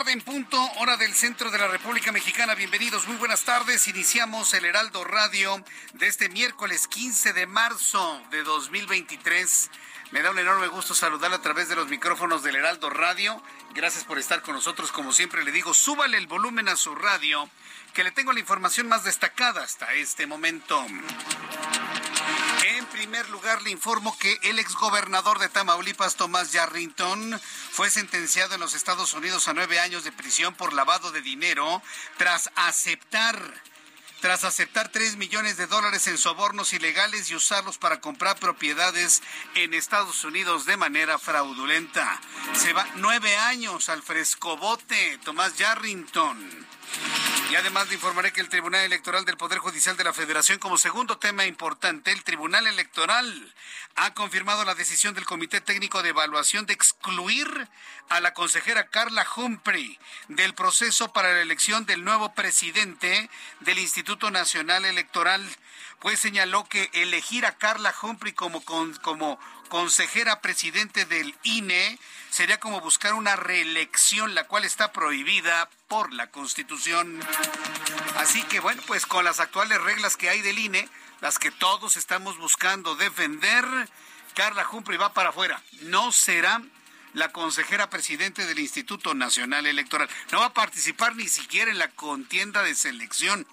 Tarde 0.00 0.12
en 0.12 0.22
punto, 0.22 0.58
hora 0.78 0.96
del 0.96 1.12
centro 1.12 1.50
de 1.50 1.58
la 1.58 1.68
República 1.68 2.10
Mexicana. 2.10 2.54
Bienvenidos, 2.54 3.06
muy 3.06 3.16
buenas 3.16 3.42
tardes. 3.42 3.86
Iniciamos 3.86 4.54
el 4.54 4.64
Heraldo 4.64 5.04
Radio 5.04 5.62
de 5.92 6.06
este 6.06 6.30
miércoles 6.30 6.88
15 6.88 7.34
de 7.34 7.46
marzo 7.46 8.22
de 8.30 8.42
2023. 8.42 9.70
Me 10.12 10.22
da 10.22 10.30
un 10.30 10.38
enorme 10.38 10.68
gusto 10.68 10.94
saludarle 10.94 11.36
a 11.36 11.42
través 11.42 11.68
de 11.68 11.76
los 11.76 11.88
micrófonos 11.88 12.42
del 12.42 12.56
Heraldo 12.56 12.88
Radio. 12.88 13.42
Gracias 13.74 14.04
por 14.04 14.18
estar 14.18 14.40
con 14.40 14.54
nosotros. 14.54 14.90
Como 14.90 15.12
siempre 15.12 15.44
le 15.44 15.52
digo, 15.52 15.74
súbale 15.74 16.16
el 16.16 16.28
volumen 16.28 16.70
a 16.70 16.76
su 16.76 16.94
radio, 16.94 17.50
que 17.92 18.02
le 18.02 18.10
tengo 18.10 18.32
la 18.32 18.40
información 18.40 18.88
más 18.88 19.04
destacada 19.04 19.62
hasta 19.62 19.92
este 19.92 20.26
momento. 20.26 20.82
Primer 22.92 23.28
lugar, 23.30 23.62
le 23.62 23.70
informo 23.70 24.16
que 24.18 24.38
el 24.42 24.58
exgobernador 24.58 25.38
de 25.38 25.48
Tamaulipas, 25.48 26.16
Tomás 26.16 26.52
Yarrington, 26.52 27.40
fue 27.70 27.88
sentenciado 27.88 28.54
en 28.54 28.60
los 28.60 28.74
Estados 28.74 29.14
Unidos 29.14 29.48
a 29.48 29.54
nueve 29.54 29.78
años 29.80 30.04
de 30.04 30.12
prisión 30.12 30.54
por 30.54 30.72
lavado 30.72 31.12
de 31.12 31.22
dinero 31.22 31.82
tras 32.18 32.50
aceptar 32.56 33.62
tras 34.20 34.44
aceptar 34.44 34.90
3 34.90 35.16
millones 35.16 35.56
de 35.56 35.66
dólares 35.66 36.06
en 36.06 36.18
sobornos 36.18 36.74
ilegales 36.74 37.30
y 37.30 37.34
usarlos 37.34 37.78
para 37.78 38.00
comprar 38.00 38.38
propiedades 38.38 39.22
en 39.54 39.72
Estados 39.72 40.24
Unidos 40.24 40.66
de 40.66 40.76
manera 40.76 41.18
fraudulenta. 41.18 42.20
Se 42.54 42.74
va 42.74 42.86
nueve 42.96 43.34
años 43.36 43.88
al 43.88 44.02
frescobote, 44.02 45.18
Tomás 45.24 45.56
Yarrington. 45.56 46.66
Y 47.50 47.56
además 47.56 47.88
le 47.88 47.94
informaré 47.94 48.32
que 48.32 48.40
el 48.40 48.48
Tribunal 48.48 48.84
Electoral 48.84 49.24
del 49.24 49.36
Poder 49.36 49.58
Judicial 49.58 49.96
de 49.96 50.04
la 50.04 50.12
Federación, 50.12 50.60
como 50.60 50.78
segundo 50.78 51.18
tema 51.18 51.46
importante, 51.46 52.12
el 52.12 52.22
Tribunal 52.22 52.64
Electoral 52.68 53.54
ha 53.96 54.14
confirmado 54.14 54.64
la 54.64 54.76
decisión 54.76 55.14
del 55.14 55.24
Comité 55.24 55.60
Técnico 55.60 56.00
de 56.02 56.10
Evaluación 56.10 56.64
de 56.66 56.74
excluir 56.74 57.68
a 58.08 58.20
la 58.20 58.34
consejera 58.34 58.86
Carla 58.86 59.26
Humphrey 59.34 59.98
del 60.28 60.54
proceso 60.54 61.12
para 61.12 61.32
la 61.32 61.40
elección 61.40 61.86
del 61.86 62.04
nuevo 62.04 62.34
presidente 62.34 63.28
del 63.58 63.80
Instituto 63.80 64.30
Nacional 64.30 64.84
Electoral, 64.84 65.44
pues 65.98 66.20
señaló 66.20 66.68
que 66.68 66.88
elegir 66.92 67.46
a 67.46 67.58
Carla 67.58 67.92
Humphrey 68.00 68.32
como, 68.32 68.64
como 68.64 69.40
consejera 69.68 70.40
presidente 70.40 71.04
del 71.04 71.34
INE 71.42 71.98
sería 72.30 72.60
como 72.60 72.80
buscar 72.80 73.14
una 73.14 73.36
reelección, 73.36 74.34
la 74.34 74.46
cual 74.46 74.64
está 74.64 74.92
prohibida 74.92 75.68
por 75.88 76.12
la 76.12 76.30
Constitución. 76.30 77.20
Así 78.16 78.42
que 78.44 78.60
bueno, 78.60 78.82
pues 78.86 79.06
con 79.06 79.24
las 79.24 79.40
actuales 79.40 79.80
reglas 79.80 80.16
que 80.16 80.30
hay 80.30 80.40
del 80.40 80.58
INE, 80.58 80.88
las 81.20 81.38
que 81.38 81.50
todos 81.50 81.96
estamos 81.96 82.38
buscando 82.38 82.94
defender, 82.94 83.64
Carla 84.34 84.66
Humphrey 84.70 84.96
va 84.96 85.12
para 85.12 85.30
afuera. 85.30 85.62
No 85.82 86.12
será 86.12 86.62
la 87.14 87.32
consejera 87.32 87.90
presidente 87.90 88.46
del 88.46 88.58
Instituto 88.58 89.14
Nacional 89.14 89.66
Electoral. 89.66 90.08
No 90.32 90.40
va 90.40 90.46
a 90.46 90.54
participar 90.54 91.16
ni 91.16 91.28
siquiera 91.28 91.70
en 91.70 91.78
la 91.78 91.88
contienda 91.88 92.62
de 92.62 92.74
selección. 92.74 93.46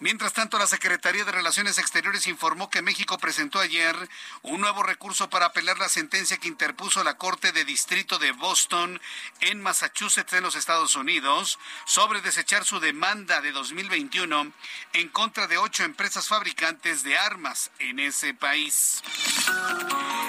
Mientras 0.00 0.32
tanto, 0.32 0.58
la 0.58 0.66
Secretaría 0.66 1.24
de 1.24 1.32
Relaciones 1.32 1.78
Exteriores 1.78 2.26
informó 2.26 2.70
que 2.70 2.82
México 2.82 3.18
presentó 3.18 3.60
ayer 3.60 3.96
un 4.42 4.60
nuevo 4.60 4.82
recurso 4.82 5.30
para 5.30 5.46
apelar 5.46 5.78
la 5.78 5.88
sentencia 5.88 6.36
que 6.38 6.48
interpuso 6.48 7.04
la 7.04 7.16
Corte 7.16 7.52
de 7.52 7.64
Distrito 7.64 8.18
de 8.18 8.32
Boston 8.32 9.00
en 9.40 9.60
Massachusetts, 9.62 10.32
en 10.32 10.42
los 10.42 10.56
Estados 10.56 10.96
Unidos, 10.96 11.58
sobre 11.84 12.20
desechar 12.20 12.64
su 12.64 12.80
demanda 12.80 13.40
de 13.40 13.52
2021 13.52 14.52
en 14.92 15.08
contra 15.08 15.46
de 15.46 15.58
ocho 15.58 15.84
empresas 15.84 16.28
fabricantes 16.28 17.02
de 17.02 17.16
armas 17.16 17.70
en 17.78 17.98
ese 17.98 18.34
país. 18.34 19.02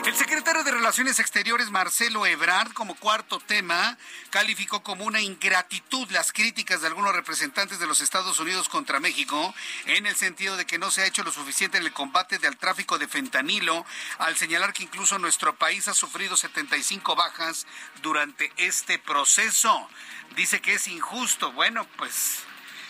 El 0.05 0.15
secretario 0.15 0.63
de 0.63 0.71
Relaciones 0.71 1.19
Exteriores, 1.19 1.71
Marcelo 1.71 2.25
Ebrard, 2.25 2.73
como 2.75 2.93
cuarto 2.93 3.39
tema, 3.39 3.97
calificó 4.29 4.83
como 4.83 5.05
una 5.05 5.21
ingratitud 5.21 6.11
las 6.11 6.31
críticas 6.31 6.81
de 6.81 6.87
algunos 6.87 7.15
representantes 7.15 7.79
de 7.79 7.87
los 7.87 8.01
Estados 8.01 8.39
Unidos 8.39 8.69
contra 8.69 8.99
México, 8.99 9.55
en 9.87 10.05
el 10.05 10.15
sentido 10.15 10.57
de 10.57 10.65
que 10.65 10.77
no 10.77 10.91
se 10.91 11.01
ha 11.01 11.07
hecho 11.07 11.23
lo 11.23 11.31
suficiente 11.31 11.79
en 11.79 11.85
el 11.85 11.93
combate 11.93 12.37
del 12.37 12.57
tráfico 12.57 12.99
de 12.99 13.07
fentanilo, 13.07 13.83
al 14.19 14.35
señalar 14.35 14.73
que 14.73 14.83
incluso 14.83 15.17
nuestro 15.17 15.55
país 15.55 15.87
ha 15.87 15.95
sufrido 15.95 16.37
75 16.37 17.15
bajas 17.15 17.65
durante 18.03 18.53
este 18.57 18.99
proceso. 18.99 19.89
Dice 20.35 20.61
que 20.61 20.75
es 20.75 20.87
injusto. 20.87 21.51
Bueno, 21.53 21.87
pues 21.97 22.43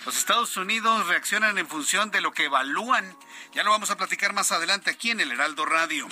los 0.06 0.18
Estados 0.18 0.56
Unidos 0.58 1.08
reaccionan 1.08 1.58
en 1.58 1.68
función 1.68 2.12
de 2.12 2.22
lo 2.22 2.32
que 2.32 2.46
evalúan. 2.46 3.18
Ya 3.54 3.64
lo 3.64 3.72
vamos 3.72 3.90
a 3.90 3.98
platicar 3.98 4.34
más 4.34 4.52
adelante 4.52 4.92
aquí 4.92 5.12
en 5.12 5.20
el 5.20 5.32
Heraldo 5.32 5.66
Radio. 5.66 6.08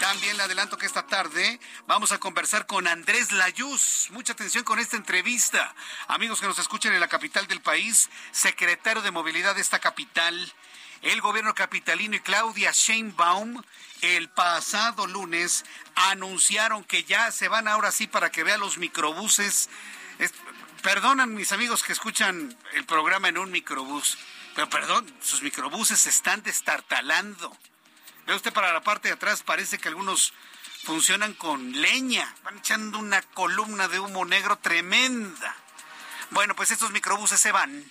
También 0.00 0.36
le 0.36 0.44
adelanto 0.44 0.78
que 0.78 0.86
esta 0.86 1.06
tarde 1.06 1.60
vamos 1.86 2.12
a 2.12 2.18
conversar 2.18 2.66
con 2.66 2.86
Andrés 2.86 3.32
Layuz. 3.32 4.08
Mucha 4.10 4.32
atención 4.32 4.64
con 4.64 4.78
esta 4.78 4.96
entrevista. 4.96 5.74
Amigos 6.08 6.40
que 6.40 6.46
nos 6.46 6.58
escuchan 6.58 6.94
en 6.94 7.00
la 7.00 7.08
capital 7.08 7.46
del 7.46 7.60
país, 7.60 8.08
secretario 8.32 9.02
de 9.02 9.10
movilidad 9.10 9.54
de 9.54 9.60
esta 9.60 9.78
capital, 9.78 10.52
el 11.02 11.20
gobierno 11.20 11.54
capitalino 11.54 12.16
y 12.16 12.20
Claudia 12.20 12.70
Sheinbaum 12.72 13.62
el 14.04 14.28
pasado 14.28 15.06
lunes 15.06 15.64
anunciaron 15.94 16.84
que 16.84 17.04
ya 17.04 17.32
se 17.32 17.48
van 17.48 17.68
ahora 17.68 17.90
sí 17.90 18.06
para 18.06 18.30
que 18.30 18.44
vean 18.44 18.60
los 18.60 18.76
microbuses. 18.76 19.70
Perdonan 20.84 21.34
mis 21.34 21.50
amigos 21.52 21.82
que 21.82 21.94
escuchan 21.94 22.54
el 22.74 22.84
programa 22.84 23.30
en 23.30 23.38
un 23.38 23.50
microbús, 23.50 24.18
pero 24.54 24.68
perdón, 24.68 25.10
sus 25.22 25.40
microbuses 25.40 25.98
se 25.98 26.10
están 26.10 26.42
destartalando. 26.42 27.56
Ve 28.26 28.34
usted 28.34 28.52
para 28.52 28.70
la 28.70 28.82
parte 28.82 29.08
de 29.08 29.14
atrás, 29.14 29.42
parece 29.42 29.78
que 29.78 29.88
algunos 29.88 30.34
funcionan 30.82 31.32
con 31.32 31.72
leña, 31.80 32.34
van 32.44 32.58
echando 32.58 32.98
una 32.98 33.22
columna 33.22 33.88
de 33.88 33.98
humo 33.98 34.26
negro 34.26 34.58
tremenda. 34.58 35.56
Bueno, 36.32 36.54
pues 36.54 36.70
estos 36.70 36.90
microbuses 36.90 37.40
se 37.40 37.50
van 37.50 37.90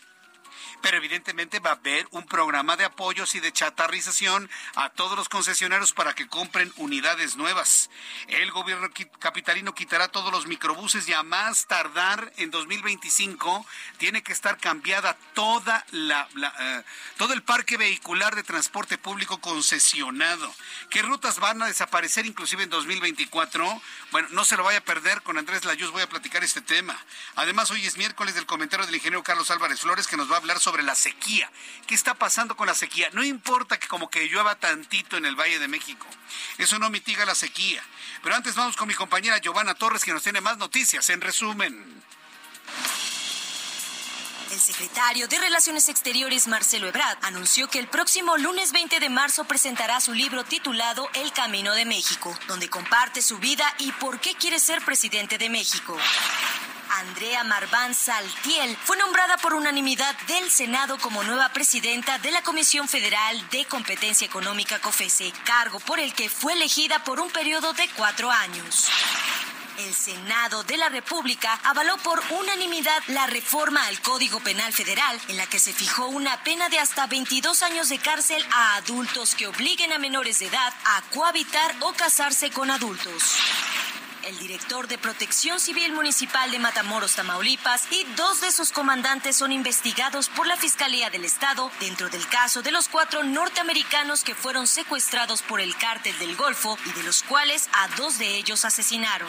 pero 0.83 0.97
evidentemente 0.97 1.61
va 1.61 1.69
a 1.69 1.73
haber 1.75 2.05
un 2.11 2.25
programa 2.25 2.75
de 2.75 2.83
apoyos 2.83 3.35
y 3.35 3.39
de 3.39 3.53
chatarrización 3.53 4.49
a 4.75 4.89
todos 4.89 5.17
los 5.17 5.29
concesionarios 5.29 5.93
para 5.93 6.13
que 6.13 6.27
compren 6.27 6.73
unidades 6.75 7.37
nuevas. 7.37 7.89
El 8.27 8.51
gobierno 8.51 8.89
capitalino 9.19 9.73
quitará 9.73 10.09
todos 10.09 10.29
los 10.33 10.45
microbuses 10.45 11.07
y 11.07 11.13
a 11.13 11.23
más 11.23 11.67
tardar 11.67 12.33
en 12.35 12.51
2025 12.51 13.65
tiene 13.97 14.23
que 14.23 14.33
estar 14.33 14.57
cambiada 14.57 15.15
toda 15.33 15.85
la, 15.91 16.27
eh, 16.59 16.83
todo 17.15 17.31
el 17.31 17.43
parque 17.43 17.77
vehicular 17.77 18.35
de 18.35 18.43
transporte 18.43 18.97
público 18.97 19.39
concesionado. 19.39 20.53
¿Qué 20.89 21.01
rutas 21.01 21.39
van 21.39 21.61
a 21.61 21.67
desaparecer 21.67 22.25
inclusive 22.25 22.63
en 22.63 22.69
2024? 22.69 23.81
Bueno, 24.11 24.27
no 24.31 24.43
se 24.43 24.57
lo 24.57 24.65
vaya 24.65 24.79
a 24.79 24.83
perder 24.83 25.21
con 25.21 25.37
Andrés 25.37 25.63
Layuz, 25.63 25.91
voy 25.91 26.01
a 26.01 26.09
platicar 26.09 26.43
este 26.43 26.59
tema. 26.59 26.99
Además, 27.35 27.71
hoy 27.71 27.85
es 27.85 27.97
miércoles 27.97 28.35
del 28.35 28.45
comentario 28.45 28.85
del 28.85 28.95
ingeniero 28.95 29.23
Carlos 29.23 29.49
Álvarez 29.49 29.79
Flores 29.79 30.07
que 30.07 30.17
nos 30.17 30.29
va 30.29 30.35
a 30.35 30.39
hablar 30.39 30.59
sobre 30.59 30.72
sobre 30.73 30.81
la 30.81 30.95
sequía. 30.95 31.51
¿Qué 31.85 31.93
está 31.93 32.15
pasando 32.15 32.57
con 32.57 32.65
la 32.65 32.73
sequía? 32.73 33.07
No 33.13 33.23
importa 33.23 33.77
que 33.77 33.87
como 33.87 34.09
que 34.09 34.27
llueva 34.27 34.55
tantito 34.55 35.17
en 35.17 35.25
el 35.25 35.35
Valle 35.35 35.59
de 35.59 35.67
México. 35.67 36.07
Eso 36.57 36.79
no 36.79 36.89
mitiga 36.89 37.25
la 37.25 37.35
sequía. 37.35 37.83
Pero 38.23 38.33
antes 38.33 38.55
vamos 38.55 38.75
con 38.75 38.87
mi 38.87 38.95
compañera 38.95 39.37
Giovanna 39.37 39.75
Torres, 39.75 40.03
que 40.03 40.11
nos 40.11 40.23
tiene 40.23 40.41
más 40.41 40.57
noticias. 40.57 41.07
En 41.11 41.21
resumen. 41.21 42.03
El 44.51 44.59
secretario 44.59 45.27
de 45.27 45.37
Relaciones 45.37 45.89
Exteriores, 45.89 46.47
Marcelo 46.47 46.87
Ebrard, 46.87 47.19
anunció 47.21 47.69
que 47.69 47.77
el 47.77 47.87
próximo 47.87 48.35
lunes 48.37 48.71
20 48.71 48.99
de 48.99 49.09
marzo 49.09 49.43
presentará 49.43 50.01
su 50.01 50.15
libro 50.15 50.43
titulado 50.43 51.07
El 51.13 51.31
Camino 51.33 51.75
de 51.75 51.85
México, 51.85 52.35
donde 52.47 52.67
comparte 52.67 53.21
su 53.21 53.37
vida 53.37 53.71
y 53.77 53.91
por 53.91 54.19
qué 54.19 54.33
quiere 54.33 54.57
ser 54.57 54.83
presidente 54.83 55.37
de 55.37 55.49
México. 55.49 55.95
Andrea 56.89 57.43
Marván 57.43 57.93
Saltiel 57.93 58.77
fue 58.83 58.97
nombrada 58.97 59.37
por 59.37 59.53
unanimidad 59.53 60.15
del 60.27 60.49
Senado 60.49 60.97
como 60.99 61.23
nueva 61.23 61.49
presidenta 61.49 62.17
de 62.19 62.31
la 62.31 62.41
Comisión 62.41 62.87
Federal 62.87 63.49
de 63.49 63.65
Competencia 63.65 64.25
Económica 64.25 64.79
COFESE, 64.79 65.33
cargo 65.43 65.79
por 65.79 65.99
el 65.99 66.13
que 66.13 66.29
fue 66.29 66.53
elegida 66.53 67.03
por 67.03 67.19
un 67.19 67.29
periodo 67.29 67.73
de 67.73 67.89
cuatro 67.95 68.29
años. 68.29 68.89
El 69.79 69.93
Senado 69.93 70.63
de 70.63 70.77
la 70.77 70.89
República 70.89 71.59
avaló 71.63 71.97
por 71.97 72.21
unanimidad 72.29 73.01
la 73.07 73.25
reforma 73.27 73.85
al 73.87 73.99
Código 74.01 74.39
Penal 74.39 74.71
Federal, 74.71 75.19
en 75.29 75.37
la 75.37 75.47
que 75.47 75.59
se 75.59 75.73
fijó 75.73 76.07
una 76.07 76.43
pena 76.43 76.69
de 76.69 76.79
hasta 76.79 77.07
22 77.07 77.63
años 77.63 77.89
de 77.89 77.97
cárcel 77.97 78.45
a 78.51 78.75
adultos 78.75 79.33
que 79.33 79.47
obliguen 79.47 79.91
a 79.91 79.97
menores 79.97 80.39
de 80.39 80.47
edad 80.47 80.73
a 80.85 81.01
cohabitar 81.13 81.75
o 81.81 81.93
casarse 81.93 82.51
con 82.51 82.69
adultos 82.69 83.37
el 84.25 84.37
director 84.37 84.87
de 84.87 84.97
Protección 84.97 85.59
Civil 85.59 85.93
Municipal 85.93 86.51
de 86.51 86.59
Matamoros, 86.59 87.15
Tamaulipas, 87.15 87.87
y 87.91 88.05
dos 88.15 88.41
de 88.41 88.51
sus 88.51 88.71
comandantes 88.71 89.35
son 89.35 89.51
investigados 89.51 90.29
por 90.29 90.47
la 90.47 90.57
Fiscalía 90.57 91.09
del 91.09 91.25
Estado 91.25 91.71
dentro 91.79 92.09
del 92.09 92.27
caso 92.27 92.61
de 92.61 92.71
los 92.71 92.87
cuatro 92.87 93.23
norteamericanos 93.23 94.23
que 94.23 94.35
fueron 94.35 94.67
secuestrados 94.67 95.41
por 95.41 95.61
el 95.61 95.75
cártel 95.75 96.17
del 96.19 96.35
Golfo 96.35 96.77
y 96.85 96.91
de 96.93 97.03
los 97.03 97.23
cuales 97.23 97.69
a 97.73 97.87
dos 97.95 98.17
de 98.19 98.35
ellos 98.37 98.65
asesinaron. 98.65 99.27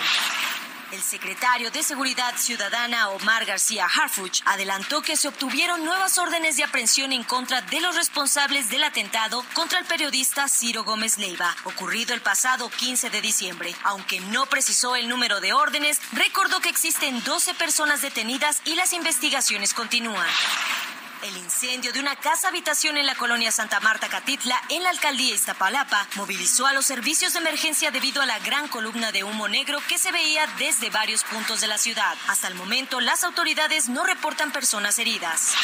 El 0.94 1.02
secretario 1.02 1.72
de 1.72 1.82
Seguridad 1.82 2.36
Ciudadana 2.36 3.08
Omar 3.08 3.44
García 3.44 3.84
Harfuch 3.84 4.42
adelantó 4.44 5.02
que 5.02 5.16
se 5.16 5.26
obtuvieron 5.26 5.84
nuevas 5.84 6.18
órdenes 6.18 6.56
de 6.56 6.62
aprehensión 6.62 7.10
en 7.10 7.24
contra 7.24 7.62
de 7.62 7.80
los 7.80 7.96
responsables 7.96 8.70
del 8.70 8.84
atentado 8.84 9.44
contra 9.54 9.80
el 9.80 9.86
periodista 9.86 10.48
Ciro 10.48 10.84
Gómez 10.84 11.18
Leiva, 11.18 11.56
ocurrido 11.64 12.14
el 12.14 12.20
pasado 12.20 12.70
15 12.70 13.10
de 13.10 13.20
diciembre. 13.20 13.74
Aunque 13.82 14.20
no 14.20 14.46
precisó 14.46 14.94
el 14.94 15.08
número 15.08 15.40
de 15.40 15.52
órdenes, 15.52 16.00
recordó 16.12 16.60
que 16.60 16.68
existen 16.68 17.24
12 17.24 17.54
personas 17.54 18.00
detenidas 18.00 18.62
y 18.64 18.76
las 18.76 18.92
investigaciones 18.92 19.74
continúan. 19.74 20.28
El 21.24 21.38
incendio 21.38 21.90
de 21.94 22.00
una 22.00 22.16
casa 22.16 22.48
habitación 22.48 22.98
en 22.98 23.06
la 23.06 23.14
colonia 23.14 23.50
Santa 23.50 23.80
Marta 23.80 24.10
Catitla, 24.10 24.60
en 24.68 24.82
la 24.82 24.90
alcaldía 24.90 25.34
Iztapalapa, 25.34 26.06
movilizó 26.16 26.66
a 26.66 26.74
los 26.74 26.84
servicios 26.84 27.32
de 27.32 27.38
emergencia 27.38 27.90
debido 27.90 28.20
a 28.20 28.26
la 28.26 28.38
gran 28.40 28.68
columna 28.68 29.10
de 29.10 29.24
humo 29.24 29.48
negro 29.48 29.78
que 29.88 29.96
se 29.96 30.12
veía 30.12 30.46
desde 30.58 30.90
varios 30.90 31.24
puntos 31.24 31.62
de 31.62 31.68
la 31.68 31.78
ciudad. 31.78 32.14
Hasta 32.28 32.48
el 32.48 32.54
momento, 32.56 33.00
las 33.00 33.24
autoridades 33.24 33.88
no 33.88 34.04
reportan 34.04 34.52
personas 34.52 34.98
heridas. 34.98 35.54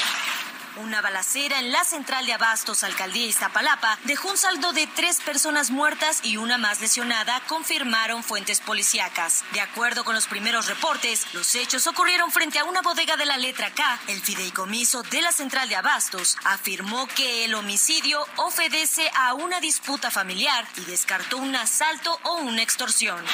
Una 0.76 1.00
balacera 1.00 1.58
en 1.58 1.72
la 1.72 1.84
central 1.84 2.26
de 2.26 2.32
Abastos, 2.32 2.84
alcaldía 2.84 3.26
Iztapalapa, 3.26 3.98
dejó 4.04 4.30
un 4.30 4.36
saldo 4.36 4.72
de 4.72 4.86
tres 4.86 5.20
personas 5.20 5.70
muertas 5.70 6.20
y 6.22 6.36
una 6.36 6.58
más 6.58 6.80
lesionada, 6.80 7.40
confirmaron 7.48 8.22
fuentes 8.22 8.60
policíacas. 8.60 9.44
De 9.52 9.60
acuerdo 9.60 10.04
con 10.04 10.14
los 10.14 10.26
primeros 10.26 10.68
reportes, 10.68 11.26
los 11.34 11.54
hechos 11.54 11.86
ocurrieron 11.86 12.30
frente 12.30 12.58
a 12.58 12.64
una 12.64 12.82
bodega 12.82 13.16
de 13.16 13.26
la 13.26 13.36
letra 13.36 13.70
K. 13.70 14.00
El 14.06 14.20
fideicomiso 14.20 15.02
de 15.02 15.22
la 15.22 15.32
central 15.32 15.68
de 15.68 15.76
Abastos 15.76 16.36
afirmó 16.44 17.06
que 17.08 17.44
el 17.44 17.54
homicidio 17.54 18.24
obedece 18.36 19.10
a 19.16 19.34
una 19.34 19.60
disputa 19.60 20.10
familiar 20.10 20.66
y 20.76 20.84
descartó 20.84 21.38
un 21.38 21.56
asalto 21.56 22.18
o 22.22 22.34
una 22.36 22.62
extorsión 22.62 23.24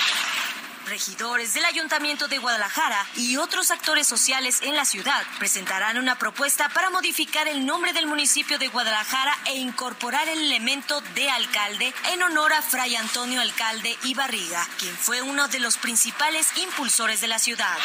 regidores 0.87 1.55
del 1.55 1.65
Ayuntamiento 1.65 2.29
de 2.29 2.38
Guadalajara 2.38 3.06
y 3.17 3.37
otros 3.37 3.71
actores 3.71 4.06
sociales 4.06 4.61
en 4.62 4.77
la 4.77 4.85
ciudad 4.85 5.23
presentarán 5.38 5.99
una 5.99 6.19
propuesta 6.19 6.69
para 6.69 6.91
modificar 6.91 7.49
el 7.49 7.67
nombre 7.67 7.93
del 7.93 8.06
municipio 8.06 8.59
de 8.59 8.69
Guadalajara 8.69 9.37
e 9.47 9.56
incorporar 9.56 10.29
el 10.29 10.38
elemento 10.38 11.00
de 11.15 11.31
alcalde 11.31 11.93
en 12.12 12.23
honor 12.23 12.53
a 12.53 12.62
Fray 12.62 12.97
Antonio 12.97 13.41
Alcalde 13.41 13.97
y 14.05 14.15
Barriga, 14.15 14.67
quien 14.79 14.97
fue 14.97 15.23
uno 15.23 15.49
de 15.49 15.61
los 15.61 15.77
principales 15.77 16.47
impulsores 16.56 17.21
de 17.21 17.29
la 17.29 17.38
ciudad 17.38 17.77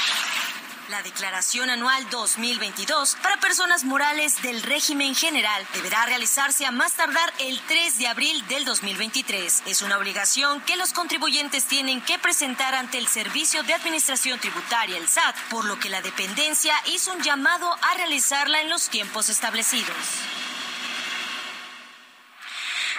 la 0.91 1.01
Declaración 1.03 1.69
Anual 1.69 2.07
2022 2.09 3.15
para 3.23 3.37
personas 3.37 3.85
morales 3.85 4.41
del 4.41 4.61
régimen 4.61 5.15
general 5.15 5.65
deberá 5.73 6.05
realizarse 6.05 6.65
a 6.65 6.71
más 6.71 6.93
tardar 6.93 7.31
el 7.39 7.59
3 7.61 7.97
de 7.97 8.07
abril 8.07 8.45
del 8.49 8.65
2023. 8.65 9.63
Es 9.67 9.81
una 9.81 9.97
obligación 9.97 10.59
que 10.61 10.75
los 10.75 10.91
contribuyentes 10.91 11.65
tienen 11.65 12.01
que 12.01 12.19
presentar 12.19 12.75
ante 12.75 12.97
el 12.97 13.07
Servicio 13.07 13.63
de 13.63 13.73
Administración 13.73 14.37
Tributaria, 14.39 14.97
el 14.97 15.07
SAT, 15.07 15.35
por 15.49 15.63
lo 15.63 15.79
que 15.79 15.89
la 15.89 16.01
dependencia 16.01 16.75
hizo 16.87 17.13
un 17.13 17.21
llamado 17.21 17.73
a 17.73 17.93
realizarla 17.95 18.59
en 18.59 18.69
los 18.69 18.89
tiempos 18.89 19.29
establecidos. 19.29 19.95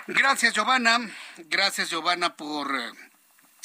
Gracias, 0.07 0.55
Giovanna. 0.55 0.99
Gracias, 1.37 1.91
Giovanna, 1.91 2.35
por 2.35 2.75
eh, 2.75 3.12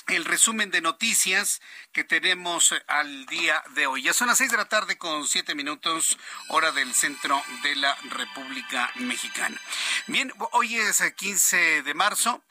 el 0.08 0.26
resumen 0.26 0.72
de 0.72 0.82
noticias 0.82 1.62
que 1.92 2.04
tenemos 2.04 2.72
eh, 2.72 2.82
al 2.88 3.26
día 3.26 3.64
de 3.76 3.88
hoy. 3.88 4.04
Ya 4.04 4.14
son 4.14 4.28
las 4.28 4.38
seis 4.38 4.52
de 4.52 4.58
la 4.58 4.70
tarde 4.70 4.98
con 4.98 5.28
siete 5.28 5.56
minutos, 5.56 6.18
hora 6.50 6.72
del 6.72 6.94
centro 6.94 7.42
de 7.64 7.76
la 7.76 7.96
República 8.10 8.92
Mexicana. 8.96 9.60
Bien, 10.08 10.32
hoy 10.52 10.78
es 10.78 11.02
15 11.02 11.84
de 11.84 11.94
marzo. 11.94 12.44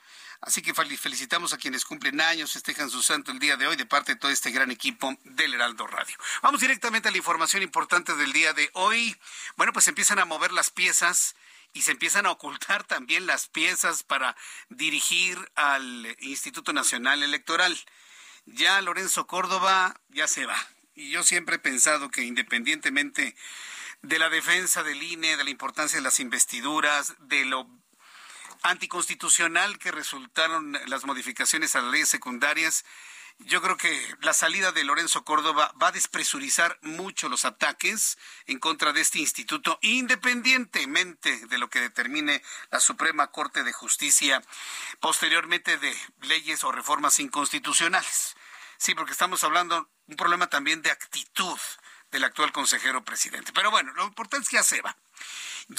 Así 0.42 0.60
que 0.60 0.74
felicitamos 0.74 1.54
a 1.54 1.56
quienes 1.56 1.84
cumplen 1.84 2.20
años, 2.20 2.52
festejan 2.52 2.90
su 2.90 3.02
santo 3.02 3.32
el 3.32 3.38
día 3.38 3.56
de 3.56 3.66
hoy 3.66 3.74
de 3.74 3.86
parte 3.86 4.12
de 4.12 4.20
todo 4.20 4.30
este 4.30 4.50
gran 4.50 4.70
equipo 4.70 5.16
del 5.24 5.54
Heraldo 5.54 5.86
Radio. 5.86 6.14
Vamos 6.42 6.60
directamente 6.60 7.08
a 7.08 7.10
la 7.10 7.16
información 7.16 7.62
importante 7.62 8.14
del 8.14 8.32
día 8.32 8.52
de 8.52 8.70
hoy. 8.74 9.16
Bueno, 9.56 9.72
pues 9.72 9.88
empiezan 9.88 10.18
a 10.18 10.26
mover 10.26 10.52
las 10.52 10.70
piezas 10.70 11.34
y 11.76 11.82
se 11.82 11.90
empiezan 11.90 12.24
a 12.24 12.30
ocultar 12.30 12.84
también 12.84 13.26
las 13.26 13.48
piezas 13.48 14.02
para 14.02 14.34
dirigir 14.70 15.38
al 15.56 16.16
Instituto 16.20 16.72
Nacional 16.72 17.22
Electoral. 17.22 17.78
Ya 18.46 18.80
Lorenzo 18.80 19.26
Córdoba 19.26 20.00
ya 20.08 20.26
se 20.26 20.46
va. 20.46 20.56
Y 20.94 21.10
yo 21.10 21.22
siempre 21.22 21.56
he 21.56 21.58
pensado 21.58 22.10
que 22.10 22.22
independientemente 22.22 23.36
de 24.00 24.18
la 24.18 24.30
defensa 24.30 24.82
del 24.84 25.02
INE, 25.02 25.36
de 25.36 25.44
la 25.44 25.50
importancia 25.50 25.98
de 25.98 26.02
las 26.02 26.18
investiduras, 26.18 27.14
de 27.18 27.44
lo 27.44 27.68
anticonstitucional 28.62 29.78
que 29.78 29.92
resultaron 29.92 30.78
las 30.86 31.04
modificaciones 31.04 31.76
a 31.76 31.82
las 31.82 31.92
leyes 31.92 32.08
secundarias, 32.08 32.86
yo 33.38 33.62
creo 33.62 33.76
que 33.76 34.16
la 34.22 34.32
salida 34.32 34.72
de 34.72 34.84
Lorenzo 34.84 35.24
Córdoba 35.24 35.72
va 35.80 35.88
a 35.88 35.92
despresurizar 35.92 36.78
mucho 36.82 37.28
los 37.28 37.44
ataques 37.44 38.18
en 38.46 38.58
contra 38.58 38.92
de 38.92 39.02
este 39.02 39.18
instituto, 39.18 39.78
independientemente 39.82 41.46
de 41.46 41.58
lo 41.58 41.68
que 41.68 41.80
determine 41.80 42.42
la 42.70 42.80
Suprema 42.80 43.30
Corte 43.30 43.62
de 43.62 43.72
Justicia 43.72 44.42
posteriormente 45.00 45.76
de 45.78 45.94
leyes 46.22 46.64
o 46.64 46.72
reformas 46.72 47.20
inconstitucionales. 47.20 48.36
Sí, 48.78 48.94
porque 48.94 49.12
estamos 49.12 49.44
hablando 49.44 49.88
un 50.06 50.16
problema 50.16 50.48
también 50.48 50.82
de 50.82 50.90
actitud 50.90 51.58
del 52.10 52.24
actual 52.24 52.52
consejero 52.52 53.04
presidente. 53.04 53.52
Pero 53.52 53.70
bueno, 53.70 53.92
lo 53.94 54.04
importante 54.04 54.44
es 54.44 54.50
que 54.50 54.56
ya 54.56 54.62
se 54.62 54.80
va. 54.80 54.96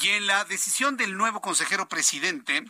Y 0.02 0.10
en 0.10 0.28
la 0.28 0.46
decisión 0.46 0.98
del 0.98 1.18
nuevo 1.18 1.42
consejero 1.42 1.88
presidente, 1.88 2.66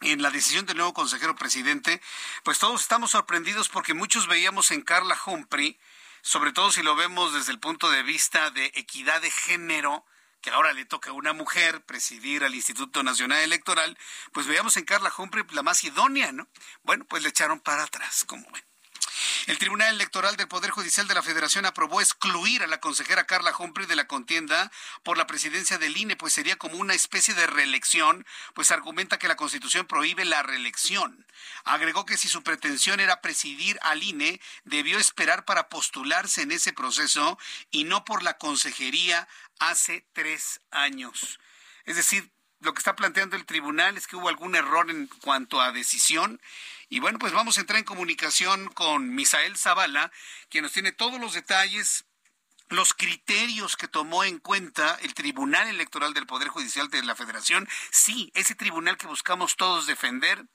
en 0.00 0.22
la 0.22 0.30
decisión 0.30 0.66
del 0.66 0.78
nuevo 0.78 0.94
consejero 0.94 1.36
presidente, 1.36 2.00
pues 2.42 2.58
todos 2.58 2.80
estamos 2.80 3.12
sorprendidos 3.12 3.68
porque 3.68 3.94
muchos 3.94 4.26
veíamos 4.26 4.70
en 4.70 4.82
Carla 4.82 5.18
Humphrey, 5.26 5.78
sobre 6.22 6.52
todo 6.52 6.72
si 6.72 6.82
lo 6.82 6.96
vemos 6.96 7.32
desde 7.32 7.52
el 7.52 7.60
punto 7.60 7.90
de 7.90 8.02
vista 8.02 8.50
de 8.50 8.66
equidad 8.74 9.20
de 9.20 9.30
género, 9.30 10.04
que 10.40 10.50
ahora 10.50 10.72
le 10.72 10.86
toca 10.86 11.10
a 11.10 11.14
una 11.14 11.32
mujer 11.32 11.84
presidir 11.84 12.44
al 12.44 12.54
Instituto 12.54 13.02
Nacional 13.02 13.40
Electoral, 13.40 13.98
pues 14.32 14.46
veíamos 14.46 14.76
en 14.76 14.84
Carla 14.84 15.12
Humphrey 15.16 15.44
la 15.50 15.62
más 15.62 15.84
idónea, 15.84 16.32
¿no? 16.32 16.48
Bueno, 16.82 17.04
pues 17.04 17.22
le 17.22 17.28
echaron 17.28 17.60
para 17.60 17.82
atrás, 17.82 18.24
como 18.26 18.50
ven. 18.50 18.69
El 19.46 19.58
Tribunal 19.58 19.94
Electoral 19.94 20.36
del 20.36 20.48
Poder 20.48 20.70
Judicial 20.70 21.08
de 21.08 21.14
la 21.14 21.22
Federación 21.22 21.66
aprobó 21.66 22.00
excluir 22.00 22.62
a 22.62 22.66
la 22.66 22.80
consejera 22.80 23.26
Carla 23.26 23.54
Humphrey 23.56 23.86
de 23.86 23.96
la 23.96 24.06
contienda 24.06 24.70
por 25.02 25.18
la 25.18 25.26
presidencia 25.26 25.78
del 25.78 25.96
INE, 25.96 26.16
pues 26.16 26.32
sería 26.32 26.56
como 26.56 26.76
una 26.76 26.94
especie 26.94 27.34
de 27.34 27.46
reelección, 27.46 28.26
pues 28.54 28.70
argumenta 28.70 29.18
que 29.18 29.28
la 29.28 29.36
Constitución 29.36 29.86
prohíbe 29.86 30.24
la 30.24 30.42
reelección. 30.42 31.26
Agregó 31.64 32.04
que 32.04 32.16
si 32.16 32.28
su 32.28 32.42
pretensión 32.42 33.00
era 33.00 33.20
presidir 33.20 33.78
al 33.82 34.02
INE, 34.02 34.40
debió 34.64 34.98
esperar 34.98 35.44
para 35.44 35.68
postularse 35.68 36.42
en 36.42 36.52
ese 36.52 36.72
proceso 36.72 37.38
y 37.70 37.84
no 37.84 38.04
por 38.04 38.22
la 38.22 38.38
consejería 38.38 39.28
hace 39.58 40.06
tres 40.12 40.60
años. 40.70 41.38
Es 41.84 41.96
decir, 41.96 42.30
lo 42.60 42.72
que 42.74 42.78
está 42.78 42.94
planteando 42.94 43.36
el 43.36 43.46
tribunal 43.46 43.96
es 43.96 44.06
que 44.06 44.16
hubo 44.16 44.28
algún 44.28 44.54
error 44.54 44.90
en 44.90 45.06
cuanto 45.22 45.60
a 45.60 45.72
decisión. 45.72 46.40
Y 46.88 47.00
bueno, 47.00 47.18
pues 47.18 47.32
vamos 47.32 47.56
a 47.56 47.60
entrar 47.60 47.78
en 47.78 47.84
comunicación 47.84 48.68
con 48.68 49.14
Misael 49.14 49.56
Zavala, 49.56 50.12
quien 50.48 50.62
nos 50.62 50.72
tiene 50.72 50.92
todos 50.92 51.20
los 51.20 51.34
detalles 51.34 52.04
los 52.70 52.94
criterios 52.94 53.76
que 53.76 53.88
tomó 53.88 54.22
en 54.22 54.38
cuenta 54.38 54.96
el 55.02 55.12
Tribunal 55.12 55.68
Electoral 55.68 56.14
del 56.14 56.26
Poder 56.26 56.48
Judicial 56.48 56.88
de 56.88 57.02
la 57.02 57.16
Federación, 57.16 57.68
sí, 57.90 58.30
ese 58.34 58.54
tribunal 58.54 58.96
que 58.96 59.08
buscamos 59.08 59.56
todos 59.56 59.86
defender 59.86 60.46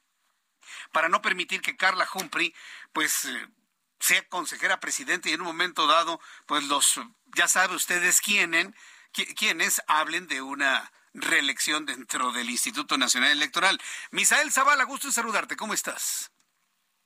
para 0.92 1.10
no 1.10 1.22
permitir 1.22 1.62
que 1.62 1.76
Carla 1.76 2.08
Humphrey 2.14 2.56
pues 2.94 3.26
eh, 3.26 3.48
sea 4.00 4.26
consejera 4.30 4.80
presidente 4.80 5.30
y 5.30 5.34
en 5.34 5.42
un 5.42 5.48
momento 5.48 5.88
dado 5.88 6.22
pues 6.46 6.64
los 6.64 7.02
ya 7.36 7.48
sabe 7.48 7.76
ustedes 7.76 8.22
quiénes 8.22 8.70
quiénes 9.36 9.82
hablen 9.88 10.28
de 10.28 10.42
una 10.42 10.92
reelección 11.16 11.86
dentro 11.86 12.32
del 12.32 12.50
Instituto 12.50 12.98
Nacional 12.98 13.32
Electoral. 13.32 13.80
Misael 14.12 14.52
Zavala, 14.52 14.84
gusto 14.84 15.08
en 15.08 15.14
saludarte. 15.14 15.56
¿Cómo 15.56 15.74
estás? 15.74 16.32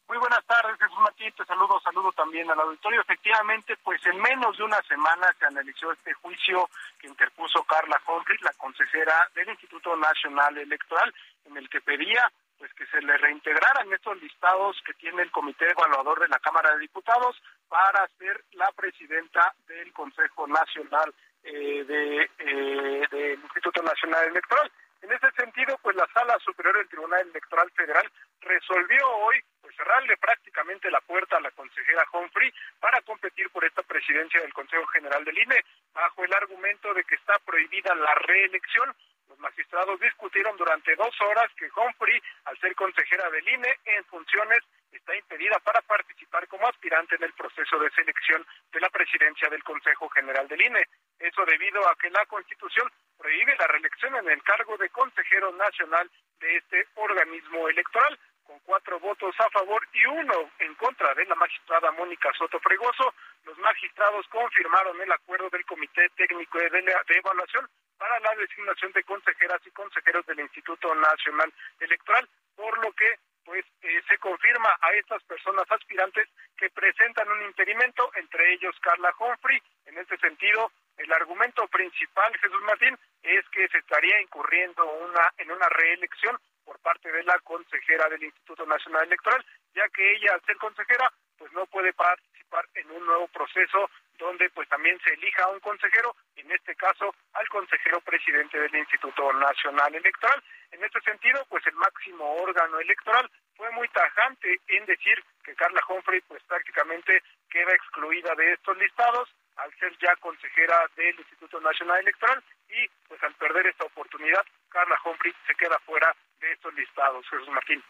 Muy 0.09 0.17
buenas 0.17 0.43
tardes, 0.47 0.75
Jesús 0.79 0.97
Martín. 0.97 1.31
Te 1.37 1.45
saludo, 1.45 1.79
saludo 1.81 2.11
también 2.13 2.49
al 2.49 2.59
auditorio. 2.59 3.01
Efectivamente, 3.01 3.77
pues 3.83 4.03
en 4.07 4.19
menos 4.19 4.57
de 4.57 4.63
una 4.63 4.81
semana 4.87 5.27
se 5.37 5.45
analizó 5.45 5.91
este 5.91 6.13
juicio 6.13 6.67
que 6.97 7.07
interpuso 7.07 7.63
Carla 7.63 8.01
Humphrey, 8.07 8.39
la 8.41 8.53
consejera 8.53 9.29
del 9.35 9.49
Instituto 9.49 9.95
Nacional 9.95 10.57
Electoral, 10.57 11.13
en 11.45 11.57
el 11.57 11.69
que 11.69 11.79
pedía 11.81 12.31
pues 12.57 12.73
que 12.73 12.87
se 12.87 13.01
le 13.01 13.17
reintegraran 13.17 13.91
estos 13.93 14.21
listados 14.21 14.75
que 14.85 14.93
tiene 14.95 15.21
el 15.21 15.31
Comité 15.31 15.69
Evaluador 15.69 16.19
de 16.19 16.27
la 16.27 16.39
Cámara 16.39 16.73
de 16.73 16.79
Diputados 16.79 17.41
para 17.69 18.05
ser 18.17 18.43
la 18.53 18.69
presidenta 18.73 19.53
del 19.67 19.93
Consejo 19.93 20.45
Nacional 20.47 21.13
eh, 21.43 22.27
eh, 22.39 23.07
del 23.11 23.39
Instituto 23.39 23.81
Nacional 23.81 24.27
Electoral. 24.27 24.71
En 25.01 25.11
ese 25.11 25.31
sentido, 25.31 25.77
pues 25.81 25.95
la 25.95 26.07
Sala 26.13 26.37
Superior 26.39 26.77
del 26.77 26.89
Tribunal 26.89 27.27
Electoral 27.29 27.71
Federal 27.71 28.11
resolvió 28.41 29.07
hoy 29.07 29.41
pues 29.61 29.75
cerrarle 29.75 30.17
prácticamente 30.17 30.91
la 30.91 30.99
puerta 31.01 31.37
a 31.37 31.41
la 31.41 31.51
consejera 31.51 32.05
Humphrey 32.11 32.51
para 32.79 33.01
competir 33.01 33.49
por 33.51 33.63
esta 33.63 33.81
presidencia 33.83 34.41
del 34.41 34.53
Consejo 34.53 34.85
General 34.87 35.23
del 35.23 35.37
INE, 35.37 35.63
bajo 35.93 36.23
el 36.23 36.33
argumento 36.33 36.93
de 36.93 37.03
que 37.05 37.15
está 37.15 37.39
prohibida 37.45 37.95
la 37.95 38.13
reelección. 38.15 38.93
Magistrados 39.39 39.99
discutieron 39.99 40.55
durante 40.57 40.95
dos 40.95 41.15
horas 41.21 41.49
que 41.57 41.69
Humphrey, 41.75 42.21
al 42.45 42.59
ser 42.59 42.75
consejera 42.75 43.29
del 43.29 43.47
INE 43.47 43.79
en 43.85 44.03
funciones, 44.05 44.59
está 44.91 45.15
impedida 45.15 45.57
para 45.59 45.81
participar 45.81 46.47
como 46.47 46.67
aspirante 46.67 47.15
en 47.15 47.23
el 47.23 47.33
proceso 47.33 47.79
de 47.79 47.89
selección 47.91 48.45
de 48.71 48.79
la 48.81 48.89
presidencia 48.89 49.49
del 49.49 49.63
Consejo 49.63 50.09
General 50.09 50.47
del 50.47 50.61
INE. 50.61 50.85
Eso 51.19 51.45
debido 51.45 51.87
a 51.87 51.95
que 51.95 52.09
la 52.09 52.25
Constitución 52.25 52.91
prohíbe 53.17 53.55
la 53.57 53.67
reelección 53.67 54.15
en 54.17 54.29
el 54.29 54.43
cargo 54.43 54.77
de 54.77 54.89
consejero 54.89 55.51
nacional 55.53 56.09
de 56.39 56.57
este 56.57 56.87
organismo 56.95 57.69
electoral 57.69 58.19
con 58.49 58.59
cuatro 58.61 58.99
votos 58.99 59.35
a 59.37 59.49
favor 59.51 59.87
y 59.93 60.03
uno 60.07 60.49
en 60.57 60.73
contra 60.73 61.13
de 61.13 61.23
la 61.25 61.35
magistrada 61.35 61.91
Mónica 61.91 62.33
Soto 62.33 62.59
Fregoso, 62.59 63.13
los 63.45 63.55
magistrados 63.59 64.27
confirmaron 64.27 64.99
el 64.99 65.11
acuerdo 65.11 65.51
del 65.51 65.63
Comité 65.67 66.09
Técnico 66.17 66.57
de, 66.57 66.65
Evaluación 67.09 67.69
para 67.99 68.19
la 68.21 68.33
designación 68.37 68.91
de 68.93 69.03
consejeras 69.03 69.61
y 69.67 69.69
consejeros 69.69 70.25
del 70.25 70.39
Instituto 70.39 70.95
Nacional 70.95 71.53
Electoral, 71.79 72.27
por 72.55 72.75
lo 72.83 72.91
que 72.93 73.19
pues 73.45 73.63
eh, 73.83 74.01
se 74.07 74.17
confirma 74.17 74.75
a 74.81 74.93
estas 74.93 75.21
personas 75.25 75.69
aspirantes 75.69 76.27
que 76.57 76.71
presentan 76.71 77.29
un 77.29 77.43
impedimento, 77.43 78.09
entre 78.15 78.53
ellos 78.53 78.75
Carla 78.81 79.13
Humphrey. 79.19 79.61
En 79.85 79.97
este 79.99 80.17
sentido, 80.17 80.71
el 80.97 81.13
argumento 81.13 81.67
principal, 81.67 82.35
Jesús 82.39 82.61
Martín, 82.63 82.97
es 83.21 83.47
que 83.49 83.67
se 83.67 83.77
estaría 83.77 84.19
incurriendo 84.21 84.83
una, 84.91 85.33
en 85.37 85.51
una 85.51 85.69
reelección 85.69 86.39
por 86.69 86.79
parte 86.81 87.11
de 87.11 87.23
la 87.23 87.39
consejera 87.39 88.07
del 88.09 88.21
Instituto 88.21 88.63
Nacional 88.67 89.07
Electoral, 89.07 89.43
ya 89.73 89.89
que 89.89 90.13
ella, 90.13 90.35
al 90.35 90.45
ser 90.45 90.55
consejera, 90.57 91.11
pues 91.35 91.51
no 91.53 91.65
puede 91.65 91.91
participar 91.93 92.63
en 92.75 92.91
un 92.91 93.07
nuevo 93.07 93.27
proceso 93.29 93.89
donde 94.19 94.47
pues 94.51 94.69
también 94.69 94.99
se 95.03 95.13
elija 95.15 95.45
a 95.45 95.49
un 95.49 95.59
consejero, 95.61 96.15
en 96.35 96.51
este 96.51 96.75
caso 96.75 97.15
al 97.33 97.49
consejero 97.49 97.99
presidente 98.01 98.59
del 98.59 98.75
Instituto 98.75 99.33
Nacional 99.33 99.95
Electoral. 99.95 100.43
En 100.69 100.83
este 100.83 101.01
sentido, 101.01 101.43
pues 101.49 101.65
el 101.65 101.73
máximo 101.73 102.35
órgano 102.35 102.79
electoral 102.79 103.27
fue 103.55 103.71
muy 103.71 103.87
tajante 103.87 104.59
en 104.67 104.85
decir 104.85 105.23
que 105.43 105.55
Carla 105.55 105.81
Humphrey 105.89 106.21
pues 106.21 106.43
prácticamente 106.43 107.23
queda 107.49 107.73
excluida 107.73 108.35
de 108.35 108.53
estos 108.53 108.77
listados 108.77 109.27
al 109.63 109.73
ser 109.79 109.97
ya 109.99 110.15
consejera 110.17 110.75
del 110.95 111.17
Instituto 111.17 111.59
Nacional 111.61 111.99
Electoral 111.99 112.43
y 112.69 112.87
pues 113.07 113.21
al 113.23 113.33
perder 113.35 113.67
esta 113.67 113.85
oportunidad 113.85 114.45
Carla 114.69 114.99
Humphrey 115.03 115.33
se 115.47 115.55
queda 115.55 115.79
fuera 115.85 116.15
de 116.39 116.51
estos 116.51 116.73
listados, 116.73 117.25
Jesús 117.29 117.49
Martín. 117.49 117.83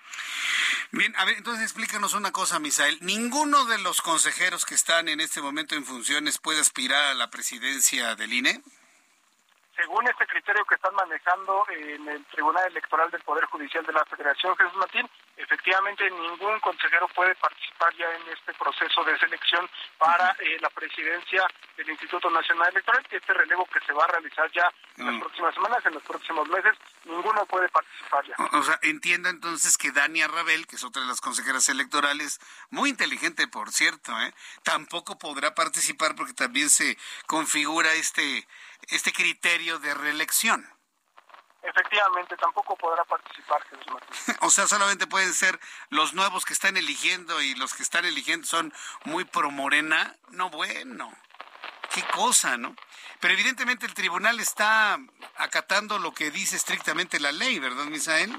Bien, 0.92 1.14
a 1.18 1.26
ver, 1.26 1.38
entonces 1.38 1.64
explícanos 1.64 2.14
una 2.14 2.32
cosa, 2.32 2.60
Misael. 2.60 2.98
Ninguno 3.02 3.66
de 3.66 3.78
los 3.80 4.02
consejeros 4.02 4.66
que 4.66 4.76
están 4.76 5.08
en 5.08 5.20
este 5.20 5.42
momento 5.42 5.76
en 5.76 5.86
funciones 5.86 6.40
puede 6.40 6.60
aspirar 6.60 7.12
a 7.12 7.14
la 7.14 7.30
presidencia 7.30 8.16
del 8.16 8.34
INE 8.34 8.62
según 9.80 10.06
este 10.10 10.28
criterio 10.28 10.66
que 10.66 10.76
están 10.76 10.94
manejando 10.94 11.64
en 11.70 12.08
el 12.10 12.26
Tribunal 12.26 12.66
Electoral 12.68 13.10
del 13.12 13.22
Poder 13.22 13.46
Judicial 13.46 13.86
de 13.86 13.94
la 13.94 14.04
Federación, 14.06 14.56
Jesús 14.58 14.76
Martín, 14.76 15.10
efectivamente 15.39 16.10
ningún 16.12 16.60
consejero 16.60 17.08
puede 17.10 17.34
participar 17.36 17.96
ya 17.96 18.05
en 18.13 18.34
este 18.34 18.53
proceso 18.53 19.03
de 19.03 19.17
selección 19.17 19.69
para 19.98 20.36
eh, 20.39 20.58
la 20.60 20.69
presidencia 20.69 21.48
del 21.77 21.89
Instituto 21.89 22.29
Nacional 22.29 22.69
Electoral. 22.72 23.05
Este 23.10 23.34
relevo 23.34 23.65
que 23.65 23.79
se 23.86 23.93
va 23.93 24.03
a 24.03 24.08
realizar 24.08 24.51
ya 24.51 24.72
en 24.98 25.05
las 25.05 25.15
mm. 25.15 25.19
próximas 25.19 25.53
semanas, 25.53 25.86
en 25.86 25.93
los 25.93 26.03
próximos 26.03 26.48
meses, 26.50 26.75
ninguno 27.05 27.46
puede 27.46 27.69
participar 27.69 28.25
ya. 28.25 28.36
O, 28.58 28.63
sea, 28.63 28.79
entiendo 28.81 29.29
entonces 29.29 29.77
que 29.77 29.91
Dania 29.91 30.27
Rabel, 30.27 30.67
que 30.67 30.75
es 30.75 30.84
otra 30.84 31.01
de 31.01 31.08
las 31.08 31.22
consejeras 31.22 31.69
electorales, 31.69 32.39
muy 32.69 32.89
inteligente 32.89 33.48
por 33.48 33.72
cierto, 33.72 34.12
¿eh? 34.22 34.34
tampoco 34.63 35.17
podrá 35.17 35.55
participar 35.55 36.15
porque 36.15 36.34
también 36.34 36.69
se 36.69 36.98
configura 37.27 37.93
este 37.93 38.46
este 38.89 39.12
criterio 39.12 39.79
de 39.79 39.93
reelección. 39.93 40.67
Efectivamente, 41.62 42.38
tampoco 42.38 42.75
podrá 42.78 43.04
participar 43.04 43.62
Jesús 43.70 43.88
Martín. 43.92 44.36
o 44.42 44.50
sea, 44.50 44.68
solamente 44.68 45.08
pueden 45.08 45.34
ser 45.34 45.60
los 45.89 46.13
nuevos 46.13 46.46
que 46.46 46.54
están 46.54 46.78
eligiendo 46.78 47.42
y 47.42 47.56
los 47.56 47.74
que 47.74 47.84
están 47.84 48.06
eligiendo 48.06 48.48
son 48.48 48.74
muy 49.04 49.25
pro 49.25 49.51
morena. 49.51 50.16
No, 50.30 50.50
bueno, 50.50 51.12
qué 51.94 52.04
cosa, 52.13 52.58
¿no? 52.58 52.75
Pero 53.20 53.34
evidentemente 53.34 53.86
el 53.86 53.94
tribunal 53.94 54.39
está 54.39 54.98
acatando 55.36 56.00
lo 56.00 56.13
que 56.13 56.32
dice 56.32 56.56
estrictamente 56.56 57.20
la 57.20 57.34
ley, 57.34 57.60
¿verdad, 57.60 57.86
Misael? 57.86 58.32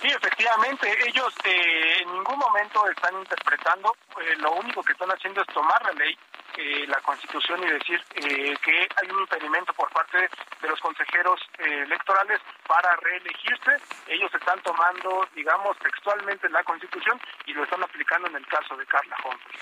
Sí, 0.00 0.08
efectivamente, 0.08 1.08
ellos 1.08 1.32
eh, 1.44 2.02
en 2.02 2.12
ningún 2.12 2.38
momento 2.38 2.86
están 2.88 3.16
interpretando, 3.18 3.96
eh, 4.20 4.36
lo 4.36 4.52
único 4.52 4.82
que 4.82 4.92
están 4.92 5.10
haciendo 5.10 5.40
es 5.40 5.46
tomar 5.48 5.82
la 5.84 5.92
ley 5.92 6.16
eh, 6.56 6.86
la 6.86 7.00
Constitución 7.02 7.62
y 7.62 7.70
decir 7.70 8.02
eh, 8.14 8.56
que 8.64 8.88
hay 8.96 9.10
un 9.10 9.20
impedimento 9.20 9.72
por 9.74 9.90
parte 9.90 10.18
de 10.62 10.68
los 10.68 10.80
consejeros 10.80 11.40
eh, 11.58 11.82
electorales 11.82 12.40
para 12.66 12.96
reelegirse. 12.96 13.76
Ellos 14.08 14.30
están 14.34 14.62
tomando, 14.62 15.28
digamos, 15.34 15.76
textualmente 15.78 16.48
la 16.48 16.64
Constitución 16.64 17.20
y 17.46 17.52
lo 17.52 17.64
están 17.64 17.82
aplicando 17.82 18.28
en 18.28 18.36
el 18.36 18.46
caso 18.46 18.76
de 18.76 18.86
Carla 18.86 19.16
Humphrey. 19.24 19.58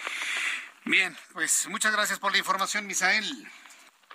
Bien, 0.85 1.17
pues 1.33 1.67
muchas 1.69 1.93
gracias 1.93 2.19
por 2.19 2.33
la 2.33 2.39
información, 2.39 2.87
Misael. 2.87 3.25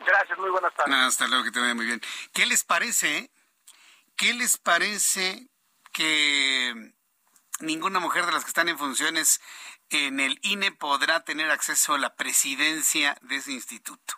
Gracias, 0.06 0.38
muy 0.38 0.50
buenas 0.50 0.74
tardes. 0.74 0.96
hasta 0.96 1.28
luego, 1.28 1.44
que 1.44 1.52
te 1.52 1.60
vaya 1.60 1.76
muy 1.76 1.86
bien. 1.86 2.02
¿Qué 2.34 2.46
les 2.46 2.64
parece? 2.64 3.30
¿Qué 4.16 4.34
les 4.34 4.58
parece 4.58 5.48
que 5.92 6.94
ninguna 7.60 8.00
mujer 8.00 8.26
de 8.26 8.32
las 8.32 8.44
que 8.44 8.50
están 8.50 8.70
en 8.70 8.78
funciones 8.78 9.42
en 9.90 10.20
el 10.20 10.40
INE 10.44 10.72
podrá 10.72 11.24
tener 11.24 11.52
acceso 11.52 11.94
a 11.94 12.00
la 12.00 12.16
presidencia 12.16 13.18
de 13.22 13.38
ese 13.38 13.52
instituto. 13.52 14.16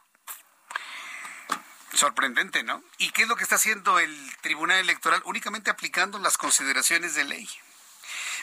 Sorprendente, 1.94 2.64
¿no? 2.64 2.84
¿Y 2.98 3.12
qué 3.12 3.24
es 3.24 3.28
lo 3.28 3.36
que 3.36 3.44
está 3.44 3.56
haciendo 3.56 4.00
el 4.00 4.38
Tribunal 4.42 4.80
Electoral? 4.80 5.22
Únicamente 5.26 5.70
aplicando 5.70 6.20
las 6.20 6.38
consideraciones 6.38 7.16
de 7.16 7.26
ley. 7.26 7.50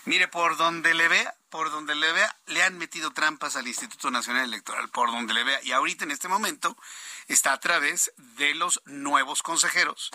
Mire, 0.05 0.29
por 0.29 0.57
donde 0.57 0.95
le 0.95 1.09
vea, 1.09 1.35
por 1.51 1.71
donde 1.71 1.95
le 1.95 2.13
vea, 2.13 2.37
le 2.47 2.63
han 2.63 2.79
metido 2.79 3.11
trampas 3.11 3.57
al 3.57 3.67
Instituto 3.67 4.11
Nacional 4.11 4.45
Electoral, 4.45 4.89
por 4.91 5.11
donde 5.11 5.35
le 5.35 5.45
vea. 5.45 5.61
Y 5.63 5.73
ahorita 5.73 6.05
en 6.05 6.11
este 6.11 6.29
momento 6.29 6.77
está 7.27 7.53
a 7.53 7.61
través 7.61 8.13
de 8.17 8.55
los 8.55 8.83
nuevos 8.85 9.43
consejeros 9.43 10.11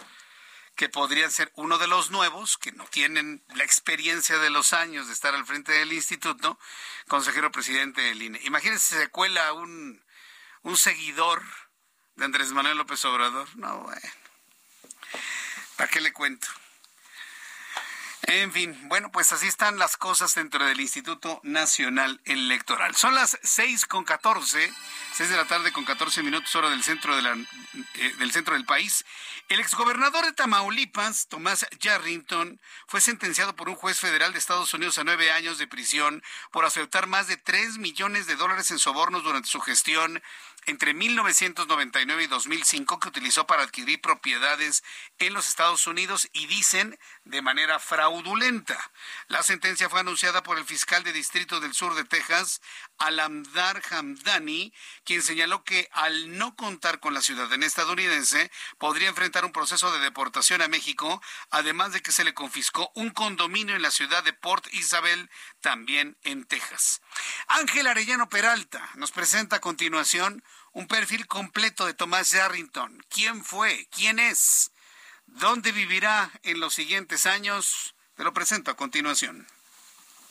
que 0.76 0.90
podrían 0.90 1.32
ser 1.32 1.52
uno 1.56 1.78
de 1.78 1.88
los 1.88 2.10
nuevos, 2.10 2.58
que 2.58 2.72
no 2.72 2.86
tienen 2.86 3.44
la 3.56 3.64
experiencia 3.64 4.40
de 4.40 4.50
los 4.50 4.74
años 4.74 5.08
de 5.08 5.14
estar 5.14 5.36
al 5.36 5.46
frente 5.46 5.72
del 5.72 5.94
instituto, 5.94 6.60
consejero 7.08 7.52
presidente 7.52 8.02
del 8.02 8.22
INE. 8.22 8.40
Imagínense 8.44 9.00
se 9.00 9.08
cuela 9.10 9.54
un, 9.54 10.04
un 10.64 10.78
seguidor 10.78 11.44
de 12.16 12.26
Andrés 12.26 12.52
Manuel 12.52 12.78
López 12.78 13.04
Obrador. 13.06 13.48
No, 13.58 13.82
bueno. 13.82 14.10
¿Para 15.76 15.90
qué 15.90 16.02
le 16.02 16.14
cuento? 16.14 16.48
En 18.28 18.52
fin, 18.52 18.78
bueno, 18.88 19.12
pues 19.12 19.32
así 19.32 19.48
están 19.48 19.78
las 19.78 19.98
cosas 19.98 20.34
dentro 20.36 20.66
del 20.66 20.80
Instituto 20.80 21.40
Nacional 21.44 22.22
Electoral. 22.26 22.96
Son 22.96 23.14
las 23.16 23.38
seis 23.44 23.86
con 23.86 24.06
catorce. 24.06 24.72
6 25.14 25.30
de 25.30 25.38
la 25.38 25.46
tarde 25.46 25.72
con 25.72 25.86
14 25.86 26.24
minutos 26.24 26.56
hora 26.56 26.72
del 26.72 26.82
centro, 26.82 27.16
de 27.16 27.22
la, 27.22 27.34
eh, 27.34 28.14
del, 28.18 28.32
centro 28.32 28.56
del 28.56 28.66
país. 28.66 29.06
El 29.48 29.60
exgobernador 29.60 30.26
de 30.26 30.34
Tamaulipas, 30.34 31.28
Tomás 31.28 31.68
Yarrington, 31.80 32.60
fue 32.88 33.00
sentenciado 33.00 33.56
por 33.56 33.70
un 33.70 33.76
juez 33.76 34.00
federal 34.00 34.34
de 34.34 34.40
Estados 34.40 34.74
Unidos 34.74 34.98
a 34.98 35.04
nueve 35.04 35.32
años 35.32 35.60
de 35.60 35.68
prisión 35.68 36.24
por 36.52 36.66
aceptar 36.66 37.06
más 37.06 37.28
de 37.28 37.38
3 37.38 37.78
millones 37.78 38.26
de 38.26 38.36
dólares 38.36 38.72
en 38.72 38.80
sobornos 38.80 39.24
durante 39.24 39.50
su 39.50 39.62
gestión 39.62 40.24
entre 40.66 40.94
1999 40.94 42.24
y 42.24 42.28
2005 42.28 43.00
que 43.00 43.08
utilizó 43.08 43.46
para 43.48 43.64
adquirir 43.64 44.02
propiedades 44.02 44.84
en 45.20 45.34
los 45.34 45.48
Estados 45.48 45.88
Unidos 45.88 46.30
y 46.34 46.48
dicen 46.48 46.98
de 47.24 47.42
manera 47.42 47.80
fraudulenta. 47.80 48.92
La 49.28 49.44
sentencia 49.44 49.90
fue 49.90 50.00
anunciada 50.00 50.44
por 50.44 50.58
el 50.58 50.66
fiscal 50.66 51.04
de 51.04 51.14
Distrito 51.14 51.60
del 51.60 51.74
Sur 51.74 51.96
de 51.96 52.04
Texas, 52.04 52.62
Alamdar 52.98 53.82
Hamdani, 53.90 54.74
quien 55.04 55.22
señaló 55.22 55.64
que 55.64 55.90
al 55.92 56.38
no 56.38 56.56
contar 56.56 57.00
con 57.00 57.14
la 57.14 57.22
ciudadanía 57.22 57.68
estadounidense 57.68 58.52
podría 58.78 59.10
enfrentar 59.10 59.46
un 59.46 59.52
proceso 59.52 59.92
de 59.92 60.00
deportación 60.00 60.62
a 60.62 60.68
México, 60.68 61.22
además 61.50 61.94
de 61.94 62.02
que 62.02 62.12
se 62.12 62.24
le 62.24 62.34
confiscó 62.34 62.92
un 62.96 63.10
condominio 63.10 63.76
en 63.76 63.82
la 63.82 63.92
ciudad 63.92 64.24
de 64.24 64.34
Port 64.34 64.66
Isabel, 64.74 65.30
también 65.64 66.16
en 66.24 66.44
Texas. 66.44 67.02
Ángel 67.48 67.88
Arellano 67.88 68.30
Peralta 68.30 68.88
nos 68.96 69.12
presenta 69.12 69.56
a 69.56 69.62
continuación 69.62 70.44
un 70.74 70.88
perfil 70.88 71.26
completo 71.26 71.88
de 71.88 71.96
Tomás 71.96 72.32
Yarrington. 72.32 73.04
¿Quién 73.10 73.44
fue? 73.44 73.88
¿Quién 73.90 74.20
es? 74.20 74.72
¿Dónde 75.26 75.72
vivirá 75.72 76.32
en 76.44 76.60
los 76.60 76.76
siguientes 76.76 77.26
años? 77.26 77.96
Te 78.16 78.24
lo 78.24 78.34
presento 78.34 78.70
a 78.70 78.76
continuación. 78.76 79.48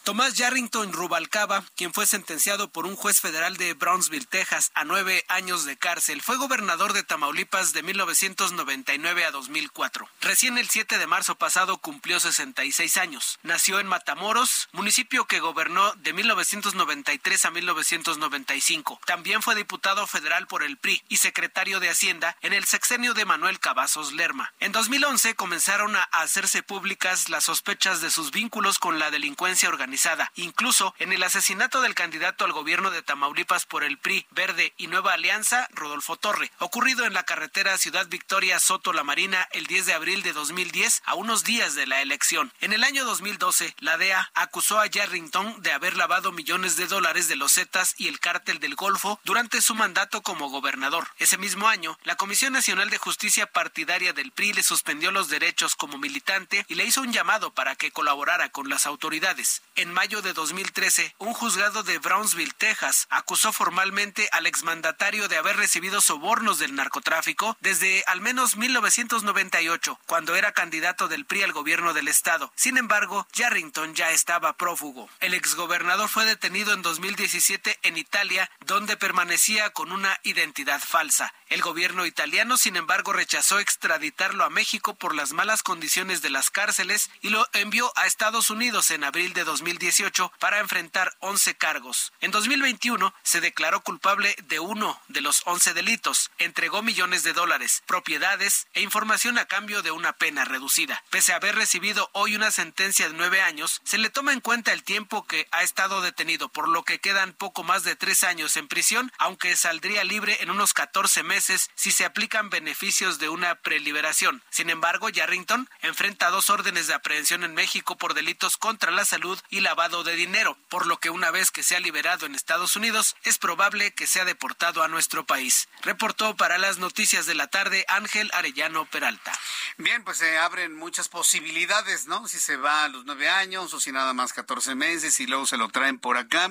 Tomás 0.05 0.35
Yarrington 0.35 0.93
Rubalcaba, 0.93 1.63
quien 1.77 1.95
fue 1.95 2.07
sentenciado 2.07 2.73
por 2.73 2.87
un 2.87 2.97
juez 2.97 3.21
federal 3.21 3.57
de 3.57 3.73
Brownsville, 3.75 4.27
Texas, 4.27 4.73
a 4.75 4.85
nueve 4.85 5.25
años 5.29 5.65
de 5.65 5.77
cárcel, 5.77 6.23
fue 6.23 6.37
gobernador 6.39 6.93
de 6.93 7.05
Tamaulipas 7.05 7.73
de 7.73 7.85
1999 7.85 9.25
a 9.25 9.31
2004. 9.31 10.09
Recién 10.21 10.59
el 10.59 10.69
7 10.69 10.99
de 10.99 11.07
marzo 11.07 11.37
pasado 11.37 11.79
cumplió 11.79 12.19
66 12.19 12.97
años. 12.97 13.39
Nació 13.45 13.79
en 13.79 13.87
Matamoros, 13.87 14.69
municipio 14.73 15.27
que 15.27 15.39
gobernó 15.39 15.93
de 15.93 16.13
1993 16.13 17.45
a 17.45 17.51
1995. 17.53 19.01
También 19.07 19.41
fue 19.41 19.55
diputado 19.55 20.09
federal 20.09 20.49
por 20.49 20.65
el 20.65 20.79
PRI 20.79 21.01
y 21.09 21.19
secretario 21.19 21.79
de 21.79 21.91
Hacienda 21.91 22.37
en 22.41 22.55
el 22.55 22.65
sexenio 22.65 23.15
de 23.15 23.25
Manuel 23.25 23.61
Cavazos 23.61 24.13
Lerma. 24.13 24.53
En 24.59 24.73
2011 24.73 25.37
comenzaron 25.37 25.95
a 25.95 26.03
hacerse 26.11 26.65
públicas 26.65 27.29
las 27.29 27.45
sospechas 27.45 28.01
de 28.01 28.11
sus 28.11 28.33
vínculos 28.33 28.81
con 28.81 28.99
la 28.99 29.13
delincuencia 29.13 29.69
organizada 29.69 29.92
Incluso 30.35 30.95
en 30.99 31.13
el 31.13 31.23
asesinato 31.23 31.83
del 31.83 31.95
candidato 31.95 32.45
al 32.45 32.53
gobierno 32.53 32.91
de 32.91 33.03
Tamaulipas 33.03 33.67
por 33.67 33.85
el 33.85 33.99
PRI, 33.99 34.27
Verde 34.31 34.73
y 34.77 34.87
Nueva 34.87 35.13
Alianza, 35.13 35.69
Rodolfo 35.73 36.17
Torre, 36.17 36.51
ocurrido 36.59 37.05
en 37.05 37.13
la 37.13 37.25
carretera 37.25 37.77
Ciudad 37.79 38.07
Victoria 38.09 38.59
Soto 38.59 38.93
La 38.93 39.05
Marina 39.05 39.49
el 39.53 39.67
10 39.67 39.87
de 39.87 39.93
abril 39.95 40.23
de 40.23 40.33
2010, 40.33 41.03
a 41.05 41.15
unos 41.15 41.45
días 41.45 41.75
de 41.75 41.87
la 41.87 42.01
elección. 42.01 42.53
En 42.61 42.73
el 42.73 42.85
año 42.85 43.05
2012, 43.05 43.75
la 43.81 43.97
DEA 43.99 44.31
acusó 44.35 44.81
a 44.81 44.87
Yarrington 44.87 45.63
de 45.63 45.73
haber 45.73 45.97
lavado 45.97 46.33
millones 46.33 46.77
de 46.77 46.87
dólares 46.87 47.29
de 47.29 47.37
los 47.37 47.55
Zetas 47.55 47.95
y 47.99 48.09
el 48.09 48.21
cártel 48.21 48.59
del 48.59 48.75
Golfo 48.75 49.21
durante 49.25 49.61
su 49.61 49.75
mandato 49.75 50.23
como 50.23 50.49
gobernador. 50.49 51.09
Ese 51.19 51.39
mismo 51.39 51.69
año, 51.69 51.99
la 52.05 52.17
Comisión 52.17 52.53
Nacional 52.53 52.91
de 52.91 52.99
Justicia 52.99 53.47
Partidaria 53.47 54.13
del 54.13 54.33
PRI 54.33 54.55
le 54.55 54.63
suspendió 54.63 55.11
los 55.11 55.29
derechos 55.29 55.75
como 55.75 55.99
militante 55.99 56.65
y 56.69 56.75
le 56.75 56.85
hizo 56.85 57.03
un 57.03 57.13
llamado 57.13 57.53
para 57.53 57.77
que 57.77 57.91
colaborara 57.91 58.49
con 58.51 58.69
las 58.69 58.87
autoridades. 58.87 59.63
En 59.83 59.93
mayo 59.93 60.23
de 60.23 60.33
2013, 60.33 61.17
un 61.19 61.35
juzgado 61.35 61.83
de 61.83 61.99
Brownsville, 61.99 62.53
Texas, 62.57 63.09
acusó 63.11 63.53
formalmente 63.53 64.29
al 64.31 64.47
exmandatario 64.47 65.27
de 65.27 65.37
haber 65.37 65.57
recibido 65.57 66.01
sobornos 66.01 66.61
del 66.61 66.77
narcotráfico 66.77 67.57
desde 67.59 68.05
al 68.07 68.21
menos 68.21 68.57
1998, 68.57 69.99
cuando 70.07 70.37
era 70.37 70.53
candidato 70.53 71.09
del 71.09 71.27
PRI 71.27 71.43
al 71.43 71.53
gobierno 71.53 71.95
del 71.95 72.07
estado. 72.07 72.53
Sin 72.55 72.77
embargo, 72.77 73.27
Yarrington 73.33 73.97
ya 73.97 74.13
estaba 74.13 74.57
prófugo. 74.57 75.11
El 75.19 75.35
exgobernador 75.35 76.09
fue 76.09 76.27
detenido 76.27 76.75
en 76.75 76.83
2017 76.83 77.81
en 77.83 77.97
Italia, 77.97 78.49
donde 78.65 78.97
permanecía 78.97 79.71
con 79.71 79.91
una 79.91 80.17
identidad 80.23 80.81
falsa. 80.81 81.35
El 81.49 81.61
gobierno 81.61 82.07
italiano, 82.07 82.57
sin 82.57 82.77
embargo, 82.77 83.13
rechazó 83.13 83.59
extraditarlo 83.59 84.45
a 84.45 84.51
México 84.51 84.95
por 84.95 85.13
las 85.13 85.33
malas 85.33 85.65
condiciones 85.65 86.23
de 86.23 86.31
las 86.31 86.51
cárceles 86.51 87.11
y 87.21 87.31
lo 87.31 87.49
envió 87.53 87.93
a 87.97 88.07
Estados 88.07 88.49
Unidos 88.49 88.93
en 88.93 89.03
abril 89.03 89.33
de 89.33 89.43
2017 89.43 89.72
2018 89.73 90.33
para 90.39 90.59
enfrentar 90.59 91.17
11 91.21 91.55
cargos. 91.57 92.13
En 92.21 92.31
2021 92.31 93.15
se 93.23 93.41
declaró 93.41 93.83
culpable 93.83 94.37
de 94.45 94.61
uno 94.61 95.01
de 95.09 95.23
los 95.23 95.43
11 95.47 95.73
delitos, 95.73 96.31
entregó 96.37 96.83
millones 96.83 97.23
de 97.23 97.33
dólares, 97.33 97.83
propiedades 97.87 98.67
e 98.75 98.83
información 98.83 99.39
a 99.39 99.47
cambio 99.47 99.81
de 99.81 99.91
una 99.91 100.13
pena 100.13 100.45
reducida. 100.45 101.03
Pese 101.09 101.33
a 101.33 101.37
haber 101.37 101.55
recibido 101.55 102.11
hoy 102.13 102.37
una 102.37 102.51
sentencia 102.51 103.09
de 103.09 103.15
nueve 103.15 103.41
años, 103.41 103.81
se 103.85 103.97
le 103.97 104.11
toma 104.11 104.35
en 104.35 104.41
cuenta 104.41 104.75
el 104.75 104.83
tiempo 104.83 105.27
que 105.27 105.49
ha 105.53 105.63
estado 105.63 106.03
detenido, 106.03 106.51
por 106.51 106.69
lo 106.69 106.85
que 106.85 107.01
quedan 107.01 107.33
poco 107.33 107.63
más 107.65 107.83
de 107.83 107.97
tres 107.97 108.25
años 108.25 108.59
en 108.59 108.69
prisión, 108.69 109.11
aunque 109.17 109.57
saldría 109.57 110.05
libre 110.05 110.39
en 110.43 110.51
unos 110.51 110.75
14 110.75 111.23
meses 111.23 111.71
si 111.75 111.93
se 111.93 112.05
aplican 112.05 112.51
beneficios 112.51 113.19
de 113.19 113.31
una 113.31 113.55
preliberación. 113.55 114.43
Sin 114.51 114.69
embargo, 114.69 115.09
Yarrington 115.09 115.71
enfrenta 115.81 116.31
dos 116.31 116.51
órdenes 116.51 116.89
de 116.89 116.95
aprehensión 116.95 117.43
en 117.43 117.55
México 117.55 117.97
por 117.97 118.13
delitos 118.13 118.59
contra 118.59 118.91
la 118.91 119.07
salud 119.07 119.41
y 119.49 119.62
lavado 119.63 120.05
de 120.05 120.15
dinero, 120.15 120.57
por 120.69 120.87
lo 120.87 120.99
que 120.99 121.11
una 121.11 121.31
vez 121.31 121.51
que 121.51 121.63
sea 121.63 121.81
liberado 121.81 122.27
en 122.27 122.35
Estados 122.35 122.77
Unidos, 122.77 123.17
es 123.23 123.39
probable 123.39 123.93
que 123.93 124.07
sea 124.07 124.25
deportado 124.25 124.83
a 124.83 124.89
nuestro 124.89 125.25
país. 125.25 125.69
Reportó 125.83 126.37
para 126.37 126.59
las 126.59 126.79
noticias 126.79 127.27
de 127.27 127.35
la 127.35 127.49
tarde 127.49 127.85
Ángel 127.89 128.31
Arellano 128.35 128.87
Peralta. 128.87 129.33
Bien, 129.79 130.05
pues 130.05 130.19
se 130.19 130.39
abren 130.39 130.75
muchas 130.75 131.09
posibilidades, 131.09 132.07
¿no? 132.07 132.29
Si 132.29 132.39
se 132.39 132.57
va 132.57 132.85
a 132.85 132.89
los 132.89 133.05
nueve 133.05 133.29
años 133.29 133.73
o 133.75 133.81
si 133.81 133.93
nada 133.93 134.13
más 134.15 134.33
14 134.33 134.75
meses 134.75 135.19
y 135.21 135.27
luego 135.27 135.47
se 135.47 135.57
lo 135.57 135.69
traen 135.69 135.99
por 135.99 136.17
acá. 136.17 136.51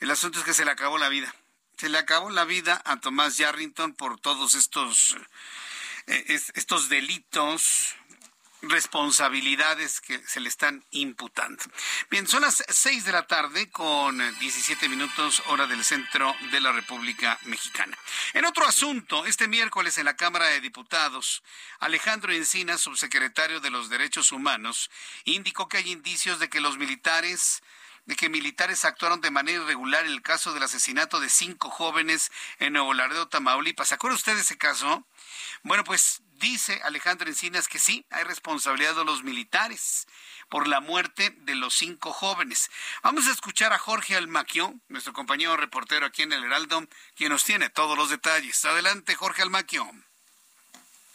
El 0.00 0.10
asunto 0.10 0.38
es 0.38 0.44
que 0.44 0.54
se 0.54 0.64
le 0.64 0.70
acabó 0.70 0.98
la 0.98 1.08
vida. 1.08 1.34
Se 1.78 1.88
le 1.88 1.98
acabó 1.98 2.30
la 2.30 2.44
vida 2.44 2.80
a 2.84 3.00
Tomás 3.00 3.38
Yarrington 3.38 3.94
por 3.94 4.20
todos 4.20 4.54
estos, 4.54 5.16
eh, 6.06 6.40
estos 6.54 6.88
delitos 6.88 7.96
responsabilidades 8.62 10.00
que 10.00 10.18
se 10.26 10.40
le 10.40 10.48
están 10.48 10.84
imputando. 10.90 11.62
Bien, 12.10 12.26
son 12.26 12.42
las 12.42 12.64
seis 12.68 13.04
de 13.04 13.12
la 13.12 13.26
tarde 13.26 13.70
con 13.70 14.18
17 14.38 14.88
minutos 14.88 15.42
hora 15.48 15.66
del 15.66 15.84
centro 15.84 16.34
de 16.52 16.60
la 16.60 16.72
República 16.72 17.38
Mexicana. 17.44 17.98
En 18.34 18.44
otro 18.44 18.64
asunto, 18.64 19.26
este 19.26 19.48
miércoles 19.48 19.98
en 19.98 20.04
la 20.04 20.16
Cámara 20.16 20.46
de 20.46 20.60
Diputados, 20.60 21.42
Alejandro 21.80 22.32
Encina, 22.32 22.78
subsecretario 22.78 23.60
de 23.60 23.70
los 23.70 23.88
Derechos 23.88 24.30
Humanos, 24.30 24.90
indicó 25.24 25.68
que 25.68 25.78
hay 25.78 25.90
indicios 25.90 26.38
de 26.38 26.48
que 26.48 26.60
los 26.60 26.78
militares 26.78 27.62
de 28.04 28.16
que 28.16 28.28
militares 28.28 28.84
actuaron 28.84 29.20
de 29.20 29.30
manera 29.30 29.62
irregular 29.62 30.04
en 30.04 30.10
el 30.10 30.22
caso 30.22 30.52
del 30.52 30.64
asesinato 30.64 31.20
de 31.20 31.30
cinco 31.30 31.70
jóvenes 31.70 32.32
en 32.58 32.72
Nuevo 32.72 32.94
Laredo, 32.94 33.28
Tamaulipas. 33.28 33.88
¿Se 33.88 33.94
acuerda 33.94 34.16
usted 34.16 34.34
de 34.34 34.40
ese 34.40 34.58
caso? 34.58 35.06
Bueno, 35.62 35.84
pues 35.84 36.20
Dice 36.42 36.80
Alejandro 36.82 37.28
Encinas 37.28 37.68
que 37.68 37.78
sí, 37.78 38.04
hay 38.10 38.24
responsabilidad 38.24 38.96
de 38.96 39.04
los 39.04 39.22
militares 39.22 40.08
por 40.48 40.66
la 40.66 40.80
muerte 40.80 41.30
de 41.42 41.54
los 41.54 41.72
cinco 41.72 42.12
jóvenes. 42.12 42.68
Vamos 43.04 43.28
a 43.28 43.30
escuchar 43.30 43.72
a 43.72 43.78
Jorge 43.78 44.16
Almaquio, 44.16 44.74
nuestro 44.88 45.12
compañero 45.12 45.56
reportero 45.56 46.04
aquí 46.04 46.22
en 46.22 46.32
el 46.32 46.42
Heraldo, 46.42 46.88
quien 47.14 47.30
nos 47.30 47.44
tiene 47.44 47.70
todos 47.70 47.96
los 47.96 48.10
detalles. 48.10 48.64
Adelante, 48.64 49.14
Jorge 49.14 49.42
Almaquio. 49.42 49.88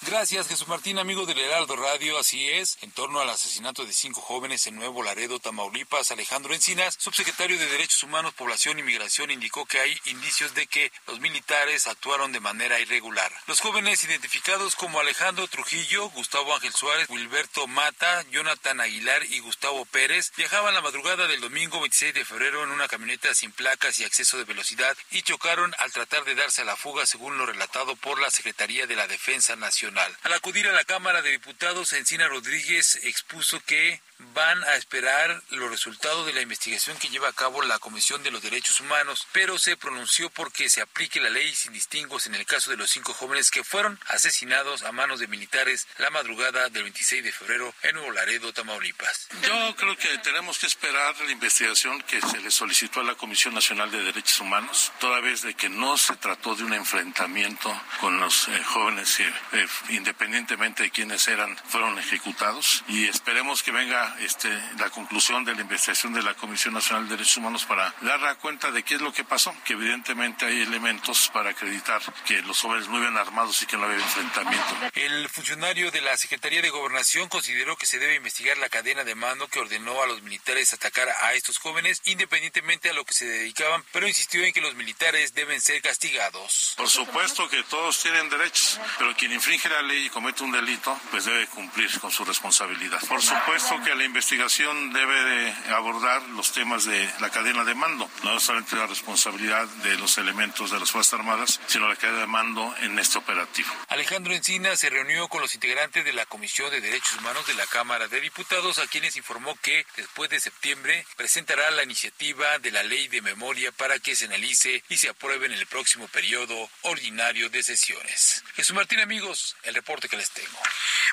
Gracias, 0.05 0.47
Jesús 0.47 0.67
Martín, 0.67 0.99
amigo 0.99 1.25
del 1.25 1.39
Heraldo 1.39 1.75
Radio. 1.75 2.19
Así 2.19 2.47
es, 2.49 2.77
en 2.81 2.91
torno 2.91 3.19
al 3.19 3.31
asesinato 3.31 3.83
de 3.83 3.91
cinco 3.91 4.21
jóvenes 4.21 4.67
en 4.67 4.75
Nuevo 4.75 5.01
Laredo, 5.01 5.39
Tamaulipas, 5.39 6.11
Alejandro 6.11 6.53
Encinas, 6.53 6.95
subsecretario 6.99 7.57
de 7.57 7.65
Derechos 7.65 8.03
Humanos, 8.03 8.35
Población 8.35 8.77
y 8.77 8.83
Migración, 8.83 9.31
indicó 9.31 9.65
que 9.65 9.79
hay 9.79 9.97
indicios 10.05 10.53
de 10.53 10.67
que 10.67 10.91
los 11.07 11.19
militares 11.19 11.87
actuaron 11.87 12.31
de 12.31 12.39
manera 12.39 12.79
irregular. 12.79 13.31
Los 13.47 13.59
jóvenes 13.59 14.03
identificados 14.03 14.75
como 14.75 14.99
Alejandro 14.99 15.47
Trujillo, 15.47 16.09
Gustavo 16.11 16.53
Ángel 16.53 16.73
Suárez, 16.73 17.09
Wilberto 17.09 17.65
Mata, 17.65 18.23
Jonathan 18.29 18.79
Aguilar 18.79 19.25
y 19.25 19.39
Gustavo 19.39 19.83
Pérez 19.85 20.31
viajaban 20.37 20.75
la 20.75 20.81
madrugada 20.81 21.27
del 21.27 21.41
domingo 21.41 21.79
26 21.81 22.13
de 22.13 22.23
febrero 22.23 22.63
en 22.63 22.69
una 22.69 22.87
camioneta 22.87 23.33
sin 23.33 23.51
placas 23.51 23.99
y 23.99 24.03
acceso 24.03 24.37
de 24.37 24.45
velocidad 24.45 24.95
y 25.09 25.23
chocaron 25.23 25.73
al 25.79 25.91
tratar 25.91 26.23
de 26.23 26.35
darse 26.35 26.61
a 26.61 26.65
la 26.65 26.75
fuga, 26.75 27.07
según 27.07 27.39
lo 27.39 27.47
relatado 27.47 27.95
por 27.95 28.21
la 28.21 28.29
Secretaría 28.29 28.85
de 28.85 28.95
la 28.95 29.07
Defensa 29.07 29.55
Nacional. 29.55 29.86
Al 30.23 30.33
acudir 30.33 30.67
a 30.67 30.73
la 30.73 30.83
Cámara 30.83 31.21
de 31.21 31.31
Diputados, 31.31 31.93
Encina 31.93 32.27
Rodríguez 32.27 32.99
expuso 33.03 33.61
que 33.61 34.01
van 34.33 34.63
a 34.63 34.75
esperar 34.75 35.41
los 35.49 35.69
resultados 35.69 36.25
de 36.25 36.33
la 36.33 36.41
investigación 36.41 36.97
que 36.97 37.09
lleva 37.09 37.29
a 37.29 37.33
cabo 37.33 37.61
la 37.61 37.79
Comisión 37.79 38.23
de 38.23 38.31
los 38.31 38.41
Derechos 38.41 38.79
Humanos, 38.81 39.27
pero 39.31 39.57
se 39.57 39.77
pronunció 39.77 40.29
porque 40.29 40.69
se 40.69 40.81
aplique 40.81 41.19
la 41.19 41.29
ley 41.29 41.53
sin 41.53 41.73
distingos 41.73 42.27
en 42.27 42.35
el 42.35 42.45
caso 42.45 42.71
de 42.71 42.77
los 42.77 42.89
cinco 42.89 43.13
jóvenes 43.13 43.51
que 43.51 43.63
fueron 43.63 43.99
asesinados 44.07 44.83
a 44.83 44.91
manos 44.91 45.19
de 45.19 45.27
militares 45.27 45.87
la 45.97 46.09
madrugada 46.09 46.69
del 46.69 46.83
26 46.83 47.23
de 47.23 47.31
febrero 47.31 47.73
en 47.83 47.95
Nuevo 47.95 48.11
Laredo, 48.11 48.53
Tamaulipas. 48.53 49.27
Yo 49.41 49.75
creo 49.75 49.97
que 49.97 50.17
tenemos 50.19 50.57
que 50.57 50.67
esperar 50.67 51.15
la 51.19 51.31
investigación 51.31 52.01
que 52.03 52.21
se 52.21 52.39
le 52.39 52.51
solicitó 52.51 53.01
a 53.01 53.03
la 53.03 53.15
Comisión 53.15 53.53
Nacional 53.53 53.91
de 53.91 54.03
Derechos 54.03 54.39
Humanos, 54.39 54.91
toda 54.99 55.19
vez 55.19 55.41
de 55.41 55.53
que 55.53 55.69
no 55.69 55.97
se 55.97 56.15
trató 56.15 56.55
de 56.55 56.63
un 56.63 56.73
enfrentamiento 56.73 57.69
con 57.99 58.19
los 58.19 58.47
eh, 58.47 58.63
jóvenes 58.63 59.17
que, 59.17 59.27
eh, 59.27 59.67
independientemente 59.89 60.83
de 60.83 60.91
quiénes 60.91 61.27
eran, 61.27 61.57
fueron 61.69 61.97
ejecutados 61.99 62.83
y 62.87 63.07
esperemos 63.07 63.63
que 63.63 63.71
venga 63.71 64.06
este, 64.19 64.49
la 64.77 64.89
conclusión 64.89 65.43
de 65.45 65.55
la 65.55 65.61
investigación 65.61 66.13
de 66.13 66.23
la 66.23 66.33
Comisión 66.33 66.73
Nacional 66.73 67.05
de 67.05 67.15
Derechos 67.15 67.37
Humanos 67.37 67.65
para 67.65 67.93
dar 68.01 68.37
cuenta 68.37 68.71
de 68.71 68.83
qué 68.83 68.95
es 68.95 69.01
lo 69.01 69.13
que 69.13 69.23
pasó, 69.23 69.55
que 69.63 69.73
evidentemente 69.73 70.45
hay 70.45 70.61
elementos 70.61 71.29
para 71.33 71.51
acreditar 71.51 72.01
que 72.25 72.41
los 72.41 72.59
jóvenes 72.59 72.87
no 72.89 72.97
iban 72.97 73.17
armados 73.17 73.61
y 73.61 73.65
que 73.65 73.77
no 73.77 73.85
había 73.85 73.97
enfrentamiento. 73.97 74.75
El 74.95 75.29
funcionario 75.29 75.91
de 75.91 76.01
la 76.01 76.17
Secretaría 76.17 76.61
de 76.61 76.69
Gobernación 76.69 77.29
consideró 77.29 77.75
que 77.75 77.85
se 77.85 77.99
debe 77.99 78.15
investigar 78.15 78.57
la 78.57 78.69
cadena 78.69 79.03
de 79.03 79.15
mando 79.15 79.47
que 79.47 79.59
ordenó 79.59 80.01
a 80.01 80.07
los 80.07 80.21
militares 80.21 80.73
atacar 80.73 81.07
a 81.09 81.33
estos 81.33 81.57
jóvenes 81.59 82.01
independientemente 82.05 82.89
a 82.89 82.93
lo 82.93 83.05
que 83.05 83.13
se 83.13 83.25
dedicaban, 83.25 83.83
pero 83.91 84.07
insistió 84.07 84.43
en 84.43 84.53
que 84.53 84.61
los 84.61 84.75
militares 84.75 85.33
deben 85.33 85.61
ser 85.61 85.81
castigados. 85.81 86.73
Por 86.77 86.89
supuesto 86.89 87.47
que 87.49 87.63
todos 87.63 88.01
tienen 88.01 88.29
derechos, 88.29 88.79
pero 88.97 89.15
quien 89.15 89.31
infringe 89.31 89.69
la 89.69 89.81
ley 89.81 90.05
y 90.05 90.09
comete 90.09 90.43
un 90.43 90.51
delito, 90.51 90.99
pues 91.11 91.25
debe 91.25 91.47
cumplir 91.47 91.99
con 91.99 92.11
su 92.11 92.25
responsabilidad. 92.25 92.99
Por 93.07 93.21
supuesto 93.21 93.81
que 93.83 93.91
la 93.97 94.05
investigación 94.05 94.93
debe 94.93 95.23
de 95.23 95.73
abordar 95.73 96.21
los 96.29 96.51
temas 96.51 96.85
de 96.85 97.09
la 97.19 97.29
cadena 97.31 97.63
de 97.63 97.73
mando, 97.73 98.09
no 98.23 98.39
solamente 98.39 98.75
la 98.75 98.85
responsabilidad 98.85 99.67
de 99.67 99.97
los 99.97 100.17
elementos 100.19 100.71
de 100.71 100.79
las 100.79 100.91
Fuerzas 100.91 101.15
Armadas, 101.19 101.59
sino 101.67 101.87
la 101.89 101.95
cadena 101.95 102.19
de 102.19 102.27
mando 102.27 102.75
en 102.81 102.97
este 102.99 103.17
operativo. 103.17 103.69
Alejandro 103.87 104.33
Encina 104.33 104.75
se 104.75 104.89
reunió 104.89 105.27
con 105.27 105.41
los 105.41 105.55
integrantes 105.55 106.05
de 106.05 106.13
la 106.13 106.25
Comisión 106.27 106.69
de 106.69 106.79
Derechos 106.79 107.17
Humanos 107.17 107.47
de 107.47 107.55
la 107.55 107.65
Cámara 107.65 108.07
de 108.07 108.21
Diputados, 108.21 108.77
a 108.77 108.87
quienes 108.87 109.17
informó 109.17 109.57
que 109.61 109.85
después 109.95 110.29
de 110.29 110.39
septiembre 110.39 111.05
presentará 111.15 111.71
la 111.71 111.83
iniciativa 111.83 112.59
de 112.59 112.71
la 112.71 112.83
ley 112.83 113.07
de 113.07 113.21
memoria 113.21 113.71
para 113.71 113.97
que 113.99 114.15
se 114.15 114.25
analice 114.25 114.83
y 114.89 114.97
se 114.97 115.09
apruebe 115.09 115.47
en 115.47 115.53
el 115.53 115.65
próximo 115.65 116.07
periodo 116.07 116.69
ordinario 116.83 117.49
de 117.49 117.63
sesiones. 117.63 118.43
Jesús 118.55 118.75
Martín, 118.75 118.99
amigos, 118.99 119.55
el 119.63 119.73
reporte 119.73 120.07
que 120.07 120.17
les 120.17 120.29
tengo. 120.29 120.59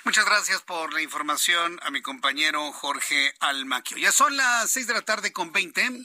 Muchas 0.05 0.27
gracias 0.27 0.61
por 0.61 0.93
la 0.93 1.01
información 1.01 1.79
a 1.83 1.91
mi 1.91 2.03
compañero 2.03 2.74
Jorge 2.75 3.35
Almaquio. 3.41 3.97
Ya 3.97 4.13
son 4.13 4.37
las 4.37 4.71
seis 4.71 4.87
de 4.87 4.93
la 4.93 5.03
tarde 5.03 5.33
con 5.33 5.53
20. 5.53 6.05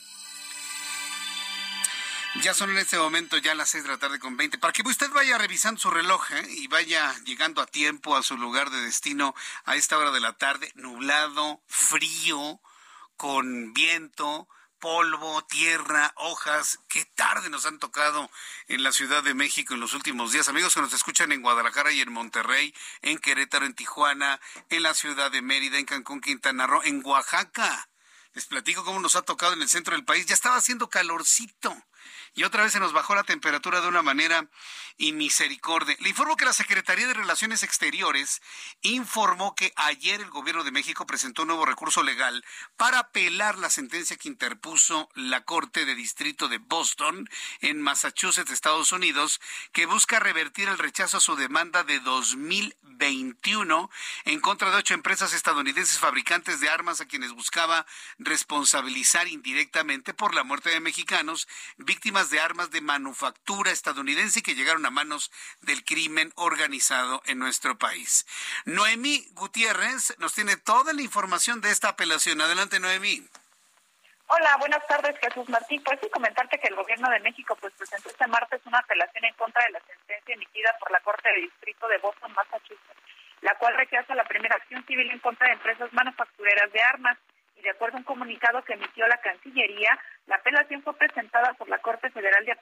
Ya 2.43 2.53
son 2.53 2.69
en 2.69 2.77
este 2.77 2.97
momento 2.97 3.37
ya 3.37 3.55
las 3.55 3.69
seis 3.69 3.83
de 3.83 3.89
la 3.89 3.97
tarde 3.97 4.19
con 4.19 4.37
20. 4.37 4.59
Para 4.59 4.71
que 4.71 4.83
usted 4.83 5.09
vaya 5.09 5.37
revisando 5.37 5.81
su 5.81 5.89
reloj 5.89 6.31
¿eh? 6.31 6.47
y 6.49 6.67
vaya 6.67 7.13
llegando 7.25 7.61
a 7.61 7.65
tiempo 7.65 8.15
a 8.15 8.23
su 8.23 8.37
lugar 8.37 8.69
de 8.69 8.79
destino 8.81 9.35
a 9.65 9.75
esta 9.75 9.97
hora 9.97 10.11
de 10.11 10.21
la 10.21 10.33
tarde, 10.33 10.71
nublado, 10.75 11.59
frío, 11.67 12.61
con 13.17 13.73
viento, 13.73 14.47
polvo, 14.79 15.43
tierra, 15.43 16.13
hojas. 16.15 16.79
Qué 16.87 17.05
tarde 17.05 17.49
nos 17.49 17.65
han 17.65 17.79
tocado 17.79 18.29
en 18.67 18.83
la 18.83 18.91
Ciudad 18.91 19.23
de 19.23 19.33
México 19.33 19.73
en 19.73 19.79
los 19.79 19.93
últimos 19.93 20.31
días. 20.31 20.47
Amigos 20.47 20.73
que 20.73 20.81
nos 20.81 20.93
escuchan 20.93 21.31
en 21.31 21.41
Guadalajara 21.41 21.91
y 21.91 22.01
en 22.01 22.11
Monterrey, 22.11 22.73
en 23.01 23.17
Querétaro, 23.17 23.65
en 23.65 23.73
Tijuana, 23.73 24.39
en 24.69 24.83
la 24.83 24.93
Ciudad 24.93 25.31
de 25.31 25.41
Mérida, 25.41 25.77
en 25.77 25.85
Cancún, 25.85 26.21
Quintana 26.21 26.67
Roo, 26.67 26.81
en 26.83 27.01
Oaxaca. 27.05 27.89
Les 28.33 28.45
platico 28.45 28.85
cómo 28.85 28.99
nos 28.99 29.15
ha 29.15 29.21
tocado 29.21 29.53
en 29.53 29.61
el 29.61 29.69
centro 29.69 29.95
del 29.95 30.05
país. 30.05 30.25
Ya 30.25 30.33
estaba 30.33 30.55
haciendo 30.55 30.89
calorcito 30.89 31.75
y 32.35 32.43
otra 32.43 32.63
vez 32.63 32.73
se 32.73 32.79
nos 32.79 32.93
bajó 32.93 33.15
la 33.15 33.23
temperatura 33.23 33.81
de 33.81 33.87
una 33.87 34.01
manera 34.01 34.47
inmisericordia. 34.97 35.95
Le 35.99 36.09
informo 36.09 36.35
que 36.35 36.45
la 36.45 36.53
Secretaría 36.53 37.07
de 37.07 37.13
Relaciones 37.13 37.63
Exteriores 37.63 38.41
informó 38.81 39.55
que 39.55 39.71
ayer 39.75 40.21
el 40.21 40.29
gobierno 40.29 40.63
de 40.63 40.71
México 40.71 41.05
presentó 41.05 41.43
un 41.43 41.49
nuevo 41.49 41.65
recurso 41.65 42.03
legal 42.03 42.43
para 42.75 42.99
apelar 42.99 43.57
la 43.57 43.69
sentencia 43.69 44.17
que 44.17 44.27
interpuso 44.27 45.09
la 45.15 45.45
Corte 45.45 45.85
de 45.85 45.95
Distrito 45.95 46.47
de 46.47 46.57
Boston 46.57 47.29
en 47.61 47.81
Massachusetts, 47.81 48.51
Estados 48.51 48.91
Unidos, 48.91 49.39
que 49.71 49.85
busca 49.85 50.19
revertir 50.19 50.67
el 50.67 50.77
rechazo 50.77 51.17
a 51.17 51.21
su 51.21 51.35
demanda 51.35 51.83
de 51.83 51.99
2021 51.99 53.89
en 54.25 54.39
contra 54.41 54.69
de 54.69 54.77
ocho 54.77 54.93
empresas 54.93 55.33
estadounidenses 55.33 55.99
fabricantes 55.99 56.59
de 56.59 56.69
armas 56.69 56.99
a 57.01 57.05
quienes 57.05 57.31
buscaba 57.31 57.85
responsabilizar 58.17 59.27
indirectamente 59.27 60.13
por 60.13 60.35
la 60.35 60.43
muerte 60.43 60.69
de 60.69 60.79
mexicanos 60.79 61.47
víctimas 61.77 62.18
de 62.27 62.41
armas 62.41 62.69
de 62.71 62.81
manufactura 62.81 63.71
estadounidense 63.71 64.43
que 64.43 64.53
llegaron 64.53 64.85
a 64.85 64.89
manos 64.89 65.31
del 65.61 65.85
crimen 65.85 66.33
organizado 66.35 67.21
en 67.25 67.39
nuestro 67.39 67.77
país. 67.77 68.27
Noemí 68.65 69.25
Gutiérrez 69.35 70.13
nos 70.19 70.33
tiene 70.33 70.57
toda 70.57 70.91
la 70.91 71.01
información 71.01 71.61
de 71.61 71.71
esta 71.71 71.87
apelación. 71.87 72.41
Adelante, 72.41 72.81
Noemí. 72.81 73.25
Hola, 74.27 74.57
buenas 74.59 74.85
tardes, 74.85 75.15
Jesús 75.21 75.47
Martín. 75.47 75.81
Pues 75.83 75.99
comentarte 76.11 76.59
que 76.59 76.67
el 76.67 76.75
gobierno 76.75 77.09
de 77.09 77.21
México 77.21 77.57
pues 77.59 77.73
presentó 77.73 78.09
este 78.09 78.27
martes 78.27 78.61
una 78.65 78.79
apelación 78.79 79.23
en 79.23 79.33
contra 79.35 79.63
de 79.63 79.71
la 79.71 79.79
sentencia 79.79 80.35
emitida 80.35 80.75
por 80.79 80.91
la 80.91 80.99
Corte 80.99 81.29
de 81.29 81.41
Distrito 81.41 81.87
de 81.87 81.97
Boston, 81.99 82.33
Massachusetts, 82.33 83.01
la 83.41 83.55
cual 83.55 83.75
rechaza 83.75 84.13
la 84.13 84.25
primera 84.25 84.57
acción 84.57 84.85
civil 84.85 85.09
en 85.09 85.19
contra 85.19 85.47
de 85.47 85.53
empresas 85.53 85.91
manufactureras 85.93 86.71
de 86.73 86.81
armas 86.81 87.17
y 87.59 87.63
de 87.63 87.71
acuerdo 87.71 87.97
a 87.97 87.99
un 87.99 88.05
comunicado 88.05 88.63
que 88.63 88.73
emitió 88.73 89.05
la 89.07 89.17
Cancillería, 89.17 89.99
la 90.27 90.37
apelación 90.37 90.81
fue 90.81 90.95
presentada 90.95 91.53
por 91.53 91.67
la 91.67 91.79
Corte 91.79 92.09
Federal 92.09 92.45
de 92.45 92.57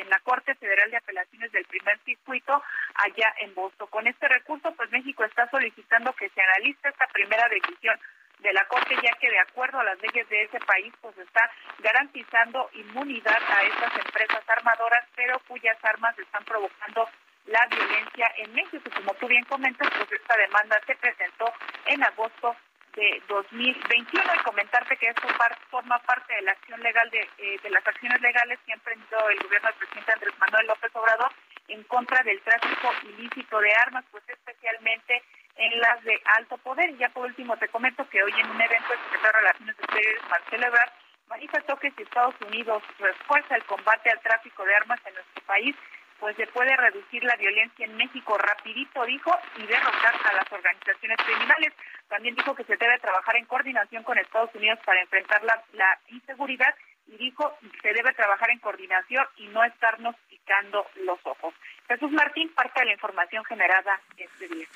en 0.00 0.08
la 0.08 0.20
Corte 0.20 0.54
Federal 0.54 0.90
de 0.90 0.98
Apelaciones 0.98 1.50
del 1.52 1.64
Primer 1.64 1.98
Circuito 2.04 2.62
allá 2.94 3.34
en 3.40 3.54
Boston. 3.54 3.88
Con 3.90 4.06
este 4.06 4.28
recurso, 4.28 4.72
pues 4.76 4.90
México 4.90 5.24
está 5.24 5.48
solicitando 5.50 6.12
que 6.12 6.28
se 6.30 6.40
analice 6.40 6.88
esta 6.88 7.06
primera 7.08 7.48
decisión 7.48 7.98
de 8.38 8.52
la 8.52 8.64
Corte, 8.66 8.94
ya 9.02 9.18
que 9.18 9.30
de 9.30 9.40
acuerdo 9.40 9.80
a 9.80 9.84
las 9.84 10.00
leyes 10.00 10.28
de 10.28 10.44
ese 10.44 10.60
país, 10.60 10.92
pues 11.00 11.16
está 11.18 11.50
garantizando 11.78 12.70
inmunidad 12.74 13.42
a 13.48 13.62
estas 13.62 13.96
empresas 13.96 14.44
armadoras, 14.48 15.04
pero 15.16 15.40
cuyas 15.48 15.76
armas 15.82 16.16
están 16.18 16.44
provocando 16.44 17.08
la 17.46 17.66
violencia 17.66 18.30
en 18.36 18.54
México. 18.54 18.90
Como 18.94 19.14
tú 19.14 19.26
bien 19.26 19.44
comentas, 19.44 19.88
pues 19.96 20.12
esta 20.12 20.36
demanda 20.36 20.78
se 20.86 20.94
presentó 20.96 21.52
en 21.86 22.04
agosto 22.04 22.56
de 22.96 23.22
2021 23.28 24.34
y 24.34 24.42
comentarte 24.42 24.96
que 24.96 25.08
esto 25.08 25.28
forma 25.70 25.98
parte 26.00 26.34
de 26.34 26.42
la 26.42 26.52
acción 26.52 26.80
legal 26.80 27.08
de, 27.10 27.28
eh, 27.38 27.60
de 27.62 27.70
las 27.70 27.86
acciones 27.86 28.20
legales 28.20 28.58
que 28.64 28.72
ha 28.72 28.76
emprendido 28.76 29.28
el 29.28 29.38
gobierno 29.40 29.68
del 29.68 29.78
presidente 29.78 30.12
Andrés 30.12 30.34
Manuel 30.38 30.66
López 30.66 30.90
Obrador 30.96 31.30
en 31.68 31.82
contra 31.84 32.22
del 32.22 32.40
tráfico 32.40 32.92
ilícito 33.02 33.60
de 33.60 33.72
armas, 33.74 34.04
pues 34.10 34.24
especialmente 34.28 35.22
en 35.56 35.78
las 35.80 36.02
de 36.04 36.20
alto 36.36 36.56
poder. 36.58 36.90
Y 36.90 36.96
ya 36.96 37.10
por 37.10 37.26
último 37.26 37.56
te 37.58 37.68
comento 37.68 38.08
que 38.08 38.22
hoy 38.22 38.32
en 38.32 38.50
un 38.50 38.60
evento 38.60 38.92
el 38.92 38.98
secretario 39.00 39.32
de 39.32 39.38
Relaciones 39.38 39.76
Exteriores, 39.78 40.22
Marcelo 40.30 40.66
Ebrard, 40.66 40.92
manifestó 41.28 41.76
que 41.76 41.90
si 41.90 42.02
Estados 42.02 42.34
Unidos 42.46 42.82
refuerza 42.98 43.56
el 43.56 43.64
combate 43.64 44.10
al 44.10 44.20
tráfico 44.20 44.64
de 44.64 44.74
armas 44.74 45.00
en 45.04 45.14
nuestro 45.14 45.42
país, 45.44 45.76
pues 46.20 46.36
se 46.36 46.46
puede 46.48 46.76
reducir 46.76 47.22
la 47.24 47.36
violencia 47.36 47.84
en 47.84 47.96
México 47.96 48.36
rapidito, 48.38 49.04
dijo, 49.04 49.30
y 49.56 49.66
derrotar 49.66 50.14
a 50.24 50.32
las 50.34 50.50
organizaciones 50.50 51.18
criminales. 51.24 51.72
También 52.08 52.34
dijo 52.34 52.54
que 52.54 52.64
se 52.64 52.76
debe 52.76 52.98
trabajar 53.00 53.36
en 53.36 53.46
coordinación 53.46 54.02
con 54.04 54.18
Estados 54.18 54.54
Unidos 54.54 54.78
para 54.84 55.00
enfrentar 55.00 55.42
la, 55.44 55.62
la 55.72 55.98
inseguridad 56.08 56.74
y 57.08 57.16
dijo 57.18 57.56
se 57.82 57.92
debe 57.92 58.12
trabajar 58.14 58.50
en 58.50 58.58
coordinación 58.58 59.24
y 59.36 59.46
no 59.48 59.64
estarnos 59.64 60.16
picando 60.28 60.86
los 60.96 61.18
ojos. 61.24 61.54
Jesús 61.88 62.10
Martín, 62.10 62.52
parte 62.54 62.80
de 62.80 62.86
la 62.86 62.92
información 62.92 63.44
generada 63.44 64.00
este 64.16 64.48
día. 64.48 64.66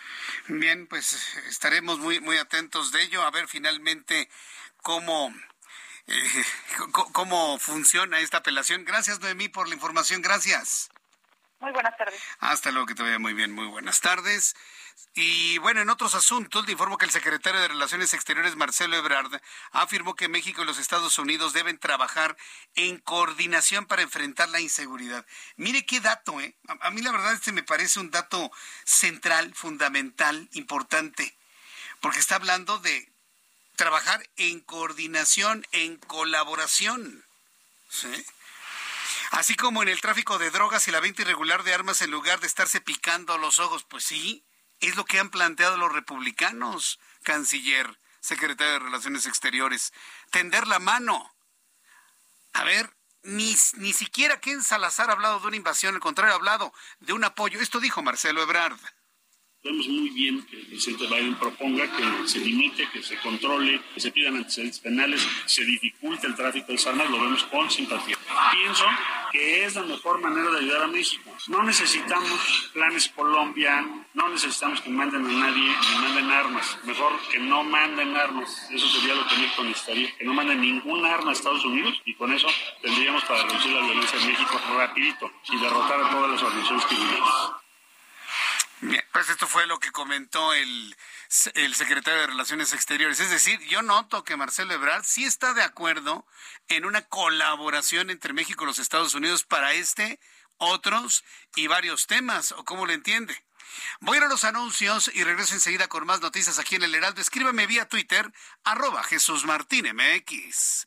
Bien, 0.49 0.87
pues 0.87 1.37
estaremos 1.49 1.99
muy 1.99 2.21
muy 2.21 2.37
atentos 2.37 2.93
de 2.93 3.03
ello 3.03 3.23
a 3.23 3.31
ver 3.31 3.49
finalmente 3.49 4.29
cómo 4.83 5.35
eh, 6.07 6.45
cómo 7.13 7.59
funciona 7.59 8.21
esta 8.21 8.39
apelación. 8.39 8.85
Gracias 8.85 9.21
Noemí 9.21 9.49
por 9.49 9.69
la 9.69 9.75
información, 9.75 10.23
gracias. 10.23 10.91
Muy 11.61 11.73
buenas 11.73 11.97
tardes. 11.97 12.21
Hasta 12.39 12.71
luego, 12.71 12.87
que 12.87 12.95
te 12.95 13.03
vaya 13.03 13.19
muy 13.19 13.35
bien. 13.35 13.53
Muy 13.53 13.67
buenas 13.67 14.01
tardes. 14.01 14.57
Y 15.15 15.59
bueno, 15.59 15.81
en 15.81 15.91
otros 15.91 16.15
asuntos, 16.15 16.65
le 16.67 16.73
informo 16.73 16.97
que 16.97 17.05
el 17.05 17.11
secretario 17.11 17.61
de 17.61 17.69
Relaciones 17.69 18.15
Exteriores, 18.15 18.57
Marcelo 18.57 18.97
Ebrard, 18.97 19.41
afirmó 19.73 20.15
que 20.15 20.29
México 20.29 20.63
y 20.63 20.67
los 20.67 20.79
Estados 20.79 21.19
Unidos 21.19 21.53
deben 21.53 21.79
trabajar 21.79 22.37
en 22.75 22.99
coordinación 22.99 23.87
para 23.87 24.03
enfrentar 24.03 24.49
la 24.49 24.61
inseguridad. 24.61 25.27
Mire 25.57 25.85
qué 25.85 26.01
dato, 26.01 26.41
¿eh? 26.41 26.55
A, 26.69 26.89
a 26.89 26.91
mí 26.91 27.03
la 27.03 27.13
verdad 27.13 27.33
este 27.35 27.53
me 27.53 27.63
parece 27.63 28.01
un 28.01 28.11
dato 28.11 28.51
central, 28.85 29.55
fundamental, 29.55 30.49
importante, 30.53 31.37
porque 32.01 32.21
está 32.21 32.37
hablando 32.37 32.79
de 32.79 33.09
trabajar 33.77 34.27
en 34.37 34.61
coordinación, 34.61 35.67
en 35.73 35.97
colaboración. 35.99 37.25
¿Sí? 37.89 38.25
Así 39.31 39.55
como 39.55 39.83
en 39.83 39.89
el 39.89 40.01
tráfico 40.01 40.39
de 40.39 40.51
drogas 40.51 40.87
y 40.89 40.91
la 40.91 41.01
venta 41.01 41.23
irregular 41.23 41.63
de 41.63 41.73
armas 41.73 42.03
en 42.03 42.11
lugar 42.11 42.41
de 42.41 42.47
estarse 42.47 42.81
picando 42.81 43.39
los 43.39 43.59
ojos. 43.59 43.85
Pues 43.85 44.05
sí, 44.05 44.45
es 44.81 44.97
lo 44.97 45.05
que 45.05 45.19
han 45.19 45.31
planteado 45.31 45.77
los 45.77 45.93
republicanos, 45.93 46.99
canciller 47.23 47.99
secretario 48.21 48.75
de 48.75 48.79
Relaciones 48.81 49.27
Exteriores. 49.27 49.93
Tender 50.31 50.67
la 50.67 50.79
mano. 50.79 51.33
A 52.53 52.65
ver, 52.65 52.93
ni, 53.23 53.57
ni 53.75 53.93
siquiera 53.93 54.41
Ken 54.41 54.63
Salazar 54.63 55.11
ha 55.11 55.13
hablado 55.13 55.41
de 55.41 55.47
una 55.47 55.57
invasión, 55.57 55.95
al 55.95 56.01
contrario, 56.01 56.35
ha 56.35 56.37
hablado 56.37 56.73
de 57.01 57.13
un 57.13 57.25
apoyo. 57.25 57.61
Esto 57.61 57.81
dijo 57.81 58.03
Marcelo 58.03 58.43
Ebrard. 58.43 58.79
Vemos 59.63 59.89
muy 59.89 60.09
bien 60.09 60.43
que 60.47 60.57
el 60.57 60.67
presidente 60.69 61.07
Biden 61.07 61.35
proponga 61.35 61.85
que 61.95 62.27
se 62.27 62.39
limite, 62.39 62.89
que 62.95 63.03
se 63.03 63.19
controle, 63.19 63.79
que 63.93 64.01
se 64.01 64.11
pidan 64.11 64.37
antecedentes 64.37 64.81
penales, 64.81 65.27
se 65.45 65.63
dificulte 65.67 66.27
el 66.29 66.35
tráfico 66.35 66.73
de 66.73 66.81
armas, 66.89 67.11
lo 67.11 67.21
vemos 67.21 67.45
con 67.45 67.71
simpatía. 67.71 68.17
Pienso 68.53 68.87
que 69.31 69.67
es 69.67 69.75
la 69.75 69.83
mejor 69.83 70.19
manera 70.23 70.51
de 70.51 70.61
ayudar 70.61 70.85
a 70.85 70.87
México. 70.87 71.31
No 71.49 71.63
necesitamos 71.63 72.71
planes 72.73 73.11
Colombia, 73.11 73.87
no 74.15 74.31
necesitamos 74.31 74.81
que 74.81 74.89
manden 74.89 75.27
a 75.27 75.29
nadie 75.29 75.71
ni 75.93 75.99
manden 76.05 76.31
armas. 76.31 76.79
Mejor 76.85 77.13
que 77.31 77.39
no 77.39 77.63
manden 77.63 78.17
armas. 78.17 78.67
Eso 78.71 78.89
sería 78.89 79.15
lo 79.15 79.27
que 79.29 79.37
México 79.37 79.63
necesitaría. 79.63 80.17
Que 80.17 80.25
no 80.25 80.33
manden 80.33 80.63
ningún 80.63 81.05
arma 81.05 81.33
a 81.33 81.35
Estados 81.35 81.67
Unidos 81.67 82.01
y 82.07 82.15
con 82.15 82.33
eso 82.33 82.49
tendríamos 82.81 83.23
para 83.25 83.43
reducir 83.43 83.73
la 83.73 83.83
violencia 83.83 84.19
en 84.21 84.27
México 84.27 84.59
rapidito 84.75 85.31
y 85.53 85.61
derrotar 85.61 86.01
a 86.01 86.11
todas 86.11 86.31
las 86.31 86.43
organizaciones 86.43 86.87
criminales. 86.87 87.61
Bien, 88.83 89.05
pues 89.13 89.29
esto 89.29 89.47
fue 89.47 89.67
lo 89.67 89.79
que 89.79 89.93
comentó 89.93 90.55
el, 90.55 90.97
el, 91.55 91.75
secretario 91.75 92.21
de 92.21 92.27
Relaciones 92.29 92.73
Exteriores. 92.73 93.21
Es 93.21 93.29
decir, 93.29 93.61
yo 93.69 93.83
noto 93.83 94.25
que 94.25 94.39
Marcelo 94.39 94.73
Ebrard 94.73 95.05
sí 95.05 95.25
está 95.25 95.53
de 95.53 95.63
acuerdo 95.63 96.27
en 96.69 96.87
una 96.87 97.03
colaboración 97.03 98.09
entre 98.09 98.33
México 98.33 98.65
y 98.65 98.67
los 98.67 98.79
Estados 98.79 99.15
Unidos 99.15 99.45
para 99.45 99.75
este, 99.75 100.19
otros 100.57 101.25
y 101.57 101.67
varios 101.67 102.07
temas, 102.07 102.53
¿o 102.53 102.65
cómo 102.65 102.87
lo 102.87 102.93
entiende? 102.93 103.45
Voy 104.01 104.17
a 104.17 104.21
ir 104.21 104.25
a 104.25 104.29
los 104.29 104.45
anuncios 104.45 105.11
y 105.13 105.25
regreso 105.25 105.55
enseguida 105.55 105.89
con 105.89 106.07
más 106.07 106.23
noticias 106.23 106.59
aquí 106.59 106.77
en 106.77 106.83
el 106.83 106.95
Heraldo. 106.95 107.21
Escríbeme 107.21 107.67
vía 107.67 107.87
Twitter, 107.87 108.33
arroba 108.65 109.05
Jesús 109.05 109.45
Martín 109.45 109.87
MX. 109.95 110.87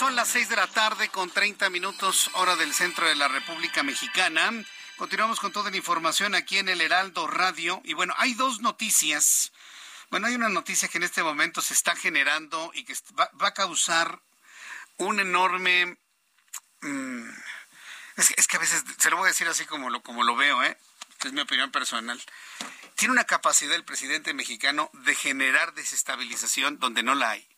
Son 0.00 0.16
las 0.16 0.28
seis 0.28 0.48
de 0.48 0.56
la 0.56 0.66
tarde 0.66 1.10
con 1.10 1.28
30 1.28 1.68
minutos 1.68 2.30
hora 2.32 2.56
del 2.56 2.72
centro 2.72 3.06
de 3.06 3.16
la 3.16 3.28
República 3.28 3.82
Mexicana. 3.82 4.50
Continuamos 4.96 5.38
con 5.38 5.52
toda 5.52 5.70
la 5.70 5.76
información 5.76 6.34
aquí 6.34 6.56
en 6.56 6.70
el 6.70 6.80
Heraldo 6.80 7.26
Radio. 7.26 7.82
Y 7.84 7.92
bueno, 7.92 8.14
hay 8.16 8.32
dos 8.32 8.60
noticias. 8.60 9.52
Bueno, 10.08 10.26
hay 10.26 10.36
una 10.36 10.48
noticia 10.48 10.88
que 10.88 10.96
en 10.96 11.04
este 11.04 11.22
momento 11.22 11.60
se 11.60 11.74
está 11.74 11.94
generando 11.94 12.70
y 12.72 12.84
que 12.84 12.94
va, 13.18 13.28
a 13.40 13.52
causar 13.52 14.22
un 14.96 15.20
enorme... 15.20 15.98
Mm, 16.80 17.28
es, 18.16 18.46
que 18.46 18.56
a 18.56 18.60
veces, 18.60 18.82
se 18.96 19.10
lo 19.10 19.18
voy 19.18 19.26
a 19.26 19.32
decir 19.32 19.48
así 19.48 19.66
como 19.66 19.90
lo, 19.90 20.02
como 20.02 20.24
lo 20.24 20.34
veo, 20.34 20.62
¿eh? 20.62 20.78
es 21.22 21.32
mi 21.34 21.42
opinión 21.42 21.70
personal. 21.70 22.18
Tiene 22.94 23.12
una 23.12 23.24
capacidad 23.24 23.76
el 23.76 23.84
presidente 23.84 24.32
mexicano 24.32 24.88
de 24.94 25.14
generar 25.14 25.74
desestabilización 25.74 26.78
donde 26.78 27.02
no 27.02 27.14
la 27.14 27.32
hay 27.32 27.49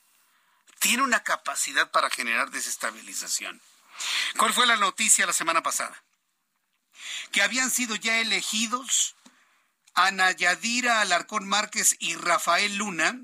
tiene 0.83 1.05
una 1.05 1.23
capacidad 1.23 1.93
para 1.93 2.11
generar 2.11 2.51
desestabilización. 2.51 3.63
¿Cuál 4.37 4.53
fue 4.53 4.67
la 4.67 4.77
noticia 4.77 5.27
la 5.27 5.33
semana 5.33 5.63
pasada? 5.63 6.03
Que 7.31 7.41
habían 7.41 7.71
sido 7.71 7.95
ya 7.95 8.19
elegidos 8.19 9.15
Ana 9.95 10.33
Yadira 10.33 11.01
Alarcón 11.01 11.49
Márquez 11.49 11.95
y 12.01 12.17
Rafael 12.17 12.77
Luna 12.77 13.17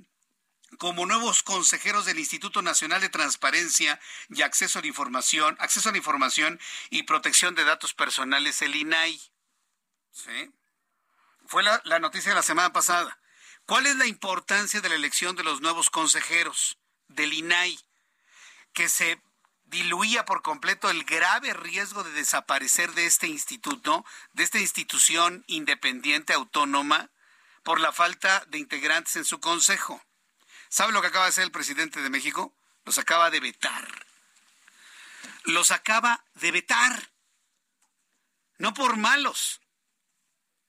como 0.78 1.04
nuevos 1.04 1.42
consejeros 1.42 2.04
del 2.04 2.20
Instituto 2.20 2.62
Nacional 2.62 3.00
de 3.00 3.08
Transparencia 3.08 3.98
y 4.28 4.42
Acceso 4.42 4.78
a 4.78 4.82
la 4.82 4.88
Información, 4.88 5.56
Acceso 5.58 5.88
a 5.88 5.92
la 5.92 5.98
Información 5.98 6.60
y 6.90 7.02
Protección 7.02 7.56
de 7.56 7.64
Datos 7.64 7.92
Personales, 7.92 8.62
el 8.62 8.76
INAI. 8.76 9.20
¿Sí? 10.12 10.52
Fue 11.46 11.64
la, 11.64 11.80
la 11.84 11.98
noticia 11.98 12.30
de 12.30 12.36
la 12.36 12.42
semana 12.44 12.72
pasada. 12.72 13.18
¿Cuál 13.66 13.86
es 13.86 13.96
la 13.96 14.06
importancia 14.06 14.80
de 14.80 14.90
la 14.90 14.94
elección 14.94 15.34
de 15.34 15.42
los 15.42 15.60
nuevos 15.60 15.90
consejeros? 15.90 16.78
Del 17.08 17.32
INAI, 17.32 17.78
que 18.72 18.88
se 18.88 19.20
diluía 19.66 20.24
por 20.24 20.42
completo 20.42 20.88
el 20.88 21.04
grave 21.04 21.52
riesgo 21.52 22.04
de 22.04 22.12
desaparecer 22.12 22.92
de 22.92 23.06
este 23.06 23.26
instituto, 23.26 24.04
de 24.32 24.44
esta 24.44 24.58
institución 24.58 25.44
independiente 25.46 26.32
autónoma, 26.32 27.10
por 27.62 27.80
la 27.80 27.92
falta 27.92 28.44
de 28.48 28.58
integrantes 28.58 29.16
en 29.16 29.24
su 29.24 29.40
consejo. 29.40 30.02
¿Sabe 30.68 30.92
lo 30.92 31.00
que 31.00 31.08
acaba 31.08 31.24
de 31.24 31.30
hacer 31.30 31.44
el 31.44 31.50
presidente 31.50 32.00
de 32.00 32.10
México? 32.10 32.54
Los 32.84 32.98
acaba 32.98 33.30
de 33.30 33.40
vetar. 33.40 34.06
Los 35.44 35.70
acaba 35.70 36.24
de 36.34 36.52
vetar. 36.52 37.10
No 38.58 38.74
por 38.74 38.96
malos, 38.96 39.60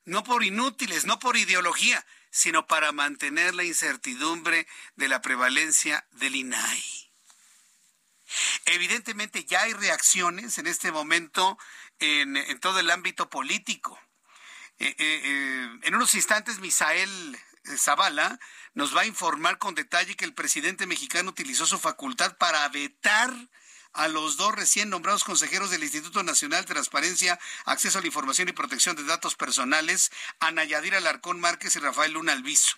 no 0.05 0.23
por 0.23 0.43
inútiles, 0.43 1.05
no 1.05 1.19
por 1.19 1.37
ideología, 1.37 2.05
sino 2.31 2.67
para 2.67 2.91
mantener 2.91 3.55
la 3.55 3.63
incertidumbre 3.63 4.67
de 4.95 5.07
la 5.07 5.21
prevalencia 5.21 6.05
del 6.11 6.35
INAI. 6.35 6.83
Evidentemente 8.65 9.45
ya 9.45 9.61
hay 9.61 9.73
reacciones 9.73 10.57
en 10.57 10.67
este 10.67 10.91
momento 10.91 11.57
en, 11.99 12.59
todo 12.59 12.79
el 12.79 12.91
ámbito 12.91 13.29
político. 13.29 13.99
Eh, 14.77 14.95
eh, 14.97 15.21
eh, 15.23 15.79
en 15.83 15.95
unos 15.95 16.13
instantes, 16.15 16.59
Misael 16.59 17.37
Zavala 17.77 18.39
nos 18.73 18.95
va 18.95 19.01
a 19.01 19.05
informar 19.05 19.57
con 19.57 19.75
detalle 19.75 20.15
que 20.15 20.25
el 20.25 20.33
presidente 20.33 20.85
mexicano 20.85 21.31
utilizó 21.31 21.65
su 21.65 21.79
facultad 21.79 22.37
para 22.37 22.67
vetar 22.69 23.33
a 23.93 24.07
los 24.07 24.37
dos 24.37 24.55
recién 24.55 24.89
nombrados 24.89 25.23
consejeros 25.23 25.69
del 25.69 25.83
Instituto 25.83 26.23
Nacional 26.23 26.61
de 26.61 26.73
Transparencia, 26.73 27.39
Acceso 27.65 27.97
a 27.97 28.01
la 28.01 28.07
Información 28.07 28.49
y 28.49 28.53
Protección 28.53 28.95
de 28.95 29.03
Datos 29.03 29.35
Personales, 29.35 30.11
Ana 30.39 30.63
Yadira 30.63 30.97
Alarcón 30.97 31.39
Márquez 31.39 31.75
y 31.75 31.79
Rafael 31.79 32.13
Luna 32.13 32.33
Alviso. 32.33 32.77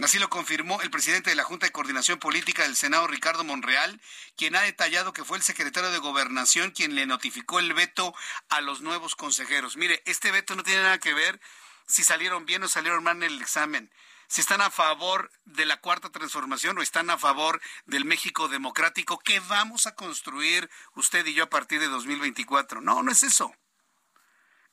Así 0.00 0.18
lo 0.18 0.30
confirmó 0.30 0.80
el 0.82 0.90
presidente 0.90 1.30
de 1.30 1.36
la 1.36 1.42
Junta 1.42 1.66
de 1.66 1.72
Coordinación 1.72 2.20
Política 2.20 2.62
del 2.62 2.76
Senado, 2.76 3.08
Ricardo 3.08 3.42
Monreal, 3.42 4.00
quien 4.36 4.54
ha 4.54 4.62
detallado 4.62 5.12
que 5.12 5.24
fue 5.24 5.38
el 5.38 5.42
secretario 5.42 5.90
de 5.90 5.98
Gobernación 5.98 6.70
quien 6.70 6.94
le 6.94 7.06
notificó 7.06 7.58
el 7.58 7.74
veto 7.74 8.14
a 8.48 8.60
los 8.60 8.80
nuevos 8.80 9.16
consejeros. 9.16 9.76
Mire, 9.76 10.02
este 10.06 10.30
veto 10.30 10.54
no 10.54 10.62
tiene 10.62 10.82
nada 10.82 10.98
que 10.98 11.14
ver 11.14 11.40
si 11.86 12.04
salieron 12.04 12.46
bien 12.46 12.62
o 12.62 12.68
salieron 12.68 13.02
mal 13.02 13.16
en 13.16 13.24
el 13.24 13.42
examen 13.42 13.90
si 14.28 14.40
están 14.40 14.60
a 14.60 14.70
favor 14.70 15.30
de 15.44 15.66
la 15.66 15.78
cuarta 15.78 16.10
transformación 16.10 16.78
o 16.78 16.82
están 16.82 17.10
a 17.10 17.18
favor 17.18 17.60
del 17.86 18.04
México 18.04 18.48
democrático 18.48 19.18
que 19.18 19.40
vamos 19.40 19.86
a 19.86 19.94
construir 19.94 20.70
usted 20.94 21.26
y 21.26 21.34
yo 21.34 21.44
a 21.44 21.50
partir 21.50 21.80
de 21.80 21.88
2024. 21.88 22.80
No, 22.80 23.02
no 23.02 23.10
es 23.10 23.22
eso. 23.22 23.52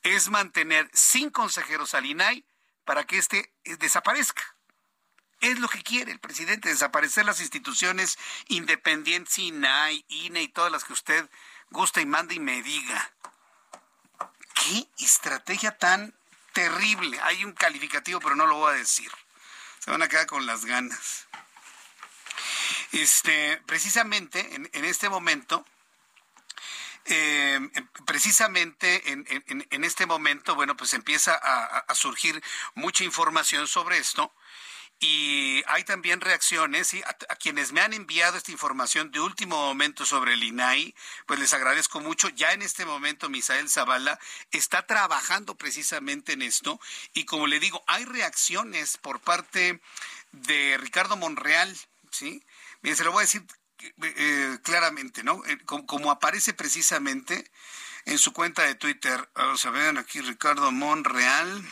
Es 0.04 0.30
mantener 0.30 0.90
sin 0.94 1.30
consejeros 1.30 1.94
al 1.94 2.06
INAI 2.06 2.46
para 2.84 3.06
que 3.06 3.18
éste 3.18 3.54
eh, 3.64 3.78
desaparezca. 3.78 4.44
Es 5.42 5.60
lo 5.60 5.68
que 5.68 5.82
quiere 5.84 6.12
el 6.12 6.20
presidente, 6.20 6.70
desaparecer 6.70 7.26
las 7.26 7.42
instituciones 7.42 8.18
independientes, 8.48 9.38
INAI, 9.38 10.06
INE 10.08 10.44
y 10.44 10.48
todas 10.50 10.72
las 10.72 10.84
que 10.84 10.94
usted 10.94 11.30
gusta 11.70 12.02
y 12.02 12.06
manda 12.06 12.34
y 12.34 12.40
me 12.40 12.62
diga. 12.62 13.16
¿Qué 14.54 14.88
estrategia 14.98 15.78
tan 15.78 16.14
terrible. 16.56 17.20
Hay 17.22 17.44
un 17.44 17.52
calificativo, 17.52 18.20
pero 18.22 18.36
no 18.36 18.48
lo 18.48 18.56
voy 18.56 18.74
a 18.74 18.78
decir. 18.78 19.12
Se 19.86 19.92
van 19.92 20.02
a 20.02 20.08
quedar 20.08 20.26
con 20.26 20.48
las 20.48 20.66
ganas. 20.66 21.28
Este, 22.92 23.62
precisamente 23.68 24.56
en, 24.56 24.84
este 24.84 25.10
momento, 25.10 25.64
eh, 27.06 27.60
precisamente 28.08 29.12
en, 29.12 29.84
este 29.84 30.08
momento, 30.08 30.56
bueno, 30.56 30.76
pues 30.76 30.96
empieza 30.96 31.36
a, 31.36 31.94
surgir 31.94 32.44
mucha 32.74 33.04
información 33.04 33.68
sobre 33.68 34.00
esto. 34.00 34.34
Y 35.00 35.62
hay 35.68 35.84
también 35.84 36.22
reacciones 36.22 36.94
y 36.94 37.04
a, 37.04 37.14
quienes 37.36 37.74
me 37.74 37.82
han 37.82 37.94
enviado 37.94 38.38
esta 38.38 38.52
información 38.52 39.12
de 39.12 39.20
último 39.20 39.58
momento 39.58 40.06
sobre 40.06 40.34
el 40.34 40.44
INAI, 40.44 40.96
pues 41.26 41.40
les 41.40 41.54
agradezco 41.54 42.00
mucho. 42.00 42.30
Ya 42.30 42.54
en 42.54 42.62
este 42.62 42.86
momento 42.86 43.30
Misael 43.30 43.70
Zavala 43.70 44.20
está 44.52 44.86
trabajando 44.86 45.56
precisamente 45.56 46.34
en 46.34 46.42
esto 46.42 46.80
y 47.14 47.26
como 47.26 47.48
le 47.48 47.60
digo, 47.60 47.84
hay 47.88 48.06
reacciones 48.06 48.98
por 48.98 49.20
parte 49.20 49.82
de 50.32 50.78
Ricardo 50.78 51.18
Monreal, 51.18 51.76
¿sí? 52.12 52.44
Miren, 52.82 52.98
se 52.98 53.04
lo 53.04 53.12
voy 53.12 53.20
a 53.20 53.26
decir 53.26 53.46
eh, 54.02 54.58
claramente, 54.64 55.24
¿no? 55.24 55.44
Eh, 55.46 55.58
como, 55.66 55.86
como, 55.86 56.12
aparece 56.12 56.54
precisamente 56.54 57.52
en 58.06 58.18
su 58.18 58.34
cuenta 58.34 58.64
de 58.64 58.76
Twitter. 58.76 59.30
Vamos 59.36 59.66
a 59.66 59.72
ver 59.72 59.98
aquí 59.98 60.22
Ricardo 60.22 60.72
Monreal. 60.72 61.64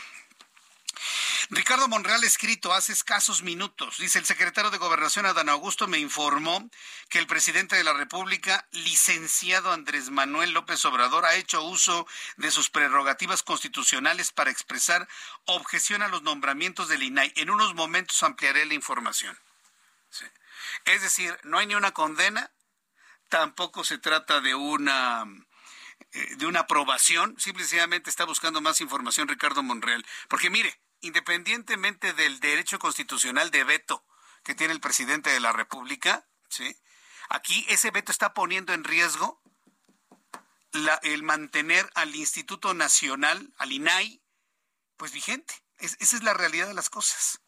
Ricardo 1.49 1.88
Monreal 1.88 2.23
escrito 2.23 2.73
hace 2.73 2.93
escasos 2.93 3.43
minutos, 3.43 3.97
dice 3.97 4.17
el 4.17 4.25
secretario 4.25 4.71
de 4.71 4.77
Gobernación 4.77 5.25
Adán 5.25 5.49
Augusto 5.49 5.88
me 5.88 5.97
informó 5.97 6.69
que 7.10 7.19
el 7.19 7.27
presidente 7.27 7.75
de 7.75 7.84
la 7.84 7.93
República, 7.93 8.65
licenciado 8.71 9.71
Andrés 9.71 10.10
Manuel 10.10 10.51
López 10.51 10.84
Obrador, 10.86 11.25
ha 11.25 11.36
hecho 11.36 11.63
uso 11.63 12.08
de 12.38 12.49
sus 12.49 12.69
prerrogativas 12.69 13.43
constitucionales 13.43 14.32
para 14.32 14.51
expresar 14.51 15.08
objeción 15.45 16.01
a 16.01 16.08
los 16.08 16.21
nombramientos 16.21 16.88
del 16.88 17.03
INAI. 17.03 17.34
En 17.36 17.49
unos 17.49 17.75
momentos 17.75 18.23
ampliaré 18.23 18.65
la 18.65 18.73
información. 18.73 19.38
Es 20.86 21.01
decir, 21.01 21.38
no 21.43 21.58
hay 21.60 21.67
ni 21.67 21.75
una 21.75 21.91
condena, 21.91 22.51
tampoco 23.27 23.84
se 23.84 23.97
trata 23.97 24.39
de 24.39 24.56
una 24.56 25.25
eh, 26.12 26.36
de 26.38 26.45
una 26.45 26.62
aprobación, 26.62 27.36
simplemente 27.39 28.10
está 28.10 28.25
buscando 28.25 28.62
más 28.62 28.82
información 28.82 29.27
Ricardo 29.27 29.63
Monreal. 29.63 30.06
Porque 30.27 30.49
mire, 30.49 30.79
independientemente 31.03 32.13
del 32.13 32.39
derecho 32.39 32.79
constitucional 32.79 33.51
de 33.51 33.63
veto 33.63 34.05
que 34.43 34.55
tiene 34.55 34.73
el 34.73 34.79
presidente 34.79 35.29
de 35.29 35.39
la 35.39 35.51
República, 35.51 36.25
aquí 37.29 37.65
ese 37.69 37.91
veto 37.91 38.11
está 38.11 38.33
poniendo 38.33 38.73
en 38.73 38.83
riesgo 38.83 39.41
el 41.03 41.23
mantener 41.23 41.89
al 41.93 42.15
Instituto 42.15 42.73
Nacional, 42.73 43.53
al 43.57 43.71
INAI, 43.71 44.21
pues 44.97 45.11
vigente. 45.11 45.53
Es, 45.77 45.97
esa 45.99 46.15
es 46.15 46.23
la 46.23 46.33
realidad 46.33 46.67
de 46.67 46.73
las 46.73 46.89
cosas. 46.89 47.41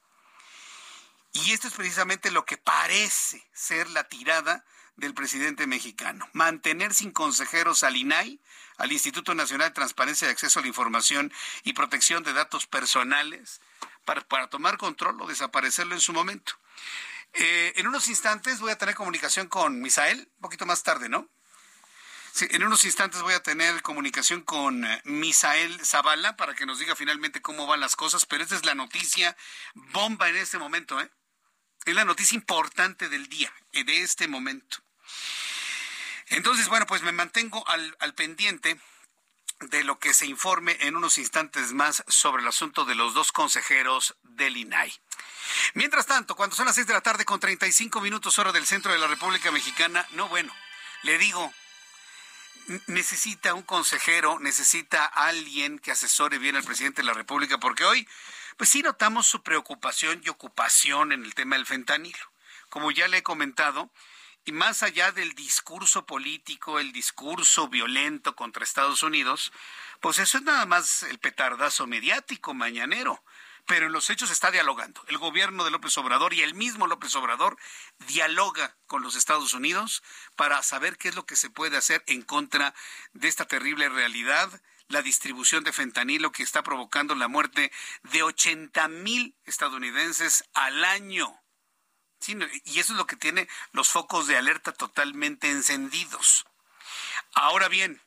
Y 1.31 1.51
esto 1.51 1.67
es 1.67 1.73
precisamente 1.73 2.31
lo 2.31 2.45
que 2.45 2.57
parece 2.57 3.49
ser 3.53 3.89
la 3.89 4.07
tirada 4.07 4.65
del 4.95 5.13
presidente 5.13 5.67
mexicano. 5.67 6.27
Mantener 6.33 6.93
sin 6.93 7.11
consejeros 7.11 7.83
al 7.83 7.97
INAI, 7.97 8.39
al 8.77 8.91
Instituto 8.91 9.33
Nacional 9.33 9.69
de 9.69 9.75
Transparencia 9.75 10.27
y 10.27 10.31
Acceso 10.31 10.59
a 10.59 10.61
la 10.61 10.67
Información 10.67 11.31
y 11.63 11.73
Protección 11.73 12.23
de 12.23 12.33
Datos 12.33 12.67
Personales, 12.67 13.61
para, 14.05 14.21
para 14.21 14.47
tomar 14.49 14.77
control 14.77 15.21
o 15.21 15.27
desaparecerlo 15.27 15.95
en 15.95 16.01
su 16.01 16.13
momento. 16.13 16.53
Eh, 17.33 17.73
en 17.75 17.87
unos 17.87 18.07
instantes 18.07 18.59
voy 18.59 18.71
a 18.71 18.77
tener 18.77 18.95
comunicación 18.95 19.47
con 19.47 19.81
Misael, 19.81 20.19
un 20.19 20.41
poquito 20.41 20.65
más 20.65 20.83
tarde, 20.83 21.09
¿no? 21.09 21.29
Sí, 22.31 22.47
en 22.51 22.63
unos 22.63 22.83
instantes 22.85 23.21
voy 23.21 23.33
a 23.33 23.43
tener 23.43 23.81
comunicación 23.81 24.41
con 24.41 24.85
eh, 24.85 25.01
Misael 25.05 25.79
Zavala 25.85 26.35
para 26.35 26.53
que 26.53 26.65
nos 26.65 26.79
diga 26.79 26.95
finalmente 26.95 27.41
cómo 27.41 27.65
van 27.67 27.79
las 27.79 27.95
cosas, 27.95 28.25
pero 28.25 28.43
esta 28.43 28.55
es 28.55 28.65
la 28.65 28.75
noticia 28.75 29.35
bomba 29.73 30.29
en 30.29 30.37
este 30.37 30.57
momento, 30.57 30.99
¿eh? 30.99 31.09
Es 31.85 31.93
la 31.93 32.03
noticia 32.03 32.35
importante 32.35 33.09
del 33.09 33.27
día, 33.29 33.53
eh, 33.71 33.83
de 33.83 34.01
este 34.01 34.27
momento. 34.27 34.77
Entonces, 36.27 36.67
bueno, 36.67 36.87
pues 36.87 37.03
me 37.03 37.11
mantengo 37.11 37.63
al, 37.67 38.13
pendiente 38.15 38.79
de 39.59 39.83
lo 39.83 39.99
que 39.99 40.15
se 40.15 40.25
informe 40.25 40.77
en 40.81 40.95
unos 40.95 41.19
instantes 41.19 41.73
más 41.73 42.03
sobre 42.07 42.41
el 42.41 42.47
asunto 42.47 42.85
de 42.85 42.95
los 42.95 43.13
dos 43.13 43.31
consejeros 43.31 44.15
del 44.23 44.57
INAI. 44.57 44.91
Mientras 45.75 46.07
tanto, 46.07 46.35
cuando 46.35 46.55
son 46.55 46.65
las 46.65 46.73
seis 46.73 46.87
de 46.87 46.93
la 46.93 47.01
tarde 47.01 47.23
con 47.23 47.39
35 47.39 48.01
minutos 48.01 48.39
hora 48.39 48.51
del 48.51 48.65
centro 48.65 48.91
de 48.91 48.97
la 48.97 49.07
República 49.07 49.51
Mexicana, 49.51 50.07
no 50.11 50.27
bueno, 50.27 50.51
le 51.03 51.19
digo, 51.19 51.53
necesita 52.87 53.53
un 53.53 53.61
consejero, 53.61 54.39
necesita 54.39 55.05
alguien 55.05 55.77
que 55.77 55.91
asesore 55.91 56.39
bien 56.39 56.55
al 56.55 56.63
presidente 56.63 57.03
de 57.03 57.07
la 57.07 57.13
República, 57.13 57.59
porque 57.59 57.85
hoy 57.85 58.07
pues 58.57 58.69
sí 58.69 58.81
notamos 58.81 59.27
su 59.27 59.43
preocupación 59.43 60.21
y 60.23 60.29
ocupación 60.29 61.11
en 61.11 61.25
el 61.25 61.35
tema 61.35 61.55
del 61.55 61.65
fentanilo. 61.65 62.31
Como 62.69 62.91
ya 62.91 63.07
le 63.07 63.17
he 63.17 63.23
comentado, 63.23 63.91
y 64.45 64.51
más 64.51 64.83
allá 64.83 65.11
del 65.11 65.33
discurso 65.33 66.05
político, 66.05 66.79
el 66.79 66.91
discurso 66.91 67.67
violento 67.67 68.35
contra 68.35 68.63
Estados 68.63 69.01
Unidos, 69.01 69.51
pues 70.01 70.19
eso 70.19 70.37
es 70.37 70.43
nada 70.43 70.65
más 70.67 71.03
el 71.03 71.17
petardazo 71.17 71.87
mediático 71.87 72.53
mañanero. 72.53 73.23
Pero 73.67 73.87
en 73.87 73.93
los 73.93 74.11
hechos 74.11 74.29
está 74.29 74.51
dialogando. 74.51 75.03
El 75.07 75.17
gobierno 75.17 75.65
de 75.65 75.71
López 75.71 75.97
Obrador 75.97 76.35
y 76.35 76.41
el 76.41 76.53
mismo 76.53 76.85
López 76.85 77.15
Obrador 77.15 77.57
dialoga 78.07 78.75
con 78.85 79.01
los 79.01 79.15
Estados 79.15 79.55
Unidos 79.55 80.03
para 80.35 80.61
saber 80.61 80.97
qué 80.97 81.09
es 81.09 81.15
lo 81.15 81.25
que 81.25 81.35
se 81.35 81.49
puede 81.49 81.75
hacer 81.75 82.03
en 82.05 82.21
contra 82.21 82.75
de 83.13 83.27
esta 83.27 83.45
terrible 83.45 83.89
realidad 83.89 84.61
la 84.87 85.01
distribución 85.01 85.63
de 85.63 85.73
fentanilo 85.73 86.31
que 86.31 86.43
está 86.43 86.63
provocando 86.63 87.15
la 87.15 87.27
muerte 87.27 87.71
de 88.03 88.23
80 88.23 88.87
mil 88.87 89.35
estadounidenses 89.45 90.45
al 90.53 90.83
año. 90.85 91.41
Sí, 92.19 92.37
y 92.65 92.79
eso 92.79 92.93
es 92.93 92.97
lo 92.97 93.07
que 93.07 93.15
tiene 93.15 93.47
los 93.71 93.89
focos 93.89 94.27
de 94.27 94.37
alerta 94.37 94.71
totalmente 94.71 95.49
encendidos. 95.49 96.45
Ahora 97.33 97.67
bien, 97.67 98.01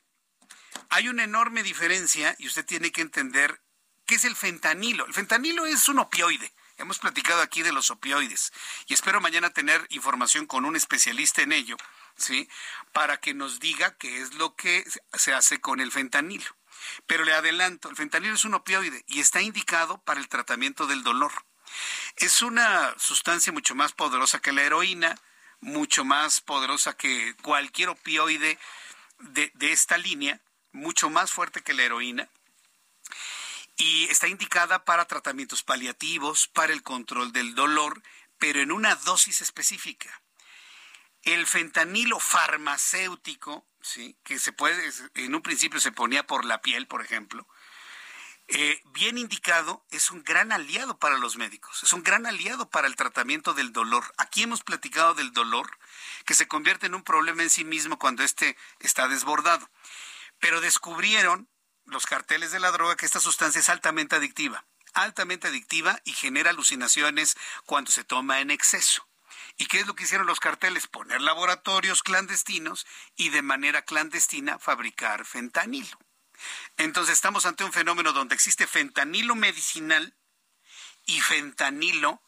hay 0.88 1.08
una 1.08 1.24
enorme 1.24 1.62
diferencia 1.62 2.34
y 2.38 2.46
usted 2.46 2.64
tiene 2.64 2.92
que 2.92 3.02
entender 3.02 3.60
qué 4.06 4.14
es 4.16 4.24
el 4.24 4.36
fentanilo. 4.36 5.06
El 5.06 5.14
fentanilo 5.14 5.66
es 5.66 5.88
un 5.88 5.98
opioide. 5.98 6.52
Hemos 6.78 6.98
platicado 7.00 7.42
aquí 7.42 7.62
de 7.62 7.72
los 7.72 7.90
opioides 7.90 8.52
y 8.86 8.94
espero 8.94 9.20
mañana 9.20 9.50
tener 9.50 9.84
información 9.90 10.46
con 10.46 10.64
un 10.64 10.76
especialista 10.76 11.42
en 11.42 11.52
ello, 11.52 11.76
¿sí? 12.16 12.48
Para 12.92 13.18
que 13.18 13.34
nos 13.34 13.58
diga 13.58 13.96
qué 13.96 14.20
es 14.20 14.34
lo 14.34 14.54
que 14.54 14.84
se 15.12 15.34
hace 15.34 15.60
con 15.60 15.80
el 15.80 15.90
fentanilo. 15.90 16.57
Pero 17.06 17.24
le 17.24 17.32
adelanto, 17.32 17.88
el 17.88 17.96
fentanilo 17.96 18.34
es 18.34 18.44
un 18.44 18.54
opioide 18.54 19.04
y 19.06 19.20
está 19.20 19.40
indicado 19.40 19.98
para 20.02 20.20
el 20.20 20.28
tratamiento 20.28 20.86
del 20.86 21.02
dolor. 21.02 21.32
Es 22.16 22.42
una 22.42 22.94
sustancia 22.98 23.52
mucho 23.52 23.74
más 23.74 23.92
poderosa 23.92 24.40
que 24.40 24.52
la 24.52 24.62
heroína, 24.62 25.18
mucho 25.60 26.04
más 26.04 26.40
poderosa 26.40 26.96
que 26.96 27.34
cualquier 27.42 27.90
opioide 27.90 28.58
de, 29.18 29.50
de 29.54 29.72
esta 29.72 29.98
línea, 29.98 30.40
mucho 30.72 31.10
más 31.10 31.30
fuerte 31.30 31.62
que 31.62 31.74
la 31.74 31.82
heroína 31.82 32.28
y 33.78 34.04
está 34.10 34.26
indicada 34.26 34.84
para 34.84 35.06
tratamientos 35.06 35.62
paliativos, 35.62 36.48
para 36.48 36.72
el 36.72 36.82
control 36.82 37.32
del 37.32 37.54
dolor, 37.54 38.02
pero 38.38 38.60
en 38.60 38.72
una 38.72 38.96
dosis 38.96 39.40
específica. 39.40 40.20
El 41.22 41.46
fentanilo 41.46 42.18
farmacéutico 42.18 43.64
¿sí? 43.80 44.16
que 44.24 44.38
se 44.38 44.52
puede, 44.52 44.90
en 45.14 45.34
un 45.34 45.42
principio 45.42 45.80
se 45.80 45.92
ponía 45.92 46.26
por 46.26 46.44
la 46.44 46.60
piel, 46.60 46.86
por 46.86 47.02
ejemplo, 47.02 47.46
eh, 48.50 48.80
bien 48.94 49.18
indicado, 49.18 49.84
es 49.90 50.10
un 50.10 50.22
gran 50.24 50.52
aliado 50.52 50.98
para 50.98 51.18
los 51.18 51.36
médicos, 51.36 51.82
es 51.82 51.92
un 51.92 52.02
gran 52.02 52.24
aliado 52.24 52.70
para 52.70 52.86
el 52.86 52.96
tratamiento 52.96 53.52
del 53.52 53.74
dolor. 53.74 54.10
Aquí 54.16 54.42
hemos 54.42 54.62
platicado 54.62 55.12
del 55.12 55.32
dolor, 55.32 55.78
que 56.24 56.32
se 56.32 56.48
convierte 56.48 56.86
en 56.86 56.94
un 56.94 57.02
problema 57.02 57.42
en 57.42 57.50
sí 57.50 57.64
mismo 57.64 57.98
cuando 57.98 58.22
éste 58.22 58.56
está 58.80 59.06
desbordado. 59.06 59.70
Pero 60.38 60.62
descubrieron 60.62 61.50
los 61.84 62.06
carteles 62.06 62.50
de 62.50 62.60
la 62.60 62.70
droga 62.70 62.96
que 62.96 63.04
esta 63.04 63.20
sustancia 63.20 63.58
es 63.58 63.68
altamente 63.68 64.16
adictiva, 64.16 64.64
altamente 64.94 65.48
adictiva 65.48 66.00
y 66.04 66.12
genera 66.12 66.48
alucinaciones 66.48 67.36
cuando 67.66 67.90
se 67.90 68.04
toma 68.04 68.40
en 68.40 68.50
exceso. 68.50 69.06
¿Y 69.58 69.66
qué 69.66 69.80
es 69.80 69.86
lo 69.88 69.94
que 69.94 70.04
hicieron 70.04 70.28
los 70.28 70.38
carteles? 70.38 70.86
Poner 70.86 71.20
laboratorios 71.20 72.04
clandestinos 72.04 72.86
y 73.16 73.30
de 73.30 73.42
manera 73.42 73.82
clandestina 73.82 74.58
fabricar 74.60 75.24
fentanilo. 75.26 75.98
Entonces 76.76 77.14
estamos 77.14 77.44
ante 77.44 77.64
un 77.64 77.72
fenómeno 77.72 78.12
donde 78.12 78.36
existe 78.36 78.68
fentanilo 78.68 79.34
medicinal 79.34 80.14
y 81.06 81.20
fentanilo 81.20 82.22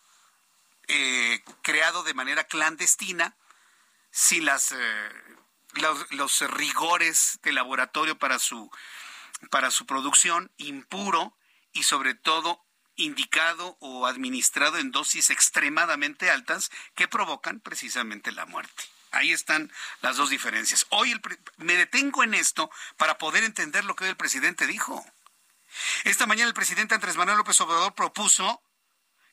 eh, 0.88 1.40
creado 1.62 2.02
de 2.02 2.14
manera 2.14 2.42
clandestina, 2.44 3.36
sin 4.10 4.44
las, 4.44 4.72
eh, 4.72 5.10
los, 5.74 6.10
los, 6.10 6.40
rigores 6.50 7.38
de 7.44 7.52
laboratorio 7.52 8.18
para 8.18 8.40
su, 8.40 8.68
para 9.50 9.70
su 9.70 9.86
producción, 9.86 10.50
impuro 10.56 11.36
y 11.72 11.84
sobre 11.84 12.14
todo 12.14 12.64
indicado 13.00 13.76
o 13.80 14.06
administrado 14.06 14.78
en 14.78 14.90
dosis 14.90 15.30
extremadamente 15.30 16.30
altas 16.30 16.70
que 16.94 17.08
provocan 17.08 17.60
precisamente 17.60 18.32
la 18.32 18.46
muerte. 18.46 18.84
Ahí 19.12 19.32
están 19.32 19.72
las 20.02 20.16
dos 20.16 20.30
diferencias. 20.30 20.86
Hoy 20.90 21.10
el 21.10 21.20
me 21.56 21.74
detengo 21.74 22.22
en 22.22 22.34
esto 22.34 22.70
para 22.96 23.18
poder 23.18 23.42
entender 23.42 23.84
lo 23.84 23.96
que 23.96 24.08
el 24.08 24.16
presidente 24.16 24.66
dijo. 24.66 25.04
Esta 26.04 26.26
mañana 26.26 26.48
el 26.48 26.54
presidente 26.54 26.94
Andrés 26.94 27.16
Manuel 27.16 27.38
López 27.38 27.60
Obrador 27.60 27.94
propuso 27.94 28.62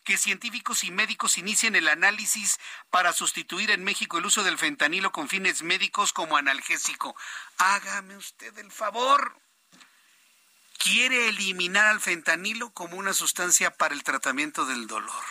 que 0.03 0.17
científicos 0.17 0.83
y 0.83 0.91
médicos 0.91 1.37
inicien 1.37 1.75
el 1.75 1.89
análisis 1.89 2.59
para 2.89 3.11
sustituir 3.11 3.71
en 3.71 3.83
México 3.83 4.17
el 4.17 4.25
uso 4.25 4.43
del 4.43 4.57
fentanilo 4.57 5.11
con 5.11 5.27
fines 5.27 5.63
médicos 5.63 6.13
como 6.13 6.37
analgésico. 6.37 7.15
Hágame 7.57 8.15
usted 8.15 8.57
el 8.57 8.71
favor. 8.71 9.37
Quiere 10.77 11.29
eliminar 11.29 11.87
al 11.87 11.99
fentanilo 11.99 12.71
como 12.71 12.97
una 12.97 13.13
sustancia 13.13 13.71
para 13.71 13.95
el 13.95 14.03
tratamiento 14.03 14.65
del 14.65 14.87
dolor. 14.87 15.23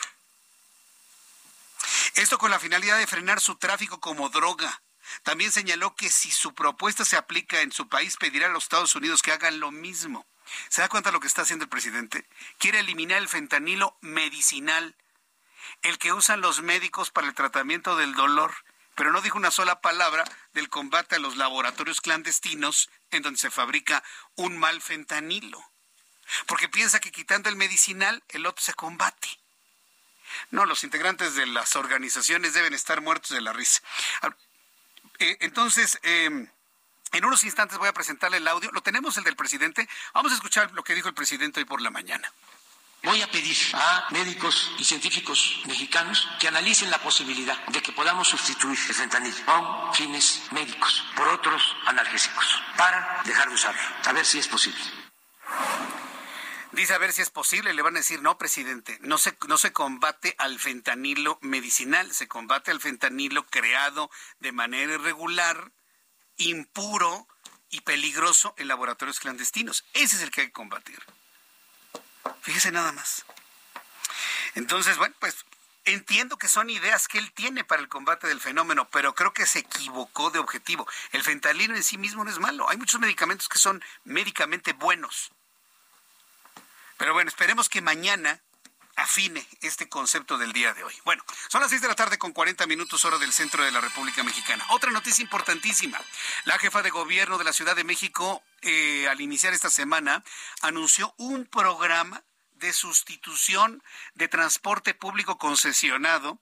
Esto 2.15 2.39
con 2.39 2.51
la 2.51 2.59
finalidad 2.59 2.99
de 2.99 3.07
frenar 3.07 3.41
su 3.41 3.57
tráfico 3.57 4.01
como 4.01 4.29
droga. 4.29 4.83
También 5.23 5.53
señaló 5.53 5.95
que 5.95 6.11
si 6.11 6.31
su 6.31 6.55
propuesta 6.55 7.05
se 7.05 7.17
aplica 7.17 7.61
en 7.61 7.73
su 7.73 7.89
país, 7.89 8.17
pedirá 8.17 8.47
a 8.47 8.51
los 8.51 8.65
Estados 8.65 8.95
Unidos 8.95 9.23
que 9.23 9.33
hagan 9.33 9.61
lo 9.61 9.71
mismo. 9.71 10.27
¿Se 10.69 10.81
da 10.81 10.89
cuenta 10.89 11.11
de 11.11 11.15
lo 11.15 11.21
que 11.21 11.27
está 11.27 11.43
haciendo 11.43 11.65
el 11.65 11.69
presidente? 11.69 12.27
Quiere 12.59 12.81
eliminar 12.81 13.19
el 13.19 13.29
fentanilo 13.29 13.97
medicinal, 14.01 14.97
el 15.83 15.99
que 15.99 16.13
usan 16.13 16.41
los 16.41 16.63
médicos 16.63 17.11
para 17.11 17.27
el 17.27 17.35
tratamiento 17.35 17.97
del 17.97 18.15
dolor, 18.15 18.55
pero 18.97 19.13
no 19.13 19.21
dijo 19.21 19.39
una 19.39 19.53
sola 19.53 19.81
palabra 19.81 20.25
del 20.55 20.69
combate 20.69 21.15
a 21.15 21.19
los 21.21 21.37
laboratorios 21.37 22.01
clandestinos 22.01 22.91
en 23.11 23.23
donde 23.23 23.39
se 23.39 23.51
fabrica 23.51 24.03
un 24.35 24.59
mal 24.59 24.83
fentanilo. 24.83 25.63
Porque 26.47 26.69
piensa 26.69 26.99
que 26.99 27.13
quitando 27.13 27.49
el 27.49 27.57
medicinal, 27.57 28.25
el 28.31 28.47
otro 28.47 28.65
se 28.65 28.75
combate. 28.75 29.29
No, 30.51 30.67
los 30.67 30.83
integrantes 30.83 31.35
de 31.35 31.47
las 31.47 31.77
organizaciones 31.77 32.55
deben 32.55 32.75
estar 32.75 33.01
muertos 33.01 33.31
de 33.31 33.43
la 33.43 33.53
risa. 33.53 33.81
Eh, 35.19 35.37
entonces, 35.41 36.01
eh, 36.03 36.49
en 37.13 37.25
unos 37.25 37.45
instantes 37.45 37.79
voy 37.79 37.89
a 37.89 37.93
presentarle 37.93 38.39
el 38.39 38.49
audio. 38.49 38.71
Lo 38.73 38.83
tenemos 38.83 39.17
el 39.19 39.25
del 39.25 39.37
presidente. 39.37 39.89
Vamos 40.15 40.33
a 40.33 40.35
escuchar 40.35 40.73
lo 40.73 40.83
que 40.83 40.95
dijo 40.95 41.09
el 41.09 41.15
presidente 41.15 41.61
hoy 41.61 41.67
por 41.67 41.81
la 41.81 41.91
mañana. 41.91 42.33
Voy 43.07 43.23
a 43.23 43.31
pedir 43.31 43.57
a 43.75 44.09
médicos 44.11 44.73
y 44.79 44.85
científicos 44.85 45.63
mexicanos 45.67 46.27
que 46.41 46.49
analicen 46.49 46.91
la 46.91 46.99
posibilidad 46.99 47.57
de 47.67 47.81
que 47.81 47.93
podamos 47.93 48.27
sustituir 48.27 48.77
el 48.89 48.95
fentanil 48.97 49.45
con 49.45 49.95
fines 49.95 50.43
médicos 50.51 51.05
por 51.15 51.29
otros 51.29 51.77
analgésicos 51.87 52.61
para 52.77 53.23
dejar 53.25 53.49
de 53.49 53.55
usarlo, 53.55 53.81
a 54.07 54.13
ver 54.13 54.27
si 54.27 54.41
es 54.41 54.49
posible. 54.49 54.81
Dice 56.73 56.95
a 56.95 56.99
ver 56.99 57.13
si 57.13 57.23
es 57.23 57.31
posible, 57.31 57.73
le 57.75 57.83
van 57.83 57.95
a 57.95 58.01
decir, 58.01 58.21
no, 58.23 58.39
presidente, 58.39 58.99
no 59.03 59.19
se, 59.19 59.39
no 59.47 59.57
se 59.57 59.73
combate 59.73 60.35
al 60.37 60.59
fentanilo 60.59 61.39
medicinal, 61.43 62.13
se 62.13 62.27
combate 62.27 62.73
al 62.73 62.81
fentanilo 62.81 63.47
creado 63.47 64.11
de 64.41 64.51
manera 64.51 64.95
irregular 64.95 65.71
impuro 66.39 67.29
y 67.71 67.83
peligroso 67.83 68.53
en 68.59 68.67
laboratorios 68.67 69.21
clandestinos. 69.21 69.85
Ese 69.93 70.17
es 70.17 70.23
el 70.23 70.33
que 70.33 70.41
hay 70.41 70.47
que 70.49 70.53
combatir. 70.55 70.99
Fíjese 72.43 72.73
nada 72.73 72.93
más. 72.93 73.25
Entonces, 74.55 74.97
bueno, 74.97 75.15
pues 75.19 75.45
entiendo 75.85 76.37
que 76.37 76.49
son 76.49 76.69
ideas 76.71 77.09
que 77.09 77.19
él 77.19 77.33
tiene 77.33 77.65
para 77.65 77.81
el 77.81 77.89
combate 77.89 78.27
del 78.27 78.41
fenómeno, 78.41 78.89
pero 78.91 79.15
creo 79.15 79.33
que 79.33 79.47
se 79.47 79.61
equivocó 79.61 80.31
de 80.31 80.39
objetivo. 80.39 80.87
El 81.13 81.23
fentanilo 81.23 81.75
en 81.75 81.83
sí 81.83 81.99
mismo 81.99 82.25
no 82.25 82.31
es 82.31 82.39
malo. 82.39 82.69
Hay 82.69 82.77
muchos 82.77 83.01
medicamentos 83.01 83.49
que 83.49 83.59
son 83.59 83.83
médicamente 84.05 84.73
buenos. 84.73 85.31
Pero 86.97 87.13
bueno, 87.13 87.29
esperemos 87.29 87.69
que 87.69 87.83
mañana 87.83 88.41
afine 88.97 89.47
este 89.61 89.89
concepto 89.89 90.39
del 90.39 90.53
día 90.53 90.75
de 90.75 90.83
hoy. 90.83 90.95
Bueno, 91.05 91.23
son 91.49 91.61
las 91.61 91.71
6 91.71 91.83
de 91.83 91.89
la 91.89 91.95
tarde 91.95 92.19
con 92.19 92.33
40 92.33 92.67
minutos 92.67 93.05
hora 93.05 93.19
del 93.19 93.33
centro 93.33 93.65
de 93.65 93.71
la 93.71 93.81
República 93.81 94.23
Mexicana. 94.23 94.65
Otra 94.71 94.91
noticia 94.91 95.23
importantísima. 95.23 96.01
La 96.45 96.59
jefa 96.59 96.83
de 96.83 96.91
gobierno 96.91 97.39
de 97.39 97.45
la 97.45 97.53
Ciudad 97.53 97.77
de 97.77 97.85
México, 97.85 98.43
eh, 98.63 99.07
al 99.09 99.21
iniciar 99.21 99.53
esta 99.53 99.71
semana, 99.71 100.25
anunció 100.63 101.15
un 101.19 101.47
programa 101.47 102.25
de 102.53 102.73
sustitución 102.73 103.83
de 104.15 104.29
transporte 104.29 104.95
público 104.95 105.39
concesionado 105.39 106.41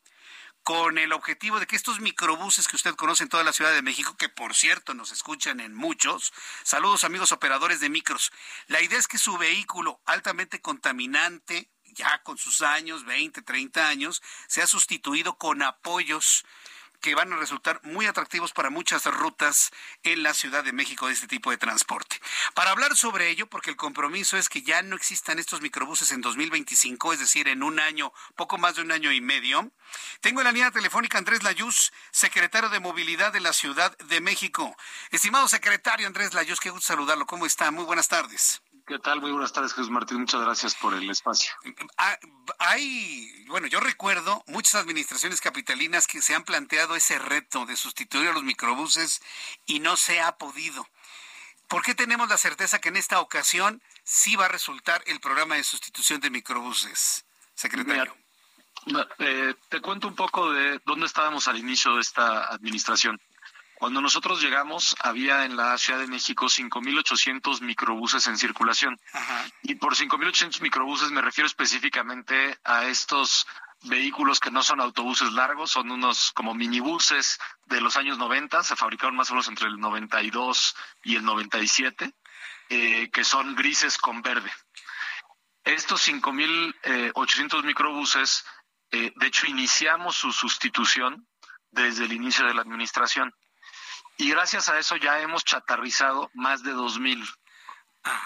con 0.64 0.96
el 0.96 1.12
objetivo 1.12 1.60
de 1.60 1.66
que 1.66 1.76
estos 1.76 2.00
microbuses 2.00 2.68
que 2.68 2.76
usted 2.76 2.94
conoce 2.94 3.22
en 3.22 3.28
toda 3.28 3.44
la 3.44 3.52
Ciudad 3.52 3.72
de 3.72 3.82
México, 3.82 4.16
que 4.16 4.30
por 4.30 4.54
cierto 4.54 4.94
nos 4.94 5.12
escuchan 5.12 5.60
en 5.60 5.74
muchos, 5.74 6.32
saludos 6.62 7.04
amigos 7.04 7.32
operadores 7.32 7.80
de 7.80 7.90
micros, 7.90 8.32
la 8.66 8.80
idea 8.80 8.98
es 8.98 9.06
que 9.06 9.18
su 9.18 9.36
vehículo 9.36 10.00
altamente 10.06 10.62
contaminante, 10.62 11.70
ya 11.94 12.22
con 12.22 12.38
sus 12.38 12.62
años, 12.62 13.04
20, 13.04 13.42
30 13.42 13.88
años, 13.88 14.22
se 14.46 14.62
ha 14.62 14.66
sustituido 14.66 15.38
con 15.38 15.62
apoyos 15.62 16.44
que 17.04 17.14
van 17.14 17.30
a 17.34 17.36
resultar 17.36 17.82
muy 17.82 18.06
atractivos 18.06 18.52
para 18.52 18.70
muchas 18.70 19.04
rutas 19.04 19.72
en 20.04 20.22
la 20.22 20.32
Ciudad 20.32 20.64
de 20.64 20.72
México 20.72 21.06
de 21.06 21.12
este 21.12 21.26
tipo 21.26 21.50
de 21.50 21.58
transporte. 21.58 22.18
Para 22.54 22.70
hablar 22.70 22.96
sobre 22.96 23.28
ello, 23.28 23.46
porque 23.46 23.68
el 23.68 23.76
compromiso 23.76 24.38
es 24.38 24.48
que 24.48 24.62
ya 24.62 24.80
no 24.80 24.96
existan 24.96 25.38
estos 25.38 25.60
microbuses 25.60 26.12
en 26.12 26.22
2025, 26.22 27.12
es 27.12 27.18
decir, 27.18 27.48
en 27.48 27.62
un 27.62 27.78
año, 27.78 28.10
poco 28.36 28.56
más 28.56 28.76
de 28.76 28.80
un 28.80 28.90
año 28.90 29.12
y 29.12 29.20
medio, 29.20 29.70
tengo 30.22 30.40
en 30.40 30.44
la 30.46 30.52
línea 30.52 30.70
telefónica 30.70 31.18
Andrés 31.18 31.42
Layuz, 31.42 31.92
secretario 32.10 32.70
de 32.70 32.80
Movilidad 32.80 33.34
de 33.34 33.40
la 33.40 33.52
Ciudad 33.52 33.94
de 33.98 34.22
México. 34.22 34.74
Estimado 35.10 35.46
secretario 35.46 36.06
Andrés 36.06 36.32
Layuz, 36.32 36.58
qué 36.58 36.70
gusto 36.70 36.86
saludarlo. 36.86 37.26
¿Cómo 37.26 37.44
está? 37.44 37.70
Muy 37.70 37.84
buenas 37.84 38.08
tardes. 38.08 38.62
¿Qué 38.86 38.98
tal? 38.98 39.22
Muy 39.22 39.30
buenas 39.30 39.52
tardes, 39.52 39.72
Jesús 39.72 39.88
Martín. 39.88 40.20
Muchas 40.20 40.42
gracias 40.42 40.74
por 40.74 40.92
el 40.92 41.08
espacio. 41.08 41.54
Ah, 41.96 42.18
hay, 42.58 43.44
bueno, 43.46 43.66
yo 43.66 43.80
recuerdo 43.80 44.44
muchas 44.46 44.74
administraciones 44.74 45.40
capitalinas 45.40 46.06
que 46.06 46.20
se 46.20 46.34
han 46.34 46.44
planteado 46.44 46.94
ese 46.94 47.18
reto 47.18 47.64
de 47.64 47.76
sustituir 47.76 48.28
a 48.28 48.34
los 48.34 48.42
microbuses 48.42 49.22
y 49.64 49.80
no 49.80 49.96
se 49.96 50.20
ha 50.20 50.36
podido. 50.36 50.86
¿Por 51.66 51.82
qué 51.82 51.94
tenemos 51.94 52.28
la 52.28 52.36
certeza 52.36 52.78
que 52.78 52.90
en 52.90 52.96
esta 52.96 53.20
ocasión 53.20 53.82
sí 54.02 54.36
va 54.36 54.44
a 54.46 54.48
resultar 54.48 55.02
el 55.06 55.18
programa 55.18 55.54
de 55.54 55.64
sustitución 55.64 56.20
de 56.20 56.28
microbuses, 56.28 57.24
secretario? 57.54 58.14
Eh, 59.18 59.54
te 59.70 59.80
cuento 59.80 60.08
un 60.08 60.14
poco 60.14 60.52
de 60.52 60.78
dónde 60.84 61.06
estábamos 61.06 61.48
al 61.48 61.56
inicio 61.56 61.94
de 61.94 62.02
esta 62.02 62.44
administración. 62.52 63.18
Cuando 63.84 64.00
nosotros 64.00 64.40
llegamos, 64.40 64.96
había 65.00 65.44
en 65.44 65.58
la 65.58 65.76
Ciudad 65.76 66.00
de 66.00 66.06
México 66.06 66.46
5.800 66.46 67.60
microbuses 67.60 68.26
en 68.28 68.38
circulación. 68.38 68.98
Y 69.60 69.74
por 69.74 69.94
5.800 69.94 70.62
microbuses 70.62 71.10
me 71.10 71.20
refiero 71.20 71.46
específicamente 71.46 72.58
a 72.64 72.86
estos 72.86 73.46
vehículos 73.82 74.40
que 74.40 74.50
no 74.50 74.62
son 74.62 74.80
autobuses 74.80 75.34
largos, 75.34 75.72
son 75.72 75.90
unos 75.90 76.32
como 76.32 76.54
minibuses 76.54 77.38
de 77.66 77.82
los 77.82 77.98
años 77.98 78.16
90, 78.16 78.62
se 78.62 78.74
fabricaron 78.74 79.16
más 79.16 79.28
o 79.28 79.34
menos 79.34 79.48
entre 79.48 79.68
el 79.68 79.78
92 79.78 80.74
y 81.02 81.16
el 81.16 81.24
97, 81.26 82.10
eh, 82.70 83.10
que 83.10 83.22
son 83.22 83.54
grises 83.54 83.98
con 83.98 84.22
verde. 84.22 84.50
Estos 85.62 86.08
5.800 86.08 87.62
microbuses, 87.64 88.46
eh, 88.92 89.12
de 89.14 89.26
hecho, 89.26 89.46
iniciamos 89.46 90.16
su 90.16 90.32
sustitución 90.32 91.28
desde 91.70 92.06
el 92.06 92.14
inicio 92.14 92.46
de 92.46 92.54
la 92.54 92.62
administración. 92.62 93.34
Y 94.16 94.30
gracias 94.30 94.68
a 94.68 94.78
eso 94.78 94.96
ya 94.96 95.20
hemos 95.20 95.44
chatarrizado 95.44 96.30
más 96.34 96.62
de 96.62 96.72
2.000. 96.72 97.26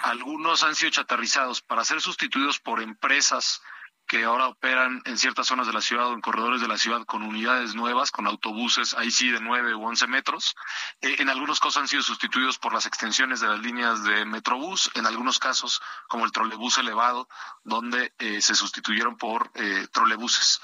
Algunos 0.03 0.63
han 0.63 0.75
sido 0.75 0.91
chatarrizados 0.91 1.63
para 1.63 1.85
ser 1.85 2.01
sustituidos 2.01 2.59
por 2.59 2.83
empresas 2.83 3.63
que 4.09 4.25
ahora 4.25 4.49
operan 4.49 5.03
en 5.05 5.19
ciertas 5.19 5.47
zonas 5.47 5.67
de 5.67 5.73
la 5.75 5.83
ciudad 5.83 6.09
o 6.09 6.15
en 6.15 6.23
corredores 6.23 6.63
de 6.63 6.67
la 6.67 6.79
ciudad 6.79 7.05
con 7.05 7.23
unidades 7.23 7.75
nuevas, 7.75 8.11
con 8.11 8.27
autobuses, 8.27 8.95
ahí 8.95 9.11
sí 9.11 9.31
de 9.31 9.39
9 9.41 9.75
u 9.75 9.87
11 9.87 10.07
metros. 10.07 10.57
Eh, 11.03 11.17
en 11.19 11.29
algunos 11.29 11.61
casos 11.61 11.77
han 11.77 11.89
sido 11.89 12.03
sustituidos 12.03 12.59
por 12.59 12.73
las 12.73 12.87
extensiones 12.87 13.41
de 13.41 13.49
las 13.49 13.61
líneas 13.61 14.03
de 14.05 14.25
Metrobús, 14.25 14.91
en 14.95 15.05
algunos 15.05 15.39
casos 15.39 15.83
como 16.09 16.25
el 16.25 16.33
trolebús 16.33 16.79
elevado, 16.79 17.29
donde 17.65 18.15
eh, 18.19 18.41
se 18.41 18.55
sustituyeron 18.55 19.19
por 19.19 19.51
eh, 19.55 19.87
trolebuses. 19.93 20.63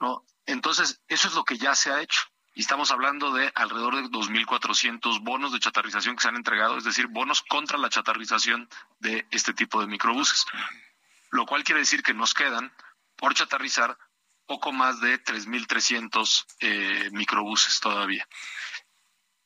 ¿no? 0.00 0.24
Entonces, 0.46 1.02
eso 1.06 1.28
es 1.28 1.34
lo 1.34 1.44
que 1.44 1.58
ya 1.58 1.74
se 1.74 1.92
ha 1.92 2.00
hecho 2.00 2.22
y 2.56 2.62
estamos 2.62 2.90
hablando 2.90 3.34
de 3.34 3.52
alrededor 3.54 3.96
de 3.96 4.04
2.400 4.04 5.22
bonos 5.22 5.52
de 5.52 5.60
chatarrización 5.60 6.16
que 6.16 6.22
se 6.22 6.28
han 6.28 6.36
entregado, 6.36 6.78
es 6.78 6.84
decir, 6.84 7.06
bonos 7.06 7.42
contra 7.42 7.76
la 7.76 7.90
chatarrización 7.90 8.66
de 8.98 9.26
este 9.30 9.52
tipo 9.52 9.78
de 9.78 9.86
microbuses, 9.86 10.46
lo 11.30 11.44
cual 11.44 11.64
quiere 11.64 11.82
decir 11.82 12.02
que 12.02 12.14
nos 12.14 12.32
quedan 12.32 12.72
por 13.16 13.34
chatarrizar 13.34 13.98
poco 14.46 14.72
más 14.72 15.02
de 15.02 15.22
3.300 15.22 16.46
eh, 16.60 17.10
microbuses 17.12 17.78
todavía. 17.78 18.26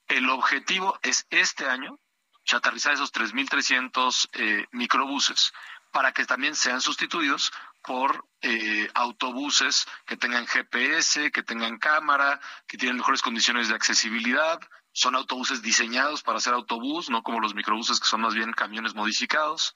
El 0.06 0.30
objetivo 0.30 0.96
es 1.02 1.26
este 1.30 1.68
año 1.68 1.98
chatarrizar 2.44 2.92
esos 2.92 3.12
3.300 3.12 4.28
eh, 4.34 4.66
microbuses 4.70 5.52
para 5.90 6.12
que 6.12 6.26
también 6.26 6.54
sean 6.54 6.80
sustituidos 6.80 7.52
por 7.83 8.26
eh, 8.43 8.89
autobuses 8.95 9.87
que 10.07 10.16
tengan 10.16 10.47
GPS, 10.47 11.31
que 11.31 11.43
tengan 11.43 11.78
cámara, 11.78 12.41
que 12.66 12.78
tienen 12.78 12.97
mejores 12.97 13.22
condiciones 13.22 13.68
de 13.68 13.74
accesibilidad. 13.74 14.59
Son 14.93 15.14
autobuses 15.14 15.62
diseñados 15.62 16.22
para 16.22 16.41
ser 16.41 16.55
autobús, 16.55 17.11
no 17.11 17.22
como 17.22 17.41
los 17.41 17.55
microbuses 17.55 18.01
que 18.01 18.07
son 18.07 18.22
más 18.22 18.35
bien 18.35 18.53
camiones 18.53 18.95
modificados. 18.95 19.74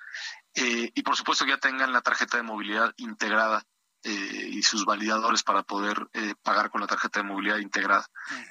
Eh, 0.55 0.91
y 0.95 1.03
por 1.03 1.17
supuesto 1.17 1.45
que 1.45 1.53
ya 1.53 1.59
tengan 1.59 1.93
la 1.93 2.01
tarjeta 2.01 2.37
de 2.37 2.43
movilidad 2.43 2.95
integrada 2.97 3.65
eh, 4.03 4.49
y 4.53 4.63
sus 4.63 4.85
validadores 4.85 5.43
para 5.43 5.63
poder 5.63 6.09
pagar 6.43 6.71
con 6.71 6.81
la 6.81 6.87
tarjeta 6.87 7.21
de 7.21 7.29
movilidad 7.29 7.59
integrada. 7.59 8.07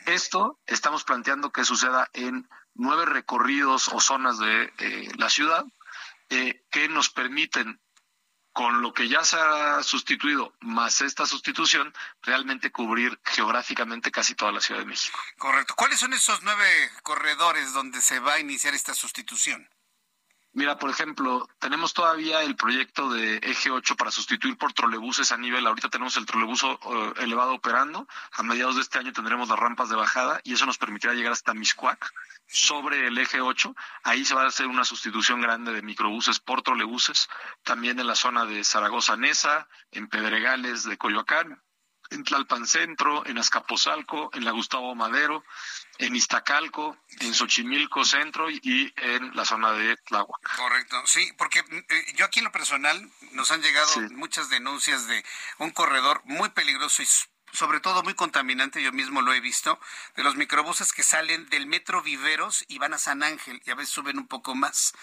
Esto 0.06 0.60
estamos 0.66 1.04
planteando 1.04 1.52
que 1.52 1.66
suceda 1.66 2.10
en 2.14 2.48
nueve 2.74 3.06
recorridos 3.06 3.88
o 3.90 4.00
zonas 4.00 4.40
de 4.40 4.72
la 5.18 5.30
ciudad 5.30 5.66
que 6.28 6.90
nos 6.90 7.10
permiten 7.12 7.80
con 8.54 8.82
lo 8.82 8.94
que 8.94 9.10
ya 9.10 9.24
se 9.24 9.36
ha 9.36 9.82
sustituido, 9.84 10.54
más 10.62 11.02
esta 11.02 11.26
sustitución, 11.26 11.94
realmente 12.22 12.72
cubrir 12.72 13.20
geográficamente 13.26 14.12
casi 14.12 14.36
toda 14.36 14.52
la 14.52 14.62
Ciudad 14.62 14.82
de 14.82 14.86
México. 14.86 15.20
Correcto. 15.38 15.74
¿Cuáles 15.76 16.00
son 16.00 16.14
esos 16.14 16.44
nueve 16.44 16.92
corredores 17.02 17.74
donde 17.74 18.02
se 18.02 18.20
va 18.20 18.34
a 18.34 18.40
iniciar 18.40 18.76
esta 18.76 18.94
sustitución? 18.94 19.68
Mira, 20.56 20.78
por 20.78 20.92
ejemplo, 20.92 21.50
tenemos 21.58 21.94
todavía 21.96 22.44
el 22.44 22.56
proyecto 22.56 23.10
de 23.10 23.38
Eje 23.38 23.72
8 23.72 23.96
para 23.96 24.12
sustituir 24.12 24.56
por 24.56 24.72
trolebuses 24.72 25.32
a 25.32 25.38
nivel. 25.38 25.66
Ahorita 25.66 25.90
tenemos 25.90 26.16
el 26.16 26.28
trolebuso 26.28 26.80
eh, 26.84 27.24
elevado 27.24 27.56
operando. 27.56 28.08
A 28.34 28.44
mediados 28.44 28.76
de 28.76 28.82
este 28.82 29.00
año 29.00 29.12
tendremos 29.14 29.50
las 29.50 29.58
rampas 29.58 29.90
de 29.90 29.96
bajada 29.96 30.42
y 30.44 30.54
eso 30.54 30.68
nos 30.68 30.78
permitirá 30.78 31.16
llegar 31.16 31.32
hasta 31.32 31.56
Miscuac 31.56 32.08
sobre 32.46 33.08
el 33.08 33.18
Eje 33.18 33.42
8. 33.42 33.76
Ahí 34.04 34.26
se 34.26 34.36
va 34.36 34.44
a 34.44 34.48
hacer 34.48 34.68
una 34.68 34.86
sustitución 34.86 35.42
grande 35.42 35.74
de 35.74 35.82
microbuses 35.82 36.40
por 36.40 36.62
trolebuses. 36.62 37.30
También 37.64 38.00
en 38.00 38.06
la 38.06 38.16
zona 38.16 38.46
de 38.46 38.64
Zaragoza 38.64 39.18
Nesa, 39.18 39.68
en 39.92 40.08
Pedregales 40.08 40.84
de 40.84 41.00
Coyoacán, 41.00 41.64
en 42.12 42.24
Tlalpan 42.24 42.68
Centro, 42.68 43.26
en 43.26 43.40
Azcapotzalco, 43.40 44.30
en 44.34 44.46
la 44.46 44.52
Gustavo 44.52 44.94
Madero, 44.94 45.44
en 46.00 46.16
Iztacalco, 46.16 46.98
en 47.20 47.34
Xochimilco 47.34 48.04
Centro 48.04 48.50
y 48.50 48.94
en 48.98 49.36
la 49.36 49.46
zona 49.46 49.74
de 49.74 49.96
Tláhuac. 49.98 50.56
Correcto, 50.56 51.02
sí, 51.06 51.32
porque 51.38 51.60
eh, 51.60 52.14
yo 52.16 52.26
aquí 52.26 52.40
en 52.40 52.46
lo 52.46 52.52
personal 52.52 53.10
nos 53.32 53.52
han 53.52 53.62
llegado 53.62 54.00
muchas 54.12 54.50
denuncias 54.50 55.08
de 55.08 55.24
un 55.60 55.72
corredor 55.72 56.22
muy 56.26 56.50
peligroso 56.50 57.04
y 57.04 57.08
sobre 57.54 57.80
todo 57.80 58.02
muy 58.02 58.16
contaminante, 58.16 58.82
yo 58.82 58.92
mismo 58.92 59.22
lo 59.22 59.32
he 59.34 59.40
visto, 59.40 59.80
de 60.16 60.24
los 60.24 60.36
microbuses 60.36 60.92
que 60.92 61.04
salen 61.04 61.48
del 61.50 61.68
metro 61.68 62.02
Viveros 62.02 62.66
y 62.68 62.80
van 62.80 62.96
a 62.96 62.98
San 62.98 63.22
Ángel 63.22 63.62
y 63.64 63.70
a 63.70 63.76
veces 63.76 63.94
suben 63.94 64.18
un 64.18 64.28
poco 64.28 64.56
más 64.56 64.94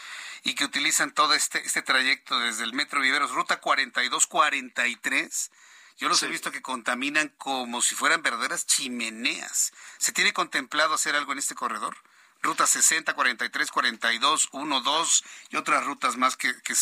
y 0.42 0.54
que 0.54 0.64
utilizan 0.64 1.12
todo 1.12 1.34
este, 1.34 1.64
este 1.64 1.82
trayecto 1.82 2.40
desde 2.40 2.64
el 2.64 2.72
metro 2.72 3.00
Viveros, 3.00 3.30
ruta 3.30 3.60
42-43 3.60 5.50
yo 6.00 6.08
los 6.08 6.22
he 6.22 6.28
visto 6.28 6.50
que 6.50 6.62
contaminan 6.62 7.28
como 7.38 7.82
si 7.82 7.94
fueran 7.94 8.22
verdaderas 8.22 8.66
chimeneas. 8.66 9.72
¿Se 9.98 10.12
tiene 10.12 10.32
contemplado 10.32 10.94
hacer 10.94 11.14
algo 11.14 11.32
en 11.32 11.38
este 11.38 11.54
corredor? 11.54 11.96
Ruta 12.42 12.66
60, 12.66 13.12
43, 13.12 13.70
42, 13.70 14.48
1, 14.52 14.80
2 14.80 15.24
y 15.50 15.56
otras 15.56 15.84
rutas 15.84 16.16
más 16.16 16.36
que, 16.36 16.52
que 16.62 16.74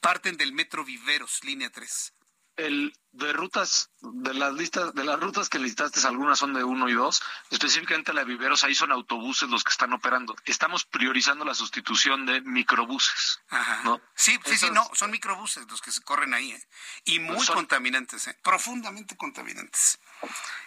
parten 0.00 0.36
del 0.36 0.52
Metro 0.52 0.84
Viveros, 0.84 1.44
línea 1.44 1.70
3 1.70 2.12
el 2.60 2.92
de 3.12 3.32
rutas 3.32 3.90
de 4.00 4.34
las 4.34 4.52
listas 4.52 4.94
de 4.94 5.04
las 5.04 5.18
rutas 5.18 5.48
que 5.48 5.58
listaste 5.58 6.06
algunas 6.06 6.38
son 6.38 6.54
de 6.54 6.62
uno 6.62 6.88
y 6.88 6.94
dos 6.94 7.22
específicamente 7.50 8.12
la 8.12 8.20
de 8.20 8.26
Viveros 8.26 8.62
ahí 8.62 8.74
son 8.74 8.92
autobuses 8.92 9.48
los 9.48 9.64
que 9.64 9.72
están 9.72 9.92
operando 9.92 10.36
estamos 10.44 10.84
priorizando 10.84 11.44
la 11.44 11.54
sustitución 11.54 12.24
de 12.24 12.40
microbuses 12.42 13.40
¿no? 13.84 14.00
sí 14.14 14.38
sí 14.44 14.56
sí 14.56 14.70
no 14.70 14.88
son 14.94 15.10
microbuses 15.10 15.66
los 15.68 15.80
que 15.80 15.90
se 15.90 16.02
corren 16.02 16.34
ahí 16.34 16.52
¿eh? 16.52 16.68
y 17.04 17.18
muy 17.18 17.44
contaminantes 17.46 18.28
¿eh? 18.28 18.38
profundamente 18.42 19.16
contaminantes 19.16 19.98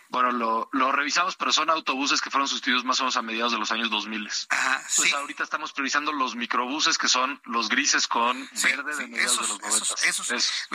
bueno, 0.10 0.32
lo, 0.32 0.70
lo, 0.74 0.92
revisamos, 0.92 1.36
pero 1.36 1.52
son 1.52 1.72
autobuses 1.72 2.22
que 2.22 2.30
fueron 2.30 2.48
sustituidos 2.48 2.84
más 2.84 3.00
o 3.00 3.04
menos 3.04 3.18
a 3.18 3.24
mediados 3.24 3.52
de 3.52 3.58
los 3.58 3.72
años 3.72 3.90
2000. 3.90 4.30
Ajá, 4.50 4.84
pues 4.96 5.12
ahorita 5.12 5.44
estamos 5.44 5.74
priorizando 5.74 6.12
los 6.12 6.36
microbuses 6.36 7.00
que 7.00 7.08
son 7.08 7.42
los 7.46 7.68
grises 7.68 8.08
con 8.08 8.48
verde 8.62 8.96
de 8.96 9.08
mediados 9.08 9.42
de 9.42 9.48
los 9.48 9.60
90. 9.62 9.68
Esos, 9.76 10.04
esos, 10.04 10.32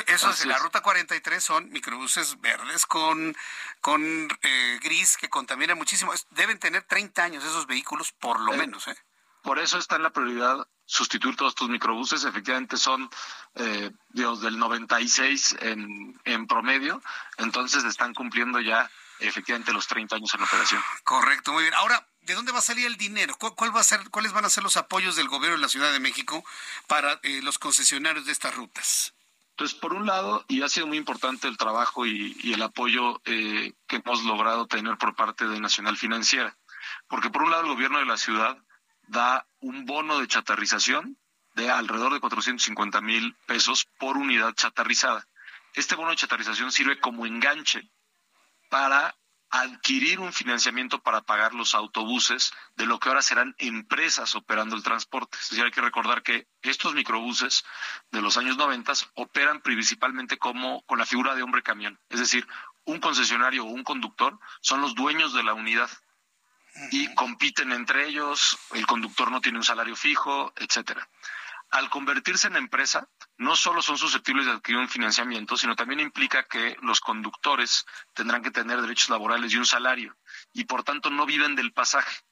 esos, 0.09 0.41
en 0.41 0.49
la 0.49 0.59
ruta 0.59 0.81
43 0.81 1.43
son 1.43 1.58
microbuses 1.61 2.41
verdes 2.41 2.87
con, 2.87 3.37
con 3.81 4.03
eh, 4.43 4.79
gris 4.83 5.17
que 5.17 5.29
contaminan 5.29 5.79
muchísimo. 5.79 6.13
Deben 6.31 6.59
tener 6.59 6.83
30 6.85 7.23
años 7.23 7.45
esos 7.45 7.67
vehículos, 7.67 8.13
por 8.13 8.41
lo 8.41 8.55
eh, 8.55 8.57
menos. 8.59 8.89
¿eh? 8.89 8.97
Por 9.43 9.59
eso 9.59 9.79
está 9.79 9.97
en 9.97 10.03
la 10.03 10.11
prioridad 10.11 10.67
sustituir 10.85 11.37
todos 11.37 11.53
estos 11.53 11.69
microbuses. 11.69 12.25
Efectivamente 12.25 12.77
son, 12.77 13.09
eh, 13.55 13.91
Dios, 14.09 14.41
del 14.41 14.59
96 14.59 15.57
en, 15.61 16.21
en 16.25 16.47
promedio. 16.47 17.03
Entonces 17.37 17.85
están 17.85 18.15
cumpliendo 18.15 18.61
ya 18.61 18.91
efectivamente 19.21 19.73
los 19.73 19.87
30 19.87 20.17
años 20.17 20.35
en 20.35 20.43
operación. 20.43 20.83
Correcto, 21.05 21.53
muy 21.53 21.65
bien. 21.65 21.75
Ahora, 21.75 22.07
¿de 22.23 22.35
dónde 22.35 22.53
va 22.53 22.59
a 22.59 22.63
salir 22.63 22.87
el 22.87 22.97
dinero? 22.97 23.37
¿Cuál, 23.37 23.75
va 23.75 23.81
a 23.81 23.85
ser, 23.85 24.11
¿Cuáles 24.11 24.33
van 24.33 24.45
a 24.45 24.51
ser 24.51 24.63
los 24.63 24.77
apoyos 24.77 25.17
del 25.17 25.29
gobierno 25.29 25.57
de 25.57 25.63
la 25.63 25.69
Ciudad 25.69 25.93
de 25.93 26.01
México 26.01 26.45
para 26.87 27.21
eh, 27.23 27.41
los 27.43 27.59
concesionarios 27.59 28.27
de 28.27 28.33
estas 28.33 28.55
rutas? 28.55 29.15
Entonces, 29.59 29.77
por 29.77 29.93
un 29.93 30.07
lado, 30.07 30.45
y 30.47 30.63
ha 30.63 30.69
sido 30.69 30.87
muy 30.87 30.99
importante 30.99 31.49
el 31.49 31.57
trabajo 31.57 32.07
y, 32.07 32.53
el 32.53 32.63
apoyo 32.63 33.21
eh, 33.25 33.73
que 33.89 33.97
hemos 33.97 34.23
logrado 34.23 34.69
tener 34.69 34.97
por 34.99 35.17
parte 35.17 35.49
de 35.49 35.59
Nacional 35.59 35.97
Financiera, 35.97 36.57
porque 37.09 37.29
por 37.29 37.43
un 37.43 37.51
lado 37.51 37.65
el 37.65 37.71
gobierno 37.71 37.99
de 37.99 38.05
la 38.05 38.17
ciudad 38.17 38.57
da 39.09 39.49
un 39.59 39.85
bono 39.85 40.21
de 40.21 40.29
chatarrización 40.29 41.19
de 41.57 41.73
alrededor 41.73 42.15
de 42.15 42.21
450 42.21 43.01
mil 43.01 43.35
pesos 43.49 43.89
por 43.99 44.17
unidad 44.17 44.55
chatarrizada. 44.55 45.27
Este 45.75 45.97
bono 45.97 46.11
de 46.11 46.17
chatarrización 46.19 46.71
sirve 46.71 47.01
como 47.01 47.27
enganche 47.27 47.91
para 48.71 49.17
adquirir 49.51 50.21
un 50.21 50.33
financiamiento 50.33 51.03
para 51.03 51.23
pagar 51.23 51.55
los 51.55 51.75
autobuses 51.75 52.53
de 52.77 52.87
lo 52.87 52.99
que 52.99 53.09
ahora 53.09 53.23
serán 53.23 53.55
empresas 53.59 54.35
operando 54.35 54.77
el 54.77 54.83
transporte. 54.83 55.39
Es 55.41 55.51
decir, 55.51 55.65
hay 55.65 55.71
que 55.71 55.81
recordar 55.81 56.23
que 56.23 56.47
estos 56.63 56.95
microbuses 56.95 57.65
de 58.11 58.21
los 58.21 58.37
años 58.37 58.57
90 58.57 58.93
operan 59.15 59.61
principalmente 59.61 60.39
como 60.39 60.83
con 60.83 60.99
la 60.99 61.07
figura 61.07 61.35
de 61.35 61.43
hombre 61.43 61.63
camión. 61.63 61.99
Es 62.09 62.21
decir, 62.21 62.47
un 62.85 63.01
concesionario 63.01 63.65
o 63.65 63.69
un 63.69 63.85
conductor 63.85 64.39
son 64.61 64.81
los 64.81 64.95
dueños 64.95 65.33
de 65.33 65.43
la 65.43 65.55
unidad 65.55 65.91
y 66.91 67.13
compiten 67.15 67.73
entre 67.73 68.07
ellos, 68.07 68.57
el 68.73 68.87
conductor 68.87 69.31
no 69.31 69.41
tiene 69.41 69.59
un 69.59 69.65
salario 69.65 69.97
fijo, 69.97 70.53
etcétera 70.57 71.09
al 71.71 71.91
convertirse 71.91 72.49
en 72.49 72.57
empresa, 72.57 73.09
no 73.37 73.55
solo 73.55 73.83
son 73.83 73.99
susceptibles 73.99 74.47
de 74.47 74.53
adquirir 74.53 74.81
un 74.81 74.89
financiamiento, 74.89 75.57
sino 75.57 75.77
también 75.77 76.01
implica 76.01 76.45
que 76.45 76.77
los 76.81 77.01
conductores 77.01 77.85
tendrán 78.15 78.43
que 78.43 78.51
tener 78.51 78.81
derechos 78.81 79.11
laborales 79.11 79.53
y 79.53 79.59
un 79.59 79.67
salario, 79.67 80.17
y 80.53 80.65
por 80.65 80.83
tanto 80.83 81.11
no 81.11 81.27
viven 81.27 81.57
del 81.57 81.73
pasaje, 81.73 82.23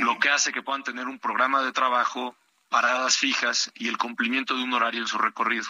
lo 0.00 0.18
que 0.18 0.30
hace 0.30 0.52
que 0.52 0.62
puedan 0.62 0.82
tener 0.82 1.06
un 1.06 1.18
programa 1.18 1.62
de 1.62 1.72
trabajo, 1.72 2.36
paradas 2.68 3.16
fijas 3.16 3.70
y 3.74 3.88
el 3.88 3.98
cumplimiento 3.98 4.56
de 4.56 4.62
un 4.62 4.72
horario 4.72 5.00
en 5.00 5.06
su 5.06 5.18
recorrido. 5.18 5.66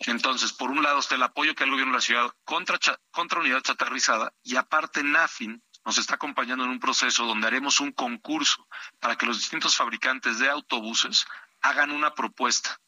Entonces, 0.00 0.52
por 0.52 0.70
un 0.70 0.82
lado 0.82 0.98
está 0.98 1.14
el 1.14 1.22
apoyo 1.22 1.54
que 1.54 1.62
ha 1.62 1.66
el 1.66 1.72
gobierno 1.72 1.92
de 1.92 1.98
la 1.98 2.02
ciudad 2.02 2.32
contra, 2.44 2.78
contra 3.10 3.40
unidad 3.40 3.60
chatarrizada 3.60 4.32
y 4.42 4.56
aparte 4.56 5.02
NAFIN 5.02 5.62
nos 5.84 5.98
está 5.98 6.14
acompañando 6.14 6.64
en 6.64 6.70
un 6.70 6.80
proceso 6.80 7.24
donde 7.24 7.46
haremos 7.46 7.80
un 7.80 7.92
concurso 7.92 8.66
para 8.98 9.16
que 9.16 9.26
los 9.26 9.38
distintos 9.38 9.76
fabricantes 9.76 10.38
de 10.38 10.50
autobuses 10.50 11.26
hagan 11.62 11.90
una 11.90 12.14
propuesta 12.14 12.80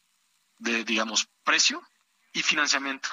de, 0.57 0.83
digamos, 0.83 1.27
precio 1.43 1.81
y 2.33 2.41
financiamiento, 2.41 3.09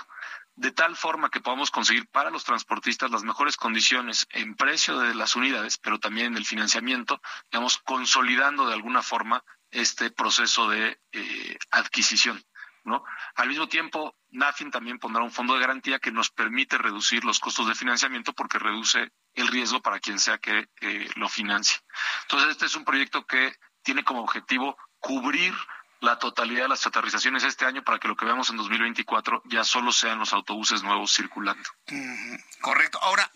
de 0.55 0.71
tal 0.71 0.97
forma 0.97 1.31
que 1.31 1.41
podamos 1.41 1.71
conseguir 1.71 2.07
para 2.09 2.31
los 2.31 2.45
transportistas 2.45 3.11
las 3.11 3.23
mejores 3.23 3.57
condiciones 3.57 4.27
en 4.31 4.55
precio 4.55 4.99
de 4.99 5.15
las 5.15 5.37
unidades, 5.37 5.79
pero 5.79 5.99
también 5.99 6.29
en 6.29 6.37
el 6.37 6.47
financiamiento, 6.47 7.21
digamos, 7.51 7.79
consolidando 7.79 8.67
de 8.67 8.75
alguna 8.75 9.03
forma 9.03 9.45
este 9.71 10.11
proceso 10.11 10.69
de 10.69 11.01
eh, 11.13 11.59
adquisición. 11.71 12.43
¿no? 12.85 13.05
Al 13.35 13.49
mismo 13.49 13.69
tiempo, 13.69 14.17
NAFIN 14.31 14.71
también 14.71 14.99
pondrá 14.99 15.23
un 15.23 15.31
fondo 15.31 15.55
de 15.55 15.61
garantía 15.61 15.99
que 15.99 16.13
nos 16.13 16.31
permite 16.31 16.79
reducir 16.79 17.25
los 17.25 17.39
costos 17.39 17.69
de 17.69 17.75
financiamiento 17.75 18.33
porque 18.33 18.59
reduce 18.59 19.13
el 19.35 19.49
riesgo 19.49 19.81
para 19.81 20.01
quien 20.01 20.19
sea 20.19 20.39
que 20.39 20.69
lo 21.17 21.29
financie. 21.29 21.79
Entonces, 22.23 22.51
este 22.51 22.67
es 22.67 22.75
un 22.77 22.85
proyecto 22.85 23.27
que 23.27 23.55
tiene 23.83 24.05
como 24.05 24.23
objetivo 24.23 24.77
cubrir 24.99 25.55
la 26.01 26.19
totalidad 26.19 26.63
de 26.63 26.69
las 26.69 26.81
chatarrizaciones 26.81 27.45
este 27.45 27.67
año 27.67 27.85
para 27.85 27.99
que 27.99 28.09
lo 28.09 28.17
que 28.17 28.25
veamos 28.25 28.49
en 28.51 28.57
2024 28.57 29.43
ya 29.47 29.65
solo 29.65 29.93
sean 29.93 30.19
los 30.19 30.33
autobuses 30.33 30.83
nuevos 30.83 31.15
circulando. 31.15 31.63
correcto. 32.61 32.99
Ahora, 33.03 33.31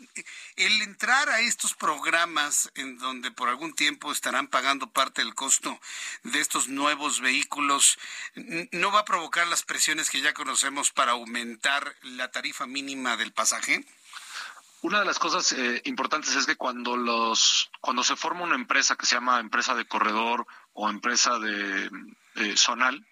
el 0.56 0.82
entrar 0.82 1.28
a 1.28 1.40
estos 1.40 1.74
programas 1.74 2.70
en 2.74 2.98
donde 2.98 3.30
por 3.30 3.48
algún 3.48 3.74
tiempo 3.74 4.12
estarán 4.12 4.48
pagando 4.48 4.90
parte 4.90 5.22
del 5.22 5.34
costo 5.34 5.78
de 6.22 6.40
estos 6.40 6.68
nuevos 6.68 7.20
vehículos, 7.20 7.98
¿no 8.72 8.90
va 8.90 9.00
a 9.00 9.04
provocar 9.04 9.46
las 9.46 9.62
presiones 9.62 10.10
que 10.10 10.22
ya 10.22 10.32
conocemos 10.32 10.90
para 10.90 11.12
aumentar 11.12 11.94
la 12.02 12.30
tarifa 12.30 12.66
mínima 12.66 13.16
del 13.16 13.32
pasaje? 13.32 13.84
Una 14.84 14.98
de 14.98 15.06
las 15.06 15.18
cosas 15.18 15.50
eh, 15.52 15.80
importantes 15.86 16.36
es 16.36 16.44
que 16.44 16.56
cuando 16.56 16.94
los 16.94 17.70
cuando 17.80 18.04
se 18.04 18.16
forma 18.16 18.42
una 18.42 18.54
empresa 18.54 18.96
que 18.96 19.06
se 19.06 19.14
llama 19.14 19.40
empresa 19.40 19.74
de 19.74 19.86
corredor 19.86 20.46
o 20.74 20.90
empresa 20.90 21.38
de 21.38 21.88
zonal, 22.54 23.02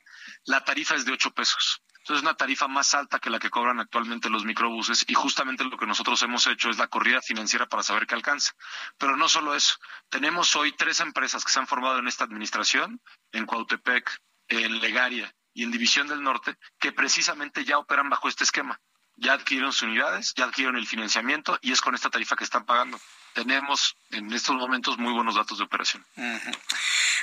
la 0.44 0.62
tarifa 0.64 0.96
es 0.96 1.06
de 1.06 1.12
8 1.12 1.30
pesos. 1.30 1.82
Entonces 2.00 2.18
es 2.18 2.22
una 2.24 2.36
tarifa 2.36 2.68
más 2.68 2.92
alta 2.92 3.18
que 3.18 3.30
la 3.30 3.38
que 3.38 3.48
cobran 3.48 3.80
actualmente 3.80 4.28
los 4.28 4.44
microbuses 4.44 5.06
y 5.08 5.14
justamente 5.14 5.64
lo 5.64 5.78
que 5.78 5.86
nosotros 5.86 6.22
hemos 6.22 6.46
hecho 6.46 6.68
es 6.68 6.76
la 6.76 6.88
corrida 6.88 7.22
financiera 7.22 7.66
para 7.66 7.82
saber 7.82 8.06
qué 8.06 8.16
alcanza. 8.16 8.52
Pero 8.98 9.16
no 9.16 9.26
solo 9.30 9.54
eso, 9.54 9.76
tenemos 10.10 10.54
hoy 10.56 10.72
tres 10.72 11.00
empresas 11.00 11.42
que 11.42 11.52
se 11.52 11.58
han 11.58 11.66
formado 11.66 12.00
en 12.00 12.06
esta 12.06 12.24
administración, 12.24 13.00
en 13.32 13.46
Cuautepec, 13.46 14.20
en 14.48 14.78
Legaria 14.78 15.34
y 15.54 15.62
en 15.62 15.70
División 15.70 16.06
del 16.06 16.22
Norte, 16.22 16.58
que 16.78 16.92
precisamente 16.92 17.64
ya 17.64 17.78
operan 17.78 18.10
bajo 18.10 18.28
este 18.28 18.44
esquema 18.44 18.78
ya 19.16 19.34
adquirieron 19.34 19.72
sus 19.72 19.82
unidades, 19.82 20.34
ya 20.34 20.44
adquirieron 20.44 20.76
el 20.76 20.86
financiamiento 20.86 21.58
y 21.62 21.72
es 21.72 21.80
con 21.80 21.94
esta 21.94 22.10
tarifa 22.10 22.36
que 22.36 22.44
están 22.44 22.64
pagando. 22.64 23.00
Tenemos 23.34 23.96
en 24.10 24.32
estos 24.32 24.56
momentos 24.56 24.98
muy 24.98 25.12
buenos 25.12 25.36
datos 25.36 25.58
de 25.58 25.64
operación. 25.64 26.04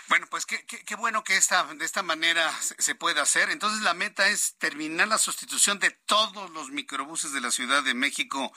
Bueno, 0.07 0.25
pues 0.31 0.47
qué, 0.47 0.65
qué, 0.65 0.95
bueno 0.95 1.23
que 1.23 1.37
esta, 1.37 1.63
de 1.65 1.85
esta 1.85 2.01
manera 2.01 2.51
se, 2.61 2.75
se 2.81 2.95
pueda 2.95 3.21
hacer. 3.21 3.51
Entonces 3.51 3.81
la 3.83 3.93
meta 3.93 4.27
es 4.27 4.55
terminar 4.57 5.07
la 5.07 5.19
sustitución 5.19 5.77
de 5.77 5.91
todos 5.91 6.49
los 6.49 6.71
microbuses 6.71 7.31
de 7.31 7.41
la 7.41 7.51
Ciudad 7.51 7.83
de 7.83 7.93
México 7.93 8.51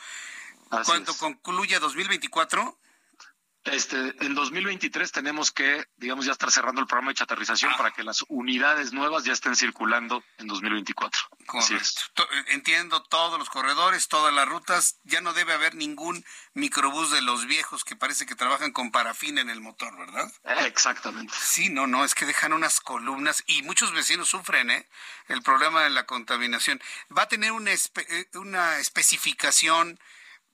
cuando 0.84 1.14
concluya 1.16 1.78
2024. 1.78 2.78
Este, 3.64 3.96
en 4.24 4.34
2023 4.34 5.12
tenemos 5.12 5.52
que, 5.52 5.86
digamos, 5.96 6.26
ya 6.26 6.32
estar 6.32 6.50
cerrando 6.50 6.80
el 6.80 6.88
programa 6.88 7.12
de 7.12 7.16
chatarrización 7.16 7.70
ah. 7.72 7.76
para 7.76 7.90
que 7.92 8.02
las 8.02 8.24
unidades 8.28 8.92
nuevas 8.92 9.24
ya 9.24 9.32
estén 9.32 9.54
circulando 9.54 10.24
en 10.38 10.48
2024. 10.48 11.20
Correcto. 11.46 12.02
Entiendo 12.48 13.02
todos 13.04 13.38
los 13.38 13.48
corredores, 13.48 14.08
todas 14.08 14.34
las 14.34 14.48
rutas. 14.48 14.98
Ya 15.04 15.20
no 15.20 15.32
debe 15.32 15.52
haber 15.52 15.76
ningún 15.76 16.24
microbús 16.54 17.12
de 17.12 17.22
los 17.22 17.46
viejos 17.46 17.84
que 17.84 17.94
parece 17.94 18.26
que 18.26 18.34
trabajan 18.34 18.72
con 18.72 18.90
parafina 18.90 19.40
en 19.40 19.50
el 19.50 19.60
motor, 19.60 19.96
¿verdad? 19.96 20.32
Exactamente. 20.66 21.32
Sí, 21.40 21.68
no, 21.68 21.86
no, 21.86 22.04
es 22.04 22.14
que 22.14 22.26
dejan 22.26 22.52
unas 22.52 22.80
columnas 22.80 23.44
y 23.46 23.62
muchos 23.62 23.92
vecinos 23.92 24.28
sufren, 24.28 24.70
¿eh? 24.70 24.88
El 25.28 25.42
problema 25.42 25.82
de 25.82 25.90
la 25.90 26.04
contaminación. 26.04 26.80
Va 27.16 27.22
a 27.22 27.28
tener 27.28 27.52
una, 27.52 27.70
eh, 27.72 28.28
una 28.34 28.78
especificación 28.78 30.00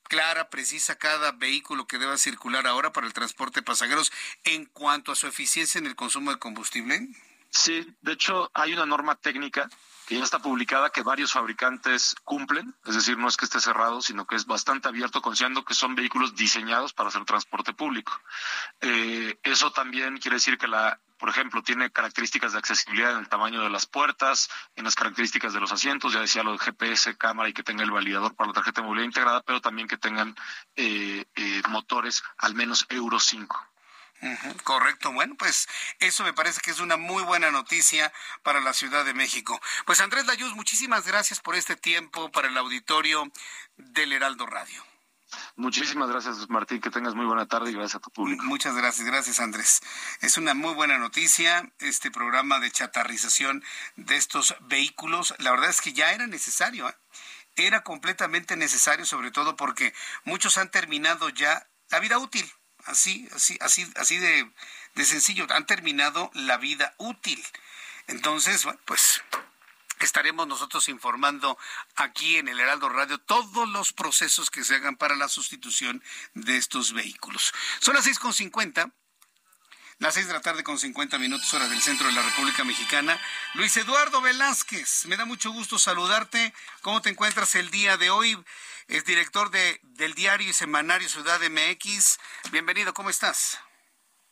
clara, 0.08 0.50
precisa 0.50 0.96
cada 0.96 1.32
vehículo 1.32 1.86
que 1.86 1.98
deba 1.98 2.16
circular 2.16 2.66
ahora 2.66 2.92
para 2.92 3.06
el 3.06 3.12
transporte 3.12 3.60
de 3.60 3.64
pasajeros 3.64 4.12
en 4.44 4.64
cuanto 4.66 5.12
a 5.12 5.16
su 5.16 5.26
eficiencia 5.26 5.78
en 5.78 5.86
el 5.86 5.96
consumo 5.96 6.32
de 6.32 6.38
combustible? 6.38 7.08
Sí, 7.50 7.94
de 8.02 8.12
hecho 8.12 8.50
hay 8.54 8.72
una 8.72 8.86
norma 8.86 9.14
técnica 9.14 9.70
que 10.06 10.16
ya 10.16 10.24
está 10.24 10.38
publicada 10.38 10.90
que 10.90 11.02
varios 11.02 11.32
fabricantes 11.32 12.14
cumplen, 12.24 12.74
es 12.86 12.94
decir, 12.94 13.18
no 13.18 13.28
es 13.28 13.36
que 13.36 13.44
esté 13.44 13.60
cerrado, 13.60 14.00
sino 14.00 14.26
que 14.26 14.36
es 14.36 14.46
bastante 14.46 14.88
abierto, 14.88 15.20
considerando 15.20 15.66
que 15.66 15.74
son 15.74 15.94
vehículos 15.94 16.34
diseñados 16.34 16.94
para 16.94 17.10
hacer 17.10 17.26
transporte 17.26 17.74
público. 17.74 18.18
Eh, 18.80 19.38
eso 19.42 19.70
también 19.70 20.16
quiere 20.16 20.36
decir 20.36 20.56
que 20.56 20.66
la 20.66 20.98
por 21.18 21.28
ejemplo, 21.28 21.62
tiene 21.62 21.90
características 21.90 22.52
de 22.52 22.58
accesibilidad 22.58 23.12
en 23.12 23.18
el 23.18 23.28
tamaño 23.28 23.62
de 23.62 23.70
las 23.70 23.86
puertas, 23.86 24.48
en 24.76 24.84
las 24.84 24.94
características 24.94 25.52
de 25.52 25.60
los 25.60 25.72
asientos, 25.72 26.12
ya 26.12 26.20
decía 26.20 26.42
lo 26.42 26.52
de 26.52 26.58
GPS, 26.58 27.16
cámara 27.16 27.48
y 27.48 27.52
que 27.52 27.62
tenga 27.62 27.82
el 27.82 27.90
validador 27.90 28.34
para 28.34 28.48
la 28.48 28.54
tarjeta 28.54 28.80
de 28.80 28.86
movilidad 28.86 29.06
integrada, 29.06 29.42
pero 29.42 29.60
también 29.60 29.88
que 29.88 29.96
tengan 29.96 30.34
eh, 30.76 31.24
eh, 31.34 31.62
motores 31.68 32.22
al 32.38 32.54
menos 32.54 32.86
Euro 32.88 33.18
5. 33.18 33.68
correcto, 34.64 35.12
bueno, 35.12 35.34
pues 35.36 35.68
eso 35.98 36.24
me 36.24 36.32
parece 36.32 36.60
que 36.60 36.70
es 36.70 36.80
una 36.80 36.96
muy 36.96 37.22
buena 37.22 37.50
noticia 37.50 38.12
para 38.42 38.60
la 38.60 38.72
Ciudad 38.72 39.04
de 39.04 39.14
México. 39.14 39.60
Pues 39.86 40.00
Andrés 40.00 40.26
Layuz, 40.26 40.54
muchísimas 40.54 41.06
gracias 41.06 41.40
por 41.40 41.56
este 41.56 41.76
tiempo 41.76 42.30
para 42.30 42.48
el 42.48 42.56
auditorio 42.56 43.30
del 43.76 44.12
Heraldo 44.12 44.46
Radio. 44.46 44.87
Muchísimas 45.56 46.08
gracias, 46.08 46.48
Martín. 46.48 46.80
Que 46.80 46.90
tengas 46.90 47.14
muy 47.14 47.26
buena 47.26 47.46
tarde 47.46 47.70
y 47.70 47.74
gracias 47.74 47.96
a 47.96 48.00
tu 48.00 48.10
público. 48.10 48.44
Muchas 48.44 48.74
gracias, 48.74 49.06
gracias, 49.06 49.40
Andrés. 49.40 49.80
Es 50.20 50.36
una 50.36 50.54
muy 50.54 50.74
buena 50.74 50.98
noticia 50.98 51.72
este 51.78 52.10
programa 52.10 52.60
de 52.60 52.70
chatarrización 52.70 53.64
de 53.96 54.16
estos 54.16 54.56
vehículos. 54.60 55.34
La 55.38 55.50
verdad 55.50 55.70
es 55.70 55.80
que 55.80 55.92
ya 55.92 56.12
era 56.12 56.26
necesario, 56.26 56.88
¿eh? 56.88 56.96
era 57.56 57.82
completamente 57.82 58.56
necesario, 58.56 59.04
sobre 59.04 59.30
todo 59.30 59.56
porque 59.56 59.92
muchos 60.24 60.58
han 60.58 60.70
terminado 60.70 61.28
ya 61.28 61.68
la 61.90 62.00
vida 62.00 62.18
útil. 62.18 62.50
Así, 62.84 63.28
así, 63.34 63.58
así, 63.60 63.90
así 63.96 64.18
de, 64.18 64.50
de 64.94 65.04
sencillo, 65.04 65.46
han 65.50 65.66
terminado 65.66 66.30
la 66.34 66.56
vida 66.56 66.94
útil. 66.98 67.44
Entonces, 68.06 68.64
bueno, 68.64 68.80
pues 68.84 69.22
estaremos 70.04 70.46
nosotros 70.46 70.88
informando 70.88 71.58
aquí 71.96 72.36
en 72.36 72.48
el 72.48 72.60
Heraldo 72.60 72.88
Radio 72.88 73.18
todos 73.18 73.68
los 73.68 73.92
procesos 73.92 74.50
que 74.50 74.64
se 74.64 74.76
hagan 74.76 74.96
para 74.96 75.16
la 75.16 75.28
sustitución 75.28 76.02
de 76.34 76.56
estos 76.56 76.92
vehículos. 76.92 77.52
Son 77.80 77.94
las 77.94 78.06
6.50. 78.06 78.92
Las 80.00 80.14
seis 80.14 80.28
de 80.28 80.32
la 80.32 80.40
tarde 80.40 80.62
con 80.62 80.78
50 80.78 81.18
minutos 81.18 81.52
hora 81.54 81.68
del 81.68 81.82
centro 81.82 82.06
de 82.06 82.12
la 82.12 82.22
República 82.22 82.62
Mexicana. 82.62 83.18
Luis 83.54 83.76
Eduardo 83.76 84.20
Velázquez, 84.20 85.06
me 85.06 85.16
da 85.16 85.24
mucho 85.24 85.50
gusto 85.50 85.76
saludarte. 85.76 86.54
¿Cómo 86.82 87.02
te 87.02 87.10
encuentras 87.10 87.56
el 87.56 87.68
día 87.72 87.96
de 87.96 88.08
hoy? 88.08 88.38
Es 88.86 89.04
director 89.04 89.50
de, 89.50 89.80
del 89.82 90.14
diario 90.14 90.48
y 90.48 90.52
semanario 90.52 91.08
Ciudad 91.08 91.40
MX. 91.40 92.20
Bienvenido, 92.52 92.94
¿cómo 92.94 93.10
estás? 93.10 93.58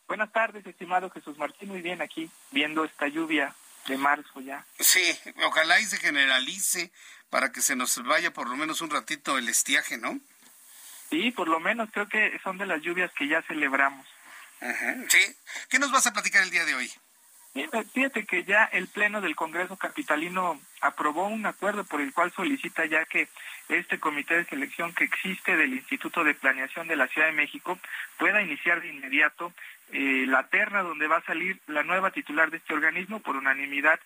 Buenas 0.07 0.31
tardes, 0.31 0.65
estimado 0.65 1.09
Jesús 1.09 1.37
Martín. 1.37 1.67
Muy 1.67 1.81
bien 1.81 2.01
aquí, 2.01 2.31
viendo 2.51 2.85
esta 2.85 3.09
lluvia 3.09 3.53
de 3.87 3.97
marzo 3.97 4.41
ya. 4.41 4.65
Sí, 4.79 5.17
ojalá 5.43 5.79
y 5.79 5.85
se 5.85 5.97
generalice 5.97 6.91
para 7.29 7.51
que 7.51 7.61
se 7.61 7.75
nos 7.75 8.03
vaya 8.03 8.31
por 8.31 8.49
lo 8.49 8.55
menos 8.55 8.81
un 8.81 8.89
ratito 8.89 9.37
el 9.37 9.49
estiaje, 9.49 9.97
¿no? 9.97 10.19
Sí, 11.09 11.31
por 11.31 11.47
lo 11.47 11.59
menos 11.59 11.89
creo 11.91 12.07
que 12.07 12.37
son 12.43 12.57
de 12.57 12.65
las 12.65 12.81
lluvias 12.81 13.11
que 13.13 13.27
ya 13.27 13.41
celebramos. 13.43 14.05
Sí. 15.07 15.19
¿Qué 15.69 15.79
nos 15.79 15.91
vas 15.91 16.07
a 16.07 16.13
platicar 16.13 16.43
el 16.43 16.49
día 16.49 16.65
de 16.65 16.75
hoy? 16.75 16.91
Fíjate 17.93 18.25
que 18.25 18.43
ya 18.43 18.65
el 18.65 18.87
Pleno 18.87 19.19
del 19.19 19.35
Congreso 19.35 19.77
Capitalino 19.77 20.61
aprobó 20.81 21.27
un 21.27 21.45
acuerdo 21.45 21.83
por 21.85 22.01
el 22.01 22.13
cual 22.13 22.31
solicita 22.31 22.85
ya 22.85 23.05
que 23.05 23.27
este 23.69 23.99
comité 23.99 24.35
de 24.35 24.45
selección 24.45 24.93
que 24.93 25.05
existe 25.05 25.55
del 25.55 25.73
Instituto 25.73 26.23
de 26.23 26.35
Planeación 26.35 26.87
de 26.87 26.95
la 26.95 27.07
Ciudad 27.07 27.27
de 27.27 27.33
México 27.33 27.79
pueda 28.17 28.43
iniciar 28.43 28.81
de 28.81 28.89
inmediato 28.89 29.53
eh, 29.91 30.25
la 30.27 30.47
terna 30.47 30.81
donde 30.81 31.07
va 31.07 31.17
a 31.17 31.25
salir 31.25 31.59
la 31.67 31.83
nueva 31.83 32.11
titular 32.11 32.51
de 32.51 32.57
este 32.57 32.73
organismo 32.73 33.19
por 33.19 33.35
unanimidad 33.35 33.99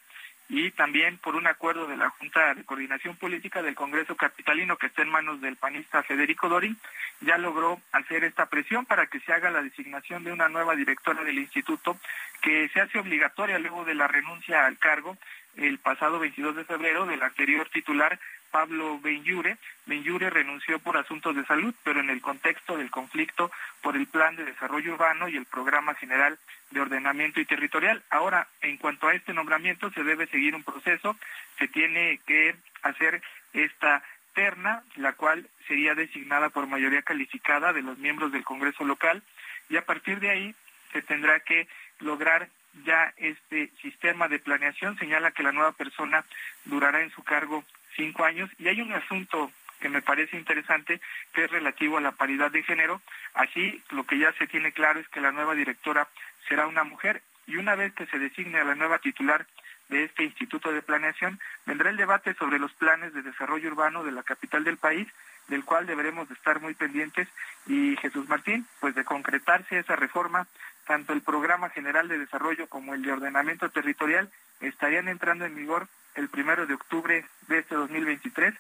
y 0.50 0.70
también 0.72 1.18
por 1.18 1.36
un 1.36 1.48
acuerdo 1.48 1.88
de 1.88 1.96
la 1.96 2.10
Junta 2.10 2.54
de 2.54 2.66
Coordinación 2.66 3.16
Política 3.16 3.62
del 3.62 3.74
Congreso 3.74 4.18
Capitalino 4.18 4.76
que 4.76 4.88
está 4.88 5.02
en 5.02 5.10
manos 5.10 5.40
del 5.40 5.56
panista 5.56 6.04
Federico 6.04 6.50
Dorin, 6.50 6.78
ya 7.22 7.38
logró 7.38 7.80
hacer 7.94 8.26
esta 8.26 8.48
presión 8.48 8.86
para 8.86 9.08
que 9.08 9.22
se 9.22 9.32
haga 9.32 9.50
la 9.50 9.62
designación 9.62 10.26
de 10.26 10.34
una 10.34 10.50
nueva 10.50 10.76
directora 10.76 11.24
del 11.24 11.40
instituto 11.40 11.98
que 12.42 12.68
se 12.70 12.82
hace 12.82 13.00
obligatoria 13.00 13.60
luego 13.60 13.86
de 13.86 13.96
la 13.96 14.08
renuncia 14.08 14.66
al 14.66 14.78
cargo 14.78 15.18
el 15.56 15.80
pasado 15.80 16.20
22 16.20 16.56
de 16.56 16.66
febrero 16.66 17.06
del 17.06 17.24
anterior 17.24 17.70
titular 17.70 18.20
Pablo 18.52 19.00
Benyure. 19.00 19.58
Benyure 19.86 20.30
renunció 20.30 20.80
por 20.80 20.98
asuntos 20.98 21.36
de 21.36 21.46
salud, 21.46 21.74
pero 21.84 22.00
en 22.00 22.10
el 22.10 22.22
contexto 22.22 22.78
del 22.78 22.92
conflicto 22.92 23.52
por 23.82 23.96
el 23.96 24.08
Plan 24.08 24.36
de 24.36 24.46
Desarrollo 24.46 24.94
Urbano 24.94 25.28
y 25.30 25.38
el 25.38 25.46
Programa 25.46 25.96
General 25.96 26.38
de 26.70 26.82
Ordenamiento 26.82 27.40
y 27.40 27.46
Territorial. 27.46 28.04
Ahora, 28.10 28.48
en 28.62 28.78
cuanto 28.78 29.08
a 29.08 29.16
este 29.16 29.34
nombramiento, 29.34 29.90
se 29.92 30.04
debe 30.04 30.28
seguir 30.28 30.56
un 30.56 30.64
proceso, 30.64 31.18
se 31.58 31.68
tiene 31.68 32.20
que 32.28 32.56
hacer 32.84 33.22
esta 33.54 34.04
terna, 34.34 34.84
la 34.96 35.14
cual 35.14 35.50
sería 35.68 35.96
designada 35.96 36.50
por 36.50 36.68
mayoría 36.68 37.02
calificada 37.02 37.74
de 37.74 37.82
los 37.82 37.98
miembros 37.98 38.32
del 38.32 38.44
Congreso 38.44 38.86
local, 38.86 39.24
y 39.70 39.78
a 39.78 39.86
partir 39.86 40.20
de 40.20 40.30
ahí 40.30 40.56
se 40.92 41.02
tendrá 41.02 41.40
que 41.40 41.68
lograr 42.00 42.50
ya 42.86 43.14
este 43.18 43.70
sistema 43.82 44.28
de 44.28 44.40
planeación 44.40 44.98
señala 44.98 45.32
que 45.32 45.44
la 45.44 45.52
nueva 45.52 45.74
persona 45.74 46.24
durará 46.66 47.02
en 47.02 47.12
su 47.12 47.24
cargo 47.24 47.64
cinco 47.96 48.24
años 48.24 48.50
y 48.58 48.68
hay 48.68 48.82
un 48.82 48.94
asunto 48.94 49.52
que 49.80 49.90
me 49.90 50.02
parece 50.02 50.38
interesante 50.38 51.02
que 51.34 51.46
es 51.46 51.52
relativo 51.52 51.98
a 51.98 52.02
la 52.02 52.12
paridad 52.12 52.52
de 52.52 52.64
género. 52.64 53.02
Así, 53.34 53.84
lo 53.90 54.06
que 54.06 54.20
ya 54.20 54.32
se 54.34 54.48
tiene 54.48 54.72
claro 54.72 55.00
es 55.00 55.08
que 55.10 55.22
la 55.22 55.32
nueva 55.32 55.56
directora 55.56 56.08
será 56.48 56.68
una 56.68 56.84
mujer 56.84 57.22
y 57.48 57.58
una 57.58 57.76
vez 57.76 57.94
que 57.94 58.06
se 58.06 58.20
designe 58.20 58.60
a 58.60 58.64
la 58.64 58.76
nueva 58.76 59.00
titular 59.00 59.46
de 59.90 60.06
este 60.06 60.24
Instituto 60.24 60.72
de 60.72 60.82
Planeación, 60.82 61.40
vendrá 61.66 61.90
el 61.90 61.98
debate 61.98 62.34
sobre 62.36 62.60
los 62.60 62.72
planes 62.74 63.14
de 63.14 63.24
desarrollo 63.24 63.70
urbano 63.70 64.04
de 64.04 64.14
la 64.14 64.24
capital 64.24 64.64
del 64.64 64.78
país, 64.78 65.08
del 65.50 65.66
cual 65.66 65.86
deberemos 65.86 66.30
de 66.30 66.36
estar 66.36 66.62
muy 66.62 66.74
pendientes. 66.74 67.28
Y 67.68 67.98
Jesús 67.98 68.30
Martín, 68.30 68.66
pues 68.80 68.96
de 68.96 69.04
concretarse 69.04 69.80
esa 69.80 69.98
reforma, 69.98 70.48
tanto 70.88 71.12
el 71.12 71.22
Programa 71.22 71.70
General 71.70 72.08
de 72.08 72.20
Desarrollo 72.20 72.68
como 72.68 72.94
el 72.94 73.02
de 73.02 73.12
Ordenamiento 73.12 73.70
Territorial 73.70 74.30
estarían 74.62 75.10
entrando 75.10 75.46
en 75.46 75.56
vigor 75.56 75.88
el 76.16 76.30
primero 76.30 76.66
de 76.66 76.74
octubre 76.74 77.26
de 77.48 77.60
este 77.60 77.76
2023. 77.76 78.54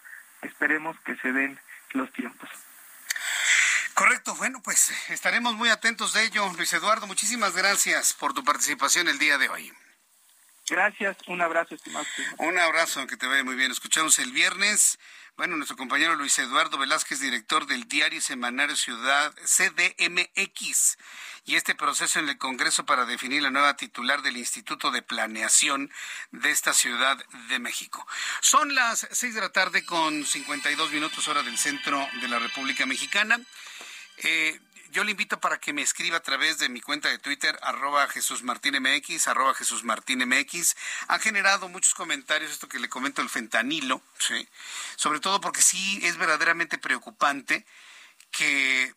Esperemos 0.43 0.97
que 1.01 1.15
se 1.17 1.31
den 1.31 1.59
los 1.93 2.11
tiempos. 2.13 2.49
Correcto, 3.93 4.33
bueno, 4.35 4.61
pues 4.63 4.91
estaremos 5.09 5.55
muy 5.55 5.69
atentos 5.69 6.13
de 6.13 6.23
ello. 6.23 6.51
Luis 6.57 6.73
Eduardo, 6.73 7.07
muchísimas 7.07 7.55
gracias 7.55 8.13
por 8.13 8.33
tu 8.33 8.43
participación 8.43 9.07
el 9.07 9.19
día 9.19 9.37
de 9.37 9.49
hoy. 9.49 9.71
Gracias, 10.71 11.17
un 11.27 11.41
abrazo, 11.41 11.75
estimado. 11.75 12.05
Un 12.37 12.57
abrazo, 12.57 13.05
que 13.05 13.17
te 13.17 13.27
vaya 13.27 13.43
muy 13.43 13.55
bien. 13.55 13.71
Escuchamos 13.71 14.17
el 14.19 14.31
viernes 14.31 14.97
bueno, 15.37 15.55
nuestro 15.55 15.75
compañero 15.75 16.15
Luis 16.15 16.37
Eduardo 16.39 16.77
Velázquez, 16.77 17.19
director 17.19 17.65
del 17.65 17.87
diario 17.87 18.21
semanario 18.21 18.75
Ciudad 18.75 19.33
CDMX, 19.43 20.97
y 21.45 21.55
este 21.55 21.73
proceso 21.73 22.19
en 22.19 22.29
el 22.29 22.37
Congreso 22.37 22.85
para 22.85 23.05
definir 23.05 23.41
la 23.41 23.49
nueva 23.49 23.75
titular 23.75 24.21
del 24.21 24.37
Instituto 24.37 24.91
de 24.91 25.01
Planeación 25.01 25.91
de 26.31 26.51
esta 26.51 26.73
Ciudad 26.73 27.17
de 27.49 27.59
México. 27.59 28.05
Son 28.41 28.75
las 28.75 29.07
seis 29.11 29.33
de 29.33 29.41
la 29.41 29.51
tarde 29.51 29.83
con 29.83 30.25
52 30.25 30.91
minutos 30.91 31.27
hora 31.27 31.43
del 31.43 31.57
centro 31.57 32.07
de 32.21 32.27
la 32.27 32.37
República 32.37 32.85
Mexicana. 32.85 33.39
Eh, 34.17 34.59
yo 34.91 35.03
le 35.03 35.11
invito 35.11 35.39
para 35.39 35.59
que 35.59 35.73
me 35.73 35.81
escriba 35.81 36.17
a 36.17 36.21
través 36.21 36.57
de 36.57 36.69
mi 36.69 36.81
cuenta 36.81 37.09
de 37.09 37.17
Twitter, 37.17 37.57
arroba 37.61 38.07
Jesús 38.09 38.43
Martín 38.43 38.75
MX, 38.81 39.27
arroba 39.27 39.53
Jesús 39.53 39.83
Martín 39.83 40.19
MX. 40.27 40.75
Ha 41.07 41.19
generado 41.19 41.69
muchos 41.69 41.93
comentarios 41.93 42.51
esto 42.51 42.67
que 42.67 42.79
le 42.79 42.89
comento 42.89 43.21
el 43.21 43.29
fentanilo, 43.29 44.01
¿sí? 44.19 44.47
sobre 44.97 45.19
todo 45.19 45.39
porque 45.39 45.61
sí 45.61 45.99
es 46.03 46.17
verdaderamente 46.17 46.77
preocupante 46.77 47.65
que 48.31 48.93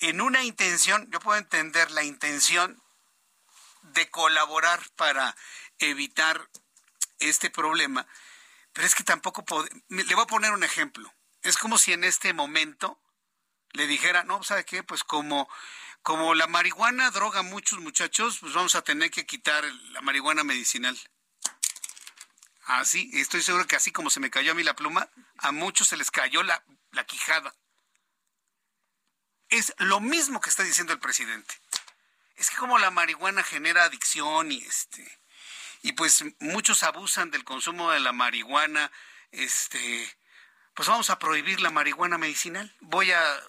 en 0.00 0.20
una 0.20 0.44
intención, 0.44 1.10
yo 1.10 1.18
puedo 1.20 1.38
entender 1.38 1.90
la 1.90 2.04
intención 2.04 2.80
de 3.82 4.08
colaborar 4.10 4.80
para 4.96 5.34
evitar 5.78 6.48
este 7.20 7.50
problema, 7.50 8.06
pero 8.72 8.86
es 8.86 8.94
que 8.94 9.02
tampoco 9.02 9.44
le 9.88 10.14
voy 10.14 10.22
a 10.22 10.26
poner 10.26 10.52
un 10.52 10.62
ejemplo. 10.62 11.12
Es 11.42 11.56
como 11.56 11.78
si 11.78 11.92
en 11.92 12.04
este 12.04 12.32
momento 12.32 13.00
le 13.72 13.86
dijera, 13.86 14.24
no, 14.24 14.42
¿sabe 14.42 14.64
qué? 14.64 14.82
Pues 14.82 15.04
como, 15.04 15.48
como 16.02 16.34
la 16.34 16.46
marihuana 16.46 17.10
droga 17.10 17.40
a 17.40 17.42
muchos 17.42 17.78
muchachos, 17.80 18.38
pues 18.40 18.52
vamos 18.54 18.74
a 18.74 18.82
tener 18.82 19.10
que 19.10 19.26
quitar 19.26 19.64
la 19.92 20.00
marihuana 20.00 20.44
medicinal. 20.44 20.98
Así, 22.64 23.10
estoy 23.14 23.42
seguro 23.42 23.66
que 23.66 23.76
así 23.76 23.92
como 23.92 24.10
se 24.10 24.20
me 24.20 24.30
cayó 24.30 24.52
a 24.52 24.54
mí 24.54 24.62
la 24.62 24.76
pluma, 24.76 25.08
a 25.38 25.52
muchos 25.52 25.88
se 25.88 25.96
les 25.96 26.10
cayó 26.10 26.42
la, 26.42 26.62
la 26.92 27.04
quijada. 27.04 27.54
Es 29.48 29.74
lo 29.78 30.00
mismo 30.00 30.40
que 30.40 30.50
está 30.50 30.62
diciendo 30.62 30.92
el 30.92 31.00
presidente. 31.00 31.54
Es 32.36 32.50
que 32.50 32.56
como 32.56 32.78
la 32.78 32.90
marihuana 32.90 33.42
genera 33.42 33.84
adicción 33.84 34.52
y 34.52 34.58
este 34.58 35.18
y 35.82 35.92
pues 35.92 36.24
muchos 36.40 36.82
abusan 36.82 37.30
del 37.30 37.44
consumo 37.44 37.90
de 37.90 38.00
la 38.00 38.12
marihuana, 38.12 38.90
este 39.32 40.16
pues 40.74 40.88
vamos 40.88 41.10
a 41.10 41.18
prohibir 41.18 41.60
la 41.60 41.70
marihuana 41.70 42.18
medicinal. 42.18 42.72
Voy 42.80 43.10
a 43.10 43.42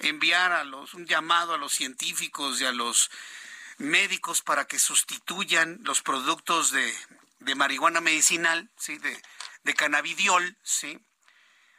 enviar 0.00 0.52
a 0.52 0.64
los 0.64 0.94
un 0.94 1.06
llamado 1.06 1.54
a 1.54 1.58
los 1.58 1.72
científicos 1.72 2.60
y 2.60 2.64
a 2.64 2.72
los 2.72 3.10
médicos 3.78 4.42
para 4.42 4.66
que 4.66 4.78
sustituyan 4.78 5.78
los 5.82 6.02
productos 6.02 6.70
de, 6.70 6.94
de 7.40 7.54
marihuana 7.54 8.00
medicinal, 8.00 8.70
sí, 8.76 8.98
de, 8.98 9.22
de 9.64 9.74
cannabidiol, 9.74 10.56
sí, 10.62 10.98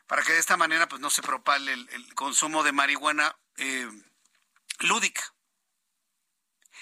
para 0.07 0.23
que 0.23 0.33
de 0.33 0.39
esta 0.39 0.57
manera 0.57 0.87
pues 0.87 1.01
no 1.01 1.09
se 1.09 1.21
propale 1.21 1.73
el, 1.73 2.15
consumo 2.15 2.63
de 2.63 2.71
marihuana 2.71 3.35
eh, 3.57 3.89
lúdica. 4.79 5.21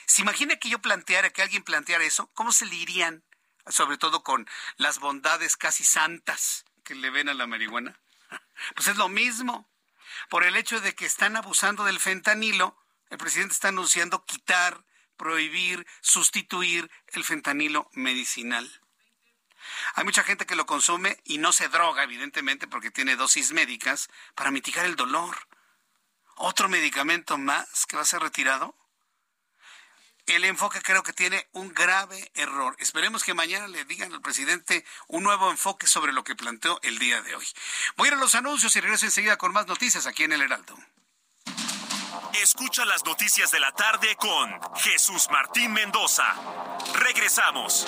¿Se 0.06 0.24
imagina 0.24 0.56
que 0.56 0.70
yo 0.70 0.80
planteara, 0.80 1.30
que 1.30 1.42
alguien 1.42 1.64
planteara 1.64 2.04
eso? 2.04 2.32
¿Cómo 2.34 2.52
se 2.52 2.66
le 2.66 2.76
irían, 2.76 3.24
sobre 3.68 3.98
todo 3.98 4.24
con 4.24 4.48
las 4.78 5.00
bondades 5.00 5.58
casi 5.58 5.84
santas 5.84 6.66
que 6.84 6.96
le 6.96 7.12
ven 7.12 7.30
a 7.30 7.34
la 7.34 7.48
marihuana? 7.48 8.00
Pues 8.76 8.88
es 8.88 8.98
lo 8.98 9.08
mismo. 9.08 9.70
Por 10.30 10.43
el 10.43 10.55
hecho 10.55 10.82
de 10.82 10.95
que 10.95 11.05
están 11.05 11.36
abusando 11.36 11.86
del 11.86 11.99
fentanilo, 11.99 12.76
el 13.09 13.17
presidente 13.17 13.53
está 13.53 13.70
anunciando 13.70 14.26
quitar, 14.26 14.84
prohibir, 15.17 15.86
sustituir 16.01 16.89
el 17.07 17.24
fentanilo 17.24 17.89
medicinal. 17.93 18.82
Hay 19.95 20.03
mucha 20.05 20.24
gente 20.24 20.45
que 20.45 20.55
lo 20.55 20.65
consume 20.65 21.20
y 21.26 21.38
no 21.38 21.51
se 21.51 21.67
droga, 21.67 22.03
evidentemente, 22.03 22.67
porque 22.67 22.91
tiene 22.91 23.15
dosis 23.15 23.51
médicas 23.51 24.09
para 24.36 24.51
mitigar 24.51 24.86
el 24.86 24.95
dolor. 24.95 25.38
Otro 26.36 26.70
medicamento 26.70 27.38
más 27.38 27.86
que 27.86 27.97
va 27.97 28.03
a 28.03 28.05
ser 28.05 28.22
retirado. 28.22 28.76
El 30.30 30.45
enfoque 30.45 30.80
creo 30.84 31.01
que 31.01 31.11
tiene 31.11 31.49
un 31.53 31.73
grave 31.73 32.32
error. 32.36 32.75
Esperemos 32.77 33.23
que 33.23 33.34
mañana 33.34 33.67
le 33.67 33.84
digan 33.86 34.13
al 34.13 34.21
presidente 34.21 34.86
un 35.07 35.23
nuevo 35.23 35.49
enfoque 35.49 35.88
sobre 35.88 36.13
lo 36.13 36.23
que 36.23 36.36
planteó 36.36 36.80
el 36.84 36.99
día 36.99 37.19
de 37.23 37.36
hoy. 37.36 37.47
Voy 37.97 38.07
a 38.07 38.11
ir 38.11 38.13
a 38.13 38.19
los 38.19 38.36
anuncios 38.36 38.75
y 38.75 38.80
regreso 38.80 39.07
enseguida 39.07 39.38
con 39.38 39.51
más 39.51 39.65
noticias 39.65 40.05
aquí 40.05 40.25
en 40.25 40.34
el 40.34 40.43
Heraldo. 40.43 40.77
Escucha 42.43 42.86
las 42.86 43.03
noticias 43.05 43.49
de 43.49 43.59
la 43.59 43.71
tarde 43.71 44.15
con 44.17 44.55
Jesús 44.75 45.27
Martín 45.32 45.73
Mendoza. 45.73 46.36
Regresamos. 46.93 47.88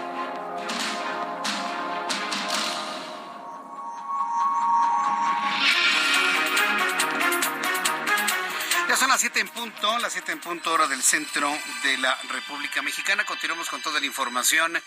Ya 8.91 8.97
son 8.97 9.07
las 9.07 9.21
7 9.21 9.39
en 9.39 9.47
punto, 9.47 9.99
las 9.99 10.11
7 10.11 10.33
en 10.33 10.41
punto 10.41 10.73
hora 10.73 10.85
del 10.85 11.01
centro 11.01 11.49
de 11.81 11.97
la 11.99 12.13
República 12.23 12.81
Mexicana. 12.81 13.23
Continuamos 13.23 13.69
con 13.69 13.81
toda 13.81 14.01
la 14.01 14.05
información 14.05 14.77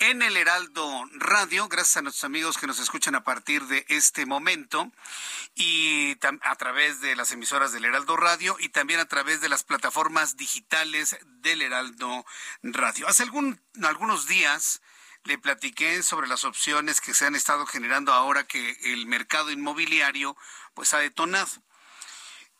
en 0.00 0.20
el 0.20 0.36
Heraldo 0.36 1.08
Radio. 1.12 1.66
Gracias 1.68 1.96
a 1.96 2.02
nuestros 2.02 2.24
amigos 2.24 2.58
que 2.58 2.66
nos 2.66 2.78
escuchan 2.78 3.14
a 3.14 3.24
partir 3.24 3.62
de 3.62 3.86
este 3.88 4.26
momento 4.26 4.92
y 5.54 6.14
a 6.42 6.56
través 6.56 7.00
de 7.00 7.16
las 7.16 7.32
emisoras 7.32 7.72
del 7.72 7.86
Heraldo 7.86 8.18
Radio 8.18 8.54
y 8.60 8.68
también 8.68 9.00
a 9.00 9.08
través 9.08 9.40
de 9.40 9.48
las 9.48 9.64
plataformas 9.64 10.36
digitales 10.36 11.16
del 11.24 11.62
Heraldo 11.62 12.26
Radio. 12.62 13.08
Hace 13.08 13.22
algún, 13.22 13.62
algunos 13.82 14.26
días 14.26 14.82
le 15.22 15.38
platiqué 15.38 16.02
sobre 16.02 16.28
las 16.28 16.44
opciones 16.44 17.00
que 17.00 17.14
se 17.14 17.24
han 17.24 17.34
estado 17.34 17.64
generando 17.64 18.12
ahora 18.12 18.44
que 18.44 18.76
el 18.92 19.06
mercado 19.06 19.50
inmobiliario 19.50 20.36
pues 20.74 20.92
ha 20.92 20.98
detonado. 20.98 21.64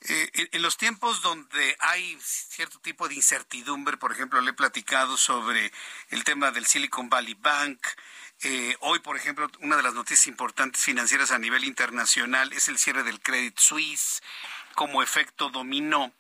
Eh, 0.07 0.49
en, 0.53 0.61
los 0.61 0.77
tiempos 0.77 1.23
donde 1.23 1.77
hay 1.81 2.19
cierto 2.21 2.79
tipo 2.79 3.09
de 3.09 3.15
incertidumbre, 3.15 3.97
por 3.97 4.13
ejemplo, 4.13 4.39
le 4.43 4.51
he 4.51 4.55
platicado 4.55 5.17
sobre 5.17 5.73
el 6.11 6.25
tema 6.25 6.51
del 6.51 6.67
Silicon 6.67 7.09
Valley 7.09 7.35
Bank. 7.35 7.81
Eh, 8.43 8.77
hoy, 8.81 8.99
por 8.99 9.17
ejemplo, 9.17 9.51
una 9.61 9.77
de 9.77 9.83
las 9.83 9.95
noticias 9.95 10.27
importantes 10.27 10.83
financieras 10.83 11.31
a 11.31 11.39
nivel 11.39 11.65
internacional 11.65 12.53
es 12.53 12.69
el 12.69 12.79
cierre 12.79 13.03
del 13.03 13.21
Credit 13.21 13.59
Suisse 13.59 14.23
como 14.75 15.03
efecto 15.03 15.49
dominó. 15.49 16.13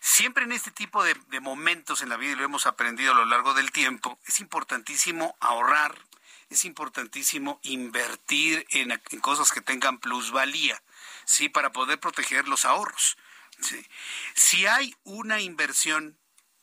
Siempre 0.00 0.42
en 0.42 0.50
este 0.50 0.72
tipo 0.72 1.04
de, 1.04 1.14
momentos 1.40 2.02
en 2.02 2.08
la 2.08 2.16
vida, 2.16 2.32
y 2.32 2.36
lo 2.36 2.44
hemos 2.44 2.66
aprendido 2.66 3.12
a 3.12 3.16
lo 3.16 3.24
largo 3.24 3.54
del 3.54 3.70
tiempo, 3.70 4.18
es 4.26 4.40
importantísimo 4.40 5.36
ahorrar, 5.38 5.96
es 6.50 6.64
importantísimo 6.64 7.60
invertir 7.62 8.66
en 8.70 8.98
cosas 9.20 9.52
que 9.52 9.60
tengan 9.60 9.98
plusvalía. 9.98 10.82
¿Sí? 11.26 11.50
Para 11.50 11.72
poder 11.72 12.00
proteger 12.00 12.48
los 12.48 12.64
ahorros. 12.64 13.18
Si 14.34 14.66
hay 14.66 14.94
una 15.04 15.40
inversión 15.40 16.18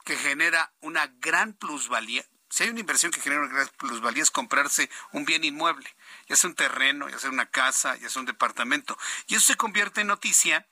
que 0.06 0.18
genera 0.18 0.74
una 0.80 1.08
gran 1.20 1.54
plusvalía, 1.54 2.26
si 2.50 2.64
hay 2.64 2.70
una 2.70 2.82
inversión 2.82 3.12
que 3.12 3.20
genera 3.20 3.42
una 3.42 3.54
gran 3.54 3.68
plusvalía 3.78 4.22
es 4.22 4.30
comprarse 4.30 4.90
un 5.12 5.26
bien 5.26 5.44
inmueble, 5.44 5.96
ya 6.28 6.36
sea 6.36 6.50
un 6.50 6.56
terreno, 6.56 7.10
ya 7.10 7.18
sea 7.18 7.32
una 7.32 7.50
casa, 7.50 7.96
ya 7.98 8.10
sea 8.10 8.20
un 8.20 8.28
departamento. 8.28 8.98
Y 9.28 9.36
eso 9.36 9.46
se 9.46 9.56
convierte 9.56 10.02
en 10.02 10.08
noticia 10.08 10.68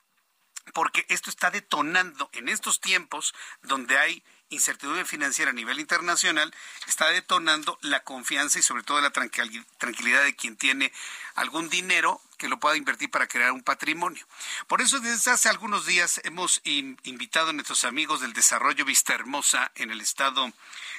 porque 0.74 1.04
esto 1.08 1.28
está 1.28 1.50
detonando 1.50 2.30
en 2.34 2.48
estos 2.48 2.80
tiempos 2.80 3.34
donde 3.62 3.98
hay 3.98 4.22
incertidumbre 4.48 5.04
financiera 5.04 5.50
a 5.50 5.54
nivel 5.54 5.80
internacional, 5.80 6.54
está 6.86 7.08
detonando 7.08 7.78
la 7.82 8.04
confianza 8.04 8.60
y 8.60 8.62
sobre 8.62 8.84
todo 8.84 9.00
la 9.00 9.10
tranquilidad 9.10 10.22
de 10.22 10.36
quien 10.36 10.56
tiene 10.56 10.92
algún 11.34 11.68
dinero 11.68 12.20
que 12.42 12.48
lo 12.48 12.58
pueda 12.58 12.76
invertir 12.76 13.08
para 13.08 13.28
crear 13.28 13.52
un 13.52 13.62
patrimonio. 13.62 14.26
Por 14.66 14.80
eso 14.80 14.98
desde 14.98 15.30
hace 15.30 15.48
algunos 15.48 15.86
días 15.86 16.20
hemos 16.24 16.60
invitado 16.64 17.50
a 17.50 17.52
nuestros 17.52 17.84
amigos 17.84 18.20
del 18.20 18.32
desarrollo 18.32 18.84
Vista 18.84 19.14
Hermosa 19.14 19.70
en 19.76 19.92
el 19.92 20.00
estado 20.00 20.52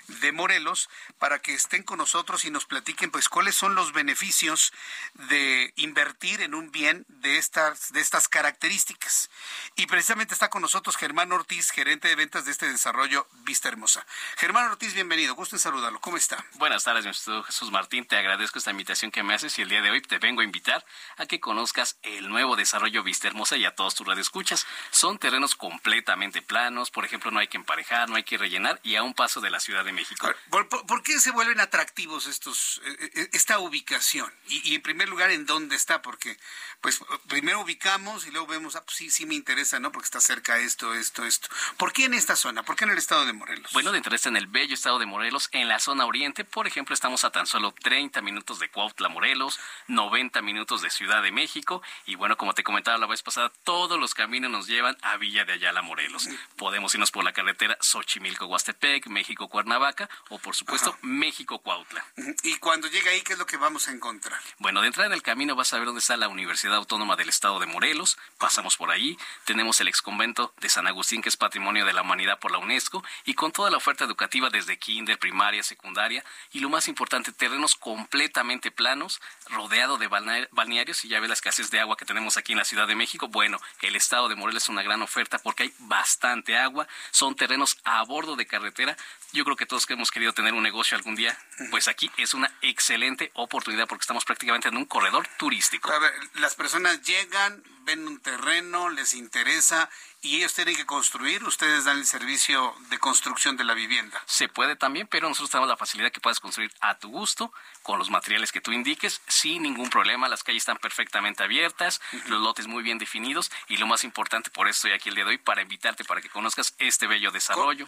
de 0.07 0.31
Morelos 0.31 0.89
para 1.19 1.41
que 1.41 1.53
estén 1.53 1.83
con 1.83 1.97
nosotros 1.97 2.45
y 2.45 2.49
nos 2.49 2.65
platiquen 2.65 3.11
pues 3.11 3.27
cuáles 3.27 3.55
son 3.55 3.75
los 3.75 3.91
beneficios 3.91 4.71
de 5.13 5.73
invertir 5.75 6.41
en 6.41 6.55
un 6.55 6.71
bien 6.71 7.05
de 7.09 7.37
estas 7.37 7.91
de 7.91 7.99
estas 7.99 8.29
características. 8.29 9.29
Y 9.75 9.87
precisamente 9.87 10.33
está 10.33 10.49
con 10.49 10.61
nosotros 10.61 10.95
Germán 10.95 11.33
Ortiz, 11.33 11.71
gerente 11.71 12.07
de 12.07 12.15
ventas 12.15 12.45
de 12.45 12.51
este 12.51 12.69
desarrollo 12.69 13.27
Vista 13.43 13.67
Hermosa. 13.67 14.05
Germán 14.37 14.69
Ortiz, 14.71 14.93
bienvenido. 14.93 15.35
Gusto 15.35 15.57
en 15.57 15.59
saludarlo. 15.59 15.99
¿Cómo 15.99 16.15
está? 16.15 16.45
Buenas 16.53 16.85
tardes, 16.85 17.05
mi 17.05 17.43
Jesús 17.43 17.69
Martín. 17.69 18.05
Te 18.05 18.15
agradezco 18.15 18.59
esta 18.59 18.71
invitación 18.71 19.11
que 19.11 19.23
me 19.23 19.33
haces 19.33 19.59
y 19.59 19.63
el 19.63 19.69
día 19.69 19.81
de 19.81 19.91
hoy 19.91 20.01
te 20.01 20.19
vengo 20.19 20.39
a 20.39 20.45
invitar 20.45 20.85
a 21.17 21.25
que 21.25 21.32
que 21.33 21.39
conozcas 21.39 21.97
el 22.03 22.29
nuevo 22.29 22.55
desarrollo 22.55 23.01
Vista 23.01 23.27
Hermosa 23.27 23.57
y 23.57 23.65
a 23.65 23.73
todos 23.73 23.95
tus 23.95 24.05
radioescuchas. 24.05 24.67
Son 24.91 25.17
terrenos 25.17 25.55
completamente 25.55 26.43
planos, 26.43 26.91
por 26.91 27.05
ejemplo, 27.05 27.31
no 27.31 27.39
hay 27.39 27.47
que 27.47 27.57
emparejar, 27.57 28.07
no 28.07 28.17
hay 28.17 28.23
que 28.23 28.37
rellenar 28.37 28.79
y 28.83 28.97
a 28.97 29.01
un 29.01 29.15
paso 29.15 29.41
de 29.41 29.49
la 29.49 29.59
Ciudad 29.59 29.83
de 29.83 29.93
México. 29.93 30.29
¿Por, 30.51 31.01
qué 31.01 31.19
se 31.19 31.31
vuelven 31.31 31.59
atractivos 31.59 32.27
estos 32.27 32.81
eh, 32.85 33.11
eh, 33.15 33.29
esta 33.33 33.57
ubicación? 33.57 34.31
Y, 34.47 34.61
y, 34.69 34.75
en 34.75 34.83
primer 34.83 35.09
lugar, 35.09 35.31
¿en 35.31 35.47
dónde 35.47 35.75
está? 35.75 36.03
Porque 36.03 36.37
pues 36.81 36.99
primero 37.27 37.61
ubicamos 37.61 38.27
y 38.27 38.31
luego 38.31 38.45
vemos, 38.45 38.75
ah, 38.75 38.83
pues 38.83 38.97
sí, 38.97 39.09
sí 39.09 39.25
me 39.25 39.33
interesa, 39.33 39.79
¿no? 39.79 39.91
Porque 39.91 40.05
está 40.05 40.19
cerca 40.19 40.59
esto, 40.59 40.93
esto, 40.93 41.25
esto. 41.25 41.47
¿Por 41.77 41.93
qué 41.93 42.05
en 42.05 42.13
esta 42.13 42.35
zona? 42.35 42.61
¿Por 42.61 42.75
qué 42.75 42.83
en 42.83 42.91
el 42.91 42.97
estado 42.97 43.25
de 43.25 43.33
Morelos? 43.33 43.71
Bueno, 43.73 43.91
de 43.91 43.97
interés 43.97 44.27
en 44.27 44.37
el 44.37 44.45
bello 44.45 44.75
estado 44.75 44.99
de 44.99 45.07
Morelos, 45.07 45.49
en 45.53 45.67
la 45.67 45.79
zona 45.79 46.05
oriente, 46.05 46.43
por 46.43 46.67
ejemplo, 46.67 46.93
estamos 46.93 47.23
a 47.23 47.31
tan 47.31 47.47
solo 47.47 47.71
30 47.71 48.21
minutos 48.21 48.59
de 48.59 48.69
Cuautla, 48.69 49.09
Morelos, 49.09 49.59
90 49.87 50.41
minutos 50.41 50.81
de 50.81 50.89
Ciudad 50.89 51.22
de 51.23 51.31
México, 51.31 51.81
y 52.05 52.15
bueno, 52.15 52.37
como 52.37 52.53
te 52.53 52.63
comentaba 52.63 52.97
la 52.99 53.07
vez 53.07 53.23
pasada, 53.23 53.51
todos 53.63 53.99
los 53.99 54.13
caminos 54.13 54.51
nos 54.51 54.67
llevan 54.67 54.95
a 55.01 55.17
Villa 55.17 55.45
de 55.45 55.53
Ayala, 55.53 55.81
Morelos. 55.81 56.29
Podemos 56.55 56.93
irnos 56.93 57.09
por 57.09 57.23
la 57.23 57.33
carretera 57.33 57.77
Xochimilco-Huastepec, 57.79 59.07
México-Cuernavaca, 59.07 60.09
o 60.29 60.37
por 60.37 60.55
supuesto, 60.55 60.95
México-Cuautla. 61.01 62.05
Y 62.43 62.57
cuando 62.57 62.87
llega 62.87 63.11
ahí, 63.11 63.21
¿qué 63.21 63.33
es 63.33 63.39
lo 63.39 63.45
que 63.45 63.57
vamos 63.57 63.87
a 63.87 63.91
encontrar? 63.91 64.39
Bueno, 64.59 64.81
de 64.81 64.87
entrada 64.87 65.07
en 65.07 65.13
el 65.13 65.23
camino 65.23 65.55
vas 65.55 65.73
a 65.73 65.77
ver 65.77 65.85
dónde 65.85 65.99
está 65.99 66.17
la 66.17 66.27
Universidad 66.27 66.75
Autónoma 66.75 67.15
del 67.15 67.29
Estado 67.29 67.59
de 67.59 67.65
Morelos, 67.65 68.17
pasamos 68.37 68.77
por 68.77 68.91
ahí, 68.91 69.17
tenemos 69.45 69.79
el 69.81 69.87
exconvento 69.87 70.53
de 70.59 70.69
San 70.69 70.85
Agustín, 70.85 71.21
que 71.21 71.29
es 71.29 71.37
Patrimonio 71.37 71.85
de 71.85 71.93
la 71.93 72.01
Humanidad 72.01 72.39
por 72.39 72.51
la 72.51 72.57
UNESCO, 72.59 73.03
y 73.25 73.33
con 73.33 73.51
toda 73.51 73.71
la 73.71 73.77
oferta 73.77 74.03
educativa 74.03 74.49
desde 74.49 74.77
kinder, 74.77 75.17
primaria, 75.17 75.63
secundaria, 75.63 76.23
y 76.51 76.59
lo 76.59 76.69
más 76.69 76.87
importante, 76.87 77.31
terrenos 77.31 77.75
completamente 77.75 78.69
planos, 78.69 79.21
rodeado 79.49 79.97
de 79.97 80.07
balnearios, 80.51 81.05
y 81.05 81.12
ya 81.13 81.19
ves 81.19 81.29
la 81.29 81.35
escasez 81.35 81.69
de 81.69 81.79
agua 81.79 81.95
que 81.95 82.05
tenemos 82.05 82.37
aquí 82.37 82.53
en 82.53 82.57
la 82.57 82.65
Ciudad 82.65 82.87
de 82.87 82.95
México, 82.95 83.27
bueno, 83.27 83.59
el 83.81 83.95
Estado 83.95 84.27
de 84.29 84.35
Morelos 84.35 84.63
es 84.63 84.69
una 84.69 84.81
gran 84.81 85.01
oferta 85.01 85.37
porque 85.37 85.63
hay 85.63 85.73
bastante 85.79 86.57
agua, 86.57 86.87
son 87.11 87.35
terrenos 87.35 87.77
a 87.83 88.03
bordo 88.03 88.35
de 88.35 88.47
carretera, 88.47 88.97
yo 89.31 89.43
creo 89.43 89.55
que 89.55 89.65
todos 89.65 89.85
que 89.85 89.93
hemos 89.93 90.11
querido 90.11 90.33
tener 90.33 90.53
un 90.53 90.63
negocio 90.63 90.97
algún 90.97 91.15
día, 91.15 91.37
pues 91.69 91.87
aquí 91.87 92.11
es 92.17 92.33
una 92.33 92.51
excelente 92.61 93.31
oportunidad 93.35 93.87
porque 93.87 94.03
estamos 94.03 94.25
prácticamente 94.25 94.69
en 94.69 94.77
un 94.77 94.85
corredor 94.85 95.27
turístico. 95.37 95.91
A 95.91 95.99
ver, 95.99 96.13
las 96.35 96.55
personas 96.55 97.01
llegan, 97.03 97.63
ven 97.81 98.07
un 98.07 98.19
terreno, 98.19 98.89
les 98.89 99.13
interesa 99.13 99.89
y 100.21 100.37
ellos 100.37 100.53
tienen 100.53 100.75
que 100.75 100.85
construir, 100.85 101.43
ustedes 101.43 101.83
dan 101.83 101.97
el 101.97 102.05
servicio 102.05 102.73
de 102.89 102.97
construcción 102.97 103.57
de 103.57 103.65
la 103.65 103.73
vivienda. 103.73 104.21
Se 104.25 104.47
puede 104.47 104.75
también, 104.75 105.05
pero 105.07 105.27
nosotros 105.27 105.49
tenemos 105.49 105.67
la 105.67 105.75
facilidad 105.75 106.11
que 106.11 106.21
puedas 106.21 106.39
construir 106.39 106.71
a 106.79 106.97
tu 106.97 107.09
gusto, 107.09 107.51
con 107.81 107.99
los 107.99 108.09
materiales 108.09 108.51
que 108.51 108.61
tú 108.61 108.71
indiques, 108.71 109.21
sin 109.27 109.63
ningún 109.63 109.89
problema. 109.89 110.29
Las 110.29 110.43
calles 110.43 110.61
están 110.61 110.77
perfectamente 110.93 111.43
abiertas, 111.43 111.99
los 112.27 112.39
lotes 112.39 112.67
muy 112.67 112.83
bien 112.83 112.99
definidos 112.99 113.51
y 113.67 113.77
lo 113.77 113.87
más 113.87 114.03
importante, 114.03 114.51
por 114.51 114.67
eso 114.67 114.77
estoy 114.77 114.91
aquí 114.91 115.09
el 115.09 115.15
día 115.15 115.23
de 115.23 115.31
hoy, 115.31 115.37
para 115.39 115.63
invitarte 115.63 116.03
para 116.03 116.21
que 116.21 116.29
conozcas 116.29 116.75
este 116.77 117.07
bello 117.07 117.31
desarrollo. 117.31 117.87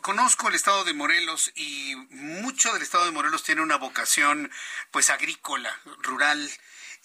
conozco 0.00 0.48
el 0.48 0.54
estado 0.54 0.82
de 0.84 0.94
Morelos 0.94 1.52
y 1.54 1.94
mucho 2.10 2.72
del 2.72 2.82
estado 2.82 3.04
de 3.04 3.10
Morelos 3.10 3.42
tiene 3.42 3.60
una 3.60 3.76
vocación 3.76 4.50
pues 4.90 5.10
agrícola, 5.10 5.78
rural. 5.98 6.50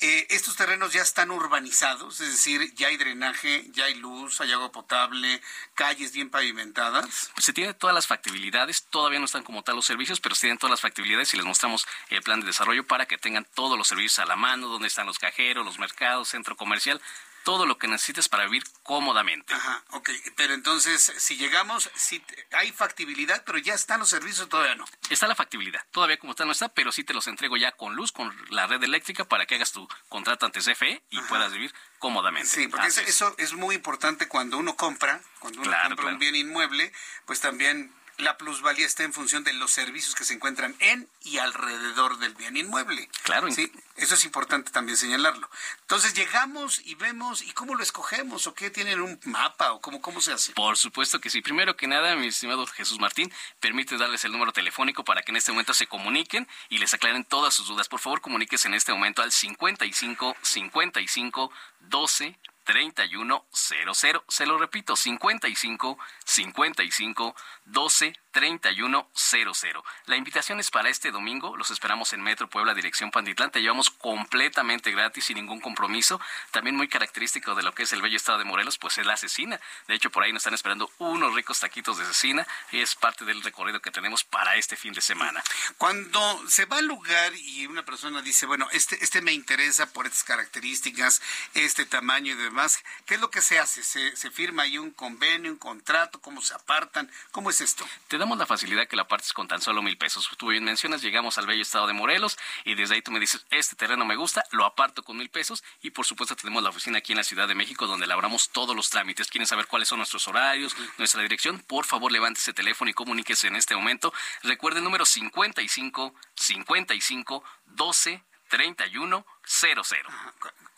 Eh, 0.05 0.27
estos 0.31 0.57
terrenos 0.57 0.91
ya 0.91 1.01
están 1.01 1.31
urbanizados, 1.31 2.19
es 2.19 2.31
decir, 2.31 2.73
ya 2.75 2.89
hay 2.89 2.97
drenaje, 2.97 3.63
ya 3.71 3.85
hay 3.85 3.93
luz, 3.93 4.41
hay 4.41 4.51
agua 4.51 4.69
potable, 4.69 5.41
calles 5.75 6.11
bien 6.11 6.29
pavimentadas. 6.29 7.31
Se 7.37 7.53
tienen 7.53 7.73
todas 7.73 7.93
las 7.93 8.05
factibilidades, 8.05 8.83
todavía 8.89 9.19
no 9.19 9.25
están 9.25 9.43
como 9.43 9.63
tal 9.63 9.77
los 9.77 9.85
servicios, 9.85 10.19
pero 10.19 10.35
se 10.35 10.41
tienen 10.41 10.57
todas 10.57 10.71
las 10.71 10.81
factibilidades 10.81 11.33
y 11.33 11.37
les 11.37 11.45
mostramos 11.45 11.87
el 12.09 12.21
plan 12.21 12.41
de 12.41 12.47
desarrollo 12.47 12.85
para 12.85 13.05
que 13.05 13.17
tengan 13.17 13.47
todos 13.55 13.77
los 13.77 13.87
servicios 13.87 14.19
a 14.19 14.25
la 14.25 14.35
mano, 14.35 14.67
donde 14.67 14.89
están 14.89 15.07
los 15.07 15.19
cajeros, 15.19 15.63
los 15.63 15.79
mercados, 15.79 16.27
centro 16.27 16.57
comercial, 16.57 16.99
todo 17.43 17.65
lo 17.65 17.77
que 17.77 17.87
necesites 17.87 18.29
para 18.29 18.45
vivir 18.45 18.63
cómodamente. 18.83 19.53
Ajá, 19.53 19.83
ok. 19.91 20.09
Pero 20.35 20.53
entonces, 20.53 21.13
si 21.17 21.37
llegamos, 21.37 21.89
si 21.95 22.23
hay 22.51 22.71
factibilidad, 22.71 23.43
pero 23.45 23.57
ya 23.57 23.73
están 23.73 23.99
los 23.99 24.09
servicios, 24.09 24.49
todavía 24.49 24.75
no. 24.75 24.85
Está 25.09 25.27
la 25.27 25.35
factibilidad. 25.35 25.85
Todavía 25.91 26.17
como 26.17 26.31
está 26.31 26.45
no 26.45 26.51
está, 26.51 26.69
pero 26.69 26.91
sí 26.91 27.03
te 27.03 27.13
los 27.13 27.27
entrego 27.27 27.57
ya 27.57 27.71
con 27.71 27.95
luz, 27.95 28.11
con 28.11 28.35
la 28.49 28.67
red 28.67 28.83
eléctrica, 28.83 29.25
para 29.25 29.45
que 29.45 29.55
hagas 29.55 29.71
tu 29.71 29.87
contrato 30.09 30.45
ante 30.45 30.59
CFE 30.59 31.03
y 31.09 31.21
puedas 31.21 31.51
vivir 31.53 31.73
cómodamente. 31.99 32.49
Sí, 32.49 32.67
porque 32.67 32.87
eso 32.87 33.35
es. 33.37 33.53
muy 33.53 33.75
importante 33.75 34.27
cuando 34.27 34.57
uno 34.57 34.75
compra, 34.75 35.21
cuando 35.39 35.61
uno 35.61 35.71
compra 35.87 36.07
un 36.07 36.19
bien 36.19 36.35
inmueble, 36.35 36.91
pues 37.25 37.39
también 37.39 37.93
la 38.17 38.37
plusvalía 38.37 38.85
está 38.85 39.03
en 39.03 39.13
función 39.13 39.43
de 39.43 39.53
los 39.53 39.71
servicios 39.71 40.15
que 40.15 40.23
se 40.23 40.33
encuentran 40.33 40.75
en 40.79 41.09
y 41.23 41.37
alrededor 41.37 42.17
del 42.19 42.35
bien 42.35 42.57
inmueble. 42.57 43.09
Claro. 43.23 43.51
Sí, 43.51 43.71
eso 43.95 44.15
es 44.15 44.25
importante 44.25 44.71
también 44.71 44.97
señalarlo. 44.97 45.49
Entonces 45.81 46.13
llegamos 46.13 46.81
y 46.85 46.95
vemos, 46.95 47.41
¿y 47.41 47.51
cómo 47.53 47.75
lo 47.75 47.83
escogemos? 47.83 48.47
¿O 48.47 48.53
qué 48.53 48.69
tienen 48.69 49.01
un 49.01 49.19
mapa? 49.25 49.71
¿O 49.71 49.81
cómo, 49.81 50.01
cómo 50.01 50.21
se 50.21 50.33
hace? 50.33 50.53
Por 50.53 50.77
supuesto 50.77 51.19
que 51.19 51.29
sí. 51.29 51.41
Primero 51.41 51.75
que 51.75 51.87
nada, 51.87 52.15
mi 52.15 52.27
estimado 52.27 52.65
Jesús 52.67 52.99
Martín, 52.99 53.31
permite 53.59 53.97
darles 53.97 54.23
el 54.25 54.31
número 54.31 54.53
telefónico 54.53 55.03
para 55.03 55.23
que 55.23 55.31
en 55.31 55.37
este 55.37 55.51
momento 55.51 55.73
se 55.73 55.87
comuniquen 55.87 56.47
y 56.69 56.77
les 56.77 56.93
aclaren 56.93 57.23
todas 57.23 57.53
sus 57.53 57.67
dudas. 57.67 57.87
Por 57.87 57.99
favor, 57.99 58.21
comuníquese 58.21 58.67
en 58.67 58.75
este 58.75 58.93
momento 58.93 59.21
al 59.21 59.31
55 59.31 60.35
55 60.41 61.51
12 61.81 62.39
3100. 62.63 64.23
Se 64.27 64.45
lo 64.45 64.57
repito, 64.57 64.95
55 64.95 65.97
55 66.25 67.35
12 67.65 68.22
3100. 68.33 69.81
La 70.07 70.17
invitación 70.17 70.59
es 70.59 70.71
para 70.71 70.89
este 70.89 71.11
domingo. 71.11 71.55
Los 71.55 71.71
esperamos 71.71 72.11
en 72.13 72.21
Metro 72.21 72.49
Puebla, 72.49 72.73
dirección 72.73 73.11
Panditlán. 73.11 73.51
Te 73.51 73.61
llevamos 73.61 73.89
completamente 73.89 74.91
gratis, 74.91 75.25
sin 75.25 75.37
ningún 75.37 75.61
compromiso. 75.61 76.19
También 76.51 76.75
muy 76.75 76.87
característico 76.87 77.55
de 77.55 77.63
lo 77.63 77.73
que 77.73 77.83
es 77.83 77.93
el 77.93 78.01
bello 78.01 78.17
estado 78.17 78.39
de 78.39 78.45
Morelos, 78.45 78.77
pues 78.77 78.97
es 78.97 79.05
la 79.05 79.13
asesina. 79.13 79.59
De 79.87 79.93
hecho, 79.93 80.09
por 80.09 80.23
ahí 80.23 80.33
nos 80.33 80.41
están 80.41 80.55
esperando 80.55 80.91
unos 80.97 81.33
ricos 81.33 81.59
taquitos 81.59 81.97
de 81.97 82.03
asesina. 82.03 82.45
Es 82.71 82.95
parte 82.95 83.23
del 83.23 83.41
recorrido 83.41 83.79
que 83.81 83.91
tenemos 83.91 84.23
para 84.23 84.55
este 84.55 84.75
fin 84.75 84.93
de 84.93 85.01
semana. 85.01 85.43
Cuando 85.77 86.43
se 86.49 86.65
va 86.65 86.77
al 86.77 86.87
lugar 86.87 87.33
y 87.35 87.67
una 87.67 87.85
persona 87.85 88.21
dice, 88.21 88.47
bueno, 88.47 88.67
este, 88.71 89.01
este 89.03 89.21
me 89.21 89.31
interesa 89.31 89.93
por 89.93 90.07
estas 90.07 90.23
características, 90.23 91.21
este 91.53 91.85
tamaño 91.85 92.33
y 92.33 92.35
demás, 92.35 92.83
¿qué 93.05 93.15
es 93.15 93.21
lo 93.21 93.29
que 93.29 93.41
se 93.41 93.59
hace? 93.59 93.83
¿Se, 93.83 94.15
se 94.15 94.31
firma 94.31 94.63
ahí 94.63 94.79
un 94.79 94.91
convenio, 94.91 95.51
un 95.51 95.57
contrato? 95.57 96.19
¿Cómo 96.19 96.41
se 96.41 96.55
apartan? 96.55 97.09
¿Cómo 97.31 97.51
es 97.51 97.61
esto? 97.61 97.87
Te 98.07 98.17
damos 98.23 98.37
la 98.37 98.45
facilidad 98.45 98.87
que 98.87 98.95
la 98.95 99.05
partes 99.05 99.33
con 99.33 99.49
tan 99.49 99.61
solo 99.61 99.81
mil 99.81 99.97
pesos. 99.97 100.29
Tú 100.37 100.47
bien 100.47 100.63
mencionas, 100.63 101.01
llegamos 101.01 101.37
al 101.37 101.45
bello 101.45 101.61
estado 101.61 101.87
de 101.87 101.93
Morelos 101.93 102.37
y 102.63 102.73
desde 102.73 102.95
ahí 102.95 103.01
tú 103.01 103.11
me 103.11 103.19
dices, 103.19 103.45
este 103.49 103.75
terreno 103.75 104.05
me 104.05 104.15
gusta, 104.15 104.45
lo 104.51 104.63
aparto 104.63 105.03
con 105.03 105.17
mil 105.17 105.29
pesos 105.29 105.61
y 105.81 105.89
por 105.89 106.05
supuesto 106.05 106.33
tenemos 106.37 106.63
la 106.63 106.69
oficina 106.69 106.99
aquí 106.99 107.11
en 107.11 107.17
la 107.17 107.25
Ciudad 107.25 107.49
de 107.49 107.55
México 107.55 107.85
donde 107.85 108.05
elaboramos 108.05 108.49
todos 108.51 108.77
los 108.77 108.89
trámites. 108.89 109.27
¿Quieren 109.27 109.45
saber 109.45 109.67
cuáles 109.67 109.89
son 109.89 109.97
nuestros 109.97 110.25
horarios, 110.29 110.73
nuestra 110.97 111.21
dirección? 111.21 111.59
Por 111.67 111.83
favor, 111.83 112.13
levante 112.13 112.39
ese 112.39 112.53
teléfono 112.53 112.89
y 112.89 112.93
comuníquese 112.93 113.47
en 113.47 113.57
este 113.57 113.75
momento. 113.75 114.13
Recuerde 114.41 114.77
el 114.77 114.85
número 114.85 115.05
55 115.05 116.15
55 116.33 117.43
12 117.65 118.23
31 118.47 119.25
00. 119.45 119.83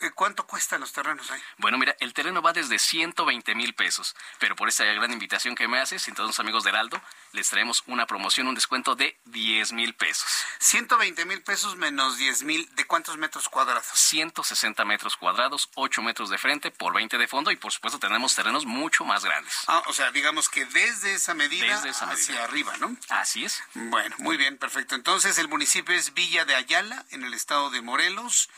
Eh, 0.00 0.10
¿Cuánto 0.14 0.46
cuestan 0.46 0.80
los 0.80 0.92
terrenos 0.92 1.30
ahí? 1.30 1.40
Bueno, 1.56 1.78
mira, 1.78 1.96
el 2.00 2.12
terreno 2.12 2.42
va 2.42 2.52
desde 2.52 2.78
120 2.78 3.54
mil 3.54 3.74
pesos, 3.74 4.14
pero 4.38 4.54
por 4.54 4.68
esta 4.68 4.84
gran 4.84 5.10
invitación 5.10 5.54
que 5.54 5.68
me 5.68 5.80
haces, 5.80 6.06
todos 6.14 6.28
los 6.28 6.40
amigos 6.40 6.64
de 6.64 6.70
Heraldo, 6.70 7.00
les 7.32 7.48
traemos 7.48 7.82
una 7.86 8.06
promoción, 8.06 8.46
un 8.46 8.54
descuento 8.54 8.94
de 8.94 9.18
10 9.24 9.72
mil 9.72 9.94
pesos. 9.94 10.26
120 10.58 11.24
mil 11.24 11.42
pesos 11.42 11.76
menos 11.76 12.18
10 12.18 12.42
mil, 12.42 12.68
¿de 12.74 12.84
cuántos 12.86 13.16
metros 13.16 13.48
cuadrados? 13.48 13.86
160 13.86 14.84
metros 14.84 15.16
cuadrados, 15.16 15.70
8 15.74 16.02
metros 16.02 16.28
de 16.28 16.38
frente 16.38 16.70
por 16.70 16.94
20 16.94 17.16
de 17.16 17.28
fondo 17.28 17.50
y 17.50 17.56
por 17.56 17.72
supuesto 17.72 17.98
tenemos 17.98 18.34
terrenos 18.34 18.66
mucho 18.66 19.04
más 19.04 19.24
grandes. 19.24 19.54
Ah, 19.66 19.82
o 19.86 19.92
sea, 19.94 20.10
digamos 20.10 20.50
que 20.50 20.66
desde 20.66 21.14
esa 21.14 21.32
medida 21.32 21.82
hacia 21.82 22.44
arriba, 22.44 22.76
¿no? 22.78 22.94
Así 23.08 23.44
es. 23.44 23.62
Bueno, 23.74 24.14
muy 24.18 24.36
bien, 24.36 24.58
perfecto. 24.58 24.94
Entonces 24.94 25.38
el 25.38 25.48
municipio 25.48 25.94
es 25.94 26.12
Villa 26.12 26.44
de 26.44 26.54
Ayala, 26.54 27.06
en 27.10 27.24
el 27.24 27.32
estado 27.32 27.70
de 27.70 27.80
Morelos. 27.80 28.50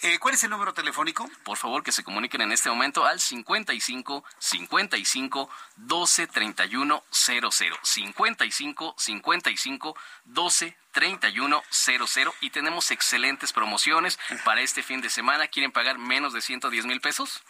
Eh, 0.00 0.18
¿Cuál 0.20 0.34
es 0.34 0.44
el 0.44 0.50
número 0.50 0.72
telefónico? 0.72 1.28
Por 1.42 1.56
favor, 1.56 1.82
que 1.82 1.90
se 1.90 2.04
comuniquen 2.04 2.40
en 2.42 2.52
este 2.52 2.70
momento 2.70 3.04
al 3.04 3.18
55 3.18 4.22
55 4.38 5.50
12 5.76 6.26
31 6.28 7.02
00. 7.10 7.50
55 7.82 8.94
55 8.96 9.96
12 10.24 10.76
3100 10.98 12.32
y 12.40 12.50
tenemos 12.50 12.90
excelentes 12.90 13.52
promociones 13.52 14.18
para 14.44 14.62
este 14.62 14.82
fin 14.82 15.00
de 15.00 15.08
semana. 15.08 15.46
¿Quieren 15.46 15.70
pagar 15.70 15.96
menos 15.96 16.32
de 16.32 16.40
110 16.40 16.86
mil 16.86 17.00
pesos? 17.00 17.40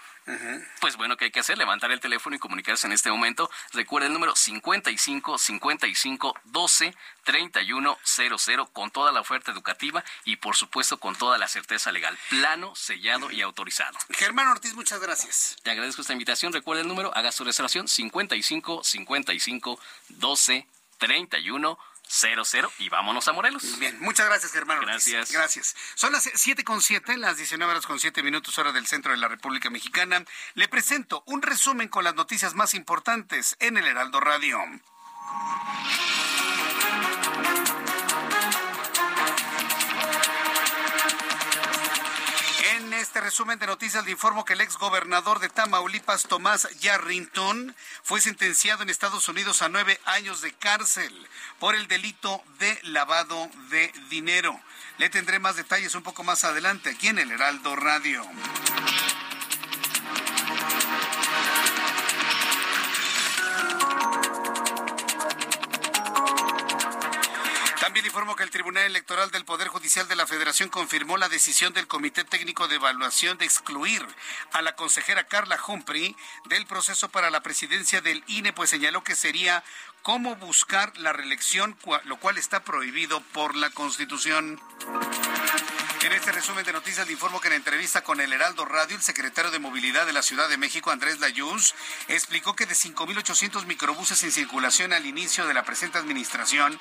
Pues 0.80 0.98
bueno, 0.98 1.16
¿qué 1.16 1.24
hay 1.24 1.30
que 1.30 1.40
hacer? 1.40 1.56
Levantar 1.56 1.90
el 1.90 2.00
teléfono 2.00 2.36
y 2.36 2.38
comunicarse 2.38 2.86
en 2.86 2.92
este 2.92 3.10
momento. 3.10 3.50
Recuerden 3.72 4.08
el 4.08 4.12
número 4.12 4.36
55 4.36 5.38
55 5.38 6.34
12 6.44 6.94
3100 7.24 8.66
con 8.74 8.90
toda 8.90 9.12
la 9.12 9.20
oferta 9.20 9.50
educativa 9.50 10.04
y 10.26 10.36
por 10.36 10.54
supuesto 10.54 10.98
con 11.00 11.16
toda 11.16 11.38
la 11.38 11.48
certeza 11.48 11.90
legal. 11.90 12.18
Plano, 12.28 12.74
sellado 12.74 13.30
y 13.30 13.40
autorizado. 13.40 13.96
Germán 14.10 14.48
Ortiz, 14.48 14.74
muchas 14.74 15.00
gracias. 15.00 15.56
Te 15.62 15.70
agradezco 15.70 16.02
esta 16.02 16.12
invitación. 16.12 16.52
Recuerda 16.52 16.82
el 16.82 16.88
número, 16.88 17.16
haga 17.16 17.32
su 17.32 17.44
reservación 17.44 17.88
55 17.88 18.84
55 18.84 19.80
12 20.10 20.66
31 20.98 21.78
00 21.78 21.78
y 22.78 22.88
vámonos 22.88 23.28
a 23.28 23.32
Morelos. 23.32 23.78
Bien, 23.78 23.98
muchas 24.00 24.26
gracias, 24.26 24.52
Germán. 24.52 24.80
Gracias. 24.80 25.30
Gracias. 25.30 25.76
Son 25.94 26.12
las 26.12 26.30
7 26.34 26.64
con 26.64 26.80
7, 26.80 27.16
las 27.18 27.36
19 27.36 27.70
horas 27.70 27.86
con 27.86 28.00
7 28.00 28.22
minutos 28.22 28.58
hora 28.58 28.72
del 28.72 28.86
centro 28.86 29.12
de 29.12 29.18
la 29.18 29.28
República 29.28 29.70
Mexicana. 29.70 30.24
Le 30.54 30.68
presento 30.68 31.22
un 31.26 31.42
resumen 31.42 31.88
con 31.88 32.04
las 32.04 32.14
noticias 32.14 32.54
más 32.54 32.74
importantes 32.74 33.56
en 33.60 33.76
el 33.76 33.86
Heraldo 33.86 34.20
Radio. 34.20 34.58
Este 43.08 43.22
resumen 43.22 43.58
de 43.58 43.66
noticias 43.66 44.04
le 44.04 44.10
informo 44.10 44.44
que 44.44 44.52
el 44.52 44.60
ex 44.60 44.76
gobernador 44.76 45.38
de 45.38 45.48
Tamaulipas, 45.48 46.24
Tomás 46.24 46.68
Yarrington, 46.80 47.74
fue 48.02 48.20
sentenciado 48.20 48.82
en 48.82 48.90
Estados 48.90 49.26
Unidos 49.28 49.62
a 49.62 49.70
nueve 49.70 49.98
años 50.04 50.42
de 50.42 50.52
cárcel 50.52 51.26
por 51.58 51.74
el 51.74 51.88
delito 51.88 52.42
de 52.58 52.78
lavado 52.82 53.48
de 53.70 53.90
dinero. 54.10 54.60
Le 54.98 55.08
tendré 55.08 55.38
más 55.38 55.56
detalles 55.56 55.94
un 55.94 56.02
poco 56.02 56.22
más 56.22 56.44
adelante 56.44 56.90
aquí 56.90 57.08
en 57.08 57.18
el 57.18 57.32
Heraldo 57.32 57.76
Radio. 57.76 58.22
También 67.98 68.14
informo 68.14 68.36
que 68.36 68.44
el 68.44 68.50
Tribunal 68.50 68.84
Electoral 68.84 69.32
del 69.32 69.44
Poder 69.44 69.66
Judicial 69.66 70.06
de 70.06 70.14
la 70.14 70.24
Federación 70.24 70.68
confirmó 70.68 71.16
la 71.16 71.28
decisión 71.28 71.72
del 71.72 71.88
Comité 71.88 72.22
Técnico 72.22 72.68
de 72.68 72.76
Evaluación 72.76 73.38
de 73.38 73.44
excluir 73.44 74.06
a 74.52 74.62
la 74.62 74.76
consejera 74.76 75.26
Carla 75.26 75.58
Humphrey 75.66 76.14
del 76.44 76.64
proceso 76.64 77.08
para 77.08 77.28
la 77.30 77.42
presidencia 77.42 78.00
del 78.00 78.22
INE, 78.28 78.52
pues 78.52 78.70
señaló 78.70 79.02
que 79.02 79.16
sería 79.16 79.64
cómo 80.02 80.36
buscar 80.36 80.96
la 80.96 81.12
reelección, 81.12 81.76
lo 82.04 82.20
cual 82.20 82.38
está 82.38 82.62
prohibido 82.62 83.20
por 83.32 83.56
la 83.56 83.70
Constitución. 83.70 84.60
En 86.00 86.12
este 86.12 86.30
resumen 86.30 86.64
de 86.64 86.72
noticias 86.72 87.06
le 87.06 87.12
informo 87.12 87.40
que 87.40 87.48
en 87.48 87.54
entrevista 87.54 88.02
con 88.02 88.20
el 88.20 88.32
Heraldo 88.32 88.64
Radio, 88.64 88.96
el 88.96 89.02
secretario 89.02 89.50
de 89.50 89.58
Movilidad 89.58 90.06
de 90.06 90.12
la 90.12 90.22
Ciudad 90.22 90.48
de 90.48 90.56
México, 90.56 90.92
Andrés 90.92 91.18
Layuz, 91.18 91.74
explicó 92.06 92.54
que 92.54 92.66
de 92.66 92.74
5.800 92.74 93.66
microbuses 93.66 94.22
en 94.22 94.30
circulación 94.30 94.92
al 94.92 95.06
inicio 95.06 95.46
de 95.46 95.54
la 95.54 95.64
presente 95.64 95.98
administración, 95.98 96.80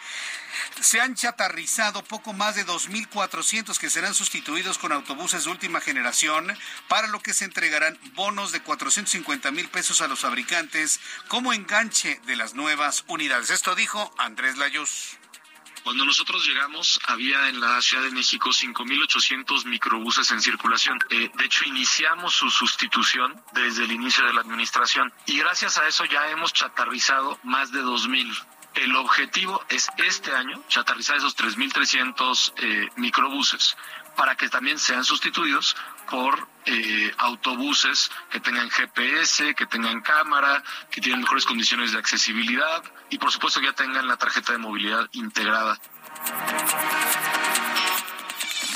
se 0.82 1.01
han 1.01 1.15
chatarrizado 1.15 2.03
poco 2.03 2.32
más 2.34 2.55
de 2.55 2.65
2.400 2.65 3.78
que 3.80 3.89
serán 3.89 4.13
sustituidos 4.13 4.78
con 4.78 4.91
autobuses 4.91 5.45
de 5.45 5.49
última 5.49 5.82
generación, 5.82 6.55
para 6.88 7.07
lo 7.07 7.20
que 7.20 7.34
se 7.34 7.45
entregarán 7.45 7.99
bonos 8.13 8.51
de 8.51 8.61
450 8.61 9.49
mil 9.51 9.68
pesos 9.68 10.01
a 10.01 10.07
los 10.07 10.20
fabricantes 10.20 10.99
como 11.28 11.53
enganche 11.53 12.22
de 12.28 12.36
las 12.36 12.53
nuevas 12.53 13.03
unidades. 13.07 13.49
Esto 13.49 13.74
dijo 13.74 14.13
Andrés 14.20 14.57
Layuz. 14.57 15.16
Cuando 15.88 16.03
nosotros 16.03 16.45
llegamos, 16.45 16.99
había 17.07 17.47
en 17.47 17.61
la 17.61 17.81
Ciudad 17.81 18.03
de 18.03 18.11
México 18.11 18.49
5.800 18.49 19.63
microbuses 19.63 20.29
en 20.31 20.41
circulación. 20.41 20.99
Eh, 21.09 21.31
de 21.33 21.45
hecho, 21.45 21.63
iniciamos 21.63 22.33
su 22.33 22.49
sustitución 22.49 23.33
desde 23.53 23.85
el 23.85 23.93
inicio 23.93 24.25
de 24.25 24.33
la 24.33 24.41
administración 24.41 25.13
y 25.25 25.39
gracias 25.39 25.77
a 25.77 25.88
eso 25.88 26.03
ya 26.03 26.29
hemos 26.29 26.51
chatarrizado 26.51 27.39
más 27.43 27.71
de 27.71 27.83
2.000. 27.83 28.38
El 28.75 28.97
objetivo 28.97 29.63
es 29.69 29.88
este 29.95 30.35
año 30.35 30.61
chatarrizar 30.67 31.15
esos 31.15 31.38
3.300 31.38 32.53
eh, 32.57 32.89
microbuses 32.97 33.77
para 34.18 34.36
que 34.36 34.49
también 34.49 34.80
sean 34.80 35.05
sustituidos 35.05 35.78
por 36.09 36.47
eh, 36.65 37.13
autobuses 37.18 38.11
que 38.30 38.39
tengan 38.41 38.70
GPS, 38.70 39.55
que 39.55 39.65
tengan 39.68 40.01
cámara, 40.01 40.63
que 40.91 40.99
tienen 40.99 41.22
mejores 41.22 41.45
condiciones 41.45 41.93
de 41.93 41.99
accesibilidad 41.99 42.84
y 43.09 43.20
por 43.20 43.32
supuesto 43.32 43.61
que 43.61 43.68
ya 43.68 43.74
tengan 43.74 44.07
la 44.07 44.18
tarjeta 44.18 44.51
de 44.51 44.57
movilidad 44.57 45.07
integrada. 45.13 45.80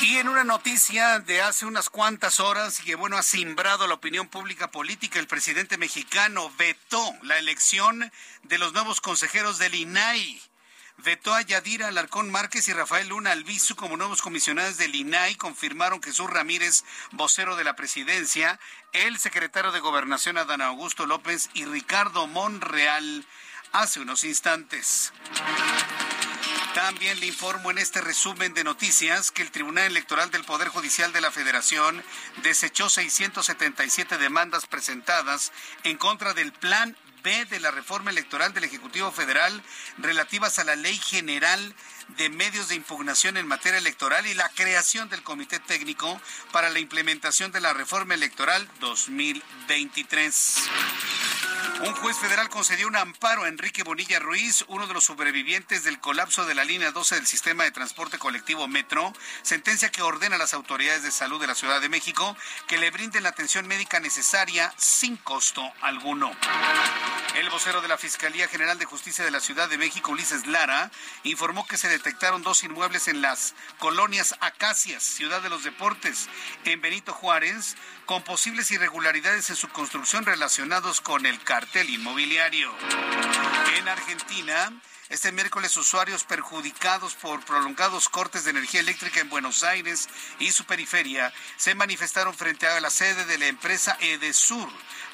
Y 0.02 0.18
en 0.18 0.30
una 0.30 0.44
noticia 0.44 1.20
de 1.20 1.42
hace 1.42 1.66
unas 1.66 1.90
cuantas 1.90 2.40
horas 2.40 2.80
que 2.80 2.96
bueno 2.96 3.18
ha 3.18 3.24
simbrado 3.24 3.88
la 3.88 3.96
opinión 3.96 4.28
pública 4.28 4.72
política, 4.72 5.20
el 5.20 5.28
presidente 5.28 5.78
mexicano 5.78 6.52
vetó 6.58 7.04
la 7.24 7.38
elección 7.38 8.12
de 8.44 8.58
los 8.58 8.74
nuevos 8.74 9.02
consejeros 9.02 9.58
del 9.58 9.76
INAI 9.76 10.42
vetó 11.04 11.34
a 11.34 11.42
Yadira 11.42 11.88
Alarcón 11.88 12.30
Márquez 12.32 12.68
y 12.68 12.74
Rafael 12.74 13.10
Luna 13.10 13.32
Albizu 13.32 13.76
como 13.76 13.98
nuevos 13.98 14.22
comisionados 14.22 14.78
del 14.78 14.96
INAI. 14.96 15.36
Confirmaron 15.36 16.02
Jesús 16.02 16.30
Ramírez, 16.30 16.84
vocero 17.12 17.56
de 17.56 17.64
la 17.64 17.76
presidencia, 17.76 18.60
el 18.94 19.18
secretario 19.18 19.72
de 19.72 19.80
Gobernación 19.80 20.38
Adán 20.38 20.62
Augusto 20.62 21.06
López 21.06 21.50
y 21.54 21.66
Ricardo 21.66 22.28
Monreal 22.28 23.26
hace 23.72 24.00
unos 24.00 24.24
instantes. 24.24 25.14
También 26.74 27.20
le 27.20 27.26
informo 27.26 27.70
en 27.70 27.78
este 27.78 28.00
resumen 28.00 28.54
de 28.54 28.64
noticias 28.64 29.32
que 29.32 29.42
el 29.42 29.52
Tribunal 29.52 29.88
Electoral 29.88 30.32
del 30.32 30.46
Poder 30.46 30.70
Judicial 30.70 31.12
de 31.12 31.20
la 31.20 31.30
Federación 31.30 32.02
desechó 32.44 32.90
677 32.90 34.18
demandas 34.18 34.68
presentadas 34.68 35.52
en 35.84 35.98
contra 35.98 36.34
del 36.34 36.54
Plan 36.54 36.96
B 37.24 37.46
de 37.46 37.60
la 37.60 37.72
reforma 37.72 38.12
electoral 38.12 38.54
del 38.54 38.64
Ejecutivo 38.64 39.12
Federal 39.12 39.62
relativas 39.98 40.60
a 40.60 40.64
la 40.64 40.76
Ley 40.76 40.98
General 40.98 41.76
de 42.18 42.30
Medios 42.30 42.70
de 42.70 42.76
Impugnación 42.76 43.38
en 43.38 43.48
materia 43.48 43.80
electoral 43.80 44.26
y 44.28 44.34
la 44.34 44.50
creación 44.50 45.10
del 45.10 45.24
Comité 45.24 45.60
Técnico 45.60 46.20
para 46.52 46.70
la 46.70 46.80
implementación 46.80 47.52
de 47.52 47.62
la 47.62 47.74
reforma 47.74 48.14
electoral 48.14 48.68
2023. 48.80 50.56
Un 51.84 51.96
juez 51.96 52.16
federal 52.16 52.48
concedió 52.48 52.88
un 52.88 52.96
amparo 52.96 53.44
a 53.44 53.48
Enrique 53.48 53.82
Bonilla 53.82 54.20
Ruiz, 54.20 54.64
uno 54.68 54.86
de 54.86 54.94
los 54.94 55.06
sobrevivientes 55.06 55.84
del 55.84 56.00
colapso 56.00 56.46
de 56.46 56.54
la 56.54 56.64
línea 56.64 56.92
12 56.92 57.16
del 57.16 57.26
sistema 57.26 57.64
de 57.64 57.72
transporte 57.72 58.20
colectivo 58.20 58.68
Metro, 58.68 59.14
sentencia 59.42 59.90
que 59.90 60.04
ordena 60.04 60.36
a 60.36 60.40
las 60.40 60.54
autoridades 60.54 61.02
de 61.02 61.10
salud 61.10 61.42
de 61.42 61.48
la 61.48 61.56
Ciudad 61.56 61.82
de 61.82 61.90
México 61.90 62.38
que 62.68 62.78
le 62.78 62.92
brinden 62.92 63.24
la 63.24 63.30
atención 63.30 63.68
médica 63.68 64.00
necesaria 64.00 64.72
sin 64.78 65.18
costo 65.18 65.72
alguno. 65.82 66.32
El 67.36 67.50
vocero 67.50 67.82
de 67.82 67.88
la 67.88 67.98
Fiscalía 67.98 68.48
General 68.48 68.78
de 68.78 68.86
Justicia 68.86 69.26
de 69.26 69.32
la 69.32 69.40
Ciudad 69.40 69.68
de 69.68 69.80
México, 69.80 70.12
Ulises 70.12 70.46
Lara, 70.46 70.92
informó 71.24 71.66
que 71.66 71.78
se 71.78 71.90
detectaron 71.90 72.44
dos 72.44 72.64
inmuebles 72.64 73.08
en 73.08 73.24
las 73.24 73.56
colonias 73.80 74.36
Acacias, 74.40 75.02
Ciudad 75.02 75.42
de 75.42 75.50
los 75.50 75.64
Deportes, 75.64 76.30
en 76.66 76.80
Benito 76.80 77.12
Juárez, 77.12 77.76
con 78.12 78.24
posibles 78.24 78.70
irregularidades 78.72 79.50
en 79.52 79.56
su 79.56 79.70
construcción 79.70 80.26
relacionados 80.26 81.00
con 81.00 81.26
el 81.26 81.42
cartel 81.44 81.90
inmobiliario. 81.90 82.70
En 83.78 83.88
Argentina, 83.88 84.74
este 85.08 85.32
miércoles, 85.32 85.78
usuarios 85.78 86.26
perjudicados 86.26 87.14
por 87.14 87.40
prolongados 87.46 88.10
cortes 88.10 88.44
de 88.44 88.50
energía 88.50 88.82
eléctrica 88.82 89.22
en 89.22 89.30
Buenos 89.30 89.64
Aires 89.64 90.10
y 90.40 90.52
su 90.52 90.66
periferia 90.66 91.32
se 91.56 91.74
manifestaron 91.74 92.34
frente 92.34 92.68
a 92.68 92.82
la 92.82 92.90
sede 92.90 93.24
de 93.24 93.38
la 93.38 93.48
empresa 93.48 93.96
Edesur 94.02 94.68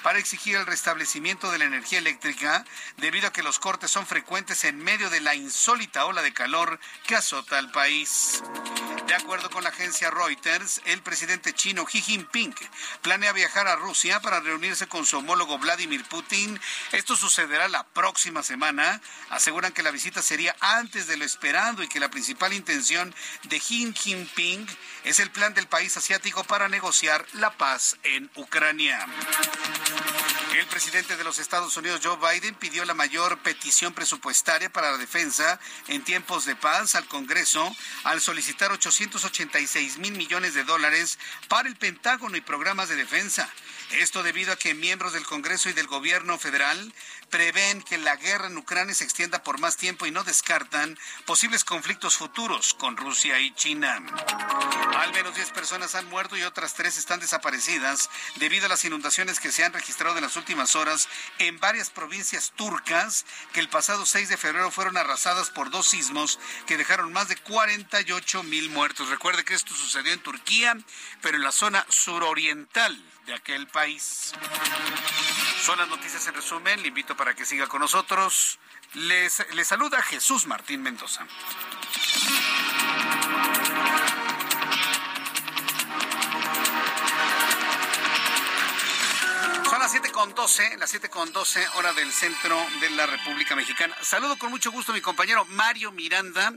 para 0.08 0.20
exigir 0.20 0.56
el 0.56 0.66
restablecimiento 0.66 1.52
de 1.52 1.58
la 1.58 1.66
energía 1.66 2.00
eléctrica 2.00 2.64
debido 2.96 3.28
a 3.28 3.34
que 3.34 3.44
los 3.44 3.60
cortes 3.60 3.92
son 3.92 4.06
frecuentes 4.06 4.64
en 4.64 4.78
medio 4.78 5.10
de 5.10 5.20
la 5.20 5.36
insólita 5.36 6.06
ola 6.06 6.22
de 6.22 6.32
calor 6.32 6.80
que 7.06 7.18
azota 7.18 7.58
al 7.58 7.72
país. 7.72 8.42
De 9.08 9.16
acuerdo 9.16 9.50
con 9.50 9.64
la 9.64 9.70
agencia 9.70 10.10
Reuters, 10.10 10.82
el 10.86 11.02
presidente 11.02 11.54
chino 11.54 11.86
Xi 11.86 12.02
Jinping 12.02 12.54
planea 13.02 13.34
viajar 13.34 13.68
a 13.68 13.76
Rusia 13.76 14.22
para 14.22 14.40
reunirse 14.40 14.88
con 14.88 15.06
su 15.06 15.18
homólogo 15.18 15.58
Vladimir 15.60 16.04
Putin. 16.06 16.60
Esto 16.92 17.16
sucederá 17.16 17.68
la 17.68 17.84
próxima 17.84 18.44
semana. 18.44 19.02
Aseguran 19.30 19.72
que 19.74 19.84
la 19.84 19.92
visita 19.92 20.22
sería 20.22 20.56
antes 20.60 21.08
de 21.08 21.18
lo 21.18 21.26
esperado 21.26 21.84
y 21.84 21.88
que 21.88 22.02
la 22.02 22.10
principal 22.10 22.54
intención 22.54 23.14
de 23.44 23.60
Xi 23.60 23.94
Jinping 23.94 24.68
es 25.06 25.20
el 25.20 25.32
plan 25.32 25.54
del 25.54 25.68
país 25.68 25.96
asiático 25.96 26.44
para 26.44 26.68
negociar 26.68 27.26
la 27.34 27.52
paz 27.52 27.98
en 28.04 28.30
Ucrania. 28.36 29.06
El 30.58 30.66
presidente 30.68 31.18
de 31.18 31.24
los 31.24 31.40
Estados 31.40 31.76
Unidos, 31.78 32.02
Joe 32.04 32.18
Biden, 32.18 32.56
pidió 32.56 32.84
la 32.86 32.94
mayor 32.94 33.40
petición 33.40 33.94
presupuestaria 33.94 34.72
para 34.72 34.92
la 34.92 34.98
defensa 34.98 35.60
en 35.88 36.04
tiempos 36.04 36.46
de 36.46 36.56
paz 36.56 36.96
al 36.96 37.08
Congreso 37.08 37.76
al 38.04 38.22
solicitar 38.22 38.72
886 38.72 39.98
mil 39.98 40.14
millones 40.14 40.54
de 40.54 40.64
dólares 40.64 41.20
para 41.48 41.70
el 41.70 41.76
Pentágono 41.76 42.38
y 42.38 42.42
programas 42.42 42.90
de 42.90 42.96
defensa. 42.96 43.50
Esto 43.92 44.22
debido 44.22 44.52
a 44.52 44.58
que 44.58 44.74
miembros 44.74 45.14
del 45.14 45.26
Congreso 45.26 45.70
y 45.70 45.74
del 45.74 45.88
gobierno 45.88 46.38
federal 46.38 46.94
prevén 47.30 47.82
que 47.82 47.98
la 47.98 48.18
guerra 48.18 48.48
en 48.48 48.58
Ucrania 48.58 48.94
se 48.94 49.06
extienda 49.06 49.44
por 49.44 49.60
más 49.60 49.78
tiempo 49.78 50.06
y 50.06 50.12
no 50.12 50.26
descartan 50.26 51.00
posibles 51.26 51.64
conflictos 51.64 52.18
futuros 52.18 52.74
con 52.74 52.98
Rusia 52.98 53.40
y 53.40 53.54
China. 53.54 54.06
Al 54.98 55.14
menos 55.14 55.36
10 55.36 55.52
personas 55.52 55.96
han 55.96 56.10
muerto 56.10 56.36
y 56.36 56.44
otras 56.44 56.74
3 56.74 56.98
están 56.98 57.22
desaparecidas 57.22 58.10
debido 58.36 58.66
a 58.66 58.70
las 58.70 58.84
inundaciones 58.84 59.40
que 59.40 59.52
se 59.54 59.64
han 59.64 59.74
registrado 59.74 60.18
en 60.18 60.24
las 60.24 60.36
últimas 60.36 60.76
horas 60.76 61.08
en 61.40 61.58
varias 61.60 61.90
provincias 61.90 62.52
turcas 62.56 63.26
que 63.54 63.62
el 63.62 63.70
pasado 63.70 64.06
6 64.06 64.28
de 64.28 64.38
febrero 64.38 64.70
fueron 64.70 64.98
arrasadas 64.98 65.50
por 65.50 65.70
dos 65.70 65.88
sismos 65.88 66.40
que 66.66 66.78
dejaron 66.78 67.14
más 67.14 67.30
de 67.30 67.38
48 67.38 68.44
mil 68.44 68.70
muertos. 68.70 69.10
Recuerde 69.10 69.46
que 69.46 69.54
esto 69.54 69.74
sucedió 69.74 70.12
en 70.12 70.20
Turquía, 70.20 70.78
pero 71.22 71.38
en 71.38 71.44
la 71.44 71.54
zona 71.54 71.86
suroriental 71.90 73.02
de 73.28 73.36
aquel 73.36 73.68
país. 73.68 74.34
Son 75.62 75.78
las 75.78 75.88
noticias 75.88 76.26
en 76.28 76.34
resumen. 76.34 76.82
Le 76.82 76.88
invito 76.88 77.16
para 77.16 77.36
que 77.36 77.46
siga 77.46 77.68
con 77.68 77.82
nosotros. 77.82 78.58
Les, 78.94 79.46
les 79.54 79.68
saluda 79.68 80.02
Jesús 80.02 80.48
Martín 80.48 80.82
Mendoza. 80.82 81.28
Son 89.70 89.80
las 89.80 89.92
7 89.92 90.12
con 90.12 90.34
12, 90.34 90.78
las 90.78 90.90
7 90.90 91.10
con 91.10 91.32
12 91.34 91.68
hora 91.76 91.92
del 91.94 92.12
centro 92.14 92.58
de 92.80 92.90
la 92.92 93.06
República 93.06 93.56
Mexicana. 93.56 93.96
Saludo 94.02 94.38
con 94.38 94.50
mucho 94.50 94.72
gusto 94.72 94.94
a 94.94 94.96
mi 94.96 95.02
compañero 95.02 95.44
Mario 95.46 95.92
Miranda 95.92 96.54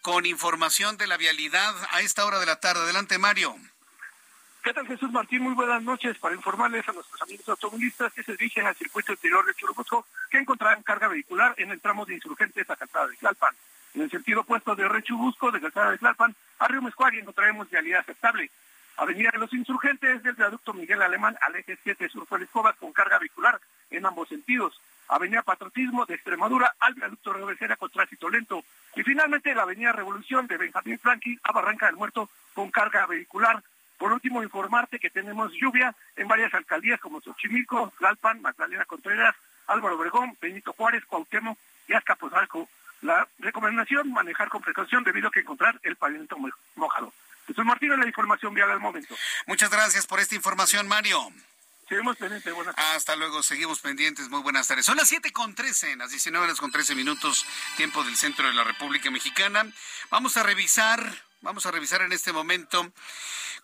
con 0.00 0.24
información 0.24 0.96
de 0.96 1.06
la 1.06 1.18
vialidad 1.18 1.74
a 1.90 2.00
esta 2.00 2.24
hora 2.24 2.38
de 2.38 2.46
la 2.46 2.60
tarde. 2.60 2.80
Adelante, 2.80 3.18
Mario. 3.18 3.54
¿Qué 4.64 4.72
tal 4.72 4.86
Jesús 4.86 5.12
Martín? 5.12 5.42
Muy 5.42 5.52
buenas 5.52 5.82
noches 5.82 6.16
para 6.16 6.34
informarles 6.34 6.88
a 6.88 6.92
nuestros 6.92 7.20
amigos 7.20 7.46
automovilistas 7.50 8.14
que 8.14 8.22
se 8.22 8.32
dirigen 8.32 8.64
al 8.64 8.74
circuito 8.74 9.12
interior 9.12 9.44
de 9.44 9.52
Churubusco 9.52 10.06
que 10.30 10.38
encontrarán 10.38 10.82
carga 10.82 11.06
vehicular 11.06 11.54
en 11.58 11.70
el 11.70 11.82
tramo 11.82 12.06
de 12.06 12.14
insurgentes 12.14 12.70
a 12.70 12.74
Calzada 12.74 13.08
de 13.08 13.16
Tlalpan. 13.16 13.54
En 13.92 14.00
el 14.00 14.10
sentido 14.10 14.40
opuesto 14.40 14.74
de 14.74 14.88
Rechubusco, 14.88 15.50
de 15.50 15.60
Calzada 15.60 15.90
de 15.90 15.98
Tlalpan, 15.98 16.34
a 16.60 16.66
Río 16.66 16.80
Mescuari 16.80 17.18
encontraremos 17.18 17.68
vialidad 17.68 18.00
aceptable. 18.00 18.50
Avenida 18.96 19.28
de 19.34 19.38
los 19.38 19.52
Insurgentes 19.52 20.22
del 20.22 20.34
viaducto 20.34 20.72
Miguel 20.72 21.02
Alemán 21.02 21.36
al 21.42 21.56
eje 21.56 21.76
7 21.84 22.08
sur 22.08 22.26
Félix 22.26 22.50
Cobas 22.50 22.76
con 22.76 22.90
carga 22.94 23.18
vehicular 23.18 23.60
en 23.90 24.06
ambos 24.06 24.30
sentidos. 24.30 24.80
Avenida 25.08 25.42
Patriotismo 25.42 26.06
de 26.06 26.14
Extremadura 26.14 26.74
al 26.80 26.94
viaducto 26.94 27.34
Reversera 27.34 27.76
con 27.76 27.90
tránsito 27.90 28.30
lento. 28.30 28.64
Y 28.96 29.02
finalmente 29.02 29.54
la 29.54 29.64
Avenida 29.64 29.92
Revolución 29.92 30.46
de 30.46 30.56
Benjamín 30.56 30.98
Franqui 30.98 31.38
a 31.42 31.52
Barranca 31.52 31.84
del 31.84 31.96
Muerto 31.96 32.30
con 32.54 32.70
carga 32.70 33.04
vehicular. 33.04 33.62
Por 34.04 34.12
último, 34.12 34.42
informarte 34.42 34.98
que 34.98 35.08
tenemos 35.08 35.50
lluvia 35.54 35.96
en 36.14 36.28
varias 36.28 36.52
alcaldías 36.52 37.00
como 37.00 37.22
Xochimilco, 37.22 37.90
Tlalpan, 37.96 38.42
Magdalena 38.42 38.84
Contreras, 38.84 39.34
Álvaro 39.66 39.96
Obregón, 39.96 40.36
Benito 40.42 40.74
Juárez, 40.74 41.02
Cuauhtémoc 41.06 41.58
y 41.88 41.94
Azcapotzalco. 41.94 42.68
La 43.00 43.26
recomendación, 43.38 44.12
manejar 44.12 44.50
con 44.50 44.60
precaución 44.60 45.04
debido 45.04 45.28
a 45.28 45.30
que 45.30 45.40
encontrar 45.40 45.80
el 45.84 45.96
pavimento 45.96 46.36
mojado. 46.74 47.14
Jesús 47.46 47.64
Martín, 47.64 47.98
la 47.98 48.06
información 48.06 48.52
vial 48.52 48.70
al 48.70 48.78
momento. 48.78 49.16
Muchas 49.46 49.70
gracias 49.70 50.06
por 50.06 50.20
esta 50.20 50.34
información, 50.34 50.86
Mario. 50.86 51.26
Seguimos 51.88 52.18
pendientes, 52.18 52.52
buenas 52.52 52.74
tardes. 52.74 52.96
Hasta 52.96 53.16
luego, 53.16 53.42
seguimos 53.42 53.80
pendientes, 53.80 54.28
muy 54.28 54.42
buenas 54.42 54.68
tardes. 54.68 54.84
Son 54.84 54.98
las 54.98 55.08
7 55.08 55.32
con 55.32 55.54
13, 55.54 55.96
las 55.96 56.10
19 56.10 56.44
horas 56.44 56.60
con 56.60 56.70
13 56.70 56.94
minutos, 56.94 57.46
tiempo 57.78 58.04
del 58.04 58.16
centro 58.16 58.46
de 58.48 58.52
la 58.52 58.64
República 58.64 59.10
Mexicana. 59.10 59.66
Vamos 60.10 60.36
a 60.36 60.42
revisar, 60.42 61.00
vamos 61.44 61.64
a 61.66 61.70
revisar 61.70 62.02
en 62.02 62.12
este 62.12 62.32
momento 62.32 62.92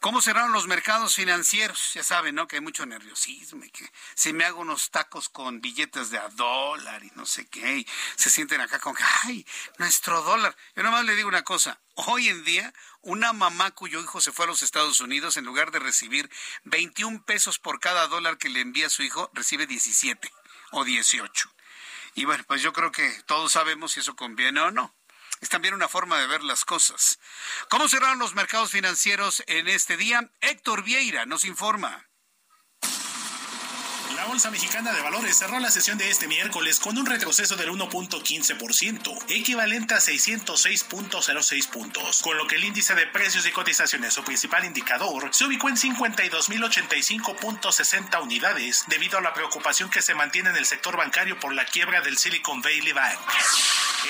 ¿Cómo 0.00 0.22
cerraron 0.22 0.52
los 0.52 0.66
mercados 0.66 1.14
financieros? 1.14 1.92
Ya 1.92 2.02
saben, 2.02 2.34
¿no? 2.34 2.48
Que 2.48 2.56
hay 2.56 2.62
mucho 2.62 2.86
nerviosismo 2.86 3.66
y 3.66 3.70
que 3.70 3.86
si 4.14 4.32
me 4.32 4.46
hago 4.46 4.62
unos 4.62 4.90
tacos 4.90 5.28
con 5.28 5.60
billetes 5.60 6.08
de 6.08 6.16
a 6.16 6.30
dólar 6.30 7.04
y 7.04 7.12
no 7.16 7.26
sé 7.26 7.46
qué, 7.48 7.78
y 7.78 7.86
se 8.16 8.30
sienten 8.30 8.62
acá 8.62 8.78
con 8.78 8.94
que, 8.94 9.04
ay, 9.24 9.46
nuestro 9.76 10.22
dólar. 10.22 10.56
Yo 10.74 10.82
nomás 10.82 11.04
le 11.04 11.16
digo 11.16 11.28
una 11.28 11.42
cosa, 11.42 11.82
hoy 11.96 12.28
en 12.28 12.44
día 12.44 12.72
una 13.02 13.34
mamá 13.34 13.72
cuyo 13.72 14.00
hijo 14.00 14.22
se 14.22 14.32
fue 14.32 14.46
a 14.46 14.48
los 14.48 14.62
Estados 14.62 15.00
Unidos, 15.00 15.36
en 15.36 15.44
lugar 15.44 15.70
de 15.70 15.80
recibir 15.80 16.30
21 16.64 17.22
pesos 17.26 17.58
por 17.58 17.78
cada 17.78 18.06
dólar 18.06 18.38
que 18.38 18.48
le 18.48 18.62
envía 18.62 18.86
a 18.86 18.90
su 18.90 19.02
hijo, 19.02 19.30
recibe 19.34 19.66
17 19.66 20.32
o 20.70 20.84
18. 20.84 21.54
Y 22.14 22.24
bueno, 22.24 22.42
pues 22.48 22.62
yo 22.62 22.72
creo 22.72 22.90
que 22.90 23.06
todos 23.26 23.52
sabemos 23.52 23.92
si 23.92 24.00
eso 24.00 24.16
conviene 24.16 24.60
o 24.60 24.70
no 24.70 24.94
es 25.40 25.48
también 25.48 25.74
una 25.74 25.88
forma 25.88 26.18
de 26.18 26.26
ver 26.26 26.42
las 26.42 26.64
cosas. 26.64 27.18
¿Cómo 27.68 27.88
cerraron 27.88 28.18
los 28.18 28.34
mercados 28.34 28.70
financieros 28.70 29.42
en 29.46 29.68
este 29.68 29.96
día? 29.96 30.30
Héctor 30.40 30.82
Vieira 30.82 31.26
nos 31.26 31.44
informa. 31.44 32.09
La 34.20 34.26
Bolsa 34.26 34.50
Mexicana 34.50 34.92
de 34.92 35.00
Valores 35.00 35.38
cerró 35.38 35.58
la 35.60 35.70
sesión 35.70 35.96
de 35.96 36.10
este 36.10 36.28
miércoles 36.28 36.78
con 36.78 36.98
un 36.98 37.06
retroceso 37.06 37.56
del 37.56 37.70
1.15%, 37.70 39.18
equivalente 39.28 39.94
a 39.94 39.96
606.06 39.96 41.68
puntos, 41.70 42.20
con 42.20 42.36
lo 42.36 42.46
que 42.46 42.56
el 42.56 42.64
índice 42.64 42.94
de 42.94 43.06
precios 43.06 43.46
y 43.46 43.50
cotizaciones, 43.50 44.12
su 44.12 44.22
principal 44.22 44.66
indicador, 44.66 45.30
se 45.32 45.46
ubicó 45.46 45.70
en 45.70 45.78
52.085.60 45.78 48.22
unidades 48.22 48.84
debido 48.88 49.16
a 49.16 49.22
la 49.22 49.32
preocupación 49.32 49.88
que 49.88 50.02
se 50.02 50.14
mantiene 50.14 50.50
en 50.50 50.56
el 50.56 50.66
sector 50.66 50.98
bancario 50.98 51.40
por 51.40 51.54
la 51.54 51.64
quiebra 51.64 52.02
del 52.02 52.18
Silicon 52.18 52.60
Valley 52.60 52.92
Bank. 52.92 53.18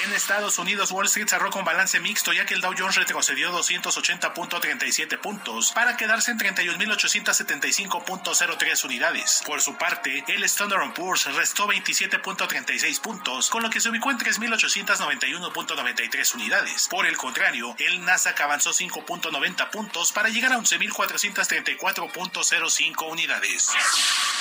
En 0.05 0.13
Estados 0.13 0.59
Unidos, 0.59 0.93
Wall 0.93 1.07
Street 1.07 1.27
cerró 1.29 1.51
con 1.51 1.65
balance 1.65 1.99
mixto 1.99 2.33
ya 2.33 2.47
que 2.47 2.55
el 2.55 2.61
Dow 2.61 2.73
Jones 2.79 2.95
retrocedió 2.95 3.51
280.37 3.53 5.19
puntos 5.19 5.73
para 5.73 5.97
quedarse 5.97 6.31
en 6.31 6.39
31.875.03 6.39 8.85
unidades. 8.85 9.43
Por 9.45 9.61
su 9.61 9.75
parte, 9.75 10.00
el 10.05 10.45
Standard 10.45 10.93
Poor's 10.95 11.27
restó 11.35 11.67
27.36 11.69 13.01
puntos, 13.01 13.51
con 13.51 13.63
lo 13.63 13.71
que 13.71 13.81
se 13.81 13.89
ubicó 13.91 14.11
en 14.11 14.19
3.891.93 14.19 16.35
unidades. 16.35 16.89
Por 16.89 17.07
el 17.07 17.17
contrario, 17.17 17.77
el 17.79 18.05
Nasdaq 18.05 18.41
avanzó 18.41 18.71
5.90 18.71 19.71
puntos 19.71 20.11
para 20.13 20.29
llegar 20.29 20.53
a 20.53 20.59
11.434.05 20.59 23.11
unidades. 23.11 23.71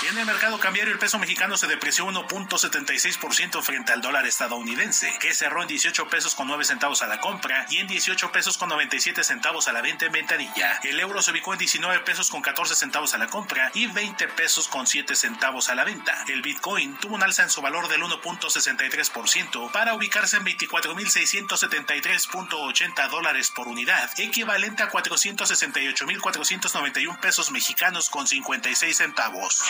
En 0.10 0.18
el 0.18 0.26
mercado 0.26 0.58
cambiario, 0.60 0.94
el 0.94 1.00
peso 1.00 1.20
mexicano 1.20 1.58
se 1.58 1.68
depreció 1.68 2.08
1.76% 2.08 3.62
frente 3.62 3.92
al 3.92 4.00
dólar 4.02 4.26
estadounidense, 4.26 5.14
que 5.20 5.34
cerró 5.34 5.64
en 5.64 5.68
18 5.68 6.08
pesos 6.08 6.36
con 6.36 6.48
9 6.48 6.64
centavos 6.64 7.02
a 7.02 7.08
la 7.08 7.20
compra 7.20 7.66
y 7.70 7.80
en 7.80 7.88
18 7.88 8.32
pesos 8.32 8.58
con 8.58 8.70
97 8.70 9.26
centavos 9.26 9.68
a 9.68 9.74
la 9.74 9.82
venta 9.82 10.06
en 10.06 10.14
ventanilla. 10.14 10.80
El 10.84 11.02
euro 11.02 11.22
se 11.22 11.32
ubicó 11.32 11.52
en 11.54 11.60
19 11.60 12.00
pesos 12.06 12.30
con 12.30 12.42
14 12.42 12.76
centavos 12.76 13.14
a 13.14 13.18
la 13.18 13.28
compra 13.28 13.72
y 13.74 13.88
20 13.88 14.30
pesos 14.30 14.70
con 14.70 14.88
7 14.88 15.14
centavos 15.16 15.49
a 15.50 15.74
la 15.74 15.84
venta. 15.84 16.14
El 16.28 16.44
Bitcoin 16.44 16.96
tuvo 16.98 17.16
un 17.16 17.24
alza 17.24 17.42
en 17.42 17.50
su 17.50 17.60
valor 17.60 17.88
del 17.88 18.04
1.63% 18.04 19.72
para 19.72 19.96
ubicarse 19.96 20.38
en 20.38 20.46
24.673.80 20.46 23.10
dólares 23.10 23.50
por 23.50 23.68
unidad, 23.68 24.12
equivalente 24.20 24.84
a 24.84 24.92
468.491 24.92 27.20
pesos 27.20 27.50
mexicanos 27.50 28.12
con 28.12 28.28
56 28.28 28.96
centavos. 28.96 29.64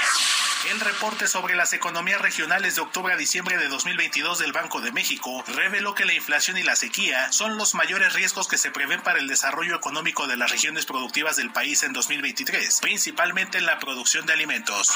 El 0.70 0.82
reporte 0.82 1.30
sobre 1.30 1.56
las 1.56 1.72
economías 1.72 2.22
regionales 2.22 2.76
de 2.76 2.82
octubre 2.82 3.14
a 3.14 3.18
diciembre 3.18 3.56
de 3.58 3.70
2022 3.70 4.38
del 4.38 4.52
Banco 4.52 4.82
de 4.82 4.92
México 4.92 5.46
reveló 5.48 5.96
que 5.96 6.04
la 6.04 6.12
inflación 6.14 6.58
y 6.58 6.64
la 6.64 6.76
sequía 6.76 7.32
son 7.32 7.56
los 7.56 7.74
mayores 7.74 8.12
riesgos 8.14 8.50
que 8.50 8.58
se 8.58 8.70
prevén 8.70 9.00
para 9.02 9.20
el 9.20 9.30
desarrollo 9.30 9.78
económico 9.78 10.28
de 10.28 10.36
las 10.36 10.52
regiones 10.52 10.86
productivas 10.86 11.38
del 11.38 11.52
país 11.52 11.84
en 11.84 11.94
2023, 11.94 12.82
principalmente 12.82 13.60
en 13.60 13.66
la 13.66 13.80
producción 13.80 14.26
de 14.26 14.34
alimentos. 14.34 14.90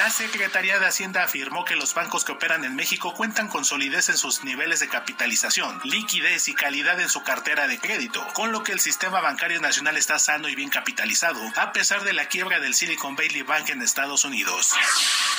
La 0.00 0.08
Secretaría 0.08 0.78
de 0.78 0.86
Hacienda 0.86 1.24
afirmó 1.24 1.66
que 1.66 1.76
los 1.76 1.92
bancos 1.92 2.24
que 2.24 2.32
operan 2.32 2.64
en 2.64 2.74
México 2.74 3.12
cuentan 3.12 3.48
con 3.48 3.66
solidez 3.66 4.08
en 4.08 4.16
sus 4.16 4.44
niveles 4.44 4.80
de 4.80 4.88
capitalización, 4.88 5.78
liquidez 5.84 6.48
y 6.48 6.54
calidad 6.54 6.98
en 7.00 7.10
su 7.10 7.22
cartera 7.22 7.68
de 7.68 7.78
crédito, 7.78 8.26
con 8.32 8.50
lo 8.50 8.62
que 8.62 8.72
el 8.72 8.80
sistema 8.80 9.20
bancario 9.20 9.60
nacional 9.60 9.98
está 9.98 10.18
sano 10.18 10.48
y 10.48 10.54
bien 10.54 10.70
capitalizado, 10.70 11.38
a 11.54 11.72
pesar 11.74 12.02
de 12.02 12.14
la 12.14 12.28
quiebra 12.28 12.60
del 12.60 12.74
Silicon 12.74 13.14
Valley 13.14 13.42
Bank 13.42 13.68
en 13.68 13.82
Estados 13.82 14.24
Unidos. 14.24 14.74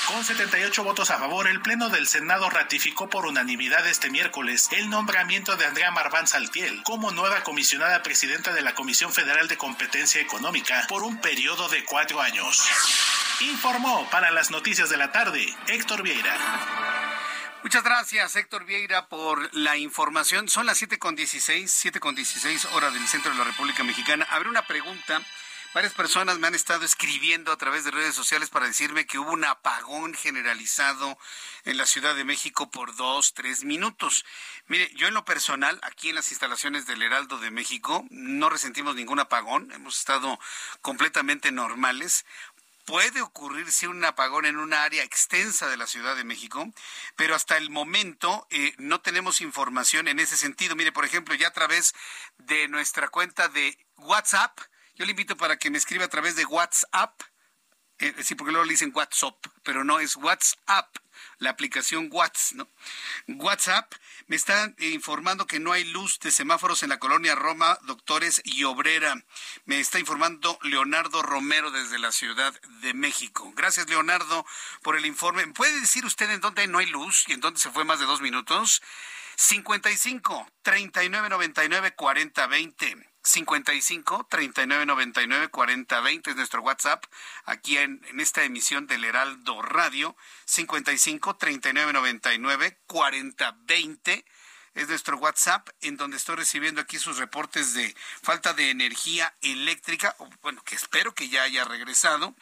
Con 0.06 0.24
78 0.24 0.84
votos 0.84 1.10
a 1.10 1.18
favor, 1.18 1.48
el 1.48 1.62
Pleno 1.62 1.90
del 1.90 2.08
Senado 2.08 2.48
ratificó 2.52 3.10
por 3.10 3.26
unanimidad 3.26 3.88
este 3.88 4.12
miércoles 4.12 4.68
el 4.74 4.92
nombramiento 4.92 5.56
de 5.56 5.66
Andrea 5.66 5.90
Marván 5.90 6.28
Saltiel 6.28 6.84
como 6.84 7.10
nueva 7.10 7.42
comisionada 7.42 8.04
presidenta 8.04 8.54
de 8.54 8.62
la 8.62 8.76
Comisión 8.76 9.12
Federal 9.12 9.48
de 9.48 9.58
Competencia 9.58 10.22
Económica 10.22 10.86
por 10.88 11.02
un 11.02 11.20
periodo 11.20 11.68
de 11.68 11.84
cuatro 11.84 12.22
años. 12.22 12.64
Informó 13.42 14.08
para 14.12 14.30
las 14.30 14.51
noticias 14.52 14.90
de 14.90 14.98
la 14.98 15.12
tarde 15.12 15.48
Héctor 15.68 16.04
Vieira. 16.04 16.38
Muchas 17.64 17.84
gracias, 17.84 18.36
Héctor 18.36 18.66
Vieira, 18.66 19.08
por 19.08 19.54
la 19.56 19.78
información. 19.78 20.50
Son 20.50 20.66
las 20.66 20.82
7.16, 20.82 21.64
7.16 21.64 22.74
hora 22.74 22.92
del 22.92 23.08
centro 23.08 23.32
de 23.32 23.38
la 23.38 23.46
República 23.46 23.84
Mexicana. 23.84 24.28
Habrá 24.30 24.50
una 24.50 24.68
pregunta. 24.68 25.22
Varias 25.74 25.94
personas 25.94 26.38
me 26.38 26.48
han 26.48 26.56
estado 26.56 26.84
escribiendo 26.84 27.50
a 27.50 27.58
través 27.58 27.86
de 27.86 27.92
redes 27.92 28.14
sociales 28.14 28.50
para 28.50 28.68
decirme 28.68 29.06
que 29.06 29.18
hubo 29.18 29.32
un 29.32 29.46
apagón 29.46 30.14
generalizado 30.14 31.18
en 31.64 31.78
la 31.78 31.86
Ciudad 31.86 32.14
de 32.14 32.26
México 32.26 32.70
por 32.70 32.94
dos, 32.98 33.34
tres 33.34 33.64
minutos. 33.64 34.26
Mire, 34.68 34.92
yo 34.96 35.08
en 35.08 35.14
lo 35.14 35.24
personal, 35.24 35.80
aquí 35.84 36.10
en 36.10 36.16
las 36.16 36.30
instalaciones 36.32 36.88
del 36.88 37.02
Heraldo 37.02 37.38
de 37.38 37.52
México, 37.52 38.06
no 38.10 38.50
resentimos 38.50 38.96
ningún 38.96 39.20
apagón, 39.20 39.72
hemos 39.72 39.98
estado 39.98 40.38
completamente 40.82 41.54
normales. 41.54 42.26
Puede 42.86 43.22
ocurrir 43.22 43.72
sí 43.72 43.86
un 43.86 44.04
apagón 44.04 44.46
en 44.46 44.58
una 44.58 44.84
área 44.84 45.04
extensa 45.04 45.70
de 45.70 45.78
la 45.78 45.88
Ciudad 45.88 46.16
de 46.16 46.24
México, 46.24 46.68
pero 47.16 47.36
hasta 47.36 47.58
el 47.58 47.70
momento 47.70 48.48
eh, 48.50 48.74
no 48.78 49.02
tenemos 49.02 49.42
información 49.42 50.08
en 50.08 50.20
ese 50.20 50.36
sentido. 50.36 50.76
Mire, 50.76 50.92
por 50.92 51.06
ejemplo, 51.06 51.36
ya 51.36 51.50
a 51.50 51.54
través 51.54 51.94
de 52.38 52.68
nuestra 52.68 53.10
cuenta 53.10 53.48
de 53.50 53.78
WhatsApp, 53.98 54.60
yo 54.96 55.06
le 55.06 55.12
invito 55.12 55.38
para 55.38 55.58
que 55.58 55.70
me 55.70 55.78
escriba 55.78 56.06
a 56.06 56.10
través 56.10 56.36
de 56.36 56.46
WhatsApp, 56.46 57.22
eh, 58.00 58.16
sí, 58.24 58.36
porque 58.36 58.52
luego 58.52 58.66
le 58.66 58.74
dicen 58.74 58.92
WhatsApp, 58.94 59.36
pero 59.64 59.84
no 59.84 60.00
es 60.00 60.16
WhatsApp. 60.16 60.96
La 61.42 61.50
aplicación 61.50 62.08
WhatsApp, 62.12 62.56
¿no? 62.56 62.70
WhatsApp 63.44 63.92
me 64.28 64.36
está 64.36 64.74
informando 64.78 65.48
que 65.48 65.60
no 65.60 65.74
hay 65.74 65.84
luz 65.84 66.20
de 66.20 66.32
semáforos 66.32 66.84
en 66.84 66.90
la 66.90 67.00
colonia 67.00 67.34
Roma, 67.34 67.80
Doctores 67.82 68.42
y 68.46 68.64
Obrera. 68.64 69.16
Me 69.66 69.80
está 69.80 70.00
informando 70.00 70.60
Leonardo 70.62 71.24
Romero 71.24 71.72
desde 71.72 71.98
la 71.98 72.12
Ciudad 72.12 72.54
de 72.82 72.94
México. 72.94 73.52
Gracias, 73.56 73.90
Leonardo, 73.90 74.46
por 74.84 74.96
el 74.96 75.06
informe. 75.08 75.46
¿Puede 75.48 75.82
decir 75.82 76.06
usted 76.06 76.30
en 76.30 76.42
dónde 76.42 76.68
no 76.68 76.78
hay 76.78 76.86
luz 76.86 77.26
y 77.28 77.34
en 77.34 77.42
dónde 77.42 77.60
se 77.60 77.72
fue 77.72 77.86
más 77.86 78.00
de 78.00 78.06
dos 78.06 78.22
minutos? 78.22 78.84
55 79.36 80.48
39 80.62 81.30
99 81.30 81.96
40 81.96 82.48
20. 82.48 83.11
55 83.24 84.28
39 84.30 84.86
99 84.86 85.50
40 85.50 86.02
20 86.02 86.30
es 86.32 86.36
nuestro 86.36 86.62
WhatsApp 86.62 87.04
aquí 87.46 87.78
en, 87.78 88.02
esta 88.20 88.44
emisión 88.44 88.88
del 88.88 89.04
Heraldo 89.04 89.62
Radio 89.62 90.16
55 90.46 91.36
39 91.36 91.94
99 91.94 92.78
40 92.88 93.58
20 93.66 94.26
es 94.74 94.88
nuestro 94.88 95.18
WhatsApp 95.18 95.70
en 95.82 95.98
donde 95.98 96.18
estoy 96.18 96.38
recibiendo 96.38 96.82
aquí 96.82 96.98
sus 96.98 97.18
reportes 97.18 97.74
de 97.74 97.96
falta 98.24 98.54
de 98.54 98.70
energía 98.70 99.34
eléctrica 99.42 100.16
bueno 100.42 100.64
que 100.64 100.76
espero 100.76 101.14
que 101.14 101.30
ya 101.30 101.44
haya 101.44 101.66
regresado. 101.66 102.34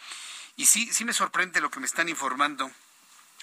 Y 0.55 0.65
sí 0.65 0.93
sí 0.93 1.05
me 1.05 1.13
sorprende 1.13 1.61
lo 1.61 1.71
que 1.71 1.79
me 1.79 1.85
están 1.85 2.09
informando 2.09 2.71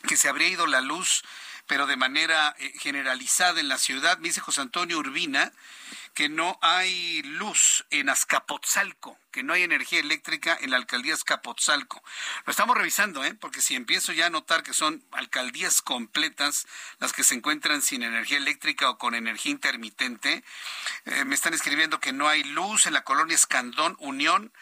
que 0.07 0.17
se 0.17 0.29
habría 0.29 0.49
ido 0.49 0.67
la 0.67 0.81
luz 0.81 1.23
pero 1.67 1.87
de 1.87 1.97
manera 1.97 2.55
eh, 2.59 2.73
generalizada 2.79 3.61
en 3.61 3.69
la 3.69 3.79
ciudad. 3.79 4.19
Me 4.19 4.29
dice 4.29 4.41
José 4.41 4.61
Antonio 4.61 4.99
Urbina 4.99 5.53
que 6.17 6.31
no 6.31 6.59
hay 6.63 7.23
luz 7.25 7.85
en 7.91 8.09
Azcapotzalco, 8.09 9.19
que 9.31 9.43
no 9.43 9.53
hay 9.53 9.65
energía 9.65 10.01
eléctrica 10.01 10.57
en 10.59 10.71
la 10.71 10.79
alcaldía 10.79 11.13
Azcapotzalco. 11.13 12.03
Lo 12.47 12.51
estamos 12.51 12.75
revisando, 12.75 13.23
¿eh? 13.23 13.35
porque 13.35 13.61
si 13.61 13.75
empiezo 13.75 14.15
ya 14.15 14.27
a 14.27 14.31
notar 14.31 14.63
que 14.63 14.73
son 14.73 15.05
alcaldías 15.13 15.83
completas 15.83 16.67
las 17.01 17.13
que 17.13 17.23
se 17.23 17.35
encuentran 17.35 17.83
sin 17.83 18.03
energía 18.03 18.39
eléctrica 18.39 18.89
o 18.89 18.97
con 18.97 19.15
energía 19.15 19.53
intermitente, 19.53 20.43
eh, 21.05 21.25
me 21.27 21.35
están 21.35 21.53
escribiendo 21.53 22.01
que 22.01 22.15
no 22.15 22.29
hay 22.29 22.45
luz 22.45 22.87
en 22.87 22.95
la 22.95 23.05
colonia 23.05 23.35
Escandón 23.35 23.95
Unión. 24.01 24.55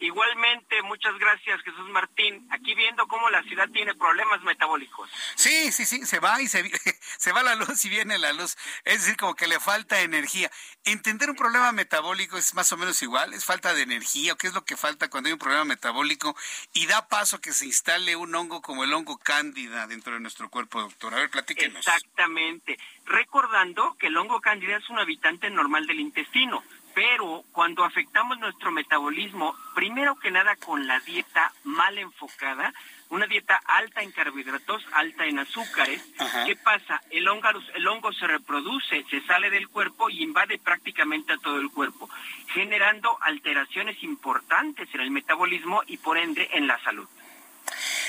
Igualmente, 0.03 0.83
muchas 0.83 1.17
gracias 1.17 1.63
Jesús 1.63 1.89
Martín. 1.91 2.45
Aquí 2.51 2.75
viendo 2.75 3.07
cómo 3.07 3.31
la 3.31 3.41
ciudad 3.45 3.69
tiene 3.69 3.95
problemas 3.95 4.43
metabólicos. 4.43 5.09
Sí, 5.37 5.71
sí, 5.71 5.87
sí, 5.87 6.05
se 6.05 6.19
va 6.19 6.43
y 6.43 6.49
se, 6.49 6.69
se 7.19 7.31
va 7.31 7.45
la 7.45 7.55
luz 7.55 7.85
y 7.85 7.89
viene 7.89 8.19
la 8.19 8.33
luz. 8.33 8.57
Es 8.85 9.03
decir, 9.03 9.17
como 9.17 9.37
que 9.37 9.47
le 9.47 9.61
falta 9.61 10.01
energía. 10.01 10.51
Entender 10.85 11.31
un 11.31 11.37
problema 11.37 11.71
metabólico 11.71 12.37
es 12.37 12.53
más 12.55 12.73
o 12.73 12.77
menos 12.77 13.01
igual, 13.01 13.33
es 13.33 13.45
falta 13.45 13.75
de 13.75 13.83
energía. 13.83 14.35
¿Qué 14.35 14.49
es 14.49 14.55
lo 14.55 14.65
que 14.65 14.77
falta 14.77 15.09
cuando 15.09 15.29
hay 15.29 15.35
un 15.35 15.39
problema 15.39 15.65
metabólico? 15.65 16.37
Y 16.73 16.87
da 16.87 17.07
paso 17.07 17.37
a 17.37 17.41
que 17.41 17.53
se 17.53 17.67
instale 17.67 18.17
un 18.17 18.35
hongo 18.35 18.61
como 18.61 18.83
el 18.83 18.93
hongo 18.93 19.19
cándida 19.19 19.87
dentro 19.87 20.15
de 20.15 20.21
nuestro 20.21 20.51
cuerpo, 20.51 20.81
doctor. 20.81 21.15
A 21.15 21.19
ver, 21.19 21.31
platíquenos. 21.31 21.87
Exactamente. 21.87 22.77
Recordando 23.07 23.97
que 24.01 24.09
el 24.09 24.17
hongo 24.17 24.41
cándida 24.41 24.79
es 24.79 24.91
un 24.91 24.99
habitante 24.99 25.49
normal 25.49 25.87
del 25.87 26.01
intestino 26.01 26.65
pero 26.95 27.45
cuando 27.53 27.85
afectamos 27.85 28.39
nuestro 28.39 28.71
metabolismo, 28.71 29.57
primero 29.75 30.19
que 30.19 30.31
nada 30.31 30.57
con 30.57 30.87
la 30.87 31.01
dieta 31.01 31.53
mal 31.65 31.99
enfocada, 31.99 32.73
una 33.09 33.27
dieta 33.27 33.61
alta 33.67 34.03
en 34.03 34.13
carbohidratos, 34.13 34.85
alta 34.93 35.27
en 35.27 35.39
azúcares, 35.39 36.03
¿qué 36.47 36.57
pasa? 36.57 37.03
El 37.11 37.29
hongo, 37.29 37.49
el 37.75 37.87
hongo 37.87 38.13
se 38.13 38.27
reproduce, 38.27 39.05
se 39.11 39.21
sale 39.27 39.51
del 39.51 39.69
cuerpo 39.69 40.11
y 40.11 40.23
invade 40.23 40.59
prácticamente 40.59 41.33
a 41.33 41.39
todo 41.39 41.59
el 41.61 41.71
cuerpo, 41.71 42.09
generando 42.49 43.17
alteraciones 43.23 44.03
importantes 44.03 44.89
en 44.95 45.01
el 45.01 45.11
metabolismo 45.11 45.83
y 45.87 45.99
por 45.99 46.19
ende 46.19 46.49
en 46.53 46.67
la 46.67 46.83
salud. 46.83 47.09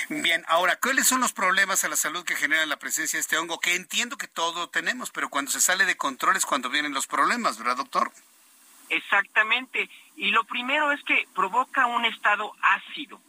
Bien, 0.08 0.44
ahora, 0.48 0.76
¿cuáles 0.76 1.06
son 1.06 1.20
los 1.20 1.32
problemas 1.32 1.84
a 1.84 1.88
la 1.88 1.96
salud 1.96 2.24
que 2.24 2.36
genera 2.36 2.66
la 2.66 2.78
presencia 2.78 3.16
de 3.16 3.22
este 3.22 3.38
hongo? 3.38 3.58
Que 3.58 3.74
entiendo 3.74 4.18
que 4.18 4.28
todo 4.28 4.68
tenemos, 4.68 5.10
pero 5.10 5.30
cuando 5.30 5.50
se 5.50 5.60
sale 5.60 5.86
de 5.86 5.96
control 5.96 6.36
es 6.36 6.44
cuando 6.44 6.68
vienen 6.68 6.92
los 6.92 7.06
problemas, 7.06 7.58
¿verdad, 7.58 7.76
doctor? 7.76 8.12
Exactamente. 8.88 9.88
Y 10.16 10.30
lo 10.30 10.44
primero 10.44 10.92
es 10.92 11.02
que 11.04 11.26
provoca 11.34 11.86
un 11.86 12.04
estado 12.04 12.52
ácido. 12.62 13.20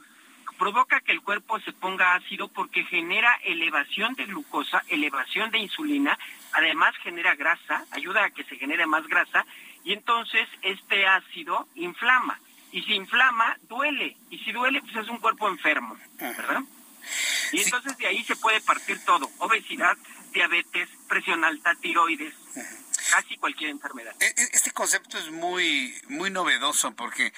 Provoca 0.57 1.01
que 1.01 1.11
el 1.11 1.21
cuerpo 1.21 1.59
se 1.59 1.73
ponga 1.73 2.15
ácido 2.15 2.47
porque 2.47 2.85
genera 2.85 3.33
elevación 3.43 4.13
de 4.13 4.25
glucosa, 4.25 4.83
elevación 4.87 5.51
de 5.51 5.59
insulina, 5.59 6.17
además 6.53 6.95
genera 7.03 7.35
grasa, 7.35 7.85
ayuda 7.91 8.23
a 8.23 8.29
que 8.29 8.45
se 8.45 8.55
genere 8.55 8.85
más 8.85 9.05
grasa 9.07 9.45
y 9.83 9.91
entonces 9.91 10.47
este 10.61 11.05
ácido 11.07 11.67
inflama. 11.75 12.39
Y 12.71 12.81
si 12.83 12.93
inflama, 12.93 13.57
duele. 13.63 14.15
Y 14.29 14.39
si 14.39 14.51
duele, 14.51 14.81
pues 14.81 14.95
es 14.95 15.09
un 15.09 15.17
cuerpo 15.17 15.49
enfermo, 15.49 15.97
¿verdad? 16.19 16.61
Y 17.51 17.61
entonces 17.61 17.97
de 17.97 18.07
ahí 18.07 18.23
se 18.23 18.35
puede 18.37 18.61
partir 18.61 19.03
todo. 19.05 19.29
Obesidad, 19.39 19.97
diabetes, 20.31 20.89
presión 21.07 21.43
alta, 21.43 21.75
tiroides 21.75 22.33
casi 23.11 23.37
cualquier 23.37 23.69
enfermedad. 23.69 24.15
E, 24.19 24.25
e, 24.25 24.49
este 24.53 24.71
concepto 24.71 25.17
es 25.17 25.29
muy, 25.29 25.93
muy 26.07 26.29
novedoso 26.29 26.95
porque 26.95 27.33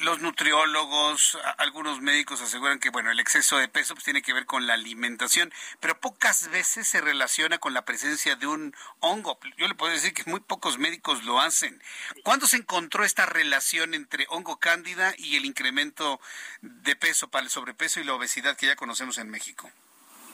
los 0.00 0.20
nutriólogos, 0.20 1.38
algunos 1.58 2.00
médicos 2.00 2.40
aseguran 2.40 2.78
que 2.78 2.90
bueno, 2.90 3.10
el 3.10 3.20
exceso 3.20 3.58
de 3.58 3.68
peso 3.68 3.94
pues, 3.94 4.04
tiene 4.04 4.22
que 4.22 4.32
ver 4.32 4.46
con 4.46 4.66
la 4.66 4.74
alimentación, 4.74 5.52
pero 5.80 5.98
pocas 6.00 6.48
veces 6.48 6.86
se 6.88 7.00
relaciona 7.00 7.58
con 7.58 7.74
la 7.74 7.84
presencia 7.84 8.36
de 8.36 8.46
un 8.46 8.74
hongo. 9.00 9.38
Yo 9.56 9.68
le 9.68 9.74
puedo 9.74 9.92
decir 9.92 10.14
que 10.14 10.28
muy 10.30 10.40
pocos 10.40 10.78
médicos 10.78 11.24
lo 11.24 11.40
hacen. 11.40 11.82
¿Cuándo 12.22 12.46
se 12.46 12.56
encontró 12.56 13.04
esta 13.04 13.26
relación 13.26 13.94
entre 13.94 14.26
hongo 14.28 14.58
cándida 14.58 15.14
y 15.18 15.36
el 15.36 15.44
incremento 15.44 16.20
de 16.60 16.96
peso 16.96 17.28
para 17.28 17.44
el 17.44 17.50
sobrepeso 17.50 18.00
y 18.00 18.04
la 18.04 18.14
obesidad 18.14 18.56
que 18.56 18.66
ya 18.66 18.76
conocemos 18.76 19.18
en 19.18 19.30
México? 19.30 19.70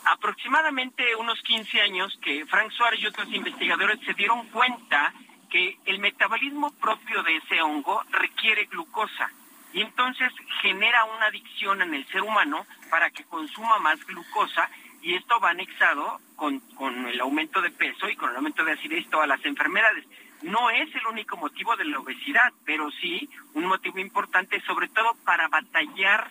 Aproximadamente 0.04 1.16
unos 1.16 1.40
15 1.42 1.80
años 1.80 2.18
que 2.22 2.44
Frank 2.46 2.70
Suárez 2.72 3.00
y 3.00 3.06
otros 3.06 3.32
investigadores 3.32 4.00
se 4.04 4.14
dieron 4.14 4.48
cuenta 4.48 5.12
que 5.50 5.78
el 5.84 5.98
metabolismo 5.98 6.72
propio 6.72 7.22
de 7.22 7.36
ese 7.36 7.60
hongo 7.60 8.02
requiere 8.10 8.66
glucosa. 8.66 9.30
y 9.74 9.80
entonces 9.80 10.30
genera 10.60 11.04
una 11.04 11.26
adicción 11.26 11.80
en 11.80 11.94
el 11.94 12.06
ser 12.08 12.22
humano 12.22 12.66
para 12.90 13.10
que 13.10 13.24
consuma 13.24 13.78
más 13.78 14.04
glucosa 14.04 14.68
y 15.00 15.14
esto 15.14 15.40
va 15.40 15.50
anexado 15.50 16.20
con, 16.36 16.60
con 16.74 17.06
el 17.06 17.18
aumento 17.20 17.60
de 17.62 17.70
peso 17.70 18.08
y 18.08 18.16
con 18.16 18.30
el 18.30 18.36
aumento 18.36 18.64
de 18.64 18.72
acidez 18.72 19.00
y 19.00 19.08
todas 19.08 19.26
las 19.26 19.44
enfermedades. 19.44 20.04
No 20.42 20.70
es 20.70 20.94
el 20.94 21.06
único 21.06 21.36
motivo 21.36 21.74
de 21.76 21.86
la 21.86 22.00
obesidad, 22.00 22.52
pero 22.64 22.90
sí 22.90 23.30
un 23.54 23.64
motivo 23.64 23.98
importante, 23.98 24.60
sobre 24.62 24.88
todo 24.88 25.14
para 25.24 25.48
batallar, 25.48 26.30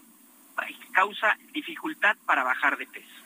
causa 0.91 1.37
dificultad 1.51 2.15
para 2.25 2.43
bajar 2.43 2.77
de 2.77 2.85
peso. 2.87 3.20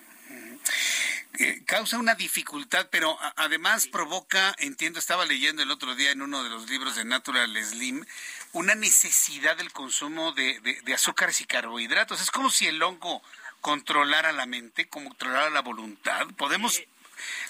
Eh, 1.39 1.63
causa 1.65 1.97
una 1.97 2.15
dificultad, 2.15 2.87
pero 2.89 3.17
además 3.35 3.87
provoca, 3.87 4.55
entiendo, 4.59 4.99
estaba 4.99 5.25
leyendo 5.25 5.63
el 5.63 5.71
otro 5.71 5.95
día 5.95 6.11
en 6.11 6.21
uno 6.21 6.43
de 6.43 6.49
los 6.49 6.69
libros 6.69 6.95
de 6.95 7.03
Natural 7.03 7.53
Slim, 7.63 8.05
una 8.53 8.75
necesidad 8.75 9.57
del 9.57 9.73
consumo 9.73 10.31
de, 10.31 10.59
de 10.61 10.93
azúcares 10.93 11.41
y 11.41 11.45
carbohidratos. 11.45 12.21
Es 12.21 12.31
como 12.31 12.49
si 12.49 12.67
el 12.67 12.81
hongo 12.81 13.21
controlara 13.59 14.31
la 14.31 14.45
mente, 14.45 14.87
controlara 14.87 15.49
la 15.49 15.61
voluntad. 15.61 16.27
Podemos 16.37 16.81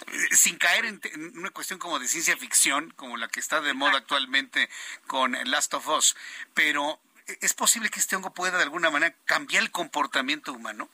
eh, 0.08 0.36
sin 0.36 0.58
caer 0.58 0.86
en, 0.86 1.02
una 1.38 1.50
cuestión 1.50 1.80
como 1.80 2.00
de 2.00 2.08
ciencia 2.08 2.38
ficción, 2.38 2.92
como 2.96 3.18
la 3.18 3.28
que 3.28 3.40
está 3.40 3.62
de 3.62 3.74
moda 3.74 3.98
actualmente 3.98 4.70
con 5.08 5.38
Last 5.50 5.74
of 5.74 5.88
Us, 5.88 6.16
pero 6.54 7.00
¿es 7.42 7.54
posible 7.54 7.90
que 7.90 8.00
este 8.00 8.16
hongo 8.16 8.34
pueda 8.34 8.58
de 8.58 8.64
alguna 8.64 8.90
manera 8.90 9.16
cambiar 9.26 9.64
el 9.64 9.72
comportamiento 9.72 10.54
humano? 10.54 10.90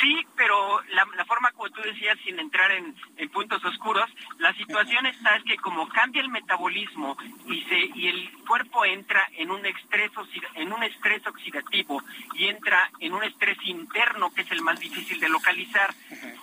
Sí, 0.00 0.26
pero 0.36 0.80
la, 0.92 1.24
forma 1.24 1.50
como 1.52 1.70
tú 1.70 1.80
decías, 1.82 2.18
sin 2.24 2.38
entrar 2.38 2.70
en, 2.72 2.94
puntos 3.30 3.62
oscuros, 3.64 4.08
la 4.38 4.52
situación 4.54 5.06
está 5.06 5.36
es 5.36 5.44
que 5.44 5.56
como 5.56 5.88
cambia 5.88 6.22
el 6.22 6.28
metabolismo 6.28 7.16
y 7.46 7.62
se 7.64 7.90
y 7.94 8.08
el 8.08 8.30
cuerpo 8.46 8.84
entra 8.84 9.28
en 9.36 9.50
un 9.50 9.64
estrés 9.66 10.10
en 10.54 10.72
un 10.72 10.82
estrés 10.82 11.26
oxidativo 11.26 12.02
y 12.34 12.46
entra 12.46 12.90
en 13.00 13.12
un 13.12 13.22
estrés 13.24 13.58
interno 13.64 14.32
que 14.32 14.42
es 14.42 14.50
el 14.52 14.62
más 14.62 14.78
difícil 14.80 15.20
de 15.20 15.28
localizar, 15.28 15.94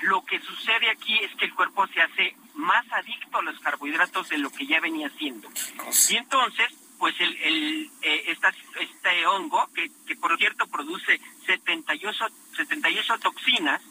lo 0.02 0.24
que 0.26 0.40
sucede 0.40 0.90
aquí 0.92 1.18
es 1.20 1.34
que 1.36 1.46
el 1.46 1.54
cuerpo 1.54 1.88
se 1.88 2.02
hace 2.02 2.36
más 2.54 2.86
adicto 2.92 3.40
a 3.40 3.44
los 3.44 3.60
carbohidratos 3.60 4.30
de 4.30 4.38
lo 4.38 4.52
que 4.52 4.68
ya 4.68 4.80
venía 4.80 5.08
haciendo. 5.08 5.50
Y 6.10 6.16
entonces 6.18 6.68
pues 7.04 7.20
el, 7.20 7.36
el 7.44 7.92
eh, 8.02 8.38
este 8.80 9.28
hongo, 9.28 9.68
que, 9.76 9.92
por 10.24 10.38
cierto 10.38 10.66
produce 10.68 11.20
78, 11.46 12.26
78 12.56 13.20
toxinas, 13.20 13.82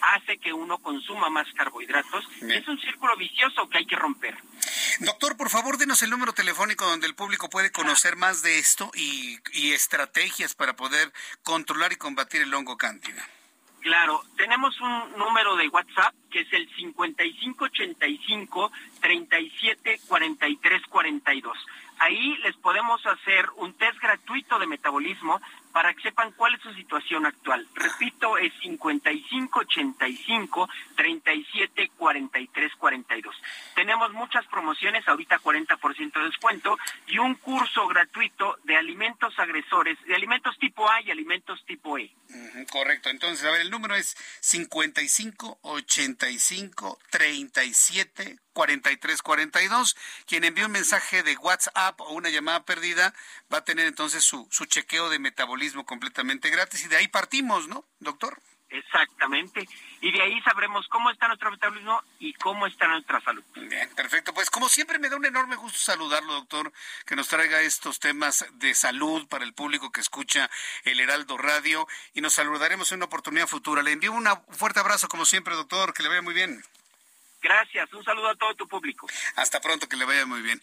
hace 0.00 0.38
que 0.38 0.52
uno 0.52 0.78
consuma 0.78 1.28
más 1.28 1.52
carbohidratos. 1.54 2.24
Es 2.40 2.68
un 2.68 2.78
círculo 2.78 3.16
vicioso 3.16 3.68
que 3.68 3.78
hay 3.78 3.86
que 3.86 3.96
romper. 3.96 4.36
Doctor, 5.00 5.36
por 5.36 5.50
favor, 5.50 5.78
denos 5.78 6.00
el 6.04 6.10
número 6.10 6.34
telefónico 6.34 6.86
donde 6.86 7.08
el 7.08 7.16
público 7.16 7.50
puede 7.50 7.72
conocer 7.72 8.14
más 8.14 8.42
de 8.42 8.60
esto 8.60 8.92
y, 8.94 9.40
y 9.54 9.72
estrategias 9.72 10.54
para 10.54 10.76
poder 10.76 11.12
controlar 11.42 11.92
y 11.92 11.96
combatir 11.96 12.42
el 12.42 12.54
hongo 12.54 12.76
cándida. 12.76 13.26
Claro, 13.82 14.22
tenemos 14.36 14.80
un 14.80 15.18
número 15.18 15.56
de 15.56 15.66
WhatsApp 15.66 16.14
que 16.30 16.42
es 16.42 16.52
el 16.52 16.72
5585 16.76 18.70
37 19.00 20.00
43 20.06 20.82
42. 20.88 21.58
Ahí 21.98 22.36
les 22.38 22.54
podemos 22.56 23.04
hacer 23.04 23.48
un 23.56 23.74
test 23.74 23.98
gratuito 24.00 24.60
de 24.60 24.68
metabolismo 24.68 25.40
para 25.72 25.92
que 25.94 26.02
sepan 26.02 26.32
cuál 26.32 26.54
es 26.54 26.60
su 26.60 26.74
situación 26.74 27.24
actual. 27.26 27.66
Repito, 27.74 28.38
es 28.38 28.52
5585 28.62 30.68
37 30.96 31.90
43 31.96 32.72
42. 32.76 33.34
Tenemos 33.74 34.12
muchas 34.12 34.46
promociones, 34.46 35.08
ahorita 35.08 35.40
40% 35.40 36.12
de 36.12 36.24
descuento 36.24 36.78
y 37.06 37.18
un 37.18 37.34
curso 37.36 37.86
gratuito 37.88 38.58
de 38.64 38.76
alimentos 38.76 39.38
agresores, 39.38 39.96
de 40.04 40.14
alimentos 40.14 40.58
tipo 40.58 40.90
A 40.90 41.00
y 41.02 41.10
alimentos 41.10 41.64
tipo 41.66 41.98
E. 41.98 42.10
correcto. 42.70 43.10
Entonces, 43.10 43.44
a 43.46 43.50
ver, 43.50 43.60
el 43.62 43.70
número 43.70 43.96
es 43.96 44.16
5585 44.40 46.98
37 47.10 48.38
4342. 48.52 49.96
Quien 50.26 50.44
envíe 50.44 50.64
un 50.64 50.72
mensaje 50.72 51.22
de 51.22 51.36
WhatsApp 51.36 51.98
o 52.00 52.12
una 52.12 52.28
llamada 52.28 52.64
perdida 52.64 53.14
va 53.52 53.58
a 53.58 53.64
tener 53.64 53.86
entonces 53.86 54.24
su, 54.24 54.48
su 54.50 54.64
chequeo 54.66 55.08
de 55.08 55.18
metabolismo 55.18 55.61
completamente 55.84 56.50
gratis 56.50 56.84
y 56.84 56.88
de 56.88 56.96
ahí 56.96 57.08
partimos, 57.08 57.68
¿no, 57.68 57.84
doctor? 58.00 58.40
Exactamente. 58.72 59.68
Y 60.00 60.10
de 60.12 60.22
ahí 60.22 60.40
sabremos 60.40 60.88
cómo 60.88 61.10
está 61.10 61.28
nuestro 61.28 61.50
metabolismo 61.50 62.02
y 62.18 62.32
cómo 62.34 62.66
está 62.66 62.88
nuestra 62.88 63.20
salud. 63.20 63.44
Bien, 63.54 63.88
perfecto. 63.94 64.32
Pues 64.32 64.50
como 64.50 64.68
siempre 64.68 64.98
me 64.98 65.10
da 65.10 65.16
un 65.16 65.26
enorme 65.26 65.56
gusto 65.56 65.78
saludarlo, 65.78 66.32
doctor, 66.32 66.72
que 67.04 67.14
nos 67.14 67.28
traiga 67.28 67.60
estos 67.60 68.00
temas 68.00 68.46
de 68.54 68.74
salud 68.74 69.28
para 69.28 69.44
el 69.44 69.52
público 69.52 69.92
que 69.92 70.00
escucha 70.00 70.50
el 70.84 71.00
Heraldo 71.00 71.36
Radio 71.36 71.86
y 72.14 72.22
nos 72.22 72.32
saludaremos 72.32 72.90
en 72.92 72.96
una 72.96 73.06
oportunidad 73.06 73.46
futura. 73.46 73.82
Le 73.82 73.92
envío 73.92 74.12
un 74.12 74.26
fuerte 74.50 74.80
abrazo 74.80 75.06
como 75.06 75.26
siempre, 75.26 75.54
doctor, 75.54 75.92
que 75.92 76.02
le 76.02 76.08
vaya 76.08 76.22
muy 76.22 76.34
bien. 76.34 76.64
Gracias, 77.42 77.92
un 77.92 78.04
saludo 78.04 78.28
a 78.28 78.36
todo 78.36 78.54
tu 78.54 78.68
público. 78.68 79.08
Hasta 79.34 79.60
pronto, 79.60 79.88
que 79.88 79.96
le 79.96 80.04
vaya 80.04 80.26
muy 80.26 80.42
bien. 80.42 80.60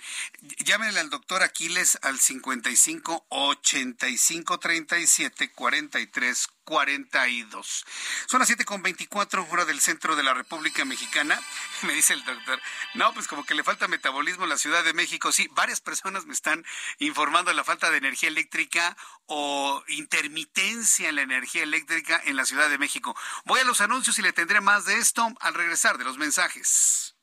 Llámenle 0.60 1.02
al 1.02 1.10
doctor 1.10 1.44
Aquiles 1.44 2.00
al 2.02 2.20
55 2.20 3.26
85 3.28 4.60
37 4.60 5.52
43 5.52 6.48
42. 6.70 7.86
Son 8.28 8.40
las 8.40 8.48
7 8.48 8.64
con 8.64 8.84
24 8.84 9.48
hora 9.50 9.66
del 9.66 9.82
centro 9.82 10.16
de 10.16 10.22
la 10.22 10.36
República 10.36 10.86
Mexicana. 10.86 11.42
Me 11.82 11.94
dice 11.94 12.14
el 12.14 12.24
doctor, 12.24 12.62
no, 12.94 13.12
pues 13.14 13.28
como 13.28 13.44
que 13.44 13.56
le 13.56 13.64
falta 13.64 13.88
metabolismo 13.88 14.44
en 14.44 14.52
la 14.52 14.58
Ciudad 14.58 14.84
de 14.84 14.94
México. 14.94 15.32
Sí, 15.32 15.50
varias 15.54 15.82
personas 15.82 16.28
me 16.28 16.34
están 16.34 16.64
informando 17.00 17.50
de 17.50 17.56
la 17.56 17.64
falta 17.64 17.90
de 17.90 17.98
energía 17.98 18.30
eléctrica 18.30 18.96
o 19.26 19.84
intermitencia 19.88 21.10
en 21.10 21.16
la 21.16 21.24
energía 21.24 21.64
eléctrica 21.64 22.22
en 22.24 22.36
la 22.36 22.46
Ciudad 22.46 22.70
de 22.70 22.78
México. 22.78 23.16
Voy 23.46 23.60
a 23.60 23.64
los 23.64 23.82
anuncios 23.82 24.20
y 24.20 24.22
le 24.22 24.32
tendré 24.32 24.62
más 24.62 24.86
de 24.86 25.00
esto 25.00 25.28
al 25.40 25.56
regresar 25.56 25.98
de 25.98 26.04
los 26.04 26.20
mensajes. 26.20 27.16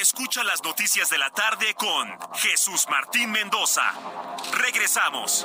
Escucha 0.00 0.42
las 0.42 0.62
noticias 0.64 1.08
de 1.08 1.18
la 1.18 1.30
tarde 1.30 1.74
con 1.74 2.08
Jesús 2.34 2.86
Martín 2.90 3.30
Mendoza. 3.30 3.92
Regresamos. 4.54 5.44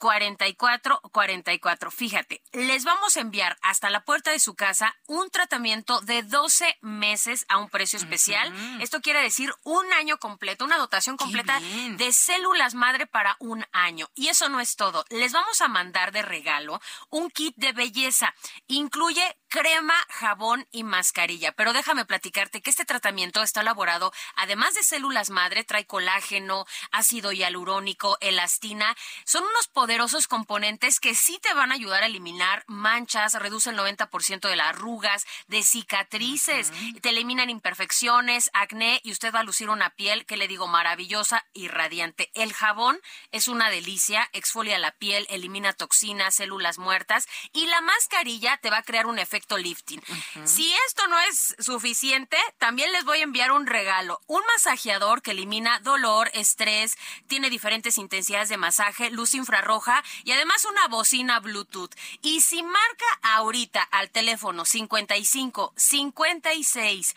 44 0.00 1.00
44. 1.12 1.90
Fíjate, 1.90 2.42
les 2.52 2.84
vamos 2.84 3.16
a 3.16 3.20
enviar 3.20 3.58
hasta 3.60 3.90
la 3.90 4.02
puerta 4.02 4.30
de 4.30 4.40
su 4.40 4.54
casa 4.54 4.96
un 5.06 5.30
tratamiento 5.30 6.00
de 6.00 6.22
12 6.22 6.78
meses 6.80 7.44
a 7.48 7.58
un 7.58 7.68
precio 7.68 7.98
especial. 7.98 8.52
Esto 8.80 9.00
quiere 9.00 9.22
decir 9.22 9.52
un 9.62 9.92
año 9.92 10.18
completo, 10.18 10.64
una 10.64 10.78
dotación 10.78 11.16
completa 11.16 11.60
de 11.60 12.12
células 12.12 12.74
madre 12.74 13.06
para 13.06 13.36
un 13.40 13.64
año. 13.72 14.08
Y 14.14 14.28
eso 14.28 14.48
no 14.48 14.60
es 14.60 14.74
todo. 14.74 15.04
Les 15.10 15.32
vamos 15.32 15.60
a 15.60 15.68
mandar 15.68 16.12
de 16.12 16.22
regalo 16.22 16.80
un 17.10 17.30
kit 17.30 17.54
de 17.56 17.72
belleza. 17.72 18.34
Incluye 18.68 19.36
crema, 19.50 19.94
jabón 20.08 20.66
y 20.70 20.84
mascarilla. 20.84 21.52
Pero 21.52 21.72
déjame 21.72 22.04
platicarte 22.04 22.62
que 22.62 22.70
este 22.70 22.84
tratamiento 22.84 23.42
está 23.42 23.60
elaborado, 23.60 24.12
además 24.36 24.74
de 24.74 24.84
células 24.84 25.28
madre, 25.28 25.64
trae 25.64 25.86
colágeno, 25.86 26.66
ácido 26.92 27.32
hialurónico, 27.32 28.16
elastina. 28.20 28.96
Son 29.24 29.42
unos 29.42 29.66
poderosos 29.66 30.28
componentes 30.28 31.00
que 31.00 31.16
sí 31.16 31.38
te 31.42 31.52
van 31.52 31.72
a 31.72 31.74
ayudar 31.74 32.04
a 32.04 32.06
eliminar 32.06 32.64
manchas, 32.68 33.34
reduce 33.34 33.70
el 33.70 33.76
90% 33.76 34.48
de 34.48 34.56
las 34.56 34.68
arrugas, 34.68 35.26
de 35.48 35.64
cicatrices, 35.64 36.72
te 37.02 37.08
eliminan 37.08 37.50
imperfecciones, 37.50 38.50
acné 38.54 39.00
y 39.02 39.10
usted 39.10 39.34
va 39.34 39.40
a 39.40 39.44
lucir 39.44 39.68
una 39.68 39.90
piel 39.90 40.26
que 40.26 40.36
le 40.36 40.46
digo 40.46 40.68
maravillosa 40.68 41.44
y 41.52 41.66
radiante. 41.66 42.30
El 42.34 42.52
jabón 42.52 43.00
es 43.32 43.48
una 43.48 43.68
delicia, 43.68 44.30
exfolia 44.32 44.78
la 44.78 44.92
piel, 44.92 45.26
elimina 45.28 45.72
toxinas, 45.72 46.36
células 46.36 46.78
muertas 46.78 47.26
y 47.52 47.66
la 47.66 47.80
mascarilla 47.80 48.56
te 48.58 48.70
va 48.70 48.78
a 48.78 48.82
crear 48.84 49.06
un 49.06 49.18
efecto 49.18 49.39
lifting. 49.58 50.02
Si 50.44 50.72
esto 50.86 51.06
no 51.08 51.18
es 51.20 51.56
suficiente, 51.58 52.36
también 52.58 52.92
les 52.92 53.04
voy 53.04 53.18
a 53.18 53.24
enviar 53.24 53.52
un 53.52 53.66
regalo, 53.66 54.20
un 54.26 54.42
masajeador 54.46 55.22
que 55.22 55.32
elimina 55.32 55.80
dolor, 55.80 56.30
estrés, 56.34 56.96
tiene 57.26 57.50
diferentes 57.50 57.98
intensidades 57.98 58.48
de 58.48 58.56
masaje, 58.56 59.10
luz 59.10 59.34
infrarroja 59.34 60.02
y 60.24 60.32
además 60.32 60.64
una 60.64 60.88
bocina 60.88 61.40
Bluetooth. 61.40 61.94
Y 62.22 62.40
si 62.40 62.62
marca 62.62 63.06
ahorita 63.22 63.82
al 63.82 64.10
teléfono 64.10 64.64
55 64.64 65.72
56 65.76 67.16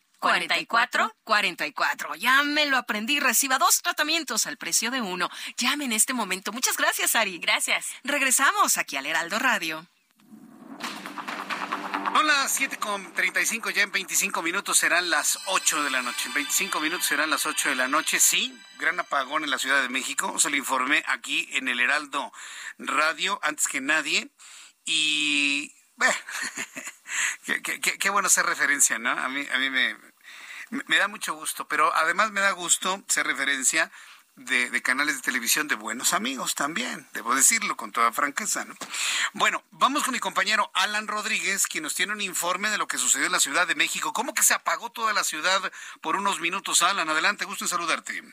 44 0.21 1.13
44. 1.23 2.15
Ya 2.15 2.43
me 2.43 2.65
lo 2.67 2.77
aprendí. 2.77 3.19
Reciba 3.19 3.57
dos 3.57 3.81
tratamientos 3.81 4.45
al 4.47 4.57
precio 4.57 4.91
de 4.91 5.01
uno. 5.01 5.29
Llame 5.57 5.85
en 5.85 5.91
este 5.93 6.13
momento. 6.13 6.51
Muchas 6.51 6.77
gracias, 6.77 7.15
Ari. 7.15 7.39
Gracias. 7.39 7.87
Regresamos 8.03 8.77
aquí 8.77 8.95
al 8.97 9.05
Heraldo 9.07 9.39
Radio. 9.39 9.85
Son 12.13 12.27
las 12.27 12.51
7 12.51 12.77
con 12.77 13.13
35, 13.13 13.69
ya 13.71 13.83
en 13.83 13.91
25 13.91 14.41
minutos 14.43 14.77
serán 14.77 15.09
las 15.09 15.39
8 15.45 15.83
de 15.83 15.89
la 15.89 16.01
noche. 16.01 16.27
En 16.27 16.33
25 16.35 16.79
minutos 16.81 17.07
serán 17.07 17.29
las 17.29 17.45
8 17.45 17.69
de 17.69 17.75
la 17.75 17.87
noche. 17.87 18.19
Sí, 18.19 18.55
gran 18.79 18.99
apagón 18.99 19.43
en 19.43 19.49
la 19.49 19.57
Ciudad 19.57 19.81
de 19.81 19.89
México. 19.89 20.37
Se 20.37 20.49
lo 20.49 20.57
informé 20.57 21.03
aquí 21.07 21.47
en 21.53 21.67
el 21.67 21.79
Heraldo 21.79 22.31
Radio 22.77 23.39
antes 23.43 23.67
que 23.67 23.81
nadie. 23.81 24.29
Y. 24.85 25.73
bueno, 25.95 26.13
qué, 27.45 27.61
qué- 27.61 27.79
qué- 27.79 27.97
qué 27.97 28.09
bueno 28.09 28.27
hacer 28.27 28.45
referencia, 28.45 28.99
¿no? 28.99 29.11
A 29.11 29.29
mí, 29.29 29.47
a 29.53 29.57
mí 29.57 29.69
me, 29.69 29.95
me- 30.71 30.97
da 30.97 31.07
mucho 31.07 31.33
gusto, 31.35 31.67
pero 31.67 31.93
además 31.95 32.31
me 32.31 32.41
da 32.41 32.51
gusto 32.51 33.03
ser 33.07 33.27
referencia 33.27 33.91
de, 34.35 34.69
de 34.69 34.81
canales 34.81 35.17
de 35.17 35.21
televisión 35.21 35.67
de 35.67 35.75
buenos 35.75 36.13
amigos 36.13 36.55
también, 36.55 37.07
debo 37.13 37.35
decirlo 37.35 37.75
con 37.77 37.91
toda 37.91 38.11
franqueza. 38.13 38.63
¿no? 38.65 38.73
Bueno, 39.33 39.63
vamos 39.71 40.03
con 40.03 40.13
mi 40.13 40.19
compañero 40.19 40.71
Alan 40.73 41.07
Rodríguez, 41.07 41.67
quien 41.67 41.83
nos 41.83 41.93
tiene 41.95 42.13
un 42.13 42.21
informe 42.21 42.69
de 42.69 42.77
lo 42.77 42.87
que 42.87 42.97
sucedió 42.97 43.25
en 43.27 43.33
la 43.33 43.39
Ciudad 43.41 43.67
de 43.67 43.75
México. 43.75 44.13
¿Cómo 44.13 44.33
que 44.33 44.41
se 44.43 44.53
apagó 44.53 44.89
toda 44.91 45.13
la 45.13 45.23
ciudad 45.25 45.61
por 46.01 46.15
unos 46.15 46.39
minutos, 46.39 46.81
Alan? 46.81 47.09
Adelante, 47.09 47.45
gusto 47.45 47.65
en 47.65 47.69
saludarte. 47.69 48.23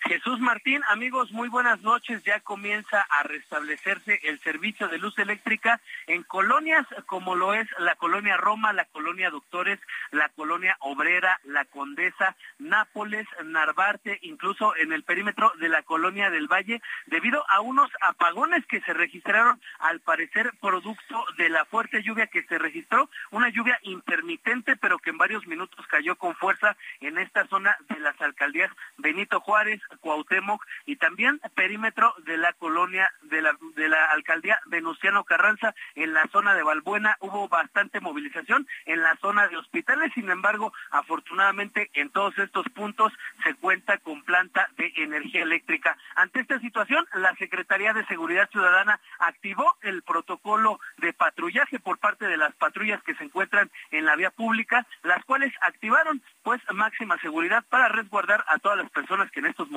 Jesús 0.00 0.38
Martín, 0.38 0.82
amigos, 0.88 1.32
muy 1.32 1.48
buenas 1.48 1.80
noches. 1.82 2.22
Ya 2.22 2.40
comienza 2.40 3.00
a 3.10 3.22
restablecerse 3.24 4.20
el 4.24 4.38
servicio 4.40 4.88
de 4.88 4.98
luz 4.98 5.18
eléctrica 5.18 5.80
en 6.06 6.22
colonias 6.22 6.86
como 7.06 7.34
lo 7.34 7.54
es 7.54 7.66
la 7.78 7.96
colonia 7.96 8.36
Roma, 8.36 8.72
la 8.72 8.84
colonia 8.84 9.30
Doctores, 9.30 9.80
la 10.12 10.28
colonia 10.28 10.76
Obrera, 10.80 11.40
la 11.44 11.64
Condesa, 11.64 12.36
Nápoles, 12.58 13.26
Narvarte, 13.44 14.18
incluso 14.22 14.76
en 14.76 14.92
el 14.92 15.02
perímetro 15.02 15.52
de 15.58 15.68
la 15.68 15.82
colonia 15.82 16.30
del 16.30 16.46
Valle, 16.46 16.80
debido 17.06 17.44
a 17.50 17.60
unos 17.60 17.90
apagones 18.00 18.64
que 18.66 18.80
se 18.82 18.92
registraron, 18.92 19.60
al 19.80 20.00
parecer 20.00 20.52
producto 20.60 21.24
de 21.36 21.48
la 21.48 21.64
fuerte 21.64 22.02
lluvia 22.02 22.28
que 22.28 22.44
se 22.44 22.58
registró, 22.58 23.10
una 23.30 23.48
lluvia 23.48 23.78
intermitente, 23.82 24.76
pero 24.76 24.98
que 24.98 25.10
en 25.10 25.18
varios 25.18 25.46
minutos 25.46 25.84
cayó 25.88 26.16
con 26.16 26.36
fuerza 26.36 26.76
en 27.00 27.18
esta 27.18 27.46
zona 27.48 27.76
de 27.88 27.98
las 27.98 28.20
alcaldías 28.20 28.70
Benito 28.98 29.40
Juárez, 29.40 29.80
Cuauhtémoc 29.96 30.64
y 30.84 30.96
también 30.96 31.40
perímetro 31.54 32.14
de 32.24 32.36
la 32.36 32.52
colonia 32.52 33.10
de 33.22 33.42
la, 33.42 33.56
de 33.74 33.88
la 33.88 34.06
alcaldía 34.06 34.60
Venustiano 34.66 35.24
Carranza 35.24 35.74
en 35.94 36.12
la 36.12 36.26
zona 36.28 36.54
de 36.54 36.62
Balbuena 36.62 37.16
hubo 37.20 37.48
bastante 37.48 38.00
movilización 38.00 38.66
en 38.84 39.02
la 39.02 39.16
zona 39.16 39.48
de 39.48 39.56
hospitales, 39.56 40.12
sin 40.14 40.30
embargo, 40.30 40.72
afortunadamente 40.90 41.90
en 41.94 42.10
todos 42.10 42.38
estos 42.38 42.66
puntos 42.70 43.12
se 43.44 43.54
cuenta 43.54 43.98
con 43.98 44.22
planta 44.22 44.68
de 44.76 44.92
energía 44.96 45.42
eléctrica. 45.42 45.96
Ante 46.14 46.40
esta 46.40 46.58
situación, 46.60 47.06
la 47.14 47.34
Secretaría 47.36 47.92
de 47.92 48.06
Seguridad 48.06 48.50
Ciudadana 48.50 49.00
activó 49.18 49.76
el 49.82 50.02
protocolo 50.02 50.78
de 50.98 51.12
patrullaje 51.12 51.78
por 51.78 51.98
parte 51.98 52.26
de 52.26 52.36
las 52.36 52.54
patrullas 52.54 53.02
que 53.02 53.14
se 53.14 53.24
encuentran 53.24 53.70
en 53.90 54.04
la 54.04 54.16
vía 54.16 54.30
pública, 54.30 54.86
las 55.02 55.24
cuales 55.24 55.52
activaron 55.60 56.22
pues 56.42 56.60
máxima 56.72 57.18
seguridad 57.18 57.64
para 57.68 57.88
resguardar 57.88 58.44
a 58.48 58.58
todas 58.58 58.78
las 58.78 58.90
personas 58.90 59.30
que 59.30 59.40
en 59.40 59.46
estos 59.46 59.70
momentos 59.70 59.75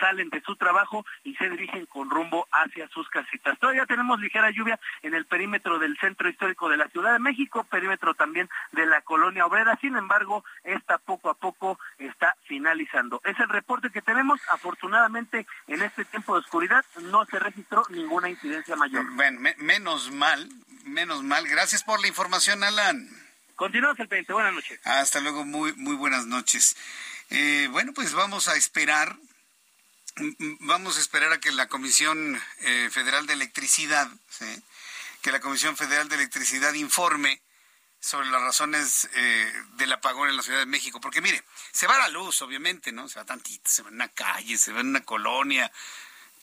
salen 0.00 0.30
de 0.30 0.40
su 0.42 0.56
trabajo 0.56 1.04
y 1.22 1.34
se 1.36 1.48
dirigen 1.50 1.86
con 1.86 2.10
rumbo 2.10 2.46
hacia 2.52 2.88
sus 2.88 3.08
casitas. 3.08 3.58
Todavía 3.58 3.86
tenemos 3.86 4.20
ligera 4.20 4.50
lluvia 4.50 4.78
en 5.02 5.14
el 5.14 5.26
perímetro 5.26 5.78
del 5.78 5.96
centro 5.98 6.28
histórico 6.28 6.68
de 6.68 6.76
la 6.76 6.88
Ciudad 6.88 7.12
de 7.12 7.18
México, 7.18 7.64
perímetro 7.64 8.14
también 8.14 8.48
de 8.72 8.86
la 8.86 9.00
colonia 9.02 9.46
obrera, 9.46 9.78
sin 9.80 9.96
embargo, 9.96 10.44
esta 10.62 10.98
poco 10.98 11.30
a 11.30 11.34
poco 11.34 11.78
está 11.98 12.36
finalizando. 12.44 13.20
Es 13.24 13.38
el 13.40 13.48
reporte 13.48 13.90
que 13.90 14.02
tenemos, 14.02 14.40
afortunadamente 14.50 15.46
en 15.66 15.82
este 15.82 16.04
tiempo 16.04 16.34
de 16.34 16.40
oscuridad 16.40 16.84
no 17.02 17.24
se 17.26 17.38
registró 17.38 17.84
ninguna 17.90 18.28
incidencia 18.28 18.76
mayor. 18.76 19.04
Bueno, 19.14 19.40
menos 19.58 20.10
mal, 20.12 20.48
menos 20.84 21.22
mal. 21.22 21.46
Gracias 21.48 21.82
por 21.82 22.00
la 22.00 22.08
información, 22.08 22.62
Alan. 22.64 23.08
Continuamos 23.56 23.98
el 24.00 24.08
20. 24.08 24.32
Buenas 24.32 24.54
noches. 24.54 24.80
Hasta 24.84 25.20
luego, 25.20 25.44
muy, 25.44 25.72
muy 25.74 25.94
buenas 25.94 26.26
noches. 26.26 26.76
Eh, 27.30 27.68
bueno, 27.70 27.92
pues 27.92 28.12
vamos 28.12 28.48
a 28.48 28.56
esperar, 28.56 29.16
vamos 30.60 30.96
a 30.96 31.00
esperar 31.00 31.32
a 31.32 31.40
que 31.40 31.52
la 31.52 31.68
Comisión 31.68 32.40
eh, 32.58 32.88
Federal 32.92 33.26
de 33.26 33.32
Electricidad, 33.32 34.08
que 35.22 35.32
la 35.32 35.40
Comisión 35.40 35.76
Federal 35.76 36.08
de 36.08 36.16
Electricidad 36.16 36.74
informe 36.74 37.40
sobre 38.04 38.28
las 38.28 38.42
razones 38.42 39.08
eh, 39.14 39.52
del 39.76 39.92
apagón 39.92 40.28
en 40.28 40.36
la 40.36 40.42
Ciudad 40.42 40.58
de 40.58 40.66
México. 40.66 41.00
Porque 41.00 41.22
mire, 41.22 41.42
se 41.72 41.86
va 41.86 41.96
la 41.96 42.08
luz, 42.08 42.42
obviamente, 42.42 42.92
¿no? 42.92 43.08
Se 43.08 43.18
va 43.18 43.24
tantito, 43.24 43.70
se 43.70 43.82
va 43.82 43.88
en 43.88 43.94
una 43.94 44.08
calle, 44.08 44.58
se 44.58 44.72
va 44.72 44.80
en 44.80 44.88
una 44.88 45.04
colonia, 45.04 45.72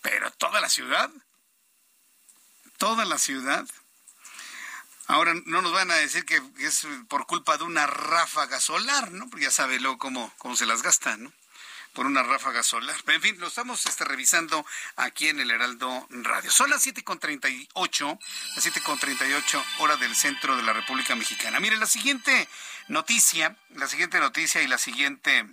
pero 0.01 0.31
toda 0.31 0.59
la 0.59 0.69
ciudad, 0.69 1.11
toda 2.77 3.05
la 3.05 3.19
ciudad 3.19 3.67
Ahora 5.07 5.33
no 5.45 5.61
nos 5.61 5.71
van 5.71 5.91
a 5.91 5.95
decir 5.95 6.25
que 6.25 6.41
es 6.59 6.87
por 7.07 7.25
culpa 7.25 7.57
de 7.57 7.63
una 7.63 7.87
ráfaga 7.87 8.59
solar, 8.59 9.11
¿no? 9.11 9.29
Porque 9.29 9.45
ya 9.45 9.51
sabe 9.51 9.79
luego 9.79 9.97
cómo, 9.97 10.33
cómo 10.37 10.55
se 10.55 10.65
las 10.65 10.81
gastan, 10.83 11.23
¿no? 11.23 11.33
Por 11.93 12.05
una 12.05 12.23
ráfaga 12.23 12.63
solar. 12.63 12.95
Pero 13.03 13.17
en 13.17 13.21
fin, 13.21 13.39
lo 13.39 13.47
estamos 13.47 13.85
este, 13.85 14.05
revisando 14.05 14.65
aquí 14.95 15.27
en 15.27 15.41
el 15.41 15.51
Heraldo 15.51 16.07
Radio. 16.09 16.49
Son 16.49 16.69
las 16.69 16.85
7.38, 16.85 18.19
las 18.55 18.65
7.38 18.65 19.63
hora 19.79 19.97
del 19.97 20.15
centro 20.15 20.55
de 20.55 20.63
la 20.63 20.71
República 20.71 21.15
Mexicana. 21.15 21.59
Mire, 21.59 21.75
la 21.75 21.87
siguiente 21.87 22.47
noticia, 22.87 23.57
la 23.75 23.87
siguiente 23.87 24.19
noticia 24.19 24.61
y 24.61 24.67
la 24.67 24.77
siguiente 24.77 25.45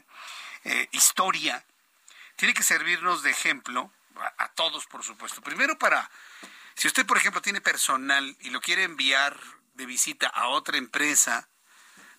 eh, 0.64 0.88
historia 0.92 1.64
tiene 2.36 2.54
que 2.54 2.62
servirnos 2.62 3.24
de 3.24 3.30
ejemplo 3.30 3.90
a 4.36 4.48
todos, 4.50 4.86
por 4.86 5.02
supuesto. 5.02 5.40
Primero 5.42 5.76
para 5.78 6.08
si 6.78 6.86
usted, 6.86 7.04
por 7.06 7.16
ejemplo, 7.16 7.42
tiene 7.42 7.60
personal 7.60 8.36
y 8.38 8.50
lo 8.50 8.60
quiere 8.60 8.84
enviar 8.84 9.36
de 9.74 9.84
visita 9.84 10.28
a 10.28 10.46
otra 10.46 10.78
empresa, 10.78 11.48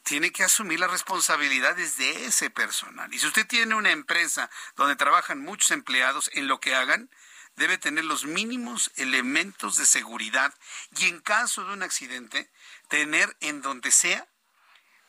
tiene 0.03 0.33
que 0.33 0.43
asumir 0.43 0.81
las 0.81 0.91
responsabilidades 0.91 1.95
de 1.95 2.25
ese 2.25 2.49
personal. 2.49 3.13
Y 3.13 3.19
si 3.19 3.27
usted 3.27 3.47
tiene 3.47 3.75
una 3.75 3.91
empresa 3.91 4.49
donde 4.75 4.97
trabajan 4.97 5.39
muchos 5.39 5.71
empleados 5.71 6.29
en 6.33 6.49
lo 6.49 6.59
que 6.59 6.75
hagan, 6.75 7.09
debe 7.55 7.77
tener 7.77 8.03
los 8.03 8.25
mínimos 8.25 8.91
elementos 8.97 9.77
de 9.77 9.85
seguridad 9.85 10.53
y 10.97 11.05
en 11.05 11.21
caso 11.21 11.63
de 11.63 11.71
un 11.71 11.81
accidente, 11.81 12.51
tener 12.89 13.37
en 13.39 13.61
donde 13.61 13.91
sea 13.91 14.27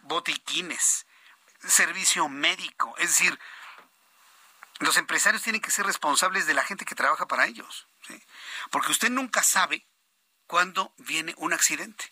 botiquines, 0.03 1.07
servicio 1.67 2.29
médico. 2.29 2.95
Es 2.99 3.19
decir, 3.19 3.37
los 4.79 4.97
empresarios 4.97 5.43
tienen 5.43 5.61
que 5.61 5.73
ser 5.73 5.87
responsables 5.87 6.47
de 6.47 6.55
la 6.55 6.63
gente 6.63 6.85
que 6.85 6.95
trabaja 6.95 7.27
para 7.27 7.47
ellos. 7.47 7.89
Porque 8.71 8.93
usted 8.93 9.11
nunca 9.11 9.43
sabe 9.43 9.87
cuándo 10.47 10.95
viene 10.99 11.35
un 11.39 11.53
accidente. 11.53 12.11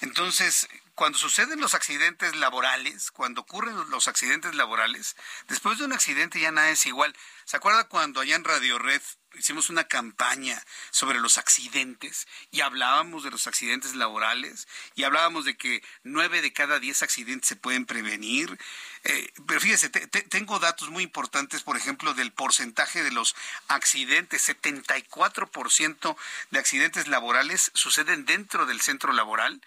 Entonces, 0.00 0.68
cuando 0.94 1.16
suceden 1.16 1.60
los 1.60 1.74
accidentes 1.74 2.34
laborales, 2.34 3.10
cuando 3.12 3.42
ocurren 3.42 3.88
los 3.90 4.08
accidentes 4.08 4.54
laborales, 4.54 5.16
después 5.46 5.78
de 5.78 5.84
un 5.84 5.92
accidente 5.92 6.40
ya 6.40 6.50
nada 6.50 6.70
es 6.70 6.86
igual. 6.86 7.16
¿Se 7.44 7.56
acuerda 7.56 7.88
cuando 7.88 8.20
allá 8.20 8.34
en 8.34 8.44
Radio 8.44 8.78
Red 8.78 9.02
hicimos 9.38 9.70
una 9.70 9.84
campaña 9.84 10.62
sobre 10.90 11.20
los 11.20 11.38
accidentes 11.38 12.26
y 12.50 12.60
hablábamos 12.60 13.24
de 13.24 13.30
los 13.30 13.46
accidentes 13.46 13.94
laborales 13.94 14.68
y 14.94 15.04
hablábamos 15.04 15.44
de 15.44 15.56
que 15.56 15.82
nueve 16.02 16.42
de 16.42 16.52
cada 16.52 16.78
diez 16.78 17.02
accidentes 17.02 17.48
se 17.48 17.56
pueden 17.56 17.86
prevenir? 17.86 18.58
Eh, 19.04 19.32
pero 19.46 19.60
fíjese, 19.60 19.90
tengo 19.90 20.58
datos 20.58 20.90
muy 20.90 21.02
importantes, 21.02 21.62
por 21.62 21.76
ejemplo, 21.76 22.14
del 22.14 22.32
porcentaje 22.32 23.02
de 23.02 23.10
los 23.10 23.34
accidentes. 23.68 24.48
74% 24.48 26.16
de 26.50 26.58
accidentes 26.58 27.08
laborales 27.08 27.70
suceden 27.74 28.24
dentro 28.24 28.66
del 28.66 28.80
centro 28.80 29.12
laboral. 29.12 29.60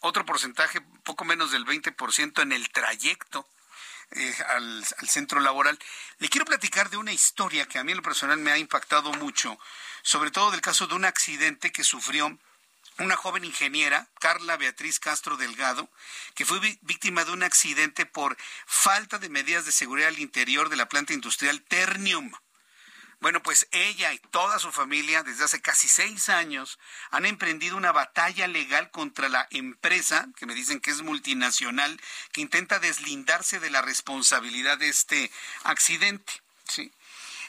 Otro 0.00 0.24
porcentaje, 0.24 0.80
poco 1.04 1.24
menos 1.24 1.50
del 1.50 1.64
20% 1.64 2.42
en 2.42 2.52
el 2.52 2.68
trayecto. 2.70 3.48
Eh, 4.12 4.34
al, 4.48 4.84
al, 4.98 5.08
centro 5.08 5.40
laboral. 5.40 5.76
Le 6.18 6.28
quiero 6.28 6.44
platicar 6.44 6.90
de 6.90 6.96
una 6.96 7.12
historia 7.12 7.66
que 7.66 7.78
a 7.78 7.84
mí 7.84 7.90
en 7.90 7.98
lo 7.98 8.04
personal 8.04 8.38
me 8.38 8.52
ha 8.52 8.56
impactado 8.56 9.12
mucho, 9.14 9.58
sobre 10.02 10.30
todo 10.30 10.52
del 10.52 10.60
caso 10.60 10.86
de 10.86 10.94
un 10.94 11.04
accidente 11.04 11.72
que 11.72 11.82
sufrió 11.82 12.38
una 12.98 13.16
joven 13.16 13.44
ingeniera, 13.44 14.08
Carla 14.20 14.56
Beatriz 14.56 14.98
Castro 14.98 15.36
Delgado, 15.36 15.90
que 16.34 16.46
fue 16.46 16.60
víctima 16.82 17.24
de 17.24 17.32
un 17.32 17.42
accidente 17.42 18.06
por 18.06 18.36
falta 18.66 19.18
de 19.18 19.28
medidas 19.28 19.66
de 19.66 19.72
seguridad 19.72 20.08
al 20.08 20.18
interior 20.18 20.68
de 20.68 20.76
la 20.76 20.88
planta 20.88 21.12
industrial 21.12 21.62
Ternium. 21.62 22.32
Bueno, 23.20 23.42
pues 23.42 23.66
ella 23.72 24.12
y 24.12 24.18
toda 24.18 24.58
su 24.58 24.70
familia 24.72 25.22
desde 25.22 25.44
hace 25.44 25.62
casi 25.62 25.88
seis 25.88 26.28
años 26.28 26.78
han 27.10 27.24
emprendido 27.24 27.76
una 27.76 27.92
batalla 27.92 28.46
legal 28.46 28.90
contra 28.90 29.28
la 29.28 29.48
empresa, 29.50 30.28
que 30.36 30.46
me 30.46 30.54
dicen 30.54 30.80
que 30.80 30.90
es 30.90 31.02
multinacional, 31.02 31.98
que 32.32 32.42
intenta 32.42 32.78
deslindarse 32.78 33.58
de 33.58 33.70
la 33.70 33.80
responsabilidad 33.80 34.78
de 34.78 34.88
este 34.88 35.30
accidente. 35.64 36.32
¿sí? 36.68 36.92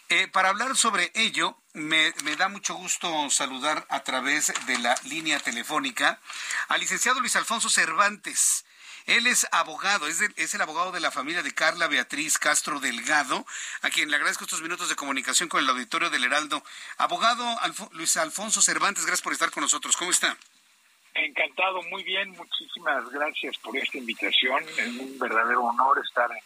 Eh, 0.10 0.30
para 0.30 0.50
hablar 0.50 0.78
sobre 0.78 1.12
ello, 1.16 1.58
me, 1.74 2.14
da 2.38 2.48
mucho 2.48 2.76
gusto 2.76 3.30
saludar 3.30 3.86
a 3.90 4.04
través 4.04 4.54
de 4.66 4.80
la 4.80 4.96
línea 5.04 5.38
telefónica 5.40 6.22
al 6.70 6.80
licenciado 6.80 7.20
Luis 7.20 7.36
Alfonso 7.36 7.70
Cervantes. 7.70 8.64
Él 9.08 9.26
es 9.26 9.48
abogado, 9.52 10.08
es, 10.08 10.22
es, 10.36 10.54
el 10.54 10.62
abogado 10.62 10.92
de 10.92 11.00
la 11.00 11.12
familia 11.12 11.42
de 11.42 11.54
Carla 11.54 11.88
Beatriz 11.88 12.38
Castro 12.38 12.80
Delgado, 12.80 13.46
a 13.82 13.90
quien 13.90 14.10
le 14.10 14.18
agradezco 14.18 14.44
estos 14.44 14.62
minutos 14.62 14.90
de 14.90 14.96
comunicación 14.96 15.48
con 15.48 15.64
el 15.64 15.70
auditorio 15.70 16.10
del 16.10 16.26
Heraldo. 16.26 16.62
Abogado 16.98 17.44
Luis 17.94 18.18
Alfonso 18.18 18.62
Cervantes, 18.62 19.06
gracias 19.06 19.24
por 19.24 19.34
estar 19.34 19.50
con 19.50 19.62
nosotros. 19.62 19.96
¿Cómo 19.96 20.12
está? 20.12 20.38
Encantado, 21.14 21.82
muy 21.84 22.04
bien. 22.04 22.30
Muchísimas 22.32 23.10
gracias 23.10 23.58
por 23.58 23.76
esta 23.76 23.98
invitación. 23.98 24.64
Es 24.78 24.88
un 24.88 25.18
verdadero 25.18 25.64
honor 25.64 26.00
estar 26.06 26.30
en, 26.30 26.38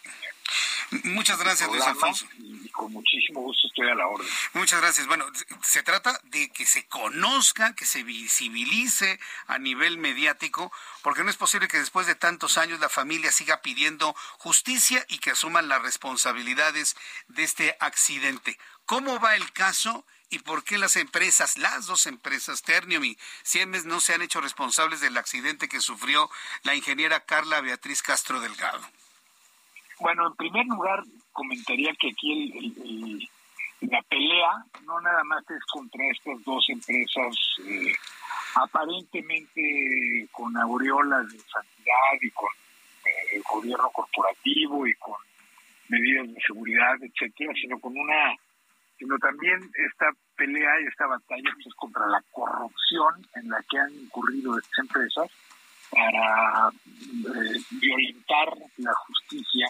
Muchas 1.03 1.39
gracias, 1.39 1.69
Luis 1.69 1.83
Alfonso. 1.83 2.25
Y 2.37 2.69
con 2.69 2.91
muchísimo 2.91 3.41
gusto 3.41 3.67
estoy 3.67 3.89
a 3.89 3.95
la 3.95 4.07
orden. 4.07 4.27
Muchas 4.53 4.81
gracias. 4.81 5.07
Bueno, 5.07 5.25
se 5.63 5.83
trata 5.83 6.19
de 6.25 6.49
que 6.49 6.65
se 6.65 6.85
conozca, 6.87 7.75
que 7.75 7.85
se 7.85 8.03
visibilice 8.03 9.19
a 9.47 9.57
nivel 9.57 9.97
mediático, 9.97 10.71
porque 11.01 11.23
no 11.23 11.29
es 11.29 11.37
posible 11.37 11.67
que 11.67 11.79
después 11.79 12.07
de 12.07 12.15
tantos 12.15 12.57
años 12.57 12.79
la 12.79 12.89
familia 12.89 13.31
siga 13.31 13.61
pidiendo 13.61 14.15
justicia 14.37 15.05
y 15.09 15.19
que 15.19 15.31
asuman 15.31 15.69
las 15.69 15.81
responsabilidades 15.81 16.95
de 17.27 17.43
este 17.43 17.77
accidente. 17.79 18.57
¿Cómo 18.85 19.19
va 19.19 19.35
el 19.35 19.51
caso? 19.53 20.05
¿Y 20.29 20.39
por 20.39 20.63
qué 20.63 20.77
las 20.77 20.95
empresas, 20.95 21.57
las 21.57 21.87
dos 21.87 22.05
empresas, 22.05 22.61
Ternium 22.61 23.03
y 23.03 23.17
Siemens, 23.43 23.83
no 23.83 23.99
se 23.99 24.13
han 24.13 24.21
hecho 24.21 24.39
responsables 24.39 25.01
del 25.01 25.17
accidente 25.17 25.67
que 25.67 25.81
sufrió 25.81 26.29
la 26.63 26.73
ingeniera 26.73 27.25
Carla 27.25 27.59
Beatriz 27.59 28.01
Castro 28.01 28.39
Delgado? 28.39 28.81
Bueno, 30.01 30.27
en 30.27 30.35
primer 30.35 30.65
lugar, 30.65 31.03
comentaría 31.31 31.93
que 31.99 32.09
aquí 32.09 32.51
el, 32.57 33.29
la 33.81 34.01
pelea 34.03 34.65
no 34.85 34.99
nada 34.99 35.23
más 35.23 35.43
es 35.49 35.63
contra 35.71 36.03
estas 36.07 36.43
dos 36.43 36.65
empresas 36.69 37.35
eh, 37.67 37.93
aparentemente 38.55 40.27
con 40.31 40.57
aureolas 40.57 41.31
de 41.31 41.39
santidad 41.39 42.17
y 42.19 42.31
con 42.31 42.49
eh, 43.05 43.41
gobierno 43.47 43.89
corporativo 43.91 44.87
y 44.87 44.95
con 44.95 45.17
medidas 45.89 46.33
de 46.33 46.41
seguridad, 46.47 46.95
etcétera, 47.01 47.53
sino 47.53 47.79
con 47.79 47.97
una 47.97 48.35
sino 48.97 49.17
también 49.17 49.59
esta 49.87 50.11
pelea 50.35 50.81
y 50.81 50.87
esta 50.87 51.05
batalla 51.05 51.49
pues, 51.53 51.67
es 51.67 51.73
contra 51.75 52.07
la 52.07 52.23
corrupción 52.31 53.27
en 53.35 53.49
la 53.49 53.63
que 53.69 53.77
han 53.77 53.93
incurrido 53.93 54.57
estas 54.57 54.79
empresas 54.79 55.31
para 55.91 56.69
eh, 56.69 57.59
violentar 57.71 58.57
la 58.77 58.93
justicia 58.93 59.67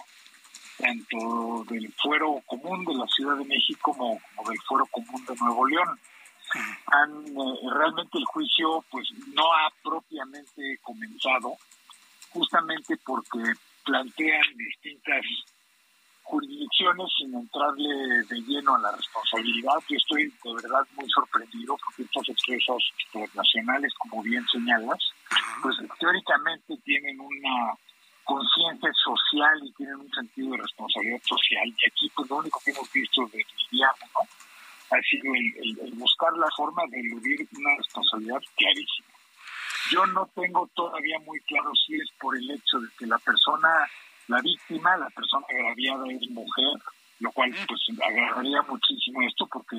tanto 0.82 1.64
del 1.70 1.92
fuero 1.94 2.42
común 2.44 2.84
de 2.84 2.94
la 2.94 3.06
Ciudad 3.06 3.36
de 3.36 3.44
México 3.44 3.92
como, 3.92 4.20
del 4.48 4.58
fuero 4.66 4.84
común 4.86 5.24
de 5.24 5.36
Nuevo 5.36 5.66
León. 5.66 6.00
Eh, 6.54 7.70
realmente 7.72 8.18
el 8.18 8.24
juicio 8.24 8.84
pues 8.90 9.08
no 9.32 9.44
ha 9.54 9.72
propiamente 9.82 10.78
comenzado 10.82 11.56
justamente 12.30 12.96
porque 13.06 13.38
plantean 13.84 14.42
distintas 14.56 15.24
jurisdicciones 16.24 17.06
sin 17.16 17.34
entrarle 17.34 18.24
de 18.28 18.40
lleno 18.42 18.74
a 18.74 18.80
la 18.80 18.92
responsabilidad. 18.92 19.74
Yo 19.88 19.96
estoy 19.96 20.24
de 20.24 20.62
verdad 20.62 20.86
muy 20.96 21.08
sorprendido 21.10 21.76
porque 21.84 22.02
estas 22.02 22.28
empresas 22.28 22.82
internacionales, 23.06 23.92
como 23.98 24.22
bien 24.22 24.44
señalas, 24.50 24.98
pues 25.62 25.76
teóricamente 25.98 26.76
tienen 26.84 27.20
una 27.20 27.76
conciencia 28.24 28.90
social 29.04 29.60
y 29.62 29.72
tienen 29.72 29.96
un 29.96 30.10
sentido 30.10 30.52
de 30.52 30.58
responsabilidad 30.58 31.20
social. 31.24 31.68
Y 31.68 31.86
aquí, 31.86 32.10
pues 32.14 32.30
lo 32.30 32.36
único 32.36 32.60
que 32.64 32.70
hemos 32.70 32.92
visto 32.92 33.26
de 33.26 33.44
Liliano, 33.70 34.06
¿no? 34.14 34.96
Ha 34.96 35.00
sido 35.02 35.34
el, 35.34 35.92
buscar 35.94 36.32
la 36.36 36.48
forma 36.56 36.82
de 36.90 37.00
eludir 37.00 37.48
una 37.56 37.76
responsabilidad 37.78 38.42
clarísima. 38.56 39.08
Yo 39.90 40.06
no 40.06 40.28
tengo 40.34 40.68
todavía 40.74 41.18
muy 41.20 41.40
claro 41.40 41.72
si 41.86 41.94
es 41.96 42.10
por 42.20 42.36
el 42.36 42.50
hecho 42.50 42.78
de 42.78 42.88
que 42.98 43.06
la 43.06 43.18
persona, 43.18 43.68
la 44.28 44.40
víctima, 44.40 44.96
la 44.96 45.10
persona 45.10 45.46
agraviada 45.48 46.04
es 46.12 46.30
mujer, 46.30 46.78
lo 47.20 47.32
cual 47.32 47.54
pues 47.66 47.80
agarraría 48.02 48.62
muchísimo 48.62 49.22
esto 49.22 49.46
porque 49.46 49.76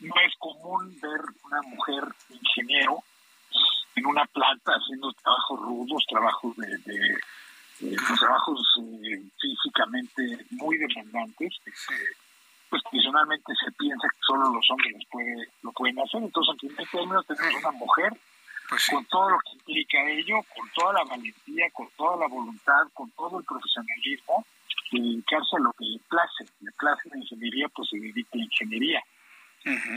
no 0.00 0.14
es 0.26 0.34
común 0.38 0.98
ver 1.00 1.20
una 1.44 1.62
mujer 1.62 2.04
ingeniero 2.30 3.02
en 3.96 4.06
una 4.06 4.24
planta 4.26 4.72
haciendo 4.72 5.12
trabajos 5.12 5.60
rudos, 5.60 6.04
trabajos 6.08 6.56
de 6.56 7.18
eh, 7.80 7.96
trabajos 8.18 8.60
eh, 9.02 9.22
físicamente 9.40 10.44
muy 10.50 10.76
demandantes, 10.78 11.56
pues 12.68 12.82
tradicionalmente 12.82 13.52
se 13.64 13.72
piensa 13.72 14.08
que 14.08 14.18
solo 14.26 14.52
los 14.52 14.70
hombres 14.70 14.96
puede, 15.10 15.48
lo 15.62 15.72
pueden 15.72 15.98
hacer, 16.00 16.22
entonces 16.22 16.54
en 16.54 16.68
primer 16.68 16.88
término 16.88 17.22
tenemos 17.22 17.54
una 17.60 17.70
mujer 17.72 18.12
pues 18.68 18.86
con 18.90 19.04
todo 19.06 19.30
lo 19.30 19.38
que 19.38 19.52
implica 19.52 20.10
ello, 20.10 20.36
con 20.54 20.68
toda 20.74 20.92
la 20.92 21.04
valentía, 21.04 21.70
con 21.72 21.88
toda 21.96 22.18
la 22.18 22.28
voluntad, 22.28 22.82
con 22.92 23.10
todo 23.12 23.38
el 23.38 23.44
profesionalismo, 23.44 24.44
de 24.92 25.00
dedicarse 25.00 25.56
a 25.56 25.60
lo 25.60 25.72
que 25.72 25.84
le 25.86 25.98
place, 26.08 26.44
le 26.60 26.70
place 26.72 27.08
la 27.08 27.18
ingeniería, 27.18 27.68
pues 27.68 27.88
se 27.88 27.98
dedica 27.98 28.28
a 28.34 28.36
la 28.36 28.44
ingeniería. 28.44 29.02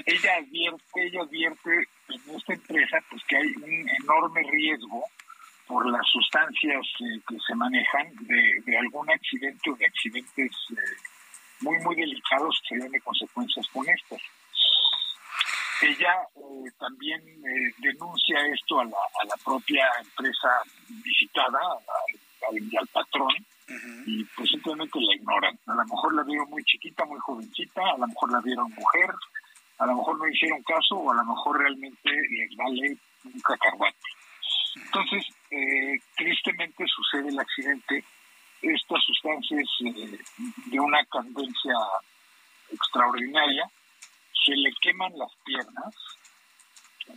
Ella 0.05 0.37
advierte, 0.37 1.07
ella 1.07 1.21
advierte 1.21 1.87
en 2.09 2.35
esta 2.35 2.53
empresa 2.53 2.97
pues 3.09 3.23
que 3.25 3.37
hay 3.37 3.47
un 3.55 3.89
enorme 4.01 4.41
riesgo 4.49 5.03
por 5.71 5.89
las 5.89 6.05
sustancias 6.07 6.85
eh, 6.99 7.21
que 7.25 7.37
se 7.47 7.55
manejan 7.55 8.11
de, 8.27 8.77
algún 8.77 9.09
accidente 9.09 9.71
o 9.71 9.75
de 9.77 9.85
accidentes 9.85 10.51
eh, 10.71 10.75
muy, 11.61 11.77
muy 11.79 11.95
delicados 11.95 12.59
que 12.61 12.75
serían 12.75 12.91
de 12.91 12.99
consecuencias 12.99 13.65
con 13.71 13.87
estas. 13.87 14.21
Ella 15.81 16.13
eh, 16.35 16.71
también 16.77 17.21
denuncia 17.77 18.37
esto 18.53 18.81
a 18.81 18.83
la, 18.83 18.97
a 19.21 19.25
la 19.25 19.35
propia 19.45 19.87
empresa 20.03 20.49
visitada, 20.89 21.59
al, 22.49 22.77
al, 22.77 22.87
patrón, 22.89 23.33
y 24.05 24.25
pues 24.35 24.49
simplemente 24.49 24.99
la 24.99 25.15
ignoran. 25.15 25.57
A 25.67 25.75
lo 25.75 25.85
mejor 25.85 26.13
la 26.15 26.23
vieron 26.23 26.49
muy 26.49 26.63
chiquita, 26.65 27.05
muy 27.05 27.19
jovencita, 27.19 27.81
a 27.81 27.97
lo 27.97 28.07
mejor 28.07 28.33
la 28.33 28.41
vieron 28.41 28.69
mujer, 28.73 29.09
a 29.77 29.85
lo 29.85 29.95
mejor 29.95 30.17
no 30.17 30.27
hicieron 30.27 30.61
caso 30.63 30.95
o 30.95 31.11
a 31.11 31.15
lo 31.15 31.23
mejor 31.23 31.59
realmente 31.59 32.11
les 32.11 32.55
vale 32.57 32.97
un 33.23 33.39
cacahuate. 33.39 33.97
Entonces, 34.75 35.25
eh, 35.51 35.99
tristemente 36.15 36.85
sucede 36.87 37.29
el 37.29 37.39
accidente. 37.39 38.03
Estas 38.61 39.03
sustancias 39.03 39.67
eh, 39.85 40.19
de 40.67 40.79
una 40.79 41.03
candencia 41.05 41.73
extraordinaria 42.71 43.69
se 44.45 44.55
le 44.55 44.71
queman 44.81 45.11
las 45.17 45.31
piernas, 45.43 45.93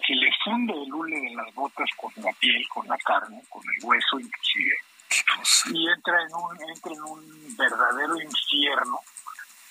se 0.06 0.14
le 0.14 0.30
funde 0.44 0.72
el 0.72 0.92
hule 0.92 1.20
de 1.20 1.34
las 1.34 1.54
botas 1.54 1.88
con 1.96 2.12
la 2.16 2.32
piel, 2.32 2.66
con 2.68 2.88
la 2.88 2.98
carne, 2.98 3.40
con 3.48 3.62
el 3.62 3.84
hueso 3.84 4.18
inclusive, 4.18 4.76
y 5.72 5.88
entra 5.88 6.22
en 6.22 6.34
un, 6.34 6.70
entra 6.70 6.92
en 6.92 7.02
un 7.02 7.56
verdadero 7.56 8.20
infierno 8.20 8.98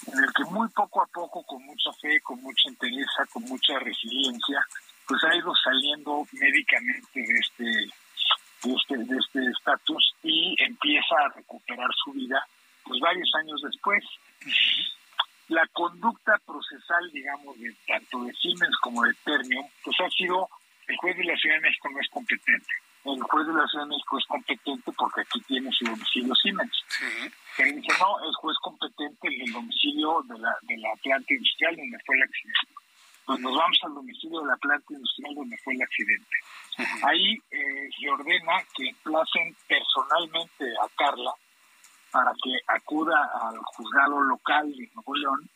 en 0.08 0.24
el 0.24 0.34
que 0.34 0.44
muy 0.46 0.68
poco 0.70 1.02
a 1.02 1.08
poco, 1.08 1.44
con 1.44 1.64
mucha 1.66 1.92
fe, 2.02 2.20
con 2.22 2.42
mucha 2.42 2.70
entereza, 2.70 3.26
con 3.32 3.44
mucha 3.44 3.80
resiliencia, 3.80 4.66
pues 5.08 5.24
ha 5.24 5.36
ido 5.36 5.54
saliendo 5.56 6.26
médicamente 6.34 7.20
de 7.20 7.40
este 7.40 7.94
de 8.64 8.74
este 8.74 8.98
de 8.98 9.18
este 9.18 9.52
estatus 9.52 10.16
y 10.24 10.56
empieza 10.60 11.16
a 11.26 11.30
recuperar 11.36 11.90
su 12.04 12.12
vida 12.14 12.46
pues 12.84 13.00
varios 13.00 13.30
años 13.40 13.62
después. 13.62 14.04
La 15.50 15.68
conducta 15.68 16.40
procesal 16.46 17.12
digamos 17.12 17.60
de 17.60 17.74
tanto 17.88 18.24
de 18.24 18.34
Siemens 18.34 18.76
como 18.82 19.04
de 19.04 19.14
Ternium 19.26 19.66
pues 19.84 20.00
ha 20.00 20.10
sido 20.10 20.50
el 20.88 20.98
juez 20.98 21.18
de 21.18 21.24
la 21.24 21.38
Ciudad 21.38 21.56
de 21.56 21.62
México 21.62 21.90
no 21.90 22.00
es 22.00 22.10
competente. 22.10 22.74
El 23.06 23.22
juez 23.22 23.48
de 23.48 23.54
la 23.54 23.68
Ciudad 23.68 23.86
de 23.86 23.90
México 23.90 24.18
es 24.18 24.26
competente 24.26 24.92
porque 24.98 25.22
aquí 25.22 25.42
tiene 25.42 25.70
su 25.72 25.86
domicilio 25.86 26.36
Siemens. 26.36 26.86
Pero 27.58 27.76
dice 27.76 27.94
no 28.00 28.30
es 28.30 28.36
juez 28.38 28.58
competente 28.62 29.28
el 29.28 29.52
domicilio 29.52 30.24
de 30.28 30.40
la 30.40 30.56
de 30.62 30.78
la 30.78 30.96
planta 31.02 31.34
industrial 31.34 31.76
donde 31.76 31.98
fue 32.06 32.16
el 32.16 32.24
accidente 32.24 32.73
pues 33.26 33.40
nos 33.40 33.56
vamos 33.56 33.78
al 33.84 33.94
domicilio 33.94 34.42
de 34.42 34.48
la 34.48 34.58
planta 34.58 34.86
industrial 34.94 35.36
donde 35.36 35.58
fue 35.64 35.74
el 35.74 35.82
accidente. 35.82 36.36
Ahí 37.04 37.34
eh, 37.52 37.90
se 37.98 38.10
ordena 38.10 38.64
que 38.76 38.90
emplacen 38.90 39.56
personalmente 39.68 40.66
a 40.82 40.88
Carla 40.96 41.32
para 42.12 42.32
que 42.44 42.52
acuda 42.68 43.18
al 43.42 43.58
juzgado 43.58 44.22
local 44.22 44.72
de 44.72 44.90
Nuevo 44.94 45.16
León 45.16 45.50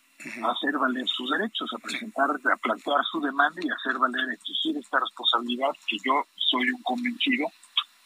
a 0.44 0.52
hacer 0.52 0.78
valer 0.78 1.08
sus 1.08 1.30
derechos, 1.30 1.70
a 1.74 1.78
presentar, 1.78 2.30
a 2.32 2.58
plantear 2.58 3.04
su 3.12 3.22
demanda 3.22 3.62
y 3.62 3.70
hacer 3.70 4.00
valer, 4.00 4.32
exigir 4.32 4.76
esta 4.78 5.00
responsabilidad 5.00 5.70
que 5.88 5.98
yo 6.04 6.26
soy 6.36 6.70
un 6.72 6.82
convencido 6.82 7.48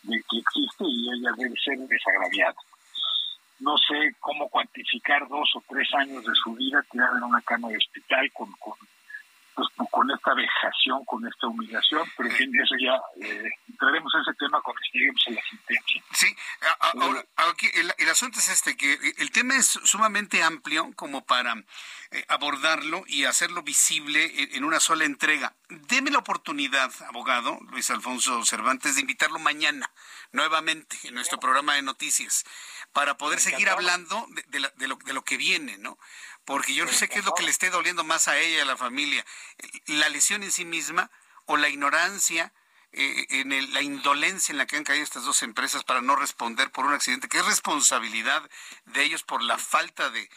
de 0.04 0.22
que 0.30 0.40
existe 0.40 0.84
y 0.84 1.10
ella 1.14 1.32
debe 1.38 1.56
ser 1.64 1.78
desagraviada. 1.80 2.56
No 3.60 3.78
sé 3.78 4.16
cómo 4.20 4.50
cuantificar 4.50 5.28
dos 5.30 5.50
o 5.56 5.64
tres 5.70 5.88
años 5.94 6.26
de 6.26 6.34
su 6.34 6.54
vida 6.56 6.84
tirada 6.92 7.18
en 7.18 7.24
una 7.24 7.42
cama 7.42 7.70
de 7.70 7.78
hospital 7.78 8.30
con, 8.34 8.52
con 8.54 8.74
pues, 9.56 9.68
con 9.90 10.10
esta 10.12 10.34
vejación, 10.34 11.04
con 11.06 11.28
esta 11.28 11.48
humillación, 11.48 12.10
pero 12.16 12.30
en 12.30 12.36
fin, 12.36 12.52
eso 12.62 12.76
ya 12.80 12.96
eh, 13.26 13.50
entraremos 13.70 14.14
en 14.16 14.22
ese 14.22 14.34
tema 14.36 14.62
cuando 14.62 14.82
lleguemos 14.94 15.22
a 15.28 15.32
la 15.32 15.42
sentencia. 15.50 16.04
Sí, 16.14 16.36
ahora, 16.80 17.26
aquí 17.50 17.68
el, 17.74 18.10
asunto 18.10 18.40
es 18.40 18.50
este, 18.50 18.78
que 18.78 18.98
el 19.18 19.32
tema 19.32 19.56
es 19.56 19.68
sumamente 19.84 20.44
amplio 20.44 20.92
como 20.96 21.26
para 21.26 21.56
eh, 22.12 22.26
abordarlo 22.30 23.04
y 23.08 23.26
hacerlo 23.26 23.64
visible 23.64 24.56
en, 24.56 24.64
una 24.64 24.80
sola 24.80 25.06
entrega. 25.06 25.54
Deme 25.70 26.12
la 26.12 26.20
oportunidad, 26.20 26.92
abogado 27.08 27.58
Luis 27.70 27.90
Alfonso 27.92 28.44
Cervantes, 28.46 28.96
de 28.96 29.02
invitarlo 29.02 29.40
mañana 29.40 29.92
nuevamente 30.32 30.98
en 31.04 31.16
nuestro 31.16 31.40
programa 31.40 31.76
de 31.76 31.82
noticias 31.82 32.46
para 32.94 33.18
poder 33.18 33.40
seguir 33.40 33.70
hablando 33.70 34.28
de, 34.30 34.72
de, 34.76 34.88
lo, 34.88 34.96
de 34.96 35.14
lo 35.14 35.24
que 35.24 35.38
viene, 35.38 35.78
¿no? 35.78 35.98
Porque 36.52 36.74
yo 36.74 36.84
no 36.86 36.92
sé 36.92 37.08
qué 37.08 37.20
es 37.20 37.26
lo 37.26 37.34
que 37.34 37.44
le 37.44 37.50
esté 37.50 37.70
doliendo 37.70 38.04
más 38.04 38.28
a 38.28 38.38
ella 38.38 38.58
y 38.58 38.60
a 38.60 38.66
la 38.66 38.76
familia, 38.76 39.26
la 39.86 40.10
lesión 40.10 40.44
en 40.44 40.52
sí 40.52 40.66
misma 40.66 41.10
o 41.46 41.56
la 41.56 41.70
ignorancia, 41.70 42.52
eh, 42.92 43.26
en 43.30 43.74
la 43.74 43.82
indolencia 43.82 44.52
en 44.52 44.58
la 44.58 44.66
que 44.66 44.76
han 44.76 44.84
caído 44.84 45.02
estas 45.02 45.24
dos 45.24 45.44
empresas 45.44 45.86
para 45.86 46.02
no 46.02 46.18
responder 46.18 46.70
por 46.70 46.86
un 46.86 46.94
accidente, 46.94 47.30
que 47.30 47.38
es 47.38 47.46
responsabilidad 47.46 48.44
de 48.84 49.02
ellos 49.02 49.24
por 49.24 49.42
la 49.42 49.58
falta 49.58 50.10
de, 50.10 50.30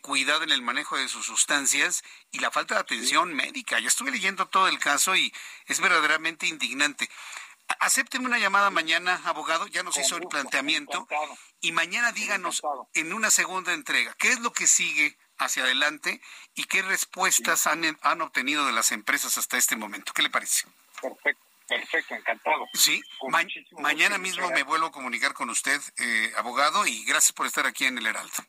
cuidado 0.00 0.42
en 0.42 0.50
el 0.50 0.60
manejo 0.60 0.96
de 0.96 1.06
sus 1.06 1.26
sustancias 1.26 2.02
y 2.32 2.40
la 2.40 2.50
falta 2.50 2.74
de 2.74 2.80
atención 2.80 3.32
médica. 3.32 3.78
Ya 3.78 3.86
estuve 3.86 4.10
leyendo 4.10 4.48
todo 4.48 4.66
el 4.66 4.80
caso 4.80 5.14
y 5.14 5.32
es 5.66 5.78
verdaderamente 5.78 6.48
indignante. 6.48 7.08
Acépteme 7.78 8.26
una 8.26 8.38
llamada 8.40 8.70
mañana, 8.70 9.22
abogado, 9.24 9.68
ya 9.68 9.84
nos 9.84 9.96
hizo 9.98 10.16
el 10.16 10.26
planteamiento, 10.26 11.06
y 11.60 11.70
mañana 11.70 12.10
díganos 12.10 12.60
en 12.94 13.12
una 13.12 13.30
segunda 13.30 13.72
entrega, 13.72 14.12
¿qué 14.18 14.32
es 14.32 14.40
lo 14.40 14.52
que 14.52 14.66
sigue 14.66 15.16
hacia 15.40 15.64
adelante 15.64 16.20
y 16.54 16.64
qué 16.64 16.82
respuestas 16.82 17.66
han, 17.66 17.98
han 18.02 18.22
obtenido 18.22 18.66
de 18.66 18.72
las 18.72 18.92
empresas 18.92 19.38
hasta 19.38 19.56
este 19.56 19.76
momento. 19.76 20.12
¿Qué 20.12 20.22
le 20.22 20.30
parece? 20.30 20.66
Perfecto. 21.00 21.50
Perfecto, 21.70 22.16
encantado. 22.16 22.66
Sí, 22.74 23.00
mañana 23.78 24.18
mismo 24.18 24.50
me 24.50 24.64
vuelvo 24.64 24.86
a 24.86 24.90
comunicar 24.90 25.34
con 25.34 25.50
usted, 25.50 25.80
eh, 25.98 26.32
abogado, 26.36 26.84
y 26.84 27.04
gracias 27.04 27.32
por 27.32 27.46
estar 27.46 27.64
aquí 27.64 27.84
en 27.84 27.96
el 27.96 28.06
Heraldo. 28.06 28.42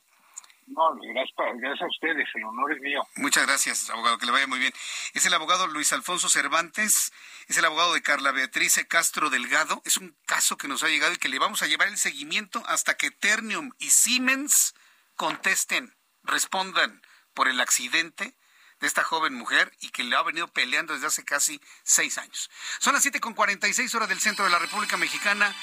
No, 0.65 0.95
gracias, 0.95 1.35
gracias 1.59 1.81
a 1.81 1.87
ustedes, 1.87 2.27
el 2.33 2.43
honor 2.45 2.73
es 2.73 2.81
mío. 2.81 3.05
Muchas 3.17 3.45
gracias, 3.45 3.89
abogado, 3.89 4.17
que 4.17 4.25
le 4.25 4.31
vaya 4.31 4.47
muy 4.47 4.57
bien. 4.57 4.73
Es 5.13 5.25
el 5.25 5.33
abogado 5.33 5.67
Luis 5.67 5.91
Alfonso 5.93 6.29
Cervantes, 6.29 7.13
es 7.47 7.57
el 7.57 7.65
abogado 7.65 7.93
de 7.93 8.01
Carla 8.01 8.31
Beatriz 8.31 8.83
Castro 8.87 9.29
Delgado. 9.29 9.81
Es 9.85 9.97
un 9.97 10.15
caso 10.25 10.57
que 10.57 10.67
nos 10.67 10.81
ha 10.83 10.87
llegado 10.87 11.13
y 11.13 11.17
que 11.17 11.29
le 11.29 11.39
vamos 11.39 11.61
a 11.61 11.67
llevar 11.67 11.89
el 11.89 11.97
seguimiento 11.97 12.63
hasta 12.67 12.95
que 12.95 13.11
Ternium 13.11 13.71
y 13.79 13.89
Siemens 13.89 14.73
contesten, 15.15 15.93
respondan 16.23 17.01
por 17.33 17.47
el 17.47 17.59
accidente 17.61 18.35
de 18.79 18.87
esta 18.87 19.03
joven 19.03 19.35
mujer 19.35 19.71
y 19.79 19.89
que 19.89 20.03
le 20.03 20.15
ha 20.15 20.23
venido 20.23 20.47
peleando 20.47 20.93
desde 20.93 21.07
hace 21.07 21.23
casi 21.23 21.61
seis 21.83 22.17
años. 22.17 22.49
Son 22.79 22.93
las 22.93 23.03
siete 23.03 23.19
con 23.19 23.33
cuarenta 23.33 23.67
y 23.67 23.73
seis 23.73 23.93
horas 23.93 24.09
del 24.09 24.19
centro 24.19 24.43
de 24.43 24.51
la 24.51 24.59
República 24.59 24.97
Mexicana. 24.97 25.55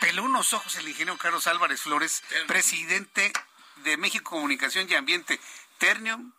Peló 0.00 0.24
unos 0.24 0.52
ojos 0.52 0.74
el 0.76 0.88
ingeniero 0.88 1.16
Carlos 1.16 1.46
Álvarez 1.46 1.80
Flores, 1.80 2.22
presidente 2.46 3.32
de 3.76 3.96
México 3.96 4.30
Comunicación 4.30 4.90
y 4.90 4.94
Ambiente. 4.94 5.40
Ternium, 5.78 6.32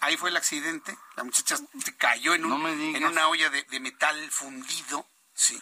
ahí 0.00 0.16
fue 0.16 0.30
el 0.30 0.36
accidente. 0.36 0.96
La 1.16 1.24
muchacha 1.24 1.56
se 1.56 1.96
cayó 1.96 2.34
en, 2.34 2.44
un, 2.44 2.66
en 2.66 3.04
una 3.04 3.28
olla 3.28 3.48
de, 3.48 3.62
de 3.62 3.80
metal 3.80 4.30
fundido. 4.30 5.08
Sí. 5.34 5.58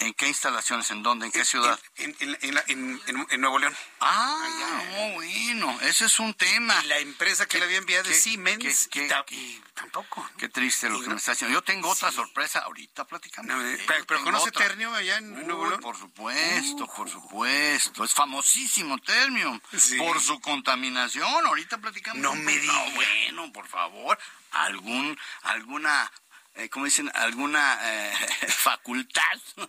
¿En 0.00 0.14
qué 0.14 0.28
instalaciones? 0.28 0.90
¿En 0.90 1.02
dónde? 1.02 1.26
¿En 1.26 1.32
qué 1.32 1.44
ciudad? 1.44 1.78
En, 1.96 2.16
en, 2.20 3.00
en, 3.30 3.40
Nuevo 3.40 3.58
León. 3.58 3.76
Ah, 4.00 4.82
oh, 4.96 5.10
bueno, 5.12 5.78
ese 5.82 6.06
es 6.06 6.18
un 6.18 6.32
tema. 6.32 6.74
Y 6.82 6.86
la 6.86 6.98
empresa 6.98 7.44
que 7.46 7.58
le 7.58 7.66
había 7.66 7.76
enviado 7.78 8.04
qué- 8.04 8.12
es 8.12 8.22
Siemens. 8.22 8.88
qué- 8.90 9.04
y 9.04 9.08
ta- 9.08 9.24
y 9.28 9.62
tampoco. 9.74 10.26
Qué 10.38 10.48
triste 10.48 10.88
lo 10.88 11.02
que 11.02 11.10
me 11.10 11.16
está 11.16 11.32
haciendo. 11.32 11.52
Yo 11.54 11.62
tengo 11.62 11.90
otra 11.90 12.10
sorpresa 12.10 12.60
ahorita 12.60 13.04
platicando. 13.06 13.54
No, 13.54 13.62
eh, 13.66 13.78
pero- 14.06 14.24
¿conoce 14.24 14.48
otra. 14.48 14.68
Ternium 14.68 14.94
allá 14.94 15.18
en 15.18 15.36
Uy, 15.36 15.44
Nuevo 15.44 15.68
León? 15.68 15.80
Por 15.80 15.98
supuesto, 15.98 16.86
por 16.96 17.10
supuesto. 17.10 18.02
Es 18.02 18.14
famosísimo 18.14 18.96
Ternium. 18.98 19.60
Sí. 19.76 19.98
Por 19.98 20.18
su 20.20 20.40
contaminación. 20.40 21.46
Ahorita 21.46 21.76
platicamos. 21.78 22.22
No 22.22 22.34
me 22.34 22.56
diga. 22.56 22.72
No, 22.72 22.90
bueno, 22.92 23.52
por 23.52 23.68
favor. 23.68 24.18
Algún, 24.52 25.16
alguna, 25.42 26.10
eh, 26.54 26.68
¿cómo 26.68 26.84
dicen? 26.84 27.10
Alguna 27.14 27.78
eh, 27.82 28.12
facultad. 28.48 29.22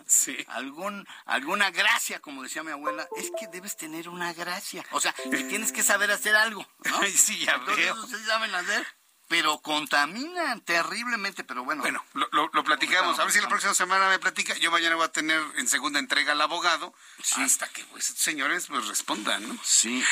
Sí. 0.07 0.37
Algún, 0.47 1.07
alguna 1.25 1.71
gracia, 1.71 2.19
como 2.19 2.43
decía 2.43 2.63
mi 2.63 2.71
abuela. 2.71 3.07
Es 3.17 3.31
que 3.39 3.47
debes 3.47 3.77
tener 3.77 4.09
una 4.09 4.33
gracia. 4.33 4.83
O 4.91 4.99
sea, 4.99 5.13
que 5.13 5.43
tienes 5.43 5.71
que 5.71 5.83
saber 5.83 6.11
hacer 6.11 6.35
algo. 6.35 6.65
sí, 7.15 7.39
ya 7.45 7.53
Entonces, 7.53 7.85
veo. 7.85 8.07
sí 8.07 8.15
saben 8.25 8.53
hacer. 8.55 8.87
Pero 9.31 9.61
contaminan 9.61 10.59
terriblemente, 10.59 11.45
pero 11.45 11.63
bueno. 11.63 11.81
Bueno, 11.83 12.03
lo, 12.15 12.27
lo- 12.33 12.49
lo 12.51 12.63
platicamos. 12.65 13.17
A 13.17 13.23
ver 13.23 13.31
si 13.31 13.39
la 13.39 13.47
próxima 13.47 13.73
semana 13.73 14.09
me 14.09 14.19
platica. 14.19 14.53
Yo 14.57 14.71
mañana 14.71 14.95
voy 14.97 15.05
a 15.05 15.11
tener 15.13 15.41
en 15.55 15.69
segunda 15.69 15.99
entrega 15.99 16.33
al 16.33 16.41
abogado. 16.41 16.93
Hasta 17.37 17.69
que 17.69 17.85
pues, 17.85 18.09
estos 18.09 18.21
señores 18.21 18.67
pues, 18.67 18.87
respondan, 18.89 19.47
¿no? 19.47 19.57
Sí. 19.63 20.03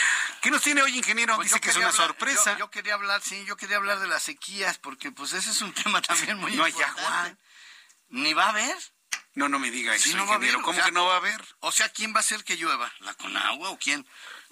¿Qué 0.41 0.50
nos 0.52 0.62
tiene 0.62 0.82
hoy, 0.84 0.98
ingeniero? 0.98 1.36
Pues 1.36 1.50
Dice 1.50 1.60
que 1.60 1.70
es 1.72 1.76
una 1.76 1.90
hablar- 1.90 2.08
sorpresa. 2.08 2.54
Yo, 2.54 2.60
yo 2.60 2.72
quería 2.72 2.94
hablar, 2.94 3.22
sí, 3.22 3.44
yo 3.44 3.58
quería 3.58 3.76
hablar 3.76 4.00
de 4.00 4.08
las 4.08 4.24
sequías, 4.24 4.78
porque 4.78 5.12
pues 5.12 5.34
ese 5.34 5.52
es 5.52 5.62
un 5.62 5.74
tema 5.84 6.02
también 6.02 6.38
muy 6.38 6.56
No 6.56 6.64
hay 6.64 6.72
importante. 6.72 7.02
agua. 7.02 7.36
Ni 8.08 8.34
va 8.34 8.46
a 8.46 8.50
haber. 8.52 8.78
No, 9.36 9.50
no 9.50 9.60
me 9.60 9.70
diga 9.70 9.94
eso, 9.96 10.06
Sí, 10.10 10.14
no 10.16 10.26
va 10.26 10.34
a 10.34 10.36
ingeniero. 10.38 10.60
haber, 10.60 10.64
¿Cómo 10.66 10.72
o 10.72 10.76
sea- 10.76 10.86
que 10.86 10.91
no 10.94 11.06
va 11.08 11.16
a 11.16 11.18
haber? 11.18 11.46
O 11.60 11.72
sea, 11.74 11.90
¿quién 11.90 12.14
va 12.14 12.18
a 12.18 12.20
hacer 12.22 12.46
que 12.46 12.56
llueva? 12.56 12.90
¿La 13.00 13.14
Conagua 13.16 13.70
o 13.72 13.78
quién? 13.78 14.08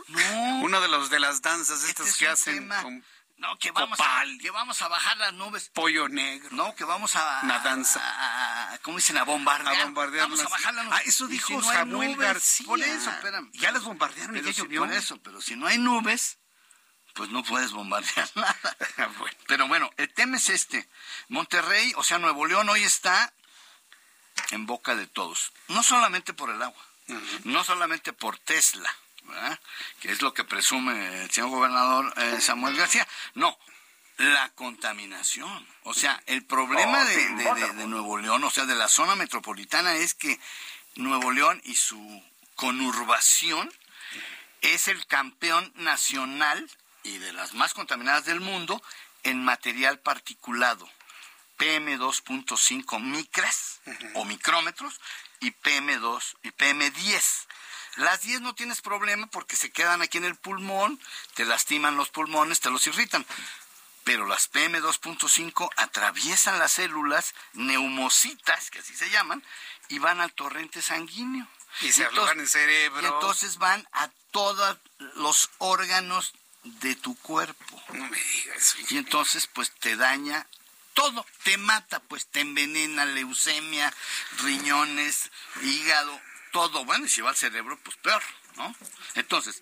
No. 0.07 0.59
Uno 0.59 0.81
de 0.81 0.87
los 0.89 1.09
de 1.09 1.19
las 1.21 1.41
danzas 1.41 1.79
Este 1.79 1.89
estas 1.91 2.07
es 2.09 2.17
que 2.17 2.27
hacen 2.27 2.55
tema. 2.59 2.83
con 2.83 3.03
No, 3.37 3.57
que 3.59 3.69
vamos, 3.71 3.99
a, 4.01 4.23
que 4.41 4.49
vamos 4.49 4.81
a 4.81 4.87
bajar 4.87 5.15
las 5.17 5.33
nubes. 5.33 5.69
pollo 5.69 6.09
negro. 6.09 6.49
No, 6.55 6.73
que 6.75 6.83
vamos 6.83 7.15
a... 7.15 7.41
Una 7.43 7.59
danza. 7.59 7.99
a- 8.03 8.73
a- 8.73 8.77
¿Cómo 8.79 8.97
dicen? 8.97 9.15
A 9.17 9.23
bombardear. 9.23 9.75
A 9.79 9.83
bombardearlas. 9.85 10.39
Vamos 10.39 10.45
a 10.45 10.49
bajar 10.49 10.73
las 10.73 10.85
nubes. 10.85 10.99
Ah, 10.99 11.03
eso 11.05 11.25
Y 11.25 11.31
dijo 11.33 11.47
si 11.49 11.55
no 11.57 11.61
Samuel 11.61 12.11
nubes, 12.13 12.17
García. 12.27 12.65
Por 12.65 12.79
eso, 12.81 13.09
espérame. 13.11 13.51
Ya 13.53 13.71
las 13.71 13.83
bombardearon 13.83 14.35
y 14.35 14.39
Pero 14.39 14.49
ya 14.49 14.55
si- 14.55 14.61
llovió. 14.61 14.81
Por 14.81 14.91
eso, 14.93 15.21
pero 15.21 15.39
si 15.41 15.55
no 15.55 15.67
hay 15.67 15.77
nubes, 15.77 16.39
pues 17.13 17.29
no 17.29 17.43
puedes 17.43 17.71
bombardear 17.73 18.27
nada. 18.35 18.77
Bueno. 19.19 19.37
Pero 19.47 19.67
bueno, 19.67 19.89
el 19.97 20.11
tema 20.13 20.37
es 20.37 20.49
este. 20.49 20.89
Monterrey, 21.29 21.93
o 21.95 22.03
sea, 22.03 22.17
Nuevo 22.17 22.45
León 22.47 22.67
hoy 22.69 22.83
está 22.83 23.33
en 24.49 24.65
boca 24.65 24.95
de 24.95 25.05
todos. 25.05 25.53
No 25.67 25.83
solamente 25.83 26.33
por 26.33 26.49
el 26.49 26.61
agua, 26.61 26.83
no 27.43 27.63
solamente 27.63 28.13
por 28.13 28.39
Tesla, 28.39 28.89
¿verdad? 29.27 29.59
que 29.99 30.11
es 30.11 30.21
lo 30.21 30.33
que 30.33 30.43
presume 30.43 31.23
el 31.23 31.31
señor 31.31 31.49
gobernador 31.49 32.13
eh, 32.17 32.39
Samuel 32.41 32.75
García. 32.75 33.07
No, 33.35 33.57
la 34.17 34.49
contaminación. 34.55 35.67
O 35.83 35.93
sea, 35.93 36.21
el 36.25 36.43
problema 36.45 37.03
de, 37.05 37.15
de- 37.35 37.53
de- 37.55 37.73
de 37.73 37.87
Nuevo 37.87 38.17
León, 38.17 38.43
o 38.43 38.49
sea, 38.49 38.65
de 38.65 38.75
la 38.75 38.87
zona 38.87 39.15
metropolitana, 39.15 39.95
es 39.95 40.13
que 40.13 40.39
Nuevo 40.95 41.31
León 41.31 41.61
y 41.65 41.75
su 41.75 42.23
conurbación 42.55 43.71
es 44.61 44.87
el 44.87 45.05
campeón 45.05 45.71
nacional 45.75 46.67
y 47.03 47.19
de 47.19 47.31
las 47.33 47.53
más 47.53 47.73
contaminadas 47.75 48.25
del 48.25 48.39
mundo 48.39 48.81
en 49.23 49.43
material 49.43 49.99
particulado. 49.99 50.89
PM2.5 51.59 52.99
micras 53.01 53.81
o 54.15 54.25
micrómetros 54.25 54.99
y 55.39 55.51
PM2 55.51 56.35
y 56.43 56.49
PM10. 56.51 57.46
Las 57.97 58.21
10 58.21 58.41
no 58.41 58.55
tienes 58.55 58.81
problema 58.81 59.27
porque 59.27 59.55
se 59.55 59.71
quedan 59.71 60.01
aquí 60.01 60.17
en 60.17 60.25
el 60.25 60.35
pulmón, 60.35 60.99
te 61.33 61.45
lastiman 61.45 61.97
los 61.97 62.09
pulmones, 62.09 62.59
te 62.59 62.69
los 62.69 62.85
irritan. 62.87 63.25
Pero 64.03 64.25
las 64.25 64.49
PM2.5 64.51 65.69
atraviesan 65.75 66.59
las 66.59 66.73
células 66.73 67.33
neumocitas, 67.53 68.71
que 68.71 68.79
así 68.79 68.95
se 68.95 69.09
llaman, 69.09 69.43
y 69.89 69.99
van 69.99 70.21
al 70.21 70.31
torrente 70.31 70.81
sanguíneo. 70.81 71.47
Y 71.81 71.91
se 71.91 72.05
aflojan 72.05 72.39
el 72.39 72.47
cerebro. 72.47 73.01
Y 73.01 73.05
entonces 73.05 73.57
van 73.57 73.85
a 73.91 74.09
todos 74.31 74.77
los 75.15 75.49
órganos 75.57 76.33
de 76.63 76.95
tu 76.95 77.17
cuerpo. 77.17 77.83
No 77.93 78.07
me 78.07 78.17
digas. 78.17 78.75
Y 78.89 78.97
entonces, 78.97 79.47
pues 79.47 79.71
te 79.71 79.95
daña 79.95 80.47
todo, 80.93 81.25
te 81.43 81.57
mata, 81.57 81.99
pues 81.99 82.25
te 82.27 82.39
envenena, 82.39 83.05
leucemia, 83.05 83.93
riñones, 84.39 85.29
hígado, 85.61 86.19
todo. 86.51 86.85
Bueno, 86.85 87.05
y 87.05 87.09
si 87.09 87.21
va 87.21 87.29
al 87.29 87.35
cerebro, 87.35 87.77
pues 87.83 87.97
peor, 87.97 88.21
¿no? 88.55 88.75
Entonces, 89.15 89.61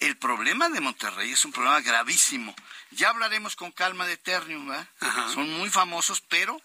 el 0.00 0.16
problema 0.16 0.68
de 0.68 0.80
Monterrey 0.80 1.32
es 1.32 1.44
un 1.44 1.52
problema 1.52 1.80
gravísimo. 1.80 2.54
Ya 2.90 3.10
hablaremos 3.10 3.54
con 3.56 3.70
calma 3.72 4.06
de 4.06 4.16
Ternium, 4.16 4.68
¿verdad? 4.68 4.88
Ajá. 5.00 5.32
Son 5.34 5.50
muy 5.50 5.68
famosos, 5.68 6.22
pero 6.22 6.60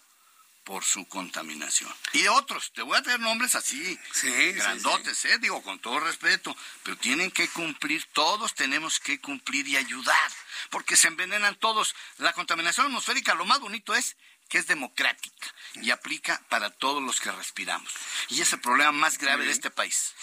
por 0.66 0.84
su 0.84 1.06
contaminación. 1.06 1.94
Y 2.12 2.22
de 2.22 2.28
otros, 2.28 2.72
te 2.72 2.82
voy 2.82 2.98
a 2.98 3.02
traer 3.02 3.20
nombres 3.20 3.54
así, 3.54 3.96
Sí, 4.12 4.52
grandotes, 4.52 5.24
¿eh? 5.26 5.38
digo, 5.38 5.62
con 5.62 5.78
todo 5.78 6.00
respeto, 6.00 6.56
pero 6.82 6.96
tienen 6.96 7.30
que 7.30 7.46
cumplir, 7.48 8.04
todos 8.12 8.52
tenemos 8.52 8.98
que 8.98 9.20
cumplir 9.20 9.68
y 9.68 9.76
ayudar, 9.76 10.32
porque 10.70 10.96
se 10.96 11.06
envenenan 11.06 11.54
todos. 11.54 11.94
La 12.18 12.32
contaminación 12.32 12.86
atmosférica, 12.86 13.36
lo 13.36 13.44
más 13.44 13.60
bonito 13.60 13.94
es 13.94 14.16
que 14.48 14.58
es 14.58 14.66
democrática 14.66 15.54
y 15.82 15.90
aplica 15.90 16.40
para 16.48 16.70
todos 16.70 17.02
los 17.02 17.20
que 17.20 17.30
respiramos. 17.32 17.92
Y 18.28 18.40
es 18.40 18.52
el 18.52 18.60
problema 18.60 18.92
más 18.92 19.18
grave 19.18 19.44
de 19.46 19.52
este 19.52 19.70
país. 19.70 20.14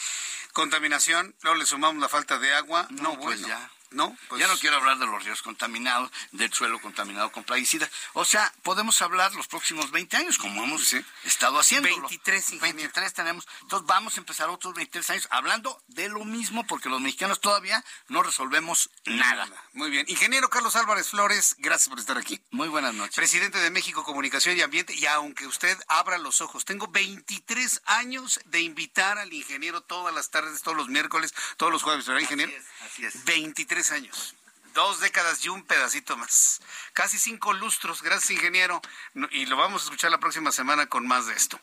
Contaminación, 0.53 1.35
luego 1.41 1.57
le 1.57 1.65
sumamos 1.65 2.01
la 2.01 2.09
falta 2.09 2.37
de 2.39 2.53
agua. 2.53 2.87
No, 2.91 3.03
No, 3.13 3.19
pues 3.19 3.41
bueno. 3.41 3.47
ya. 3.47 3.71
No, 3.93 4.17
pues 4.27 4.41
ya 4.41 4.47
no 4.47 4.57
quiero 4.57 4.77
hablar 4.77 4.97
de 4.97 5.05
los 5.05 5.23
ríos 5.23 5.41
contaminados, 5.41 6.11
del 6.31 6.51
suelo 6.51 6.79
contaminado 6.81 7.31
con 7.31 7.43
plaguicidas. 7.43 7.89
O 8.13 8.25
sea, 8.25 8.51
podemos 8.63 9.01
hablar 9.01 9.33
los 9.35 9.47
próximos 9.47 9.91
20 9.91 10.17
años, 10.17 10.37
como 10.37 10.63
hemos 10.63 10.87
Sí. 10.87 11.03
estado 11.23 11.59
haciendo. 11.59 11.87
23, 11.89 12.43
ingeniero. 12.53 12.75
23 12.77 13.13
tenemos. 13.13 13.47
Entonces 13.61 13.87
vamos 13.87 14.15
a 14.17 14.19
empezar 14.19 14.49
otros 14.49 14.73
23 14.73 15.09
años 15.11 15.27
hablando 15.31 15.81
de 15.87 16.09
lo 16.09 16.25
mismo, 16.25 16.65
porque 16.67 16.89
los 16.89 16.99
mexicanos 17.01 17.39
todavía 17.39 17.83
no 18.07 18.23
resolvemos 18.23 18.89
nada. 19.05 19.47
Muy 19.73 19.89
bien. 19.89 20.05
Ingeniero 20.09 20.49
Carlos 20.49 20.75
Álvarez 20.75 21.09
Flores, 21.09 21.55
gracias 21.59 21.89
por 21.89 21.99
estar 21.99 22.17
aquí. 22.17 22.41
Muy 22.51 22.67
buenas 22.67 22.93
noches. 22.93 23.15
Presidente 23.15 23.59
de 23.59 23.69
México 23.69 24.03
Comunicación 24.03 24.57
y 24.57 24.61
Ambiente, 24.61 24.93
y 24.95 25.05
aunque 25.05 25.45
usted 25.47 25.77
abra 25.87 26.17
los 26.17 26.41
ojos, 26.41 26.65
tengo 26.65 26.87
23 26.87 27.81
años 27.85 28.39
de 28.45 28.61
invitar 28.61 29.17
al 29.17 29.31
ingeniero 29.33 29.81
todas 29.81 30.13
las 30.13 30.29
tardes, 30.31 30.61
todos 30.61 30.77
los 30.77 30.89
miércoles, 30.89 31.33
todos 31.57 31.71
los 31.71 31.83
jueves, 31.83 32.05
¿verdad, 32.05 32.21
ingeniero? 32.21 32.51
Así 32.85 33.05
es. 33.05 33.23
23 33.25 33.82
años. 33.91 34.35
Dos 34.73 34.99
décadas 35.01 35.45
y 35.45 35.49
un 35.49 35.63
pedacito 35.63 36.17
más. 36.17 36.59
Casi 36.93 37.19
cinco 37.19 37.53
lustros. 37.53 38.01
Gracias, 38.01 38.31
ingeniero. 38.31 38.81
Y 39.29 39.45
lo 39.45 39.55
vamos 39.55 39.83
a 39.83 39.85
escuchar 39.85 40.09
la 40.09 40.17
próxima 40.19 40.51
semana 40.51 40.87
con 40.87 41.05
más 41.07 41.27
de 41.27 41.33
esto. 41.35 41.59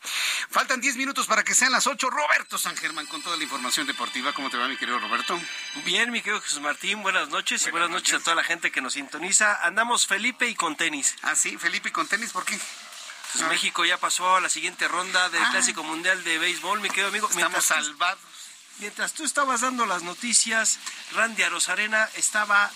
Faltan 0.48 0.80
10 0.80 0.94
minutos 0.94 1.26
para 1.26 1.42
que 1.42 1.56
sean 1.56 1.72
las 1.72 1.88
8. 1.88 2.08
Roberto 2.08 2.56
San 2.56 2.76
Germán 2.76 3.06
con 3.06 3.20
toda 3.20 3.36
la 3.36 3.42
información 3.42 3.84
deportiva. 3.88 4.32
¿Cómo 4.32 4.48
te 4.48 4.56
va, 4.58 4.68
mi 4.68 4.76
querido 4.76 5.00
Roberto? 5.00 5.40
Bien, 5.84 6.12
mi 6.12 6.20
querido 6.22 6.40
Jesús 6.40 6.60
Martín, 6.60 7.02
buenas 7.02 7.30
noches 7.30 7.66
y 7.66 7.70
buenas 7.72 7.90
noches 7.90 8.14
a 8.14 8.20
toda 8.20 8.36
la 8.36 8.44
gente 8.44 8.70
que 8.70 8.80
nos 8.80 8.92
sintoniza. 8.92 9.58
Andamos 9.66 10.06
Felipe 10.06 10.46
y 10.46 10.54
con 10.54 10.76
tenis. 10.76 11.16
Ah, 11.22 11.34
sí, 11.34 11.58
Felipe, 11.58 11.88
¿y 11.88 11.92
con 11.92 12.06
tenis 12.06 12.30
por 12.30 12.44
qué? 12.44 12.60
Pues 13.32 13.44
México 13.48 13.84
ya 13.84 13.98
pasó 13.98 14.36
a 14.36 14.40
la 14.40 14.48
siguiente 14.48 14.86
ronda 14.86 15.28
del 15.30 15.42
Ah. 15.42 15.48
Clásico 15.50 15.82
Mundial 15.82 16.22
de 16.22 16.38
Béisbol, 16.38 16.80
mi 16.80 16.88
querido 16.88 17.08
amigo. 17.08 17.26
Estamos 17.26 17.50
Mientras 17.50 17.64
salvados. 17.64 18.20
Mientras 18.80 19.12
tú 19.12 19.24
estabas 19.24 19.60
dando 19.60 19.84
las 19.84 20.02
noticias, 20.02 20.78
Randy 21.12 21.42
Arozarena 21.42 22.08
estaba 22.16 22.70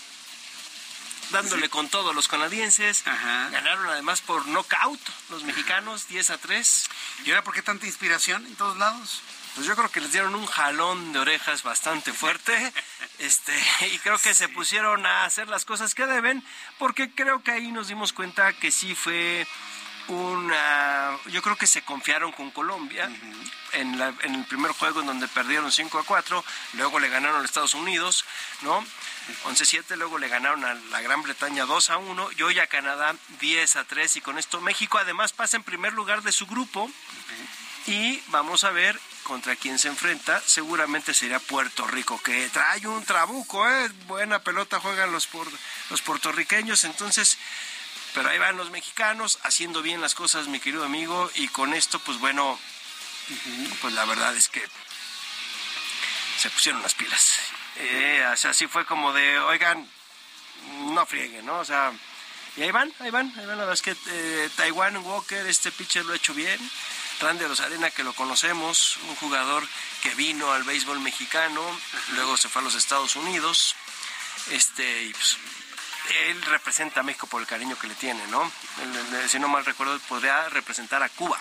dándole 1.31 1.67
con 1.69 1.89
todo 1.89 2.11
a 2.11 2.13
los 2.13 2.27
canadienses. 2.27 3.05
Ajá. 3.07 3.49
Ganaron 3.49 3.87
además 3.89 4.21
por 4.21 4.47
knockout 4.47 4.99
los 5.29 5.43
mexicanos, 5.43 6.07
10 6.07 6.29
a 6.29 6.37
3. 6.37 6.89
¿Y 7.25 7.31
ahora 7.31 7.43
por 7.43 7.55
qué 7.55 7.63
tanta 7.63 7.87
inspiración 7.87 8.45
en 8.45 8.55
todos 8.55 8.77
lados? 8.77 9.21
Pues 9.55 9.65
yo 9.65 9.75
creo 9.75 9.89
que 9.89 10.01
les 10.01 10.11
dieron 10.11 10.35
un 10.35 10.45
jalón 10.45 11.11
de 11.11 11.19
orejas 11.19 11.63
bastante 11.63 12.13
fuerte. 12.13 12.73
Este, 13.17 13.53
y 13.93 13.99
creo 13.99 14.17
que 14.17 14.33
se 14.33 14.49
pusieron 14.49 15.05
a 15.05 15.23
hacer 15.23 15.47
las 15.47 15.63
cosas 15.63 15.95
que 15.95 16.05
deben, 16.05 16.43
porque 16.77 17.09
creo 17.15 17.41
que 17.43 17.51
ahí 17.51 17.71
nos 17.71 17.87
dimos 17.87 18.11
cuenta 18.11 18.51
que 18.51 18.71
sí 18.71 18.93
fue 18.93 19.47
una... 20.07 21.17
Yo 21.27 21.41
creo 21.41 21.55
que 21.55 21.67
se 21.67 21.81
confiaron 21.83 22.31
con 22.31 22.51
Colombia 22.51 23.09
en, 23.73 23.97
la- 23.99 24.13
en 24.21 24.35
el 24.35 24.45
primer 24.45 24.71
juego 24.71 25.01
en 25.01 25.07
donde 25.07 25.27
perdieron 25.27 25.71
5 25.71 25.99
a 25.99 26.03
4, 26.03 26.43
luego 26.73 26.99
le 26.99 27.09
ganaron 27.09 27.41
a 27.41 27.45
Estados 27.45 27.73
Unidos, 27.73 28.25
¿no? 28.61 28.85
11-7, 29.45 29.95
luego 29.97 30.17
le 30.19 30.27
ganaron 30.27 30.63
a 30.63 30.75
la 30.75 31.01
Gran 31.01 31.23
Bretaña 31.23 31.65
2 31.65 31.89
a 31.89 31.97
1 31.97 32.29
y 32.37 32.43
hoy 32.43 32.59
a 32.59 32.67
Canadá 32.67 33.15
10 33.39 33.75
a 33.77 33.83
3 33.85 34.15
y 34.17 34.21
con 34.21 34.37
esto 34.37 34.61
México 34.61 34.97
además 34.99 35.33
pasa 35.33 35.57
en 35.57 35.63
primer 35.63 35.93
lugar 35.93 36.21
de 36.21 36.31
su 36.31 36.45
grupo. 36.45 36.89
Y 37.87 38.19
vamos 38.27 38.63
a 38.63 38.71
ver 38.71 38.99
contra 39.23 39.55
quién 39.55 39.77
se 39.77 39.87
enfrenta, 39.89 40.41
seguramente 40.41 41.13
sería 41.13 41.39
Puerto 41.39 41.85
Rico, 41.85 42.19
que 42.21 42.49
trae 42.49 42.85
un 42.87 43.03
trabuco, 43.05 43.67
¿eh? 43.69 43.89
buena 44.07 44.39
pelota 44.39 44.79
juegan 44.79 45.11
los, 45.11 45.27
por- 45.27 45.47
los 45.91 46.01
puertorriqueños, 46.01 46.83
entonces, 46.83 47.37
pero 48.15 48.29
ahí 48.29 48.39
van 48.39 48.55
los 48.55 48.71
mexicanos 48.71 49.39
haciendo 49.43 49.81
bien 49.81 49.99
las 49.99 50.15
cosas, 50.15 50.47
mi 50.47 50.61
querido 50.61 50.85
amigo, 50.85 51.29
y 51.35 51.49
con 51.49 51.73
esto, 51.73 51.99
pues 51.99 52.17
bueno, 52.17 52.57
pues 53.81 53.93
la 53.93 54.05
verdad 54.05 54.35
es 54.35 54.47
que 54.47 54.63
se 56.39 56.49
pusieron 56.49 56.81
las 56.81 56.95
pilas. 56.95 57.33
Eh, 57.75 58.25
o 58.31 58.37
sea, 58.37 58.51
así 58.51 58.67
fue 58.67 58.85
como 58.85 59.11
de, 59.11 59.37
oigan, 59.39 59.85
no 60.93 61.05
frieguen, 61.05 61.45
¿no? 61.45 61.59
O 61.59 61.65
sea, 61.65 61.91
y 62.55 62.63
ahí 62.63 62.71
van, 62.71 62.93
ahí 63.01 63.11
van, 63.11 63.33
ahí 63.37 63.45
van. 63.45 63.57
La 63.57 63.65
verdad 63.65 63.73
es 63.73 63.81
que 63.81 63.95
eh, 64.07 64.49
Taiwan 64.55 64.95
Walker, 64.97 65.45
este 65.47 65.71
pitcher 65.73 66.05
lo 66.05 66.13
ha 66.13 66.15
hecho 66.15 66.33
bien. 66.33 66.59
Randy 67.19 67.45
Rosarena, 67.45 67.91
que 67.91 68.03
lo 68.03 68.13
conocemos, 68.13 68.97
un 69.09 69.15
jugador 69.17 69.67
que 70.01 70.15
vino 70.15 70.53
al 70.53 70.63
béisbol 70.63 70.99
mexicano, 71.01 71.61
luego 72.13 72.37
se 72.37 72.47
fue 72.47 72.61
a 72.61 72.65
los 72.65 72.75
Estados 72.75 73.15
Unidos. 73.17 73.75
Este, 74.51 75.03
y 75.03 75.11
pues, 75.11 75.37
él 76.09 76.41
representa 76.43 76.99
a 76.99 77.03
México 77.03 77.27
por 77.27 77.41
el 77.41 77.47
cariño 77.47 77.77
que 77.77 77.87
le 77.87 77.95
tiene, 77.95 78.25
¿no? 78.27 78.51
Él, 78.81 79.29
si 79.29 79.39
no 79.39 79.47
mal 79.47 79.65
recuerdo, 79.65 79.99
podría 80.07 80.49
representar 80.49 81.03
a 81.03 81.09
Cuba. 81.09 81.39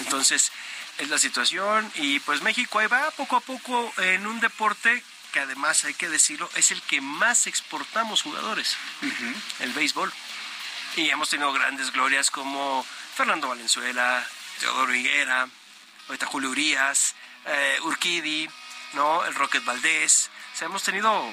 Entonces, 0.00 0.52
es 0.98 1.08
la 1.08 1.18
situación 1.18 1.90
y 1.96 2.20
pues 2.20 2.42
México 2.42 2.78
ahí 2.78 2.86
va 2.86 3.10
poco 3.12 3.36
a 3.36 3.40
poco 3.40 3.92
en 3.98 4.26
un 4.26 4.40
deporte 4.40 5.02
que 5.32 5.40
además 5.40 5.84
hay 5.84 5.94
que 5.94 6.10
decirlo, 6.10 6.48
es 6.56 6.70
el 6.70 6.82
que 6.82 7.00
más 7.00 7.46
exportamos 7.46 8.22
jugadores, 8.22 8.76
el 9.60 9.72
béisbol. 9.72 10.12
Y 10.96 11.08
hemos 11.08 11.30
tenido 11.30 11.50
grandes 11.54 11.90
glorias 11.90 12.30
como 12.30 12.84
Fernando 13.16 13.48
Valenzuela, 13.48 14.26
Teodoro 14.60 14.94
Higuera, 14.94 15.48
ahorita 16.06 16.26
Julio 16.26 16.50
Urias, 16.50 17.14
eh, 17.46 17.78
Urquidi, 17.84 18.48
¿no? 18.92 19.24
El 19.24 19.34
Rocket 19.34 19.64
Valdés. 19.64 20.30
O 20.52 20.56
sea, 20.58 20.66
hemos 20.66 20.82
tenido 20.82 21.24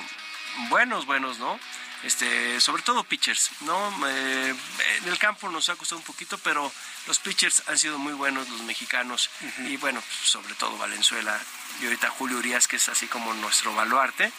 buenos, 0.69 1.05
buenos, 1.05 1.39
¿no? 1.39 1.59
Este, 2.03 2.61
sobre 2.61 2.81
todo 2.81 3.03
pitchers, 3.03 3.51
¿no? 3.61 4.07
Eh, 4.07 4.55
en 5.01 5.07
el 5.09 5.17
campo 5.17 5.49
nos 5.49 5.67
ha 5.69 5.76
costado 5.76 5.99
un 5.99 6.05
poquito, 6.05 6.38
pero 6.38 6.71
los 7.07 7.19
pitchers 7.19 7.63
han 7.67 7.77
sido 7.77 7.97
muy 7.97 8.13
buenos, 8.13 8.47
los 8.49 8.61
mexicanos, 8.61 9.30
y 9.67 9.76
bueno, 9.77 10.01
sobre 10.23 10.53
todo 10.55 10.77
Valenzuela 10.77 11.38
y 11.81 11.85
ahorita 11.85 12.09
Julio 12.11 12.38
Urias, 12.38 12.67
que 12.67 12.77
es 12.77 12.88
así 12.88 13.07
como 13.07 13.34
nuestro 13.34 13.73
baluarte, 13.73 14.31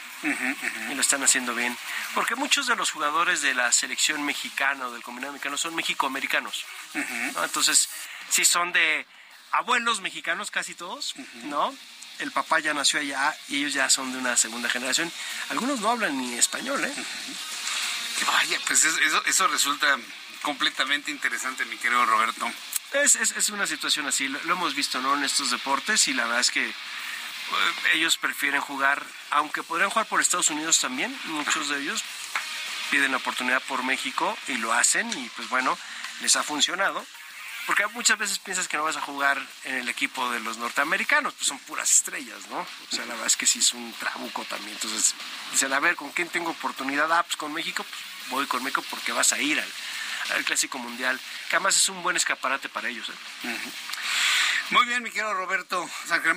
y 0.91 0.95
lo 0.95 1.01
están 1.01 1.23
haciendo 1.23 1.55
bien. 1.55 1.77
Porque 2.15 2.35
muchos 2.35 2.67
de 2.67 2.77
los 2.77 2.91
jugadores 2.91 3.43
de 3.43 3.55
la 3.55 3.71
selección 3.73 4.25
mexicana 4.25 4.87
o 4.87 4.93
del 4.93 5.03
combinado 5.03 5.33
mexicano 5.33 5.59
son 5.59 5.75
mexicoamericanos, 5.75 6.65
¿no? 7.35 7.45
Entonces, 7.45 7.89
sí 8.31 8.45
son 8.45 8.73
de 8.73 9.07
abuelos 9.53 10.01
mexicanos 10.01 10.51
casi 10.51 10.75
todos, 10.75 11.15
¿no? 11.45 11.75
El 12.21 12.33
papá 12.33 12.61
ya 12.61 12.75
nació 12.75 13.01
allá 13.01 13.35
y 13.49 13.57
ellos 13.59 13.73
ya 13.73 13.89
son 13.91 14.13
de 14.13 14.19
una 14.19 14.37
segunda 14.37 14.69
generación. 14.69 15.11
Algunos 15.49 15.81
no 15.81 15.91
hablan 15.91 16.17
ni 16.19 16.35
español, 16.35 16.85
¿eh? 16.85 16.93
Vaya, 18.27 18.59
pues 18.67 18.85
es- 18.85 18.99
eso, 18.99 19.25
eso 19.25 19.49
resulta 19.49 19.97
completamente 20.43 21.11
interesante, 21.11 21.65
mi 21.65 21.77
querido 21.77 22.05
Roberto. 22.07 22.51
Es, 22.93 23.15
es, 23.15 23.33
es 23.33 23.51
una 23.51 23.67
situación 23.67 24.07
así, 24.07 24.29
lo, 24.29 24.43
lo 24.45 24.55
hemos 24.55 24.75
visto 24.75 25.01
¿no? 25.01 25.15
en 25.17 25.25
estos 25.25 25.51
deportes 25.51 26.09
y 26.09 26.13
la 26.15 26.25
verdad 26.25 26.41
es 26.41 26.51
que 26.51 26.69
eh, 26.69 26.75
ellos 27.95 28.17
prefieren 28.19 28.61
jugar, 28.61 29.05
aunque 29.31 29.63
podrían 29.63 29.91
jugar 29.91 30.07
por 30.07 30.21
Estados 30.21 30.51
Unidos 30.51 30.79
también, 30.81 31.17
muchos 31.25 31.69
de 31.69 31.81
ellos 31.81 32.03
piden 32.91 33.13
la 33.13 33.19
oportunidad 33.19 33.63
por 33.63 33.85
México 33.85 34.37
y 34.49 34.55
lo 34.55 34.73
hacen 34.73 35.09
y 35.17 35.29
pues 35.37 35.49
bueno, 35.49 35.79
les 36.21 36.35
ha 36.37 36.43
funcionado. 36.43 37.07
Porque 37.71 37.87
muchas 37.87 38.19
veces 38.19 38.41
piensas 38.41 38.67
que 38.67 38.77
no 38.77 38.83
vas 38.83 38.97
a 38.97 39.01
jugar 39.01 39.41
en 39.63 39.77
el 39.77 39.89
equipo 39.89 40.29
de 40.33 40.41
los 40.41 40.59
norteamericanos, 40.59 41.35
pues 41.35 41.47
son 41.47 41.61
puras 41.61 41.89
estrellas, 41.89 42.49
¿no? 42.49 42.59
O 42.59 42.67
sea, 42.91 43.07
la 43.07 43.13
verdad 43.13 43.29
es 43.29 43.37
que 43.37 43.47
sí 43.47 43.61
es 43.61 43.73
un 43.75 43.93
trabuco 43.93 44.45
también. 44.47 44.73
Entonces, 44.73 45.15
dicen, 45.53 45.73
a 45.73 45.79
ver, 45.79 45.95
¿con 45.95 46.11
quién 46.11 46.29
tengo 46.29 46.51
oportunidad? 46.51 47.13
Ah, 47.13 47.23
pues 47.23 47.37
con 47.37 47.53
México, 47.53 47.85
pues 47.85 48.31
voy 48.31 48.47
con 48.49 48.65
México 48.65 48.83
porque 48.91 49.13
vas 49.13 49.33
a 49.33 49.41
ir 49.41 49.61
al, 49.61 49.73
al 50.35 50.45
Clásico 50.45 50.79
Mundial, 50.79 51.21
que 51.49 51.55
además 51.55 51.77
es 51.77 51.89
un 51.89 52.03
buen 52.03 52.17
escaparate 52.17 52.69
para 52.69 52.89
ellos. 52.89 53.09
¿eh? 53.09 53.55
Muy 54.71 54.85
bien, 54.87 55.05
mi 55.05 55.11
querido 55.11 55.33
Roberto. 55.33 55.89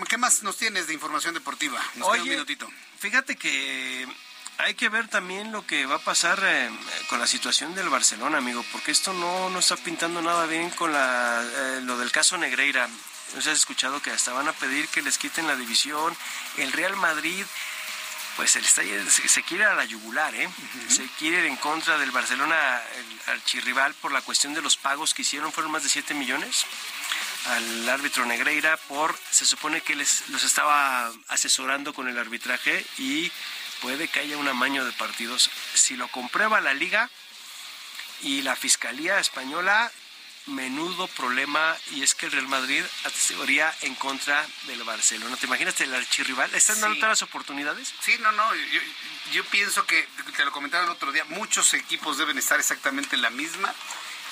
¿Qué 0.07 0.17
más 0.19 0.43
nos 0.43 0.57
tienes 0.57 0.85
de 0.85 0.93
información 0.93 1.33
deportiva? 1.33 1.81
Nos 1.95 2.11
queda 2.11 2.21
un 2.21 2.29
minutito. 2.29 2.69
fíjate 2.99 3.37
que 3.37 4.07
hay 4.63 4.75
que 4.75 4.89
ver 4.89 5.07
también 5.09 5.51
lo 5.51 5.65
que 5.65 5.85
va 5.85 5.95
a 5.95 5.99
pasar 5.99 6.39
eh, 6.41 6.69
con 7.09 7.19
la 7.19 7.27
situación 7.27 7.75
del 7.75 7.89
Barcelona, 7.89 8.37
amigo, 8.37 8.63
porque 8.71 8.91
esto 8.91 9.11
no, 9.13 9.49
no 9.49 9.59
está 9.59 9.75
pintando 9.75 10.21
nada 10.21 10.45
bien 10.45 10.69
con 10.71 10.93
la, 10.93 11.43
eh, 11.43 11.81
lo 11.83 11.97
del 11.97 12.11
caso 12.11 12.37
Negreira. 12.37 12.87
¿No 12.87 13.39
has 13.39 13.47
escuchado 13.47 14.01
que 14.01 14.11
hasta 14.11 14.31
van 14.31 14.47
a 14.47 14.53
pedir 14.53 14.87
que 14.87 15.01
les 15.01 15.17
quiten 15.17 15.47
la 15.47 15.55
división? 15.55 16.15
El 16.57 16.71
Real 16.71 16.95
Madrid, 16.95 17.45
pues 18.37 18.51
se, 18.51 18.59
está, 18.59 18.83
se, 18.83 19.27
se 19.27 19.43
quiere 19.43 19.65
a 19.65 19.73
la 19.73 19.85
yugular, 19.85 20.33
¿eh? 20.35 20.47
Se 20.87 21.07
quiere 21.17 21.39
ir 21.39 21.45
en 21.45 21.57
contra 21.57 21.97
del 21.97 22.11
Barcelona, 22.11 22.81
el 22.95 23.33
archirrival, 23.33 23.93
por 23.95 24.11
la 24.11 24.21
cuestión 24.21 24.53
de 24.53 24.61
los 24.61 24.77
pagos 24.77 25.13
que 25.13 25.23
hicieron, 25.23 25.51
fueron 25.51 25.71
más 25.71 25.83
de 25.83 25.89
7 25.89 26.13
millones 26.13 26.65
al 27.45 27.89
árbitro 27.89 28.25
Negreira 28.25 28.77
por, 28.87 29.17
se 29.29 29.45
supone 29.45 29.81
que 29.81 29.95
les, 29.95 30.29
los 30.29 30.43
estaba 30.43 31.11
asesorando 31.27 31.93
con 31.93 32.07
el 32.07 32.17
arbitraje 32.17 32.85
y 32.97 33.31
puede 33.83 34.07
que 34.07 34.21
haya 34.21 34.37
un 34.37 34.47
amaño 34.47 34.85
de 34.85 34.93
partidos. 34.93 35.51
Si 35.75 35.97
lo 35.97 36.07
comprueba 36.07 36.61
la 36.61 36.73
liga 36.73 37.09
y 38.21 38.41
la 38.41 38.55
Fiscalía 38.55 39.19
Española, 39.19 39.91
menudo 40.45 41.07
problema 41.09 41.77
y 41.91 42.01
es 42.01 42.15
que 42.15 42.25
el 42.25 42.31
Real 42.31 42.47
Madrid 42.47 42.83
asesoría 43.03 43.73
en 43.81 43.93
contra 43.95 44.47
del 44.67 44.83
Barcelona. 44.83 45.35
¿Te 45.35 45.47
imaginas 45.47 45.79
el 45.81 45.93
archirrival? 45.93 46.53
¿Están 46.55 46.79
dando 46.79 46.95
Sí. 46.95 46.99
todas 47.01 47.21
las 47.21 47.29
oportunidades? 47.29 47.93
Sí, 48.01 48.15
no, 48.19 48.31
no, 48.31 48.55
yo, 48.55 48.81
yo 49.33 49.43
pienso 49.45 49.85
que, 49.85 50.07
te 50.35 50.45
lo 50.45 50.51
comentaron 50.53 50.87
el 50.87 50.93
otro 50.95 51.11
día, 51.11 51.25
muchos 51.25 51.73
equipos 51.73 52.17
deben 52.17 52.37
estar 52.37 52.59
exactamente 52.59 53.17
en 53.17 53.21
la 53.21 53.29
misma 53.29 53.73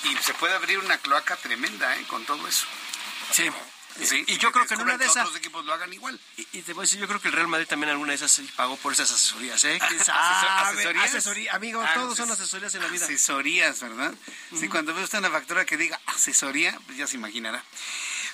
y 0.04 0.16
se 0.16 0.32
puede 0.34 0.54
abrir 0.54 0.78
una 0.78 0.96
cloaca 0.98 1.36
tremenda 1.36 1.94
¿eh? 1.96 2.04
con 2.08 2.24
todo 2.24 2.48
eso. 2.48 2.66
Sí. 3.32 3.50
Sí, 4.00 4.24
y 4.26 4.38
yo 4.38 4.52
creo 4.52 4.66
que 4.66 4.74
en 4.74 4.82
una 4.82 4.96
de 4.96 5.04
esas... 5.04 5.24
otros 5.24 5.36
equipos 5.36 5.64
lo 5.64 5.72
hagan 5.72 5.92
igual. 5.92 6.18
Y, 6.36 6.46
y 6.52 6.62
te 6.62 6.72
voy 6.72 6.82
a 6.82 6.84
decir, 6.84 6.98
yo 7.00 7.06
creo 7.06 7.20
que 7.20 7.28
el 7.28 7.34
Real 7.34 7.48
Madrid 7.48 7.66
también 7.66 7.90
alguna 7.90 8.10
de 8.10 8.16
esas 8.16 8.40
pagó 8.56 8.76
por 8.76 8.92
esas 8.92 9.10
asesorías, 9.10 9.62
¿eh? 9.64 9.78
Ah. 10.08 10.72
Asesoría, 11.04 11.54
amigo, 11.54 11.82
Ah, 11.82 11.94
todos 11.94 12.16
son 12.16 12.30
asesorías 12.30 12.74
en 12.74 12.82
la 12.82 12.88
vida. 12.88 13.04
Asesorías, 13.04 13.80
¿verdad? 13.80 14.14
Sí, 14.58 14.68
cuando 14.68 14.94
ve 14.94 15.04
usted 15.04 15.18
una 15.18 15.30
factura 15.30 15.64
que 15.64 15.76
diga 15.76 16.00
asesoría, 16.06 16.78
pues 16.86 16.98
ya 16.98 17.06
se 17.06 17.16
imaginará. 17.16 17.62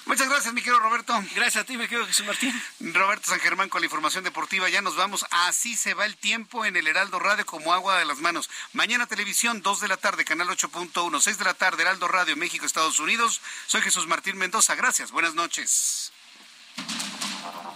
Muchas 0.06 0.28
gracias, 0.28 0.54
mi 0.54 0.62
querido 0.62 0.80
Roberto. 0.80 1.12
Gracias 1.34 1.62
a 1.62 1.64
ti, 1.64 1.76
mi 1.76 1.86
querido 1.86 2.06
Jesús 2.06 2.26
Martín. 2.26 2.62
Roberto 2.80 3.30
San 3.30 3.40
Germán 3.40 3.68
con 3.68 3.80
la 3.80 3.86
información 3.86 4.24
deportiva. 4.24 4.68
Ya 4.68 4.80
nos 4.80 4.96
vamos. 4.96 5.26
Así 5.30 5.76
se 5.76 5.94
va 5.94 6.06
el 6.06 6.16
tiempo 6.16 6.64
en 6.64 6.76
el 6.76 6.86
Heraldo 6.86 7.18
Radio 7.18 7.44
como 7.44 7.72
agua 7.72 7.98
de 7.98 8.04
las 8.04 8.18
manos. 8.18 8.48
Mañana 8.72 9.06
televisión, 9.06 9.62
2 9.62 9.80
de 9.80 9.88
la 9.88 9.96
tarde, 9.96 10.24
canal 10.24 10.48
8.1, 10.48 11.20
6 11.20 11.38
de 11.38 11.44
la 11.44 11.54
tarde, 11.54 11.82
Heraldo 11.82 12.08
Radio, 12.08 12.36
México, 12.36 12.64
Estados 12.64 12.98
Unidos. 12.98 13.40
Soy 13.66 13.82
Jesús 13.82 14.06
Martín 14.06 14.38
Mendoza. 14.38 14.74
Gracias. 14.74 15.10
Buenas 15.10 15.34
noches. 15.34 16.12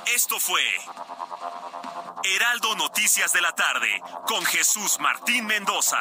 Esto 0.06 0.38
fue 0.40 0.62
Heraldo 2.24 2.74
Noticias 2.76 3.32
de 3.32 3.40
la 3.40 3.52
tarde 3.52 4.02
con 4.26 4.44
Jesús 4.44 4.98
Martín 5.00 5.46
Mendoza. 5.46 6.00